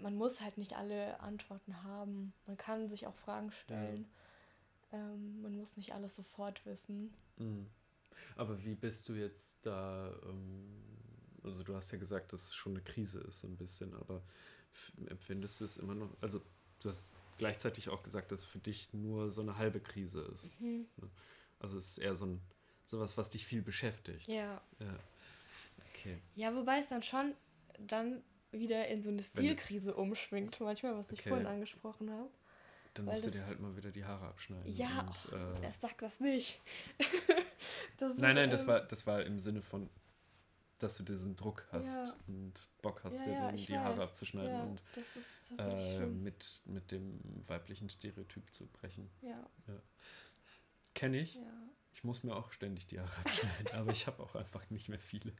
Man 0.00 0.14
muss 0.16 0.40
halt 0.40 0.56
nicht 0.56 0.76
alle 0.76 1.18
Antworten 1.20 1.82
haben. 1.82 2.32
Man 2.46 2.56
kann 2.56 2.88
sich 2.88 3.06
auch 3.06 3.16
Fragen 3.16 3.50
stellen. 3.50 4.08
Ähm, 4.92 5.42
man 5.42 5.56
muss 5.56 5.76
nicht 5.76 5.92
alles 5.92 6.16
sofort 6.16 6.64
wissen. 6.64 7.12
Mhm. 7.36 7.66
Aber 8.36 8.64
wie 8.64 8.74
bist 8.74 9.08
du 9.08 9.14
jetzt 9.14 9.66
da? 9.66 10.12
Ähm, 10.24 10.68
also 11.42 11.64
du 11.64 11.74
hast 11.74 11.90
ja 11.90 11.98
gesagt, 11.98 12.32
dass 12.32 12.42
es 12.44 12.54
schon 12.54 12.72
eine 12.72 12.82
Krise 12.82 13.20
ist, 13.20 13.40
so 13.40 13.46
ein 13.48 13.56
bisschen, 13.56 13.94
aber 13.94 14.22
empfindest 15.06 15.60
du 15.60 15.64
es 15.64 15.76
immer 15.76 15.94
noch? 15.94 16.10
Also 16.20 16.40
du 16.82 16.88
hast 16.88 17.14
gleichzeitig 17.38 17.88
auch 17.88 18.02
gesagt, 18.02 18.32
dass 18.32 18.44
für 18.44 18.58
dich 18.58 18.92
nur 18.92 19.30
so 19.30 19.40
eine 19.40 19.56
halbe 19.56 19.80
Krise 19.80 20.22
ist. 20.32 20.56
Also 21.58 21.78
es 21.78 21.92
ist 21.92 21.98
eher 21.98 22.16
so 22.16 22.26
ein 22.26 22.40
sowas, 22.84 23.16
was 23.16 23.30
dich 23.30 23.46
viel 23.46 23.62
beschäftigt. 23.62 24.28
Ja. 24.28 24.60
Ja. 24.78 24.98
Okay. 25.90 26.18
Ja, 26.34 26.54
wobei 26.54 26.80
es 26.80 26.88
dann 26.88 27.02
schon 27.02 27.34
dann 27.78 28.22
wieder 28.52 28.88
in 28.88 29.02
so 29.02 29.10
eine 29.10 29.22
Stilkrise 29.22 29.94
umschwingt, 29.94 30.58
manchmal, 30.60 30.96
was 30.96 31.10
ich 31.12 31.20
Okay. 31.20 31.28
vorhin 31.28 31.46
angesprochen 31.46 32.10
habe. 32.10 32.30
Dann 32.94 33.06
Weil 33.06 33.14
musst 33.14 33.26
du 33.26 33.30
dir 33.30 33.46
halt 33.46 33.60
mal 33.60 33.76
wieder 33.76 33.90
die 33.92 34.04
Haare 34.04 34.26
abschneiden. 34.26 34.74
Ja, 34.74 35.00
und, 35.00 35.08
och, 35.08 35.32
äh, 35.32 35.64
er 35.66 35.72
sagt 35.72 36.02
das 36.02 36.18
nicht. 36.18 36.60
das 37.98 38.16
Nein, 38.16 38.34
nein, 38.34 38.50
das 38.50 38.62
ähm, 38.62 38.68
war, 38.68 38.80
das 38.80 39.06
war 39.06 39.22
im 39.24 39.38
Sinne 39.38 39.62
von, 39.62 39.88
dass 40.82 40.96
du 40.96 41.02
diesen 41.04 41.36
Druck 41.36 41.66
hast 41.72 41.86
Ja. 41.98 42.16
und 42.26 42.68
Bock 42.82 43.02
hast, 43.04 43.18
Ja, 43.20 43.24
dir 43.24 43.32
dann 43.40 43.54
ich 43.54 43.66
die 43.66 43.78
Haare 43.78 43.98
weiß. 43.98 44.08
abzuschneiden 44.10 44.52
ja, 44.52 44.62
und 44.62 44.82
das 44.94 45.04
ist 45.16 45.58
äh, 46.00 46.06
mit, 46.06 46.62
mit 46.64 46.90
dem 46.90 47.20
weiblichen 47.46 47.88
Stereotyp 47.90 48.52
zu 48.54 48.66
brechen. 48.66 49.10
Ja, 49.22 49.48
Kenne 50.94 51.20
ich. 51.20 51.38
Ich 51.92 52.04
muss 52.04 52.22
mir 52.22 52.34
auch 52.34 52.52
ständig 52.52 52.86
die 52.86 52.98
Haare 53.00 53.10
abschneiden, 53.24 53.68
aber 53.74 53.90
ich 53.92 54.06
habe 54.06 54.22
auch 54.22 54.34
einfach 54.34 54.68
nicht 54.70 54.88
mehr 54.88 54.98
viele. 55.00 55.32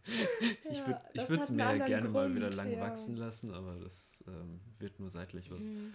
Ich 0.70 0.86
würde 0.86 1.00
das 1.14 1.30
es 1.30 1.40
hat 1.40 1.48
einen 1.48 1.78
mir 1.78 1.86
gerne 1.86 2.08
mal 2.08 2.34
wieder 2.34 2.50
Grund, 2.50 2.56
lang 2.56 2.80
wachsen 2.80 3.16
lassen, 3.16 3.52
aber 3.54 3.76
das 3.78 4.24
ähm, 4.26 4.60
wird 4.78 4.98
nur 5.00 5.10
seitlich 5.10 5.50
was. 5.50 5.64
Mhm. 5.66 5.94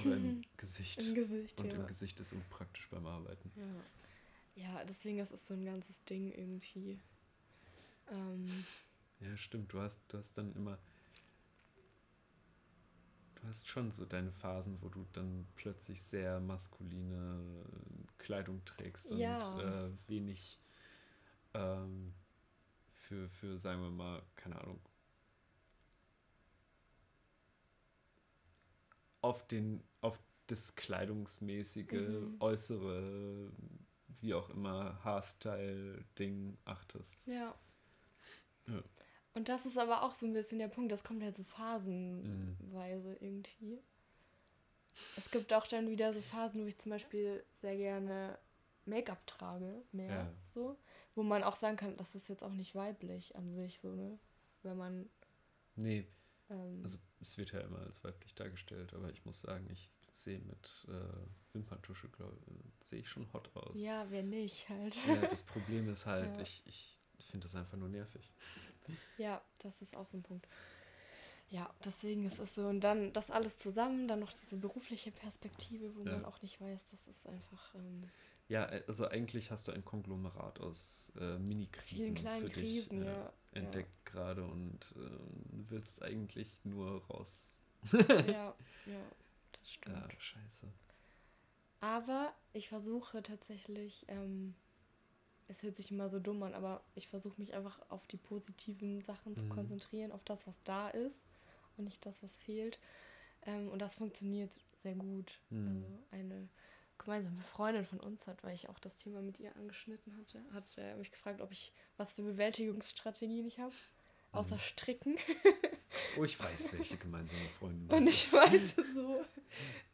Oder 0.00 0.16
im 0.16 0.42
Gesicht. 0.56 1.00
Im 1.06 1.14
Gesicht, 1.14 1.60
Und 1.60 1.72
im 1.72 1.86
Gesicht 1.86 2.18
ist 2.20 2.32
unpraktisch 2.32 2.88
beim 2.90 3.06
Arbeiten. 3.06 3.52
Ja. 4.56 4.62
ja, 4.64 4.84
deswegen 4.84 5.18
ist 5.18 5.32
es 5.32 5.46
so 5.46 5.54
ein 5.54 5.64
ganzes 5.64 6.02
Ding 6.04 6.32
irgendwie. 6.32 6.98
Ähm, 8.10 8.66
Ja, 9.20 9.36
stimmt. 9.38 9.72
Du 9.72 9.80
hast, 9.80 10.12
du 10.12 10.18
hast 10.18 10.36
dann 10.36 10.54
immer. 10.54 10.78
Du 13.34 13.46
hast 13.48 13.66
schon 13.68 13.90
so 13.90 14.04
deine 14.06 14.32
Phasen, 14.32 14.80
wo 14.82 14.88
du 14.88 15.04
dann 15.12 15.46
plötzlich 15.56 16.02
sehr 16.04 16.40
maskuline 16.40 17.64
Kleidung 18.18 18.64
trägst 18.64 19.10
und 19.12 19.20
Ja. 19.20 19.58
äh, 19.58 19.90
wenig 20.06 20.60
ähm, 21.54 22.14
für, 22.90 23.28
für, 23.30 23.58
sagen 23.58 23.82
wir 23.82 23.90
mal, 23.90 24.22
keine 24.36 24.60
Ahnung, 24.60 24.80
auf 29.20 29.46
den, 29.46 29.82
auf 30.00 30.18
das 30.48 30.74
kleidungsmäßige, 30.74 31.90
Mhm. 31.92 32.40
äußere, 32.40 33.50
wie 34.20 34.34
auch 34.34 34.50
immer, 34.50 35.02
Haarstyle-Ding 35.04 36.58
achtest. 36.64 37.26
Ja. 37.26 37.54
Ja. 38.68 38.82
Und 39.34 39.48
das 39.48 39.64
ist 39.66 39.78
aber 39.78 40.02
auch 40.02 40.12
so 40.14 40.26
ein 40.26 40.34
bisschen 40.34 40.58
der 40.58 40.68
Punkt, 40.68 40.92
das 40.92 41.02
kommt 41.04 41.22
halt 41.22 41.36
so 41.36 41.42
phasenweise 41.44 43.16
irgendwie. 43.20 43.78
Es 45.16 45.30
gibt 45.30 45.52
auch 45.54 45.66
dann 45.66 45.88
wieder 45.88 46.12
so 46.12 46.20
Phasen, 46.20 46.62
wo 46.62 46.66
ich 46.66 46.78
zum 46.78 46.90
Beispiel 46.90 47.42
sehr 47.62 47.76
gerne 47.76 48.38
Make-up 48.84 49.26
trage, 49.26 49.82
mehr 49.92 50.10
Ja. 50.10 50.34
so. 50.54 50.76
Wo 51.14 51.22
man 51.22 51.42
auch 51.44 51.56
sagen 51.56 51.76
kann, 51.76 51.96
das 51.96 52.14
ist 52.14 52.28
jetzt 52.28 52.42
auch 52.44 52.52
nicht 52.52 52.74
weiblich 52.74 53.34
an 53.36 53.54
sich, 53.54 53.78
so, 53.80 53.94
ne? 53.94 54.18
Wenn 54.62 54.76
man. 54.76 55.08
Nee, 55.76 56.06
Ähm, 56.50 56.80
also 56.82 56.98
es 57.20 57.38
wird 57.38 57.52
ja 57.52 57.60
immer 57.60 57.78
als 57.80 58.02
weiblich 58.04 58.34
dargestellt, 58.34 58.92
aber 58.94 59.10
ich 59.10 59.24
muss 59.24 59.40
sagen, 59.40 59.66
ich 59.70 59.88
sehe 60.12 60.40
mit 60.40 60.86
äh, 60.88 61.54
Wimperntusche, 61.54 62.08
glaube 62.10 62.36
sehe 62.84 63.00
ich 63.00 63.08
schon 63.08 63.32
hot 63.32 63.50
aus. 63.56 63.78
ja, 63.80 64.04
wer 64.10 64.22
nicht 64.22 64.68
halt. 64.68 64.94
Ja, 65.06 65.22
das 65.26 65.42
Problem 65.42 65.88
ist 65.88 66.04
halt, 66.04 66.26
Ja. 66.36 66.42
ich, 66.42 66.62
ich 66.66 67.00
finde 67.24 67.44
das 67.46 67.54
einfach 67.54 67.76
nur 67.78 67.88
nervig. 67.88 68.32
Ja, 69.18 69.40
das 69.62 69.80
ist 69.82 69.96
auch 69.96 70.06
so 70.06 70.16
ein 70.16 70.22
Punkt. 70.22 70.46
Ja, 71.50 71.68
deswegen 71.84 72.24
ist 72.24 72.38
es 72.38 72.54
so. 72.54 72.66
Und 72.66 72.80
dann 72.80 73.12
das 73.12 73.30
alles 73.30 73.58
zusammen, 73.58 74.08
dann 74.08 74.20
noch 74.20 74.32
diese 74.32 74.56
berufliche 74.56 75.10
Perspektive, 75.10 75.94
wo 75.96 76.02
Ja. 76.04 76.12
man 76.12 76.24
auch 76.24 76.40
nicht 76.42 76.60
weiß, 76.60 76.80
das 76.90 77.06
ist 77.06 77.26
einfach 77.26 77.74
ähm, 77.74 78.08
Ja, 78.48 78.64
äh, 78.70 78.82
also 78.88 79.06
eigentlich 79.06 79.50
hast 79.50 79.68
du 79.68 79.72
ein 79.72 79.84
Konglomerat 79.84 80.60
aus 80.60 81.12
äh, 81.20 81.38
Mini-Krisen 81.38 82.16
für 82.16 82.48
dich 82.48 82.54
Krisen, 82.88 83.02
äh, 83.02 83.12
ja. 83.12 83.32
entdeckt 83.52 84.06
gerade 84.06 84.44
und 84.44 84.94
ähm, 84.96 85.66
willst 85.68 86.02
eigentlich 86.02 86.56
nur 86.64 87.04
raus. 87.06 87.54
Ja, 87.92 88.54
ja, 88.86 89.04
das 89.52 89.70
stimmt. 89.70 89.94
Ja, 89.96 90.08
scheiße. 90.18 90.66
Aber 91.80 92.32
ich 92.52 92.68
versuche 92.68 93.22
tatsächlich, 93.22 94.04
ähm, 94.08 94.54
es 95.52 95.62
hört 95.62 95.76
sich 95.76 95.90
immer 95.90 96.08
so 96.08 96.18
dumm 96.18 96.42
an, 96.42 96.54
aber 96.54 96.80
ich 96.94 97.08
versuche 97.08 97.40
mich 97.40 97.54
einfach 97.54 97.78
auf 97.90 98.06
die 98.06 98.16
positiven 98.16 99.00
Sachen 99.02 99.36
zu 99.36 99.44
Mhm. 99.44 99.50
konzentrieren, 99.50 100.12
auf 100.12 100.24
das, 100.24 100.46
was 100.46 100.56
da 100.64 100.88
ist 100.90 101.16
und 101.76 101.84
nicht 101.84 102.04
das, 102.06 102.22
was 102.22 102.34
fehlt. 102.38 102.78
Ähm, 103.46 103.68
und 103.70 103.78
das 103.80 103.96
funktioniert 103.96 104.50
sehr 104.82 104.94
gut. 104.94 105.38
Mhm. 105.50 105.68
Also 105.68 105.98
eine 106.10 106.48
gemeinsame 106.98 107.42
Freundin 107.42 107.84
von 107.84 108.00
uns 108.00 108.26
hat, 108.26 108.42
weil 108.44 108.54
ich 108.54 108.68
auch 108.68 108.78
das 108.78 108.96
Thema 108.96 109.20
mit 109.20 109.38
ihr 109.40 109.54
angeschnitten 109.56 110.16
hatte, 110.16 110.42
hat 110.52 110.64
äh, 110.78 110.94
mich 110.96 111.10
gefragt, 111.10 111.40
ob 111.40 111.50
ich 111.52 111.72
was 111.96 112.14
für 112.14 112.22
Bewältigungsstrategien 112.22 113.46
ich 113.46 113.58
habe. 113.58 113.74
Außer 114.32 114.56
Mhm. 114.56 114.60
Stricken. 114.60 115.18
Oh, 116.18 116.24
ich 116.24 116.38
weiß, 116.38 116.72
welche 116.72 116.96
gemeinsame 116.96 117.48
Freundin 117.58 117.90
Und 117.96 118.06
das 118.06 118.14
ich 118.14 118.24
ist. 118.24 118.32
meinte 118.34 118.84
so, 118.94 119.24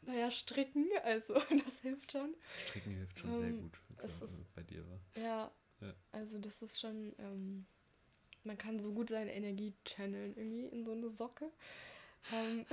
naja, 0.03 0.31
Stricken, 0.31 0.87
also 1.03 1.33
das 1.65 1.79
hilft 1.81 2.11
schon. 2.11 2.35
Stricken 2.67 2.95
hilft 2.95 3.19
schon 3.19 3.35
sehr 3.37 3.47
Ähm, 3.49 3.61
gut, 3.61 3.79
es 3.97 4.17
glaub, 4.17 4.29
ist- 4.29 4.55
bei 4.55 4.63
dir 4.63 4.83
war. 4.89 4.99
Ja, 5.21 5.51
Ja. 5.81 5.93
also 6.11 6.37
das 6.37 6.61
ist 6.61 6.79
schon, 6.79 7.13
ähm, 7.19 7.65
man 8.43 8.57
kann 8.57 8.79
so 8.79 8.91
gut 8.93 9.09
seine 9.09 9.33
Energie 9.33 9.73
channeln 9.85 10.35
irgendwie 10.37 10.65
in 10.67 10.85
so 10.85 10.91
eine 10.93 11.09
Socke. 11.09 11.51
Ähm, 12.33 12.65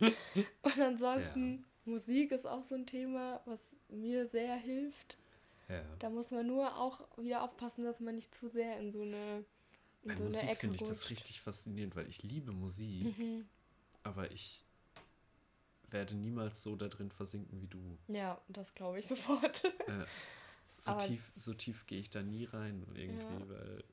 und 0.62 0.78
ansonsten, 0.78 1.64
Musik 1.84 2.30
ist 2.32 2.46
auch 2.46 2.64
so 2.64 2.74
ein 2.74 2.86
Thema, 2.86 3.40
was 3.46 3.60
mir 3.88 4.26
sehr 4.26 4.56
hilft. 4.56 5.16
Ja. 5.68 5.82
Da 6.00 6.10
muss 6.10 6.30
man 6.30 6.46
nur 6.46 6.76
auch 6.76 7.00
wieder 7.18 7.42
aufpassen, 7.42 7.84
dass 7.84 8.00
man 8.00 8.14
nicht 8.16 8.34
zu 8.34 8.48
sehr 8.48 8.78
in 8.78 8.90
so 8.92 9.02
eine, 9.02 9.38
in 9.38 9.44
Bei 10.02 10.16
so 10.16 10.24
Musik 10.24 10.56
finde 10.56 10.76
ich 10.76 10.82
das 10.82 11.10
richtig 11.10 11.40
faszinierend, 11.40 11.94
weil 11.96 12.08
ich 12.08 12.22
liebe 12.22 12.52
Musik, 12.52 13.16
Mhm. 13.18 13.44
aber 14.02 14.30
ich 14.30 14.64
werde 15.90 16.14
niemals 16.14 16.62
so 16.62 16.76
da 16.76 16.88
drin 16.88 17.10
versinken 17.10 17.60
wie 17.60 17.66
du. 17.66 17.98
Ja, 18.08 18.40
das 18.48 18.74
glaube 18.74 18.98
ich 19.00 19.06
sofort. 19.08 19.64
Äh, 19.64 20.04
so, 20.78 20.92
Aber- 20.92 21.00
tief, 21.06 21.32
so 21.36 21.52
tief 21.52 21.86
gehe 21.86 22.00
ich 22.00 22.10
da 22.10 22.22
nie 22.22 22.44
rein 22.44 22.86
irgendwie, 22.94 23.22
Ja. 23.22 23.48
weil 23.48 23.84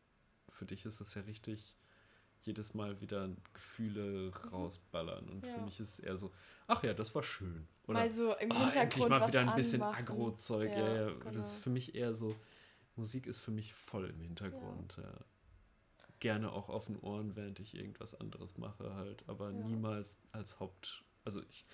für 0.49 0.65
dich 0.65 0.85
ist 0.85 1.01
es 1.01 1.13
ja 1.15 1.21
richtig 1.23 1.75
jedes 2.43 2.73
Mal 2.73 3.01
wieder 3.01 3.29
Gefühle 3.53 4.31
rausballern 4.53 5.27
und 5.27 5.41
für 5.41 5.51
Mhm. 5.51 5.57
Ja. 5.57 5.61
mich 5.65 5.79
ist 5.81 5.93
es 5.95 5.99
eher 5.99 6.17
so, 6.17 6.31
ach 6.67 6.81
ja, 6.83 6.93
das 6.93 7.13
war 7.13 7.23
schön. 7.23 7.67
Oder 7.87 7.99
Mal 7.99 8.11
so 8.13 8.33
im 8.37 8.51
oh, 8.51 8.55
Hintergrund 8.55 8.75
endlich 8.75 9.07
mal 9.09 9.27
wieder 9.27 9.41
ein 9.41 9.55
bisschen. 9.55 9.81
Agro-Zeug. 9.81 10.71
Ja, 10.71 10.77
Ja, 10.77 10.95
ja, 11.09 11.13
genau. 11.13 11.31
Das 11.31 11.47
ist 11.47 11.55
für 11.61 11.69
mich 11.69 11.95
eher 11.95 12.13
so, 12.13 12.33
Musik 12.95 13.27
ist 13.27 13.39
für 13.39 13.51
mich 13.51 13.73
voll 13.73 14.09
im 14.09 14.21
Hintergrund. 14.21 14.95
Ja. 14.97 15.13
Gerne 16.19 16.51
auch 16.51 16.69
auf 16.69 16.85
den 16.87 16.97
Ohren, 16.99 17.35
während 17.35 17.59
ich 17.59 17.75
irgendwas 17.75 18.15
anderes 18.19 18.57
mache 18.57 18.93
halt, 18.95 19.23
aber 19.27 19.51
Ja. 19.51 19.59
niemals 19.65 20.17
als 20.31 20.59
Haupt, 20.59 21.03
also 21.25 21.41
ich, 21.43 21.65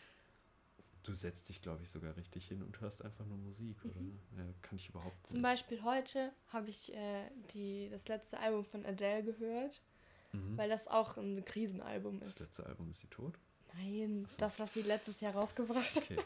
du 1.03 1.13
setzt 1.13 1.47
dich 1.49 1.61
glaube 1.61 1.83
ich 1.83 1.89
sogar 1.89 2.15
richtig 2.17 2.47
hin 2.47 2.61
und 2.61 2.79
hörst 2.81 3.03
einfach 3.05 3.25
nur 3.25 3.37
Musik, 3.37 3.77
oder? 3.85 4.01
Ja, 4.37 4.53
kann 4.61 4.77
ich 4.77 4.89
überhaupt 4.89 5.15
Mhm. 5.23 5.27
Zum 5.27 5.35
nicht. 5.37 5.43
Beispiel 5.43 5.83
heute 5.83 6.33
habe 6.49 6.69
ich 6.69 6.93
äh, 6.93 7.29
die, 7.53 7.89
das 7.89 8.07
letzte 8.07 8.39
Album 8.39 8.65
von 8.65 8.85
Adele 8.85 9.23
gehört, 9.23 9.81
Mhm. 10.33 10.57
weil 10.57 10.67
das 10.69 10.87
auch 10.87 11.15
ein 11.17 11.45
Krisenalbum 11.45 12.19
Das 12.19 12.29
ist. 12.29 12.39
letzte 12.39 12.65
Album 12.65 12.89
ist 12.91 12.99
sie 13.01 13.07
tot? 13.07 13.37
Nein, 13.75 14.25
so. 14.29 14.37
das, 14.37 14.59
was 14.59 14.73
sie 14.73 14.81
letztes 14.81 15.19
Jahr 15.21 15.33
rausgebracht 15.33 15.95
hat. 15.95 16.03
Okay. 16.03 16.17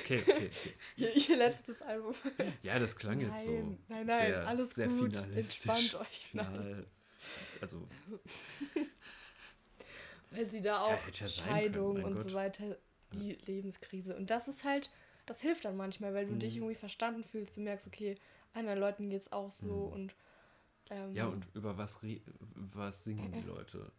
Okay, 0.00 0.22
okay, 0.22 0.50
okay. 0.54 0.74
Ihr, 0.96 1.36
letztes 1.36 1.82
Album. 1.82 2.14
Ja, 2.62 2.78
das 2.78 2.96
klang 2.96 3.20
jetzt 3.20 3.44
so. 3.44 3.50
Nein, 3.50 3.78
nein, 3.88 4.06
nein, 4.06 4.18
sehr, 4.30 4.46
alles 4.48 4.74
sehr 4.74 4.88
gut. 4.88 5.16
Entspannt 5.34 5.94
euch. 5.96 6.30
Nein. 6.32 6.86
Also, 7.60 7.86
Weil 10.30 10.48
sie 10.50 10.60
da 10.60 10.80
auch 10.82 10.98
ja 11.10 11.26
Scheidung 11.28 11.94
können, 11.94 12.04
und 12.04 12.14
Gott. 12.14 12.30
so 12.30 12.32
weiter, 12.34 12.76
die 13.12 13.32
Lebenskrise. 13.46 14.16
Und 14.16 14.30
das 14.30 14.48
ist 14.48 14.64
halt, 14.64 14.90
das 15.26 15.40
hilft 15.40 15.64
dann 15.64 15.76
manchmal, 15.76 16.14
weil 16.14 16.26
du 16.26 16.36
dich 16.36 16.56
Mhm. 16.56 16.62
irgendwie 16.62 16.74
verstanden 16.74 17.24
fühlst. 17.24 17.56
Du 17.56 17.60
merkst, 17.60 17.86
okay, 17.86 18.16
anderen 18.52 18.78
Leuten 18.78 19.10
geht's 19.10 19.32
auch 19.32 19.52
so 19.52 19.86
Mhm. 19.86 19.92
und 19.92 20.14
ähm, 20.90 21.14
ja, 21.14 21.26
und 21.28 21.46
über 21.54 21.78
was, 21.78 22.02
re 22.02 22.20
was 22.72 23.04
singen 23.04 23.32
die 23.32 23.42
Leute? 23.46 23.92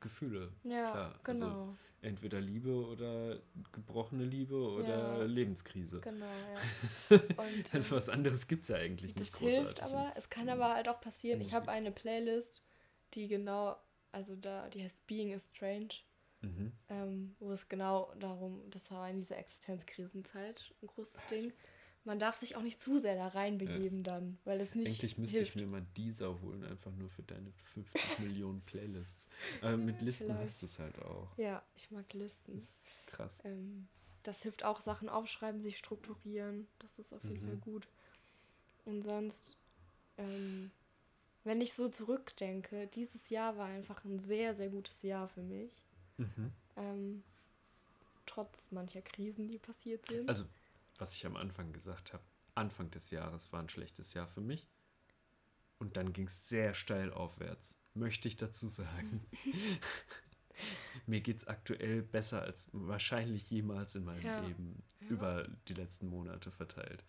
Gefühle. 0.00 0.52
ja, 0.64 0.90
klar, 0.90 1.20
also 1.24 1.44
genau, 1.44 1.76
Entweder 2.02 2.40
Liebe 2.40 2.86
oder 2.86 3.38
gebrochene 3.72 4.24
Liebe 4.24 4.54
oder 4.56 5.18
Ja. 5.18 5.22
Lebenskrise. 5.24 6.00
genau, 6.00 6.24
ja. 6.24 7.18
Und, 7.36 7.74
Also 7.74 7.94
was 7.96 8.08
anderes 8.08 8.48
gibt 8.48 8.62
es 8.62 8.68
ja 8.70 8.76
eigentlich 8.76 9.12
Das 9.14 9.20
nicht 9.20 9.32
großartig. 9.34 9.58
hilft 9.64 9.82
aber, 9.82 10.12
es 10.16 10.30
kann 10.30 10.48
aber 10.48 10.72
halt 10.74 10.88
auch 10.88 11.00
passieren. 11.02 11.42
Ich 11.42 11.52
habe 11.52 11.70
eine 11.70 11.92
Playlist, 11.92 12.62
die 13.12 13.28
genau, 13.28 13.76
also 14.12 14.34
da, 14.34 14.68
die 14.70 14.82
heißt 14.82 15.06
Being 15.06 15.32
is 15.32 15.44
Strange, 15.54 15.88
Mhm. 16.42 16.72
ähm, 16.88 17.36
wo 17.38 17.52
es 17.52 17.68
genau 17.68 18.14
darum, 18.18 18.62
das 18.70 18.90
war 18.90 19.10
in 19.10 19.18
dieser 19.20 19.36
Existenzkrisenzeit 19.36 20.72
ein 20.82 20.86
großes 20.86 21.12
Ding. 21.30 21.52
Man 22.04 22.18
darf 22.18 22.38
sich 22.38 22.56
auch 22.56 22.62
nicht 22.62 22.80
zu 22.80 22.98
sehr 22.98 23.14
da 23.14 23.28
reinbegeben 23.28 24.02
dann, 24.02 24.38
weil 24.44 24.60
es 24.60 24.74
nicht 24.74 24.88
Eigentlich 24.88 25.18
müsste 25.18 25.38
hilft. 25.38 25.50
ich 25.50 25.56
mir 25.60 25.66
mal 25.66 25.84
dieser 25.96 26.40
holen, 26.40 26.64
einfach 26.64 26.90
nur 26.92 27.10
für 27.10 27.22
deine 27.22 27.52
50 27.74 27.92
Millionen 28.20 28.62
Playlists. 28.62 29.28
Aber 29.60 29.76
mit 29.76 30.00
Listen 30.00 30.26
vielleicht. 30.26 30.42
hast 30.42 30.62
du 30.62 30.66
es 30.66 30.78
halt 30.78 30.98
auch. 31.02 31.36
Ja, 31.36 31.62
ich 31.76 31.90
mag 31.90 32.10
Listen. 32.14 32.54
Das 32.56 32.64
ist 32.64 33.06
krass. 33.06 33.42
Ähm, 33.44 33.86
das 34.22 34.42
hilft 34.42 34.64
auch, 34.64 34.80
Sachen 34.80 35.08
aufschreiben, 35.10 35.60
sich 35.60 35.76
strukturieren. 35.78 36.66
Das 36.78 36.98
ist 36.98 37.12
auf 37.12 37.22
jeden 37.24 37.42
Mhm. 37.44 37.48
Fall 37.48 37.56
gut. 37.58 37.88
Und 38.86 39.02
sonst, 39.02 39.56
ähm, 40.16 40.70
wenn 41.44 41.60
ich 41.60 41.74
so 41.74 41.88
zurückdenke, 41.88 42.86
dieses 42.88 43.28
Jahr 43.28 43.56
war 43.58 43.66
einfach 43.66 44.04
ein 44.04 44.18
sehr, 44.20 44.54
sehr 44.54 44.68
gutes 44.70 45.02
Jahr 45.02 45.28
für 45.28 45.42
mich. 45.42 45.72
Mhm. 46.16 46.52
Ähm, 46.76 47.22
trotz 48.26 48.70
mancher 48.72 49.02
Krisen, 49.02 49.48
die 49.48 49.58
passiert 49.58 50.06
sind. 50.06 50.28
Also, 50.28 50.44
was 51.00 51.14
ich 51.14 51.26
am 51.26 51.36
Anfang 51.36 51.72
gesagt 51.72 52.12
habe, 52.12 52.22
Anfang 52.54 52.90
des 52.90 53.10
Jahres 53.10 53.52
war 53.52 53.60
ein 53.60 53.68
schlechtes 53.68 54.14
Jahr 54.14 54.28
für 54.28 54.40
mich. 54.40 54.66
Und 55.78 55.96
dann 55.96 56.12
ging 56.12 56.26
es 56.26 56.48
sehr 56.48 56.74
steil 56.74 57.12
aufwärts, 57.12 57.80
möchte 57.94 58.28
ich 58.28 58.36
dazu 58.36 58.68
sagen. 58.68 59.24
Mir 61.06 61.20
geht 61.22 61.38
es 61.38 61.48
aktuell 61.48 62.02
besser 62.02 62.42
als 62.42 62.68
wahrscheinlich 62.72 63.48
jemals 63.50 63.94
in 63.94 64.04
meinem 64.04 64.22
Ja. 64.24 64.46
Leben 64.46 64.82
Ja. 65.00 65.06
über 65.08 65.48
die 65.68 65.74
letzten 65.74 66.06
Monate 66.08 66.50
verteilt. 66.50 67.02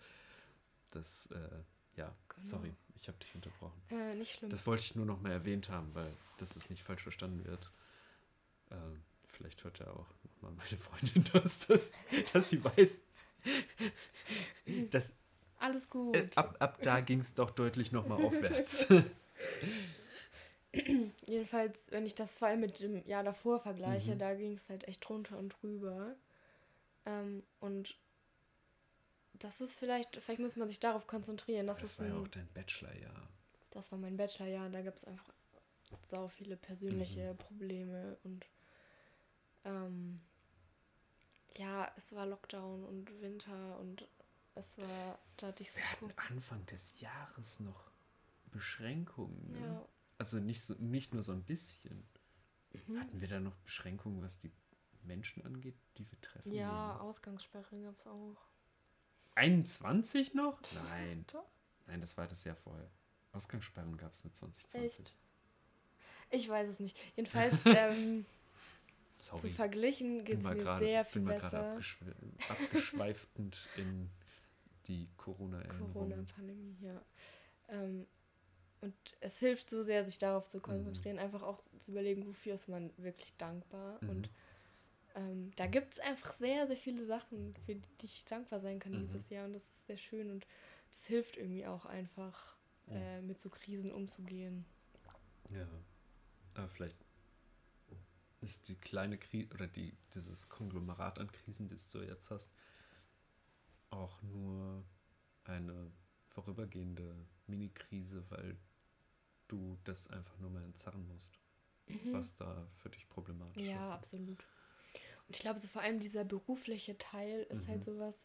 Das, 0.92 1.26
äh, 1.28 1.64
ja, 1.98 2.16
Genau. 2.30 2.48
sorry, 2.48 2.74
ich 2.96 3.08
habe 3.10 3.18
dich 3.18 3.36
unterbrochen. 3.36 3.82
äh, 3.90 4.16
nicht 4.16 4.32
schlimm. 4.38 4.50
Das 4.52 4.66
wollte 4.66 4.84
ich 4.84 4.96
nur 4.96 5.06
noch 5.06 5.20
mal 5.22 5.32
erwähnt 5.32 5.70
haben, 5.70 5.94
weil 5.94 6.12
das 6.38 6.56
ist 6.56 6.70
nicht 6.70 6.84
falsch 6.84 7.04
verstanden 7.04 7.44
wird. 7.46 7.72
Ähm, 8.72 9.04
vielleicht 9.28 9.64
hört 9.66 9.80
ja 9.80 9.88
auch 9.88 10.08
noch 10.24 10.42
mal 10.42 10.52
meine 10.54 10.78
Freundin 10.78 11.26
das, 11.34 11.68
dass, 11.68 11.92
dass 12.32 12.50
sie 12.50 12.64
weiß, 12.64 13.02
dass 14.92 15.14
Alles 15.60 15.90
gut. 15.90 16.16
äh, 16.16 16.28
ab, 16.36 16.56
ab 16.60 16.82
da 16.82 17.02
ging 17.02 17.20
es 17.20 17.34
doch 17.36 17.52
deutlich 17.52 17.92
noch 17.92 18.08
mal 18.08 18.18
aufwärts. 18.18 18.88
Jedenfalls, 21.28 21.78
wenn 21.90 22.06
ich 22.06 22.16
das 22.16 22.34
vor 22.36 22.48
allem 22.48 22.62
mit 22.62 22.80
dem 22.80 23.06
Jahr 23.08 23.24
davor 23.24 23.60
vergleiche, 23.60 24.14
Mhm. 24.14 24.20
da 24.20 24.34
ging 24.34 24.54
es 24.56 24.68
halt 24.70 24.88
echt 24.88 25.08
drunter 25.08 25.38
und 25.38 25.50
drüber. 25.62 26.16
Ähm, 27.06 27.44
und 27.60 27.98
das 29.34 29.60
ist 29.62 29.78
vielleicht, 29.78 30.18
vielleicht 30.18 30.40
muss 30.40 30.56
man 30.56 30.68
sich 30.68 30.80
darauf 30.80 31.08
konzentrieren. 31.08 31.68
Das, 31.68 31.82
Das 31.82 32.00
war 32.00 32.08
ja 32.08 32.18
auch 32.18 32.28
dein 32.28 32.48
Bachelorjahr. 32.54 33.28
das 33.72 33.92
war 33.92 34.00
mein 34.00 34.18
Bachelorjahr, 34.18 34.70
da 34.70 34.82
gab 34.82 34.96
es 34.96 35.06
einfach 35.06 35.30
sau 36.10 36.28
viele 36.28 36.58
persönliche 36.58 37.34
Mhm. 37.34 37.38
Probleme 37.38 38.18
und 38.24 38.46
ähm, 39.66 40.20
ja, 41.58 41.92
es 41.98 42.12
war 42.14 42.26
Lockdown 42.26 42.84
und 42.84 43.22
Winter 43.22 43.80
und 43.80 44.08
es 44.56 44.78
war, 44.78 45.20
da 45.38 45.48
hatte 45.48 45.64
ich 45.64 45.76
Wir 45.76 45.92
hatten 45.92 46.12
Anfang 46.16 46.66
des 46.68 47.00
Jahres 47.00 47.60
noch 47.60 47.92
Beschränkungen. 48.52 49.52
Ne? 49.52 49.60
Ja. 49.60 49.86
Also 50.18 50.38
nicht, 50.38 50.62
so, 50.62 50.76
nicht 50.76 51.14
nur 51.14 51.24
so 51.24 51.32
ein 51.32 51.44
bisschen. 51.44 52.06
Mhm. 52.88 53.00
Hatten 53.00 53.22
wir 53.22 53.28
da 53.28 53.40
noch 53.40 53.56
Beschränkungen, 53.58 54.22
was 54.22 54.40
die 54.40 54.52
Menschen 55.04 55.46
angeht, 55.46 55.76
die 55.98 56.10
wir 56.10 56.22
treffen? 56.22 56.52
Ja, 56.52 57.00
Ausgangssperre 57.00 57.82
gab 57.82 57.98
es 57.98 58.08
auch. 58.08 58.38
21 59.36 60.34
noch? 60.34 60.60
Nein. 60.90 61.26
Nein, 61.88 62.02
das 62.02 62.18
war 62.18 62.28
das 62.28 62.44
Jahr 62.44 62.56
vorher. 62.56 62.90
Ausgangssperren 63.34 63.98
gab 63.98 64.14
es 64.14 64.24
nur 64.24 64.34
2020. 64.34 65.00
Echt? 65.00 65.14
Ich 66.30 66.48
weiß 66.48 66.70
es 66.70 66.80
nicht. 66.80 66.98
Jedenfalls, 67.16 67.56
ähm, 67.66 68.26
Sorry. 69.22 69.42
zu 69.42 69.50
verglichen 69.50 70.24
geht 70.24 70.40
bin 70.40 70.48
es 70.48 70.54
mir 70.56 70.64
gerade- 70.64 70.86
sehr 70.86 71.06
viel 71.06 71.22
bin 71.22 71.24
mal 71.30 71.40
gerade 71.40 71.52
besser. 71.58 71.70
abgeschw 71.72 72.06
abgeschweifend 72.50 73.70
in 73.78 74.10
die 74.88 75.08
Corona-Erinnerungen. 75.18 75.94
Corona-Pandemie, 75.94 76.76
ja. 76.82 77.02
Ähm, 77.70 78.08
und 78.82 78.96
es 79.20 79.38
hilft 79.38 79.70
so 79.70 79.84
sehr, 79.84 80.04
sich 80.06 80.18
darauf 80.18 80.50
zu 80.50 80.60
konzentrieren, 80.60 81.20
einfach 81.20 81.44
auch 81.44 81.62
zu 81.80 81.92
überlegen, 81.92 82.26
wofür 82.26 82.56
ist 82.56 82.68
man 82.68 82.92
wirklich 82.98 83.36
dankbar. 83.38 84.00
Mhm. 84.02 84.10
Und 84.10 84.30
ähm, 85.14 85.52
da 85.56 85.68
gibt 85.68 85.94
es 85.94 86.00
einfach 86.00 86.34
sehr, 86.34 86.66
sehr 86.66 86.78
viele 86.78 87.06
Sachen, 87.06 87.54
für 87.66 87.76
die 87.76 88.06
ich 88.06 88.26
dankbar 88.26 88.60
sein 88.60 88.80
kann 88.80 88.94
Mhm. 88.94 89.02
dieses 89.02 89.30
Jahr. 89.30 89.46
Und 89.46 89.54
das 89.54 89.62
ist 89.64 89.86
sehr 89.86 89.98
schön 89.98 90.32
und 90.32 90.48
das 90.90 91.06
hilft 91.06 91.38
irgendwie 91.38 91.68
auch 91.68 91.86
einfach, 91.86 92.56
Mhm. 92.88 92.96
äh, 92.96 93.22
mit 93.22 93.40
so 93.40 93.50
Krisen 93.50 93.92
umzugehen. 93.92 94.66
Ja. 95.52 95.68
Aber 96.56 96.68
vielleicht 96.70 96.98
ist 98.42 98.68
die 98.70 98.76
kleine 98.76 99.18
Krise 99.18 99.54
oder 99.54 99.68
die, 99.68 99.96
dieses 100.14 100.50
Konglomerat 100.50 101.20
an 101.20 101.32
Krisen, 101.32 101.68
das 101.68 101.90
du 101.90 102.00
jetzt 102.02 102.30
hast, 102.32 102.52
auch 103.90 104.22
nur 104.22 104.84
eine 105.44 105.92
vorübergehende 106.28 107.16
Mini-Krise, 107.48 108.24
weil 108.30 108.58
du 109.48 109.78
das 109.84 110.08
einfach 110.10 110.38
nur 110.40 110.50
mal 110.50 110.64
entzerren 110.64 111.08
musst, 111.08 111.38
was 112.12 112.36
da 112.36 112.68
für 112.78 112.90
dich 112.90 113.08
problematisch 113.10 113.64
Mhm. 113.64 113.70
Ja, 113.70 113.86
ist. 113.86 113.92
absolut. 113.92 114.48
Und 115.28 115.36
ich 115.36 115.40
glaube, 115.40 115.60
so 115.60 115.68
vor 115.68 115.82
allem 115.82 116.00
dieser 116.00 116.24
berufliche 116.24 116.98
Teil 116.98 117.44
ist 117.50 117.68
halt 117.68 117.80
Mhm. 117.82 117.84
sowas, 117.94 118.16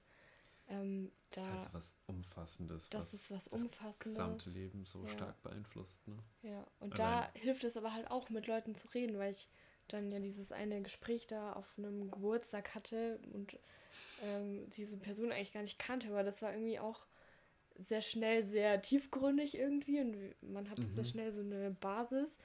ähm, 0.69 1.13
da, 1.31 1.41
Das 1.41 1.45
ist 1.45 1.51
halt 1.53 1.63
so 1.63 1.73
was 1.75 1.97
Umfassendes, 2.07 2.89
das 2.89 3.03
was 3.03 3.15
ist 3.15 3.31
was 3.31 3.45
das 3.45 3.63
Umfassendes. 3.65 3.99
gesamte 3.99 4.51
Leben 4.51 4.85
so 4.85 5.03
Ja. 5.05 5.09
stark 5.11 5.43
beeinflusst. 5.43 6.07
Ne? 6.09 6.17
Ja, 6.43 6.67
und 6.81 6.99
Allein- 6.99 7.33
da 7.35 7.39
hilft 7.41 7.65
es 7.65 7.77
aber 7.77 7.93
halt 7.93 8.11
auch, 8.11 8.31
mit 8.31 8.47
Leuten 8.47 8.75
zu 8.77 8.87
reden, 8.89 9.19
weil 9.19 9.33
ich 9.33 9.49
dann 9.89 10.11
ja 10.13 10.19
dieses 10.19 10.53
eine 10.53 10.83
Gespräch 10.83 11.27
da 11.27 11.53
auf 11.55 11.67
einem 11.79 12.11
Geburtstag 12.11 12.75
hatte 12.75 13.19
und 13.33 13.59
ähm, 14.21 14.69
diese 14.77 14.97
Person 14.99 15.33
eigentlich 15.33 15.53
gar 15.53 15.63
nicht 15.63 15.79
kannte, 15.79 16.09
aber 16.09 16.23
das 16.25 16.43
war 16.43 16.53
irgendwie 16.53 16.79
auch 16.79 17.07
sehr 17.79 18.01
schnell 18.01 18.45
sehr 18.45 18.81
tiefgründig 18.83 19.57
irgendwie 19.57 20.01
und 20.01 20.35
man 20.43 20.71
hatte 20.71 20.91
sehr 20.93 21.05
Mhm. 21.05 21.11
schnell 21.11 21.33
so 21.33 21.41
eine 21.41 21.71
Basis. 21.81 22.39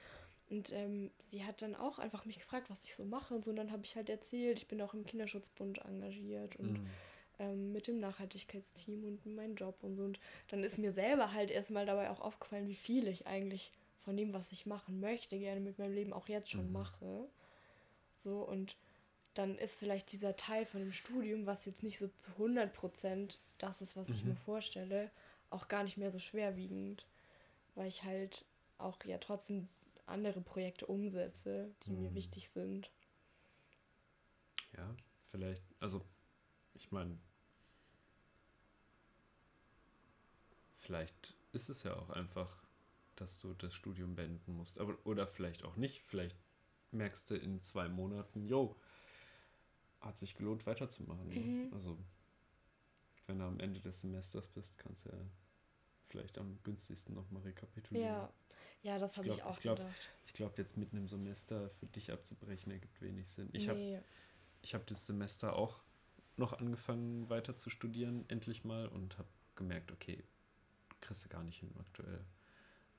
Und 0.50 0.72
ähm, 0.72 1.10
sie 1.18 1.44
hat 1.44 1.62
dann 1.62 1.74
auch 1.74 1.98
einfach 1.98 2.26
mich 2.26 2.38
gefragt, 2.38 2.68
was 2.68 2.84
ich 2.84 2.94
so 2.94 3.04
mache 3.04 3.34
und 3.34 3.44
so. 3.44 3.50
Und 3.50 3.56
dann 3.56 3.72
habe 3.72 3.84
ich 3.84 3.96
halt 3.96 4.10
erzählt, 4.10 4.58
ich 4.58 4.68
bin 4.68 4.82
auch 4.82 4.92
im 4.94 5.04
Kinderschutzbund 5.04 5.78
engagiert 5.78 6.56
und 6.56 6.80
Mhm. 6.80 6.90
ähm, 7.38 7.72
mit 7.72 7.86
dem 7.86 7.98
Nachhaltigkeitsteam 8.00 9.04
und 9.04 9.26
meinen 9.26 9.56
Job 9.56 9.82
und 9.82 9.96
so. 9.96 10.04
Und 10.04 10.20
dann 10.48 10.62
ist 10.64 10.78
mir 10.78 10.92
selber 10.92 11.32
halt 11.32 11.50
erstmal 11.50 11.86
dabei 11.86 12.10
auch 12.10 12.20
aufgefallen, 12.20 12.68
wie 12.68 12.74
viel 12.74 13.08
ich 13.08 13.26
eigentlich 13.26 13.72
von 14.04 14.16
dem, 14.16 14.32
was 14.32 14.52
ich 14.52 14.66
machen 14.66 15.00
möchte, 15.00 15.38
gerne 15.38 15.60
mit 15.60 15.78
meinem 15.78 15.94
Leben 15.94 16.12
auch 16.12 16.28
jetzt 16.28 16.50
schon 16.50 16.70
Mhm. 16.70 16.72
mache. 16.72 17.28
So, 18.24 18.42
und 18.42 18.76
dann 19.34 19.58
ist 19.58 19.78
vielleicht 19.78 20.12
dieser 20.12 20.36
Teil 20.36 20.66
von 20.66 20.80
dem 20.80 20.92
Studium, 20.92 21.46
was 21.46 21.66
jetzt 21.66 21.82
nicht 21.82 21.98
so 21.98 22.08
zu 22.08 22.36
100 22.38 22.72
Prozent 22.74 23.38
das 23.58 23.80
ist, 23.82 23.96
was 23.96 24.12
ich 24.12 24.24
Mhm. 24.24 24.26
mir 24.26 24.36
vorstelle, 24.36 25.10
auch 25.50 25.68
gar 25.68 25.84
nicht 25.84 25.96
mehr 25.98 26.10
so 26.10 26.18
schwerwiegend, 26.18 27.06
weil 27.74 27.88
ich 27.88 28.04
halt 28.04 28.44
auch 28.78 29.02
ja 29.04 29.18
trotzdem 29.18 29.68
andere 30.06 30.40
Projekte 30.40 30.86
umsetze, 30.86 31.70
die 31.86 31.92
mir 31.92 32.14
Mhm. 32.14 32.14
wichtig 32.14 32.50
sind. 32.50 32.90
Ja, 34.76 34.94
vielleicht, 35.30 35.62
also 35.80 36.04
ich 36.74 36.90
meine, 36.92 37.18
vielleicht 40.72 41.34
ist 41.52 41.68
es 41.70 41.82
ja 41.82 41.94
auch 41.96 42.10
einfach, 42.10 42.61
dass 43.22 43.38
du 43.38 43.54
das 43.54 43.72
Studium 43.72 44.16
beenden 44.16 44.56
musst. 44.56 44.78
Aber, 44.80 44.98
oder 45.04 45.26
vielleicht 45.26 45.64
auch 45.64 45.76
nicht. 45.76 46.02
Vielleicht 46.02 46.36
merkst 46.90 47.30
du 47.30 47.36
in 47.36 47.62
zwei 47.62 47.88
Monaten, 47.88 48.44
yo, 48.44 48.76
hat 50.00 50.18
sich 50.18 50.34
gelohnt 50.34 50.66
weiterzumachen. 50.66 51.28
Ne? 51.28 51.40
Mhm. 51.40 51.72
Also, 51.72 51.96
wenn 53.26 53.38
du 53.38 53.44
am 53.44 53.60
Ende 53.60 53.80
des 53.80 54.00
Semesters 54.00 54.48
bist, 54.48 54.76
kannst 54.76 55.06
du 55.06 55.10
ja 55.10 55.18
vielleicht 56.08 56.36
am 56.38 56.58
günstigsten 56.64 57.14
nochmal 57.14 57.42
rekapitulieren. 57.42 58.08
Ja, 58.08 58.32
ja, 58.82 58.98
das 58.98 59.16
habe 59.16 59.28
ich, 59.28 59.36
glaub- 59.36 59.46
auch 59.46 59.54
ich 59.54 59.60
glaub, 59.60 59.76
gedacht. 59.78 60.12
Ich 60.26 60.32
glaube, 60.32 60.54
jetzt 60.58 60.76
mitten 60.76 60.96
im 60.96 61.08
Semester 61.08 61.70
für 61.70 61.86
dich 61.86 62.12
abzubrechen, 62.12 62.72
ergibt 62.72 63.00
wenig 63.00 63.30
Sinn. 63.30 63.48
Ich 63.52 63.68
habe 63.68 63.78
nee. 63.78 64.00
ich 64.62 64.74
habe 64.74 64.84
das 64.86 65.06
Semester 65.06 65.54
auch 65.54 65.80
noch 66.36 66.54
angefangen 66.54 67.30
weiter 67.30 67.56
zu 67.56 67.70
studieren, 67.70 68.24
endlich 68.28 68.64
mal, 68.64 68.88
und 68.88 69.16
habe 69.18 69.28
gemerkt, 69.54 69.92
okay, 69.92 70.24
kriegst 71.00 71.24
du 71.24 71.28
gar 71.28 71.44
nicht 71.44 71.60
hin 71.60 71.72
aktuell. 71.78 72.24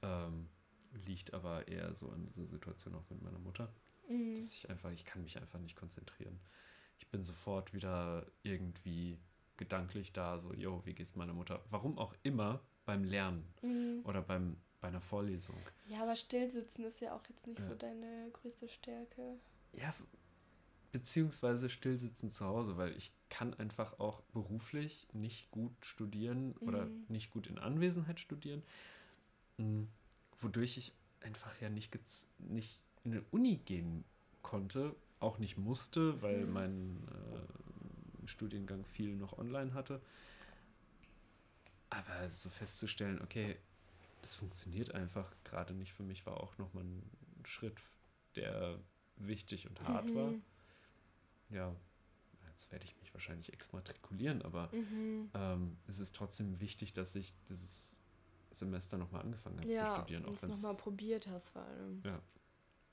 Ähm, 0.03 0.49
liegt 1.05 1.33
aber 1.33 1.67
eher 1.67 1.95
so 1.95 2.09
an 2.11 2.23
dieser 2.27 2.45
Situation 2.45 2.93
auch 2.93 3.09
mit 3.09 3.21
meiner 3.23 3.39
Mutter, 3.39 3.73
Mhm. 4.07 4.35
dass 4.35 4.51
ich 4.53 4.69
einfach, 4.69 4.91
ich 4.91 5.05
kann 5.05 5.23
mich 5.23 5.37
einfach 5.37 5.59
nicht 5.59 5.75
konzentrieren. 5.75 6.39
Ich 6.99 7.07
bin 7.09 7.23
sofort 7.23 7.73
wieder 7.73 8.25
irgendwie 8.43 9.17
gedanklich 9.57 10.13
da, 10.13 10.37
so, 10.39 10.53
yo, 10.53 10.81
wie 10.85 10.93
geht's 10.93 11.15
meiner 11.15 11.33
Mutter? 11.33 11.63
Warum 11.69 11.97
auch 11.97 12.13
immer 12.23 12.61
beim 12.85 13.03
Lernen 13.03 13.43
Mhm. 13.61 14.01
oder 14.03 14.21
beim, 14.21 14.57
bei 14.81 14.89
einer 14.89 15.01
Vorlesung. 15.01 15.55
Ja, 15.87 16.03
aber 16.03 16.15
Stillsitzen 16.15 16.85
ist 16.85 16.99
ja 17.01 17.15
auch 17.15 17.23
jetzt 17.29 17.47
nicht 17.47 17.59
Ja. 17.59 17.67
so 17.67 17.75
deine 17.75 18.29
größte 18.33 18.67
Stärke. 18.69 19.39
Ja, 19.71 19.93
beziehungsweise 20.91 21.69
stillsitzen 21.69 22.29
zu 22.31 22.45
Hause, 22.45 22.77
weil 22.77 22.95
ich 22.95 23.11
kann 23.29 23.53
einfach 23.55 23.99
auch 23.99 24.21
beruflich 24.33 25.07
nicht 25.13 25.49
gut 25.49 25.73
studieren 25.83 26.55
oder 26.57 26.85
Mhm. 26.85 27.05
nicht 27.07 27.31
gut 27.31 27.47
in 27.47 27.57
Anwesenheit 27.57 28.19
studieren, 28.19 28.61
m, 29.57 29.87
wodurch 30.39 30.77
ich 30.77 30.93
einfach 31.21 31.59
ja 31.61 31.69
nicht, 31.69 31.97
nicht 32.39 32.81
in 33.03 33.13
eine 33.13 33.23
Uni 33.31 33.57
gehen 33.57 34.03
konnte, 34.41 34.95
auch 35.19 35.37
nicht 35.39 35.57
musste, 35.57 36.21
weil 36.21 36.45
Mhm. 36.45 36.53
mein 36.53 37.07
äh, 37.07 38.27
Studiengang 38.27 38.85
viel 38.85 39.15
noch 39.15 39.37
online 39.37 39.73
hatte. 39.73 40.01
Aber 41.89 42.29
so 42.29 42.49
festzustellen, 42.49 43.21
okay, 43.21 43.57
das 44.21 44.35
funktioniert 44.35 44.93
einfach 44.95 45.31
gerade 45.43 45.73
nicht 45.73 45.93
für 45.93 46.03
mich, 46.03 46.25
war 46.25 46.41
auch 46.41 46.57
nochmal 46.57 46.83
ein 46.83 47.09
Schritt, 47.45 47.77
der 48.35 48.79
wichtig 49.17 49.67
und 49.69 49.83
hart 49.83 50.13
war. 50.15 50.29
Mhm. 50.29 50.41
Ja, 51.49 51.75
jetzt 52.49 52.71
werde 52.71 52.85
ich 52.85 52.97
mich 52.99 53.13
wahrscheinlich 53.13 53.53
exmatrikulieren, 53.53 54.41
aber 54.41 54.69
Mhm. 54.71 55.29
ähm, 55.33 55.77
es 55.87 55.99
ist 55.99 56.15
trotzdem 56.15 56.59
wichtig, 56.59 56.93
dass 56.93 57.15
ich 57.15 57.33
dieses 57.49 57.97
Semester 58.53 58.97
nochmal 58.97 59.21
angefangen 59.21 59.57
habe 59.59 59.67
zu 59.67 59.73
Ja, 59.73 59.95
studieren. 59.95 60.25
und 60.25 60.37
Auch 60.37 60.43
es 60.43 60.49
nochmal 60.49 60.75
probiert 60.75 61.27
hast 61.27 61.49
vor 61.49 61.63
allem. 61.63 62.01
Ja. 62.05 62.19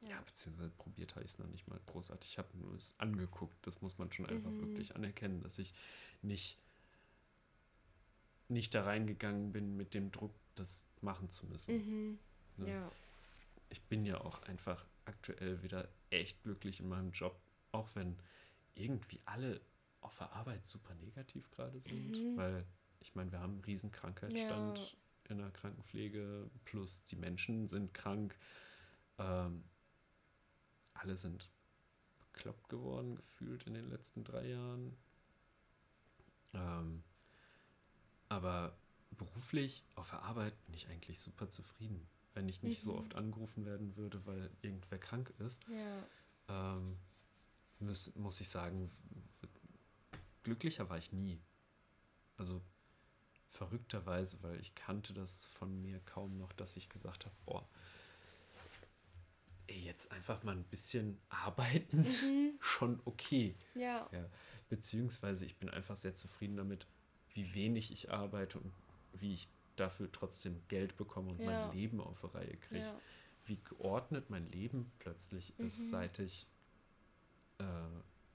ja, 0.09 0.20
beziehungsweise 0.23 0.70
probiert 0.70 1.15
habe 1.15 1.24
ich 1.24 1.32
es 1.32 1.39
noch 1.39 1.47
nicht 1.49 1.69
mal 1.69 1.78
großartig. 1.87 2.31
Ich 2.32 2.39
habe 2.39 2.49
nur 2.59 2.74
es 2.74 2.95
angeguckt. 2.99 3.66
Das 3.66 3.81
muss 3.82 3.99
man 3.99 4.11
schon 4.12 4.27
einfach 4.27 4.51
Mhm. 4.51 4.61
wirklich 4.61 4.95
anerkennen, 4.97 5.41
dass 5.43 5.59
ich 5.59 5.73
nicht, 6.23 6.59
nicht 8.49 8.74
da 8.74 8.82
reingegangen 8.85 9.53
bin 9.53 9.77
mit 9.77 9.95
dem 9.95 10.11
Druck, 10.11 10.35
das 10.55 10.87
machen 11.01 11.31
zu 11.31 11.47
müssen. 11.47 11.77
Mhm. 11.77 12.19
Ne? 12.57 12.70
Ja. 12.70 12.93
ich 13.73 13.81
bin 13.82 14.05
ja 14.05 14.20
auch 14.20 14.43
einfach 14.43 14.85
aktuell 15.05 15.62
wieder 15.62 15.89
echt 16.11 16.43
glücklich 16.43 16.81
in 16.81 16.89
meinem 16.89 17.12
Job, 17.12 17.41
auch 17.73 17.89
wenn 17.95 18.19
irgendwie 18.74 19.20
alle 19.24 19.61
auf 20.01 20.19
der 20.19 20.32
Arbeit 20.32 20.66
super 20.66 20.93
negativ 20.95 21.49
gerade 21.53 21.78
sind, 21.81 22.11
Mhm. 22.11 22.37
weil 22.37 22.65
ich 22.99 23.15
meine, 23.15 23.31
wir 23.31 23.39
haben 23.41 23.53
einen 23.55 23.65
riesen 23.65 23.91
Krankheitsstand 23.93 24.78
Ja. 24.78 24.85
In 25.31 25.39
der 25.39 25.51
Krankenpflege, 25.51 26.51
plus 26.65 27.05
die 27.07 27.16
Menschen 27.16 27.69
sind 27.69 27.94
krank, 27.94 28.36
ähm, 29.19 29.65
alle 30.94 31.16
sind 31.16 31.48
bekloppt 32.20 32.69
geworden, 32.69 33.16
gefühlt 33.16 33.65
in 33.66 33.74
den 33.74 33.89
letzten 33.89 34.24
drei 34.24 34.48
Jahren. 34.48 34.97
Ähm, 36.52 37.02
aber 38.28 38.77
beruflich 39.12 39.85
auf 39.97 40.11
der 40.11 40.23
Arbeit 40.23 40.55
bin 40.66 40.74
ich 40.74 40.89
eigentlich 40.89 41.20
super 41.20 41.51
zufrieden. 41.51 42.07
Wenn 42.35 42.48
ich 42.48 42.62
nicht 42.62 42.82
so 42.82 42.93
Mhm. 42.93 42.98
oft 42.98 43.15
angerufen 43.16 43.65
werden 43.65 43.97
würde, 43.97 44.24
weil 44.27 44.51
irgendwer 44.62 44.98
krank 44.98 45.32
ist, 45.39 45.62
Ja. 45.69 46.07
ähm, 46.48 46.97
muss, 47.81 48.15
muss 48.15 48.40
ich 48.40 48.48
sagen, 48.48 48.90
glücklicher 50.43 50.89
war 50.89 50.98
ich 50.98 51.12
nie. 51.12 51.40
Also 52.36 52.62
verrückterweise, 53.51 54.43
weil 54.43 54.59
ich 54.60 54.74
kannte 54.74 55.12
das 55.12 55.44
von 55.47 55.81
mir 55.82 56.01
kaum 56.06 56.39
noch, 56.39 56.52
dass 56.52 56.77
ich 56.77 56.89
gesagt 56.89 57.24
habe, 57.27 57.35
boah, 57.47 57.68
ey, 59.66 59.81
jetzt 59.85 60.10
einfach 60.12 60.43
mal 60.43 60.56
ein 60.56 60.64
bisschen 60.64 61.18
arbeiten, 61.28 62.02
Mhm. 62.02 62.52
schon 62.60 63.01
okay. 63.05 63.55
Ja. 63.74 64.09
Ja. 64.12 64.27
beziehungsweise 64.68 65.44
ich 65.47 65.56
bin 65.56 65.68
einfach 65.68 65.97
sehr 65.97 66.14
zufrieden 66.14 66.56
damit, 66.56 66.86
wie 67.35 67.55
wenig 67.55 67.90
ich 67.93 68.10
arbeite 68.10 68.59
und 68.59 68.72
wie 69.12 69.35
ich 69.35 69.48
dafür 69.77 70.10
trotzdem 70.12 70.60
Geld 70.68 70.97
bekomme 70.97 71.31
und 71.31 71.40
Ja. 71.40 71.47
mein 71.47 71.72
Leben 71.77 72.01
auf 72.01 72.20
die 72.20 72.27
Reihe 72.36 72.56
kriege. 72.56 72.81
Ja. 72.85 73.01
Wie 73.47 73.56
geordnet 73.64 74.31
mein 74.31 74.47
Leben 74.51 74.90
plötzlich 74.98 75.59
ist, 75.59 75.78
Mhm. 75.81 75.90
seit 75.90 76.18
ich 76.20 76.47
äh, 77.59 77.64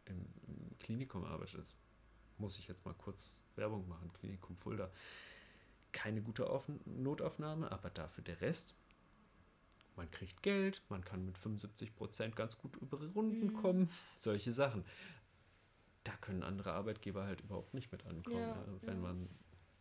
im, 0.10 0.26
im 0.48 0.78
Klinikum 0.80 1.24
arbeite. 1.26 1.58
Das 1.58 1.76
muss 2.38 2.58
ich 2.60 2.68
jetzt 2.68 2.86
mal 2.86 2.94
kurz 2.96 3.40
Werbung 3.56 3.88
machen. 3.88 4.12
Klinikum 4.14 4.56
Fulda. 4.58 4.90
Keine 5.92 6.22
gute 6.22 6.50
Auf 6.50 6.70
Notaufnahme, 6.86 7.72
aber 7.72 7.90
dafür 7.90 8.24
der 8.24 8.42
Rest. 8.42 8.76
Man 9.96 10.12
kriegt 10.12 10.44
Geld, 10.44 10.82
man 10.90 11.06
kann 11.06 11.26
mit 11.26 11.38
75 11.38 11.96
Prozent 11.96 12.36
ganz 12.36 12.58
gut 12.58 12.76
über 12.78 12.98
Runden 13.14 13.48
Mhm. 13.48 13.54
kommen. 13.54 13.90
Solche 14.18 14.52
Sachen. 14.52 14.84
Da 16.04 16.12
können 16.18 16.44
andere 16.44 16.74
Arbeitgeber 16.74 17.26
halt 17.26 17.42
überhaupt 17.42 17.74
nicht 17.74 17.92
mit 17.92 18.06
ankommen. 18.06 18.46
Ja, 18.48 18.56
ja, 18.56 18.78
wenn 18.82 18.96
ja. 18.98 19.02
man 19.02 19.30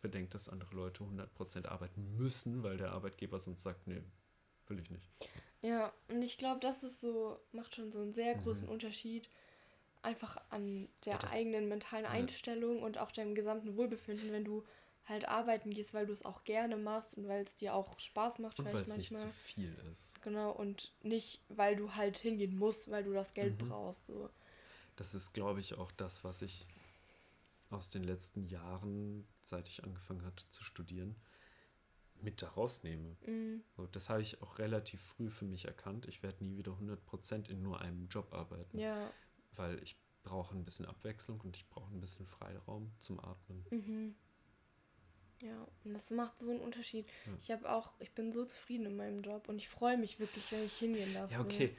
bedenkt, 0.00 0.34
dass 0.34 0.48
andere 0.48 0.74
Leute 0.76 1.02
100 1.02 1.34
Prozent 1.34 1.66
arbeiten 1.66 2.16
müssen, 2.16 2.62
weil 2.62 2.76
der 2.76 2.92
Arbeitgeber 2.92 3.38
sonst 3.40 3.62
sagt, 3.62 3.86
nee, 3.88 4.02
will 4.68 4.78
ich 4.78 4.90
nicht. 4.90 5.10
Ja, 5.62 5.92
und 6.08 6.22
ich 6.22 6.38
glaube, 6.38 6.60
das 6.60 6.82
ist 6.84 7.00
so, 7.00 7.40
macht 7.52 7.74
schon 7.74 7.90
so 7.90 8.00
einen 8.00 8.12
sehr 8.12 8.34
großen 8.36 8.66
Mhm. 8.66 8.72
Unterschied. 8.72 9.28
Einfach 10.04 10.40
an 10.50 10.88
der 11.06 11.14
Ja, 11.14 11.30
eigenen 11.30 11.68
mentalen. 11.68 12.10
Einstellung 12.10 12.82
und 12.82 12.98
auch 12.98 13.10
deinem 13.10 13.34
gesamten 13.34 13.76
Wohlbefinden, 13.76 14.30
wenn 14.32 14.44
du 14.44 14.64
halt 15.06 15.26
arbeiten 15.28 15.70
gehst, 15.70 15.94
weil 15.94 16.06
du 16.06 16.12
es 16.12 16.24
auch 16.24 16.44
gerne 16.44 16.76
machst 16.76 17.14
und 17.16 17.26
weil 17.28 17.42
es 17.44 17.56
dir 17.56 17.74
auch 17.74 17.98
Spaß 17.98 18.38
macht, 18.38 18.58
Und 18.58 18.64
weil 18.66 18.76
vielleicht 18.76 18.90
es 18.90 18.96
nicht 18.96 19.16
zu 19.16 19.30
viel 19.30 19.74
ist. 19.92 20.20
Genau, 20.22 20.50
und 20.52 20.92
nicht, 21.02 21.42
weil 21.48 21.76
du 21.76 21.94
halt 21.94 22.16
hingehen 22.18 22.56
musst, 22.58 22.90
weil 22.90 23.04
du 23.04 23.12
das 23.12 23.34
Geld 23.34 23.58
Mhm. 23.58 23.58
brauchst. 23.58 24.06
So. 24.06 24.30
Das 24.96 25.14
ist, 25.14 25.32
glaube 25.32 25.60
ich, 25.60 25.74
auch 25.74 25.92
das, 25.92 26.24
was 26.24 26.42
ich 26.42 26.66
aus 27.70 27.90
den 27.90 28.04
letzten 28.04 28.46
Jahren, 28.46 29.26
seit 29.42 29.68
ich 29.68 29.84
angefangen 29.84 30.24
hatte 30.24 30.48
zu 30.50 30.64
studieren, 30.64 31.16
mit 32.20 32.42
da 32.42 32.48
rausnehme. 32.48 33.16
Mhm. 33.26 33.62
So, 33.76 33.86
das 33.86 34.08
habe 34.10 34.22
ich 34.22 34.42
auch 34.42 34.58
relativ 34.58 35.02
früh 35.02 35.30
für 35.30 35.44
mich 35.46 35.66
erkannt. 35.66 36.06
Ich 36.06 36.22
werde 36.22 36.44
nie 36.44 36.56
wieder 36.56 36.78
100% 36.78 37.48
in 37.48 37.62
nur 37.62 37.80
einem 37.80 38.08
Job 38.08 38.32
arbeiten, 38.32 38.82
Ja. 38.82 39.12
Weil 39.56 39.82
ich 39.82 39.96
brauche 40.22 40.54
ein 40.56 40.64
bisschen 40.64 40.86
Abwechslung 40.86 41.40
und 41.42 41.56
ich 41.56 41.68
brauche 41.68 41.92
ein 41.92 42.00
bisschen 42.00 42.26
Freiraum 42.26 42.92
zum 43.00 43.20
Atmen. 43.20 43.64
Mhm. 43.70 44.14
Ja, 45.42 45.66
und 45.84 45.92
das 45.92 46.10
macht 46.10 46.38
so 46.38 46.48
einen 46.48 46.60
Unterschied. 46.60 47.06
Ja. 47.26 47.32
Ich 47.40 47.50
habe 47.50 47.70
auch, 47.70 47.92
ich 48.00 48.12
bin 48.12 48.32
so 48.32 48.44
zufrieden 48.44 48.86
in 48.86 48.96
meinem 48.96 49.22
Job 49.22 49.48
und 49.48 49.58
ich 49.58 49.68
freue 49.68 49.98
mich 49.98 50.18
wirklich, 50.18 50.50
wenn 50.52 50.64
ich 50.64 50.78
hingehen 50.78 51.12
darf. 51.12 51.30
Ja, 51.30 51.38
so. 51.38 51.44
okay. 51.44 51.76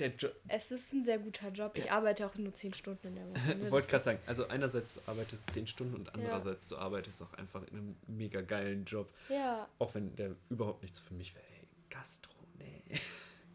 Der 0.00 0.08
Job, 0.08 0.34
Es 0.48 0.72
ist 0.72 0.92
ein 0.92 1.04
sehr 1.04 1.20
guter 1.20 1.50
Job. 1.50 1.78
Ich 1.78 1.84
Ja. 1.84 1.92
arbeite 1.92 2.26
auch 2.26 2.34
nur 2.34 2.52
zehn 2.52 2.74
Stunden 2.74 3.06
in 3.06 3.14
der 3.14 3.30
Woche. 3.30 3.56
ne? 3.56 3.64
Ich 3.66 3.70
wollte 3.70 3.86
Das 3.86 3.90
gerade 3.90 4.04
sagen, 4.04 4.18
also 4.26 4.48
einerseits 4.48 4.94
du 4.94 5.00
arbeitest 5.06 5.50
10 5.52 5.66
Stunden 5.68 5.94
und 5.94 6.12
andererseits 6.14 6.66
du 6.66 6.76
arbeitest 6.76 7.22
auch 7.22 7.32
einfach 7.34 7.62
in 7.68 7.76
einem 7.78 7.96
mega 8.08 8.40
geilen 8.40 8.84
Job. 8.84 9.08
Ja, 9.28 9.68
Auch 9.78 9.94
wenn 9.94 10.14
der 10.16 10.34
überhaupt 10.50 10.82
nichts 10.82 10.98
für 10.98 11.14
mich 11.14 11.32
wäre. 11.36 11.44
Ey, 11.46 11.68
Gastro, 11.90 12.34
nee, 12.58 12.82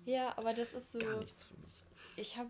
ja, 0.06 0.36
aber 0.38 0.54
das 0.54 0.74
ist 0.74 0.94
so. 0.94 1.00
gar 1.00 1.18
nichts 1.20 1.44
für 1.44 1.58
mich. 1.58 1.84
Ich 2.16 2.38
habe 2.38 2.50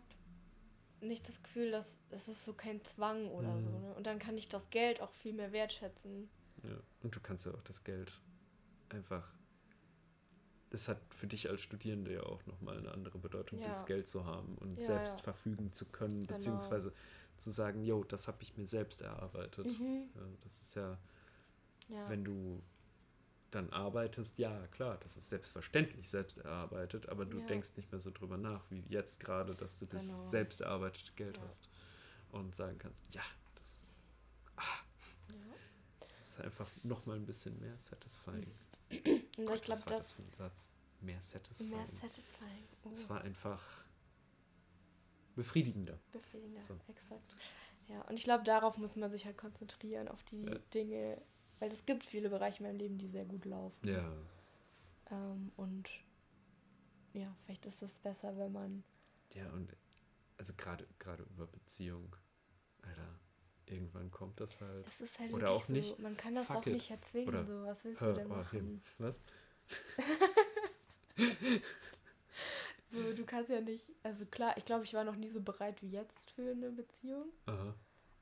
nicht 1.02 1.28
das 1.28 1.42
Gefühl, 1.42 1.72
dass 1.72 1.98
es 2.12 2.28
ist 2.28 2.46
so 2.46 2.54
kein 2.54 2.84
Zwang 2.86 3.28
oder 3.30 3.54
Mhm. 3.56 3.64
so. 3.64 3.80
Ne? 3.80 3.94
Und 3.96 4.06
dann 4.08 4.20
kann 4.20 4.38
ich 4.38 4.48
das 4.50 4.70
Geld 4.70 5.02
auch 5.02 5.12
viel 5.14 5.34
mehr 5.34 5.52
wertschätzen. 5.52 6.30
Ja. 6.64 6.78
Und 7.04 7.16
du 7.16 7.20
kannst 7.20 7.46
ja 7.46 7.54
auch 7.54 7.62
das 7.64 7.84
Geld 7.84 8.20
einfach. 8.90 9.32
Das 10.72 10.88
hat 10.88 11.00
für 11.10 11.26
dich 11.26 11.50
als 11.50 11.62
Studierende 11.62 12.14
ja 12.14 12.24
auch 12.24 12.46
nochmal 12.46 12.78
eine 12.78 12.92
andere 12.92 13.18
Bedeutung, 13.18 13.60
Ja. 13.60 13.68
dieses 13.68 13.86
Geld 13.86 14.08
zu 14.08 14.26
haben 14.26 14.56
und 14.60 14.78
Ja, 14.78 14.86
selbst 14.86 15.16
ja. 15.18 15.24
verfügen 15.24 15.74
zu 15.74 15.86
können, 15.86 16.26
Genau. 16.28 16.38
beziehungsweise 16.38 16.94
zu 17.38 17.50
sagen, 17.52 17.82
yo, 17.84 18.04
das 18.04 18.28
habe 18.28 18.44
ich 18.44 18.56
mir 18.58 18.68
selbst 18.68 19.02
erarbeitet. 19.02 19.66
Mhm. 19.80 20.10
Das 20.44 20.62
ist 20.62 20.76
ja, 20.76 20.98
Ja. 21.88 22.08
wenn 22.10 22.24
du 22.24 22.62
dann 23.52 23.70
arbeitest, 23.72 24.38
ja 24.38 24.68
klar, 24.68 24.98
das 24.98 25.18
ist 25.18 25.30
selbstverständlich 25.30 26.10
selbst 26.10 26.38
erarbeitet, 26.40 27.10
aber 27.10 27.26
du 27.26 27.40
Ja. 27.40 27.46
denkst 27.48 27.76
nicht 27.78 27.92
mehr 27.92 28.02
so 28.02 28.12
drüber 28.12 28.38
nach, 28.38 28.64
wie 28.70 28.84
jetzt 28.90 29.20
gerade, 29.20 29.56
dass 29.56 29.80
du 29.80 29.86
das 29.86 30.06
Genau. 30.08 30.30
selbst 30.30 30.62
erarbeitete 30.62 31.12
Geld 31.14 31.38
Ja. 31.38 31.44
hast 31.48 31.70
und 32.32 32.56
sagen 32.56 32.78
kannst, 32.78 33.02
ja, 33.14 33.24
das, 33.56 34.02
ja. 34.56 35.36
das 36.20 36.30
ist 36.30 36.42
einfach 36.42 36.70
nochmal 36.84 37.16
ein 37.18 37.26
bisschen 37.26 37.60
mehr 37.60 37.78
satisfying. 37.80 38.52
Und 39.38 39.46
Gott, 39.46 39.56
ich 39.56 39.62
glaube, 39.64 39.82
das 39.86 39.86
das 39.86 40.12
für 40.14 40.22
ein 40.24 40.34
Satz? 40.34 40.70
Mehr 41.02 41.22
satisfying. 41.22 41.70
mehr 41.72 41.88
satisfying. 42.02 42.68
Oh, 42.84 42.90
Es 42.92 43.10
war 43.10 43.22
einfach 43.22 43.64
befriedigender. 45.36 45.98
befriedigender. 46.12 46.62
So. 46.64 46.78
Exakt. 46.88 47.36
Ja, 47.88 48.02
und 48.02 48.16
ich 48.18 48.24
glaube, 48.24 48.44
darauf 48.44 48.78
muss 48.78 48.96
man 48.96 49.10
sich 49.10 49.26
halt 49.26 49.38
konzentrieren, 49.38 50.08
auf 50.08 50.22
die. 50.24 50.46
Dinge, 50.74 51.22
weil 51.60 51.72
es 51.72 51.86
gibt 51.86 52.06
viele 52.06 52.30
Bereiche 52.30 52.64
in 52.64 52.70
meinem 52.70 52.80
Leben, 52.80 52.98
die 52.98 53.08
sehr 53.08 53.26
gut 53.26 53.46
laufen. 53.46 53.88
Ja. 53.88 54.12
Ähm, 55.12 55.52
und 55.58 55.90
ja, 57.14 57.36
vielleicht 57.44 57.66
ist 57.66 57.82
es 57.82 57.92
besser, 58.00 58.38
wenn 58.38 58.52
man. 58.52 58.84
Ja, 59.34 59.50
und 59.52 59.76
also 60.38 60.54
gerade 60.56 60.88
gerade 61.00 61.24
über 61.24 61.48
Beziehung, 61.48 62.16
Alter, 62.82 63.20
irgendwann 63.66 64.12
kommt 64.12 64.40
das 64.40 64.60
halt. 64.62 64.88
Es 64.88 65.02
ist 65.02 65.20
halt 65.20 65.34
Oder 65.34 65.52
auch 65.52 65.66
so, 65.66 65.74
nicht. 65.74 66.00
man 66.00 66.16
kann 66.18 66.36
das 66.36 66.48
Fuck 66.48 66.58
auch 66.58 66.66
it. 66.68 66.74
nicht 66.74 66.92
erzwingen. 66.92 67.30
Oder 67.30 67.46
so, 67.46 67.64
was 67.64 67.84
willst 67.84 68.02
Hör, 68.02 68.14
du 68.14 68.20
denn 68.22 68.32
oh, 68.32 68.36
machen? 68.36 68.82
was? 68.98 69.20
So, 72.92 73.14
du 73.14 73.24
kannst 73.24 73.52
ja 73.52 73.62
nicht. 73.62 73.86
Also 74.02 74.26
klar, 74.26 74.58
ich 74.58 74.66
glaube, 74.66 74.84
ich 74.84 74.94
war 74.94 75.04
noch 75.04 75.16
nie 75.16 75.30
so 75.30 75.42
bereit 75.42 75.82
wie 75.82 75.92
jetzt 75.92 76.32
für 76.32 76.52
eine 76.52 76.72
Beziehung. 76.72 77.26
Aha. 77.46 77.76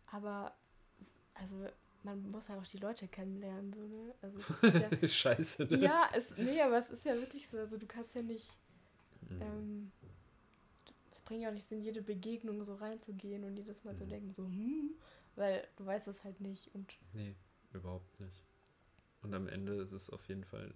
Aber 0.07 0.57
also 1.35 1.67
man 2.07 2.31
muss 2.31 2.47
halt 2.49 2.59
auch 2.59 2.65
die 2.67 2.77
Leute 2.77 3.07
kennenlernen, 3.07 3.73
so, 3.73 3.85
ne? 3.87 4.15
Also 4.21 4.39
ja, 5.01 5.07
Scheiße, 5.07 5.65
ne? 5.65 5.77
ja, 5.79 6.09
es, 6.13 6.25
nee, 6.37 6.61
aber 6.61 6.77
es 6.79 6.89
ist 6.89 7.05
ja 7.05 7.13
wirklich 7.15 7.47
so. 7.49 7.57
Also 7.57 7.77
du 7.77 7.85
kannst 7.85 8.15
ja 8.15 8.21
nicht. 8.21 8.47
Mhm. 9.29 9.41
Ähm, 9.41 9.91
es 11.11 11.21
bringt 11.21 11.41
ja 11.41 11.49
auch 11.49 11.53
nichts, 11.53 11.71
in 11.71 11.81
jede 11.81 12.01
Begegnung 12.01 12.63
so 12.63 12.75
reinzugehen 12.75 13.43
und 13.43 13.55
jedes 13.57 13.83
Mal 13.83 13.95
zu 13.95 14.05
Mhm. 14.05 14.09
denken, 14.09 14.33
so, 14.33 14.45
hm, 14.45 14.91
weil 15.35 15.67
du 15.75 15.85
weißt 15.85 16.07
es 16.07 16.23
halt 16.23 16.39
nicht. 16.39 16.73
Und 16.73 16.93
Nee, 17.13 17.35
überhaupt 17.73 18.19
nicht. 18.19 18.41
Und 19.21 19.33
am 19.33 19.47
Ende 19.47 19.73
ist 19.81 19.91
es 19.91 20.09
auf 20.09 20.27
jeden 20.27 20.45
Fall 20.45 20.73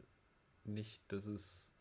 nicht, 0.65 1.09
dass 1.11 1.25
es, 1.25 1.71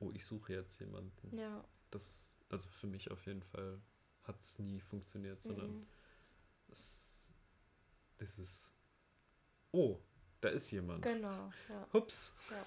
oh, 0.00 0.10
ich 0.12 0.24
suche 0.24 0.52
jetzt 0.52 0.78
jemanden. 0.80 1.36
ja. 1.36 1.64
Das, 1.90 2.32
also 2.48 2.70
für 2.70 2.86
mich 2.86 3.10
auf 3.10 3.26
jeden 3.26 3.42
Fall 3.42 3.80
hat 4.22 4.40
es 4.40 4.58
nie 4.58 4.80
funktioniert, 4.80 5.42
sondern 5.42 5.70
mhm. 5.80 5.86
es, 6.70 7.32
das 8.18 8.38
ist, 8.38 8.71
oh, 9.72 9.98
da 10.40 10.48
ist 10.50 10.70
jemand. 10.70 11.02
Genau, 11.02 11.52
ja. 11.68 11.88
Hups. 11.92 12.34
Ja. 12.50 12.64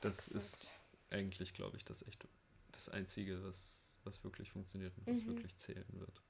Das 0.00 0.28
Exakt. 0.28 0.36
ist 0.36 0.70
eigentlich, 1.10 1.54
glaube 1.54 1.76
ich, 1.76 1.84
das 1.84 2.06
echt 2.06 2.26
das 2.72 2.88
Einzige, 2.88 3.42
was, 3.44 3.96
was 4.04 4.22
wirklich 4.24 4.50
funktioniert 4.50 4.96
und 4.98 5.06
was 5.06 5.22
Mhm. 5.22 5.28
wirklich 5.28 5.56
zählen 5.56 5.86
wird. 6.00 6.22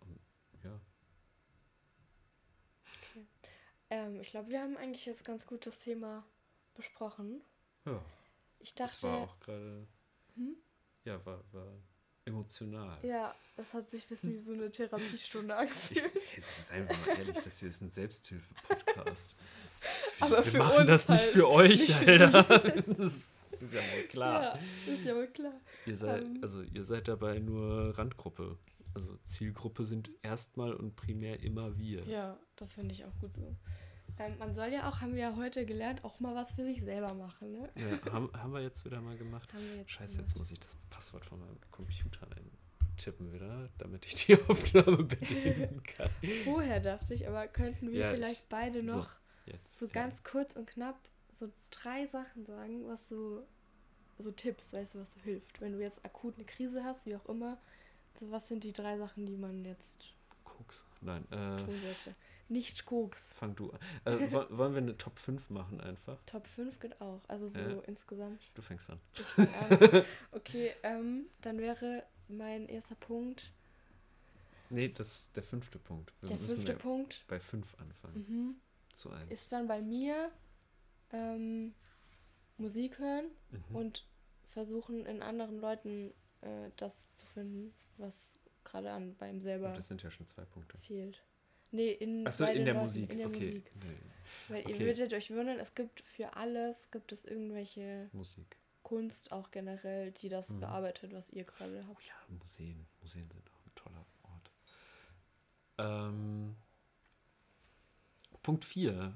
Und 0.00 0.20
ja, 0.62 0.80
Ähm, 3.90 4.20
ich 4.20 4.30
glaube, 4.30 4.48
wir 4.50 4.60
haben 4.62 4.76
eigentlich 4.76 5.04
jetzt 5.06 5.24
ganz 5.24 5.46
gut 5.46 5.66
das 5.66 5.78
Thema 5.78 6.24
besprochen. 6.74 7.42
ja 7.84 8.02
Ich 8.58 8.74
das 8.74 8.92
dachte, 9.00 9.02
war 9.06 9.18
auch 9.18 9.38
gerade, 9.40 9.86
Hm? 10.34 10.56
ja, 11.04 11.24
war, 11.26 11.44
war 11.52 11.72
emotional. 12.26 12.98
ja, 13.02 13.34
das 13.56 13.72
hat 13.72 13.88
sich 13.90 14.04
ein 14.04 14.08
bisschen 14.08 14.30
wie 14.34 14.40
so 14.40 14.52
eine 14.52 14.70
Therapiestunde 14.70 15.54
Ich, 15.54 15.60
angefühlt. 15.60 16.12
jetzt 16.36 16.58
ist 16.58 16.72
einfach 16.72 17.06
mal 17.06 17.18
ehrlich, 17.18 17.36
das 17.38 17.58
hier 17.60 17.68
ist 17.68 17.82
ein 17.82 17.90
Selbsthilfe-Podcast. 17.90 19.36
Aber 20.20 20.36
wir 20.38 20.42
für 20.52 20.58
machen 20.58 20.76
uns 20.78 20.86
das 20.86 21.08
nicht 21.08 21.20
halt, 21.24 21.32
für 21.32 21.48
euch, 21.50 21.88
nicht 21.88 21.92
für 21.94 22.10
Alter. 22.34 22.82
Das 22.86 22.98
ist, 22.98 23.34
ist 23.60 23.74
ja 23.74 23.80
wohl 23.80 24.02
klar. 24.08 24.58
Ja, 24.86 24.92
ist 24.94 25.04
ja 25.04 25.14
wohl 25.14 25.26
klar. 25.28 25.52
Ihr 25.86 25.96
seid, 25.96 26.22
Ähm. 26.22 26.38
also 26.42 26.62
ihr 26.62 26.84
seid 26.84 27.08
dabei 27.08 27.38
nur 27.38 27.96
Randgruppe. 27.96 28.56
Also 28.94 29.16
Zielgruppe 29.24 29.84
sind 29.84 30.10
erstmal 30.22 30.72
und 30.72 30.94
primär 30.96 31.40
immer 31.40 31.76
wir. 31.78 32.04
Ja, 32.04 32.36
das 32.56 32.72
finde 32.72 32.94
ich 32.94 33.04
auch 33.04 33.14
gut 33.20 33.34
so. 33.34 33.54
Ähm, 34.18 34.38
man 34.38 34.54
soll 34.54 34.68
ja 34.68 34.88
auch, 34.88 35.00
haben 35.00 35.12
wir 35.14 35.22
ja 35.22 35.36
heute 35.36 35.66
gelernt, 35.66 36.04
auch 36.04 36.20
mal 36.20 36.34
was 36.34 36.52
für 36.52 36.62
sich 36.62 36.82
selber 36.82 37.14
machen, 37.14 37.52
ne? 37.52 37.68
Ja, 37.74 38.12
haben, 38.12 38.30
haben 38.32 38.52
wir 38.52 38.60
jetzt 38.60 38.84
wieder 38.84 39.00
mal 39.00 39.16
gemacht. 39.16 39.52
Jetzt 39.76 39.90
Scheiße, 39.90 40.16
gemacht. 40.16 40.28
jetzt 40.30 40.38
muss 40.38 40.50
ich 40.52 40.60
das 40.60 40.76
Passwort 40.90 41.24
von 41.26 41.40
meinem 41.40 41.58
Computer 41.72 42.26
eintippen 42.36 43.32
wieder, 43.32 43.68
damit 43.78 44.06
ich 44.06 44.14
die 44.26 44.34
Aufnahme 44.48 45.02
bedienen 45.04 45.82
kann. 45.82 46.10
Vorher 46.44 46.78
dachte 46.80 47.12
ich, 47.14 47.26
aber 47.26 47.46
könnten 47.48 47.90
wir 47.90 47.98
Ja, 48.00 48.10
ich- 48.12 48.16
vielleicht 48.18 48.48
beide 48.48 48.86
so, 48.88 48.98
noch 48.98 49.10
Jetzt. 49.46 49.78
so 49.78 49.86
ja. 49.86 49.92
ganz 49.92 50.22
kurz 50.22 50.54
und 50.54 50.66
knapp 50.68 50.96
so 51.38 51.50
drei 51.70 52.06
Sachen 52.06 52.46
sagen, 52.46 52.86
was 52.86 53.08
so, 53.08 53.44
so 54.20 54.30
Tipps, 54.30 54.72
weißt 54.72 54.94
du, 54.94 55.00
was 55.00 55.12
so 55.12 55.20
hilft. 55.22 55.60
Wenn 55.60 55.72
du 55.72 55.80
jetzt 55.80 56.04
akut 56.04 56.36
eine 56.36 56.44
Krise 56.44 56.84
hast, 56.84 57.04
wie 57.06 57.16
auch 57.16 57.26
immer, 57.26 57.58
so 58.20 58.30
was 58.30 58.46
sind 58.46 58.62
die 58.62 58.72
drei 58.72 58.96
Sachen, 58.96 59.26
die 59.26 59.36
man 59.36 59.64
jetzt 59.64 59.98
Koks. 60.44 60.86
Nein, 61.00 61.24
äh, 61.32 61.56
tun 61.56 61.66
sollte. 61.82 62.14
Nicht 62.48 62.84
Koks. 62.86 63.18
fang 63.32 63.54
du 63.56 63.70
an. 63.70 63.78
Äh, 64.04 64.32
wo- 64.32 64.46
wollen 64.58 64.74
wir 64.74 64.82
eine 64.82 64.96
Top 64.96 65.18
5 65.18 65.50
machen 65.50 65.80
einfach? 65.80 66.18
Top 66.26 66.46
5 66.46 66.78
geht 66.80 67.00
auch, 67.00 67.20
also 67.28 67.48
so 67.48 67.58
Ja. 67.58 67.80
insgesamt. 67.86 68.42
Du 68.54 68.62
fängst 68.62 68.90
an. 68.90 69.00
An. 69.36 70.04
okay, 70.32 70.72
ähm, 70.82 71.26
dann 71.40 71.58
wäre 71.58 72.04
mein 72.28 72.68
erster 72.68 72.94
Punkt 72.96 73.50
Nee, 74.70 74.88
das 74.88 75.08
ist 75.20 75.36
der 75.36 75.42
fünfte 75.42 75.78
Punkt. 75.78 76.12
Wir 76.20 76.30
Der 76.30 76.38
fünfte 76.38 76.72
ja 76.72 76.78
Punkt 76.78 77.24
bei 77.28 77.38
fünf 77.38 77.74
anfangen. 77.78 78.24
mhm, 78.28 78.56
Zu 78.94 79.10
einem. 79.10 79.30
ist 79.30 79.52
dann 79.52 79.68
bei 79.68 79.80
mir 79.82 80.30
ähm, 81.12 81.74
Musik 82.56 82.98
hören 82.98 83.26
Mhm. 83.50 83.76
und 83.76 84.06
versuchen 84.52 85.04
in 85.06 85.22
anderen 85.22 85.58
Leuten 85.60 86.12
äh, 86.40 86.70
das 86.76 86.92
zu 87.14 87.26
finden, 87.26 87.74
was 87.98 88.14
gerade 88.64 88.90
an 88.90 89.14
beim 89.16 89.38
selber 89.40 89.68
Und 89.68 89.78
das 89.78 89.88
sind 89.88 90.02
ja 90.02 90.10
schon 90.10 90.26
zwei 90.26 90.44
Punkte. 90.44 90.78
fehlt. 90.78 91.22
Nee, 91.74 91.90
in, 91.92 92.26
Achso, 92.26 92.44
in 92.44 92.64
der 92.64 92.74
Leuten, 92.74 92.84
Musik. 92.86 93.10
In 93.10 93.18
der 93.18 93.26
okay. 93.26 93.44
Musik. 93.46 93.72
Nee, 93.82 93.96
Weil 94.48 94.62
ihr 94.68 94.74
Okay. 94.76 94.80
würdet 94.86 95.12
euch 95.12 95.30
wundern, 95.30 95.58
es 95.58 95.74
gibt 95.74 96.00
für 96.02 96.36
alles, 96.36 96.90
gibt 96.90 97.12
es 97.12 97.24
irgendwelche 97.24 98.08
Musik. 98.12 98.56
Kunst 98.82 99.32
auch 99.32 99.50
generell, 99.50 100.12
die 100.12 100.28
das 100.28 100.50
Mhm. 100.50 100.60
bearbeitet, 100.60 101.12
was 101.12 101.30
ihr 101.30 101.44
gerade 101.44 101.84
Oh 101.86 101.88
habt. 101.88 102.04
ja, 102.06 102.14
Museen. 102.28 102.86
Museen 103.00 103.24
sind 103.30 103.50
auch 103.50 103.66
ein 103.66 103.74
toller 103.74 104.06
Ort. 104.22 104.50
Ähm, 105.78 106.56
Punkt 108.42 108.64
4 108.64 109.14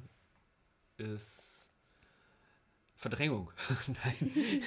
ist 0.96 1.70
Verdrängung. 2.96 3.52
Nein. 4.04 4.62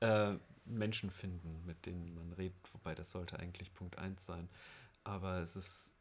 äh, 0.00 0.34
Menschen 0.64 1.10
finden, 1.10 1.64
mit 1.66 1.86
denen 1.86 2.14
man 2.14 2.32
redet, 2.32 2.56
wobei 2.72 2.94
das 2.94 3.10
sollte 3.10 3.38
eigentlich 3.38 3.72
Punkt 3.74 3.98
1 3.98 4.24
sein. 4.24 4.48
Aber 5.04 5.38
es 5.38 5.56
ist, 5.56 5.94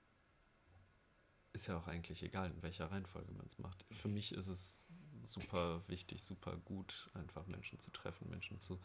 ist 1.53 1.67
ja 1.67 1.77
auch 1.77 1.87
eigentlich 1.87 2.23
egal, 2.23 2.49
in 2.51 2.61
welcher 2.61 2.89
Reihenfolge 2.91 3.31
man 3.33 3.45
es 3.45 3.59
macht. 3.59 3.85
Für 3.91 4.07
mich 4.07 4.31
ist 4.33 4.47
es 4.47 4.89
super 5.23 5.83
wichtig, 5.87 6.23
super 6.23 6.57
gut, 6.65 7.09
einfach 7.13 7.45
Menschen 7.47 7.79
zu 7.79 7.91
treffen, 7.91 8.29
Menschen 8.29 8.59
zu 8.59 8.79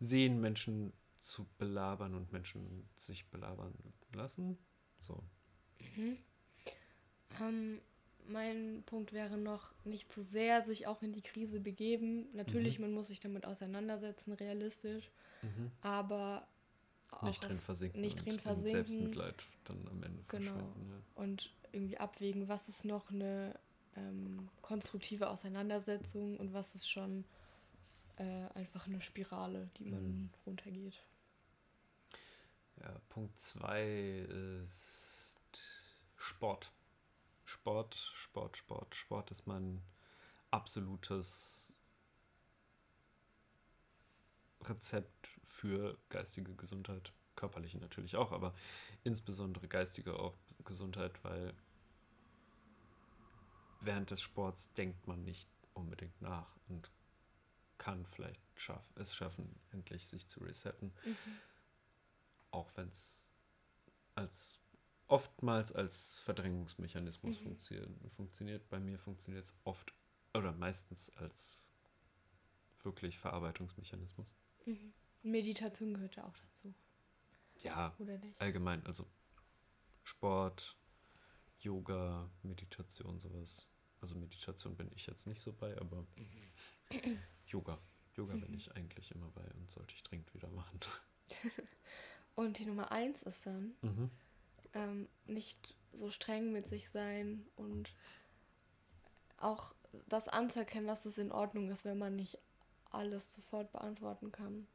sehen, 0.00 0.40
Menschen 0.40 0.92
zu 1.20 1.46
belabern 1.58 2.14
und 2.14 2.32
Menschen 2.32 2.88
sich 2.96 3.26
belabern 3.26 3.74
lassen. 4.14 4.56
So. 5.00 5.22
Mhm. 5.96 6.16
Ähm, 7.40 7.80
mein 8.26 8.82
Punkt 8.86 9.12
wäre 9.12 9.36
noch, 9.36 9.72
nicht 9.84 10.10
zu 10.12 10.22
sehr 10.22 10.62
sich 10.62 10.86
auch 10.86 11.02
in 11.02 11.12
die 11.12 11.22
Krise 11.22 11.60
begeben. 11.60 12.26
Natürlich, 12.34 12.78
Mhm. 12.78 12.86
man 12.86 12.92
muss 12.94 13.08
sich 13.08 13.20
damit 13.20 13.44
auseinandersetzen, 13.44 14.32
realistisch, 14.32 15.10
Mhm. 15.42 15.70
aber 15.82 16.46
auch 17.10 17.22
Nicht 17.24 17.44
drin 17.44 17.60
versinken. 17.60 18.00
nicht 18.00 18.24
drin 18.24 18.34
in 18.34 18.38
versinken. 18.40 18.70
Selbstmitleid 18.72 19.44
dann 19.64 19.86
am 19.88 20.02
Ende 20.02 20.22
Genau. 20.28 20.42
verschwinden. 20.44 20.90
Ja. 20.90 21.22
und 21.22 21.52
irgendwie 21.72 21.98
abwägen, 21.98 22.48
was 22.48 22.68
ist 22.68 22.84
noch 22.84 23.10
eine 23.10 23.54
ähm, 23.96 24.48
konstruktive 24.62 25.28
Auseinandersetzung 25.30 26.36
und 26.38 26.52
was 26.52 26.74
ist 26.74 26.88
schon 26.90 27.24
äh, 28.16 28.46
einfach 28.54 28.86
eine 28.86 29.00
Spirale, 29.00 29.70
die 29.78 29.84
man 29.84 30.00
Mhm. 30.00 30.30
runtergeht. 30.46 31.02
Ja, 32.80 33.00
Punkt 33.08 33.38
2 33.40 34.26
ist 34.62 35.38
Sport. 36.16 36.72
Sport, 37.44 37.96
Sport, 38.14 38.56
Sport. 38.56 38.94
Sport 38.94 39.30
ist 39.30 39.46
mein 39.46 39.82
absolutes 40.50 41.74
Rezept 44.62 45.28
für 45.44 45.98
geistige 46.08 46.54
Gesundheit. 46.54 47.12
Körperliche 47.36 47.78
natürlich 47.78 48.16
auch, 48.16 48.32
aber 48.32 48.54
insbesondere 49.04 49.68
geistige 49.68 50.18
auch 50.18 50.36
Gesundheit, 50.64 51.22
weil 51.24 51.54
während 53.80 54.10
des 54.10 54.20
Sports 54.20 54.72
denkt 54.74 55.06
man 55.06 55.24
nicht 55.24 55.48
unbedingt 55.74 56.20
nach 56.20 56.56
und 56.68 56.90
kann 57.78 58.04
vielleicht 58.06 58.42
schaff, 58.56 58.84
es 58.96 59.14
schaffen, 59.14 59.58
endlich 59.72 60.06
sich 60.06 60.28
zu 60.28 60.40
resetten 60.40 60.92
auch 62.50 62.70
wenn 62.76 62.88
es 62.88 63.32
als 64.14 64.60
oftmals 65.06 65.72
als 65.72 66.18
Verdrängungsmechanismus 66.20 67.38
Mhm. 67.38 67.42
funktioniert, 67.42 68.12
funktioniert. 68.12 68.68
Bei 68.68 68.78
mir 68.78 68.98
funktioniert 68.98 69.46
es 69.46 69.54
oft 69.64 69.92
oder 70.34 70.52
meistens 70.52 71.10
als 71.16 71.70
wirklich 72.82 73.18
Verarbeitungsmechanismus. 73.18 74.32
Mhm. 74.66 74.92
Meditation 75.22 75.94
gehört 75.94 76.16
ja 76.16 76.24
auch 76.24 76.36
dazu, 76.36 76.49
Ja, 77.62 77.94
oder 77.98 78.18
nicht? 78.18 78.40
allgemein, 78.40 78.84
also 78.86 79.06
Sport, 80.04 80.76
Yoga, 81.60 82.30
Meditation, 82.42 83.18
sowas. 83.18 83.68
Also 84.00 84.14
Meditation 84.16 84.76
bin 84.76 84.90
ich 84.94 85.06
jetzt 85.06 85.26
nicht 85.26 85.40
so 85.40 85.52
bei, 85.52 85.76
aber 85.78 86.06
Yoga. 87.46 87.78
Yoga 88.16 88.34
bin 88.34 88.50
Mhm. 88.50 88.56
ich 88.56 88.74
eigentlich 88.74 89.10
immer 89.12 89.30
bei 89.30 89.44
und 89.54 89.70
sollte 89.70 89.94
ich 89.94 90.02
dringend 90.02 90.32
wieder 90.34 90.48
machen. 90.50 90.80
Und 92.36 92.58
die 92.58 92.64
Nummer 92.64 92.90
eins 92.92 93.22
ist 93.22 93.44
dann, 93.46 93.74
Mhm. 93.82 94.10
ähm, 94.72 95.08
nicht 95.26 95.74
so 95.92 96.10
streng 96.10 96.52
mit 96.52 96.66
sich 96.68 96.88
sein 96.90 97.44
und 97.56 97.92
auch 99.36 99.74
das 100.08 100.28
anzuerkennen, 100.28 100.86
dass 100.86 101.04
es 101.04 101.18
in 101.18 101.32
Ordnung 101.32 101.70
ist, 101.70 101.84
wenn 101.84 101.98
man 101.98 102.14
nicht 102.16 102.38
alles 102.90 103.34
sofort 103.34 103.72
beantworten 103.72 104.30
kann. 104.32 104.66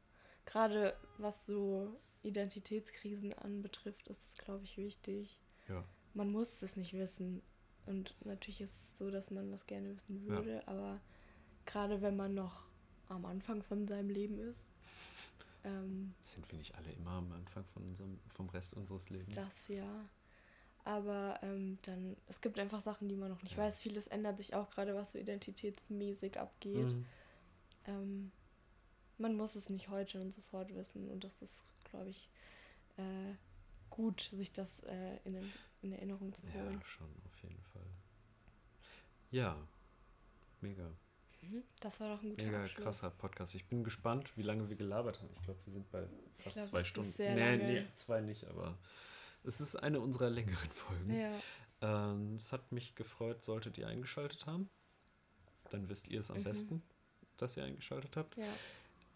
Gerade 0.44 0.96
was 1.18 1.46
so 1.46 1.98
Identitätskrisen 2.26 3.32
anbetrifft, 3.34 4.08
ist 4.08 4.20
es, 4.26 4.34
glaube 4.44 4.64
ich, 4.64 4.76
wichtig. 4.76 5.38
Ja. 5.68 5.84
Man 6.14 6.30
muss 6.30 6.62
es 6.62 6.76
nicht 6.76 6.92
wissen. 6.94 7.42
Und 7.86 8.14
natürlich 8.24 8.60
ist 8.62 8.72
es 8.74 8.98
so, 8.98 9.10
dass 9.10 9.30
man 9.30 9.50
das 9.50 9.66
gerne 9.66 9.94
wissen 9.96 10.26
Ja. 10.26 10.34
würde, 10.36 10.66
aber 10.66 11.00
gerade 11.66 12.02
wenn 12.02 12.16
man 12.16 12.34
noch 12.34 12.66
am 13.08 13.24
Anfang 13.24 13.62
von 13.62 13.86
seinem 13.86 14.10
Leben 14.10 14.38
ist, 14.40 14.66
ähm, 15.64 16.14
Sind 16.20 16.50
wir 16.50 16.58
nicht 16.58 16.74
alle 16.74 16.90
immer 16.92 17.12
am 17.12 17.32
Anfang 17.32 17.64
von 17.66 17.84
unserem, 17.84 18.18
vom 18.28 18.48
Rest 18.48 18.74
unseres 18.74 19.10
Lebens? 19.10 19.36
Das 19.36 19.68
ja. 19.68 20.08
Aber 20.84 21.38
ähm, 21.42 21.78
dann, 21.82 22.16
es 22.28 22.40
gibt 22.40 22.58
einfach 22.60 22.80
Sachen, 22.82 23.08
die 23.08 23.16
man 23.16 23.28
noch 23.28 23.42
nicht 23.42 23.56
Ja. 23.56 23.64
weiß. 23.64 23.80
Vieles 23.80 24.06
ändert 24.06 24.36
sich 24.38 24.54
auch 24.54 24.70
gerade, 24.70 24.94
was 24.94 25.12
so 25.12 25.18
identitätsmäßig 25.18 26.38
abgeht. 26.38 26.92
Mhm. 26.92 27.06
Ähm, 27.86 28.32
man 29.18 29.36
muss 29.36 29.56
es 29.56 29.68
nicht 29.68 29.88
heute 29.88 30.20
und 30.20 30.32
sofort 30.32 30.74
wissen. 30.74 31.08
Und 31.10 31.24
das 31.24 31.42
ist, 31.42 31.64
glaube 31.96 32.10
ich, 32.10 32.28
äh, 32.98 33.34
gut, 33.90 34.30
sich 34.32 34.52
das 34.52 34.68
äh, 34.84 35.16
in, 35.24 35.52
in 35.82 35.92
Erinnerung 35.92 36.32
zu 36.32 36.42
holen. 36.52 36.74
Ja, 36.80 36.86
schon, 36.86 37.08
auf 37.24 37.42
jeden 37.42 37.60
Fall. 37.72 37.86
Ja, 39.30 39.56
mega. 40.60 40.88
Mhm. 41.42 41.62
Das 41.80 42.00
war 42.00 42.14
doch 42.16 42.22
ein 42.22 42.30
guter 42.30 42.44
Mega 42.46 42.62
Abschluss. 42.62 42.84
krasser 42.84 43.10
Podcast. 43.10 43.54
Ich 43.54 43.66
bin 43.66 43.84
gespannt, 43.84 44.36
wie 44.36 44.42
lange 44.42 44.68
wir 44.68 44.76
gelabert 44.76 45.20
haben. 45.20 45.30
Ich 45.34 45.42
glaube, 45.42 45.60
wir 45.64 45.72
sind 45.72 45.90
bei 45.90 46.06
fast 46.32 46.54
glaub, 46.54 46.66
zwei 46.66 46.84
Stunden. 46.84 47.14
nee, 47.18 47.56
nee, 47.56 47.86
zwei 47.94 48.20
nicht, 48.20 48.44
aber 48.44 48.78
es 49.44 49.60
ist 49.60 49.76
eine 49.76 50.00
unserer 50.00 50.30
längeren 50.30 50.70
Folgen. 50.72 51.14
Ja, 51.14 51.32
Ähm, 51.82 52.36
es 52.36 52.52
hat 52.54 52.72
mich 52.72 52.94
gefreut, 52.94 53.44
solltet 53.44 53.76
ihr 53.78 53.86
eingeschaltet 53.86 54.46
haben. 54.46 54.70
Dann 55.70 55.88
wisst 55.90 56.08
ihr 56.08 56.20
es 56.20 56.30
am 56.30 56.38
Mhm. 56.38 56.44
besten, 56.44 56.82
dass 57.36 57.56
ihr 57.56 57.64
eingeschaltet 57.64 58.16
habt. 58.16 58.36
ja. 58.36 58.44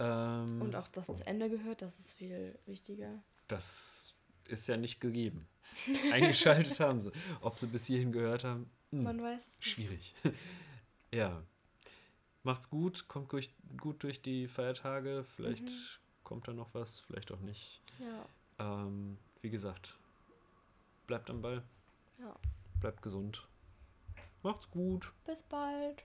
Ähm, 0.01 0.63
Und 0.63 0.75
auch 0.77 0.89
das 0.89 1.07
zu 1.07 1.27
Ende 1.27 1.49
gehört, 1.51 1.83
das 1.83 1.99
ist 2.01 2.13
viel 2.15 2.59
wichtiger. 2.67 3.23
das 3.49 4.15
ist 4.49 4.67
ja 4.67 4.77
nicht 4.77 5.01
gegeben. 5.01 5.47
eingeschaltet 6.11 6.81
haben 6.81 7.01
sie. 7.01 7.13
Ob 7.43 7.59
sie 7.61 7.67
bis 7.69 7.87
hierhin 7.87 8.11
gehört 8.11 8.43
haben, 8.45 8.69
hm. 8.91 9.03
Man 9.05 9.23
weiß. 9.23 9.43
Schwierig. 9.61 10.15
ja. 11.13 11.43
Macht's 12.43 12.71
gut, 12.71 13.07
kommt 13.07 13.31
durch, 13.33 13.51
gut 13.79 14.03
durch 14.03 14.23
die 14.23 14.49
Feiertage. 14.49 15.23
Vielleicht 15.25 15.65
Mhm. 15.65 16.25
kommt 16.25 16.49
da 16.49 16.53
noch 16.55 16.73
was, 16.75 17.01
vielleicht 17.01 17.31
auch 17.33 17.41
nicht. 17.41 17.81
Ja, 17.99 18.27
Ähm, 18.85 19.19
wie 19.43 19.51
gesagt, 19.51 19.97
bleibt 21.07 21.29
am 21.31 21.43
Ball, 21.43 21.63
ja. 22.19 22.35
bleibt 22.81 23.03
gesund. 23.03 23.47
Macht's 24.43 24.71
gut. 24.71 25.13
Bis 25.27 25.43
bald. 25.43 26.03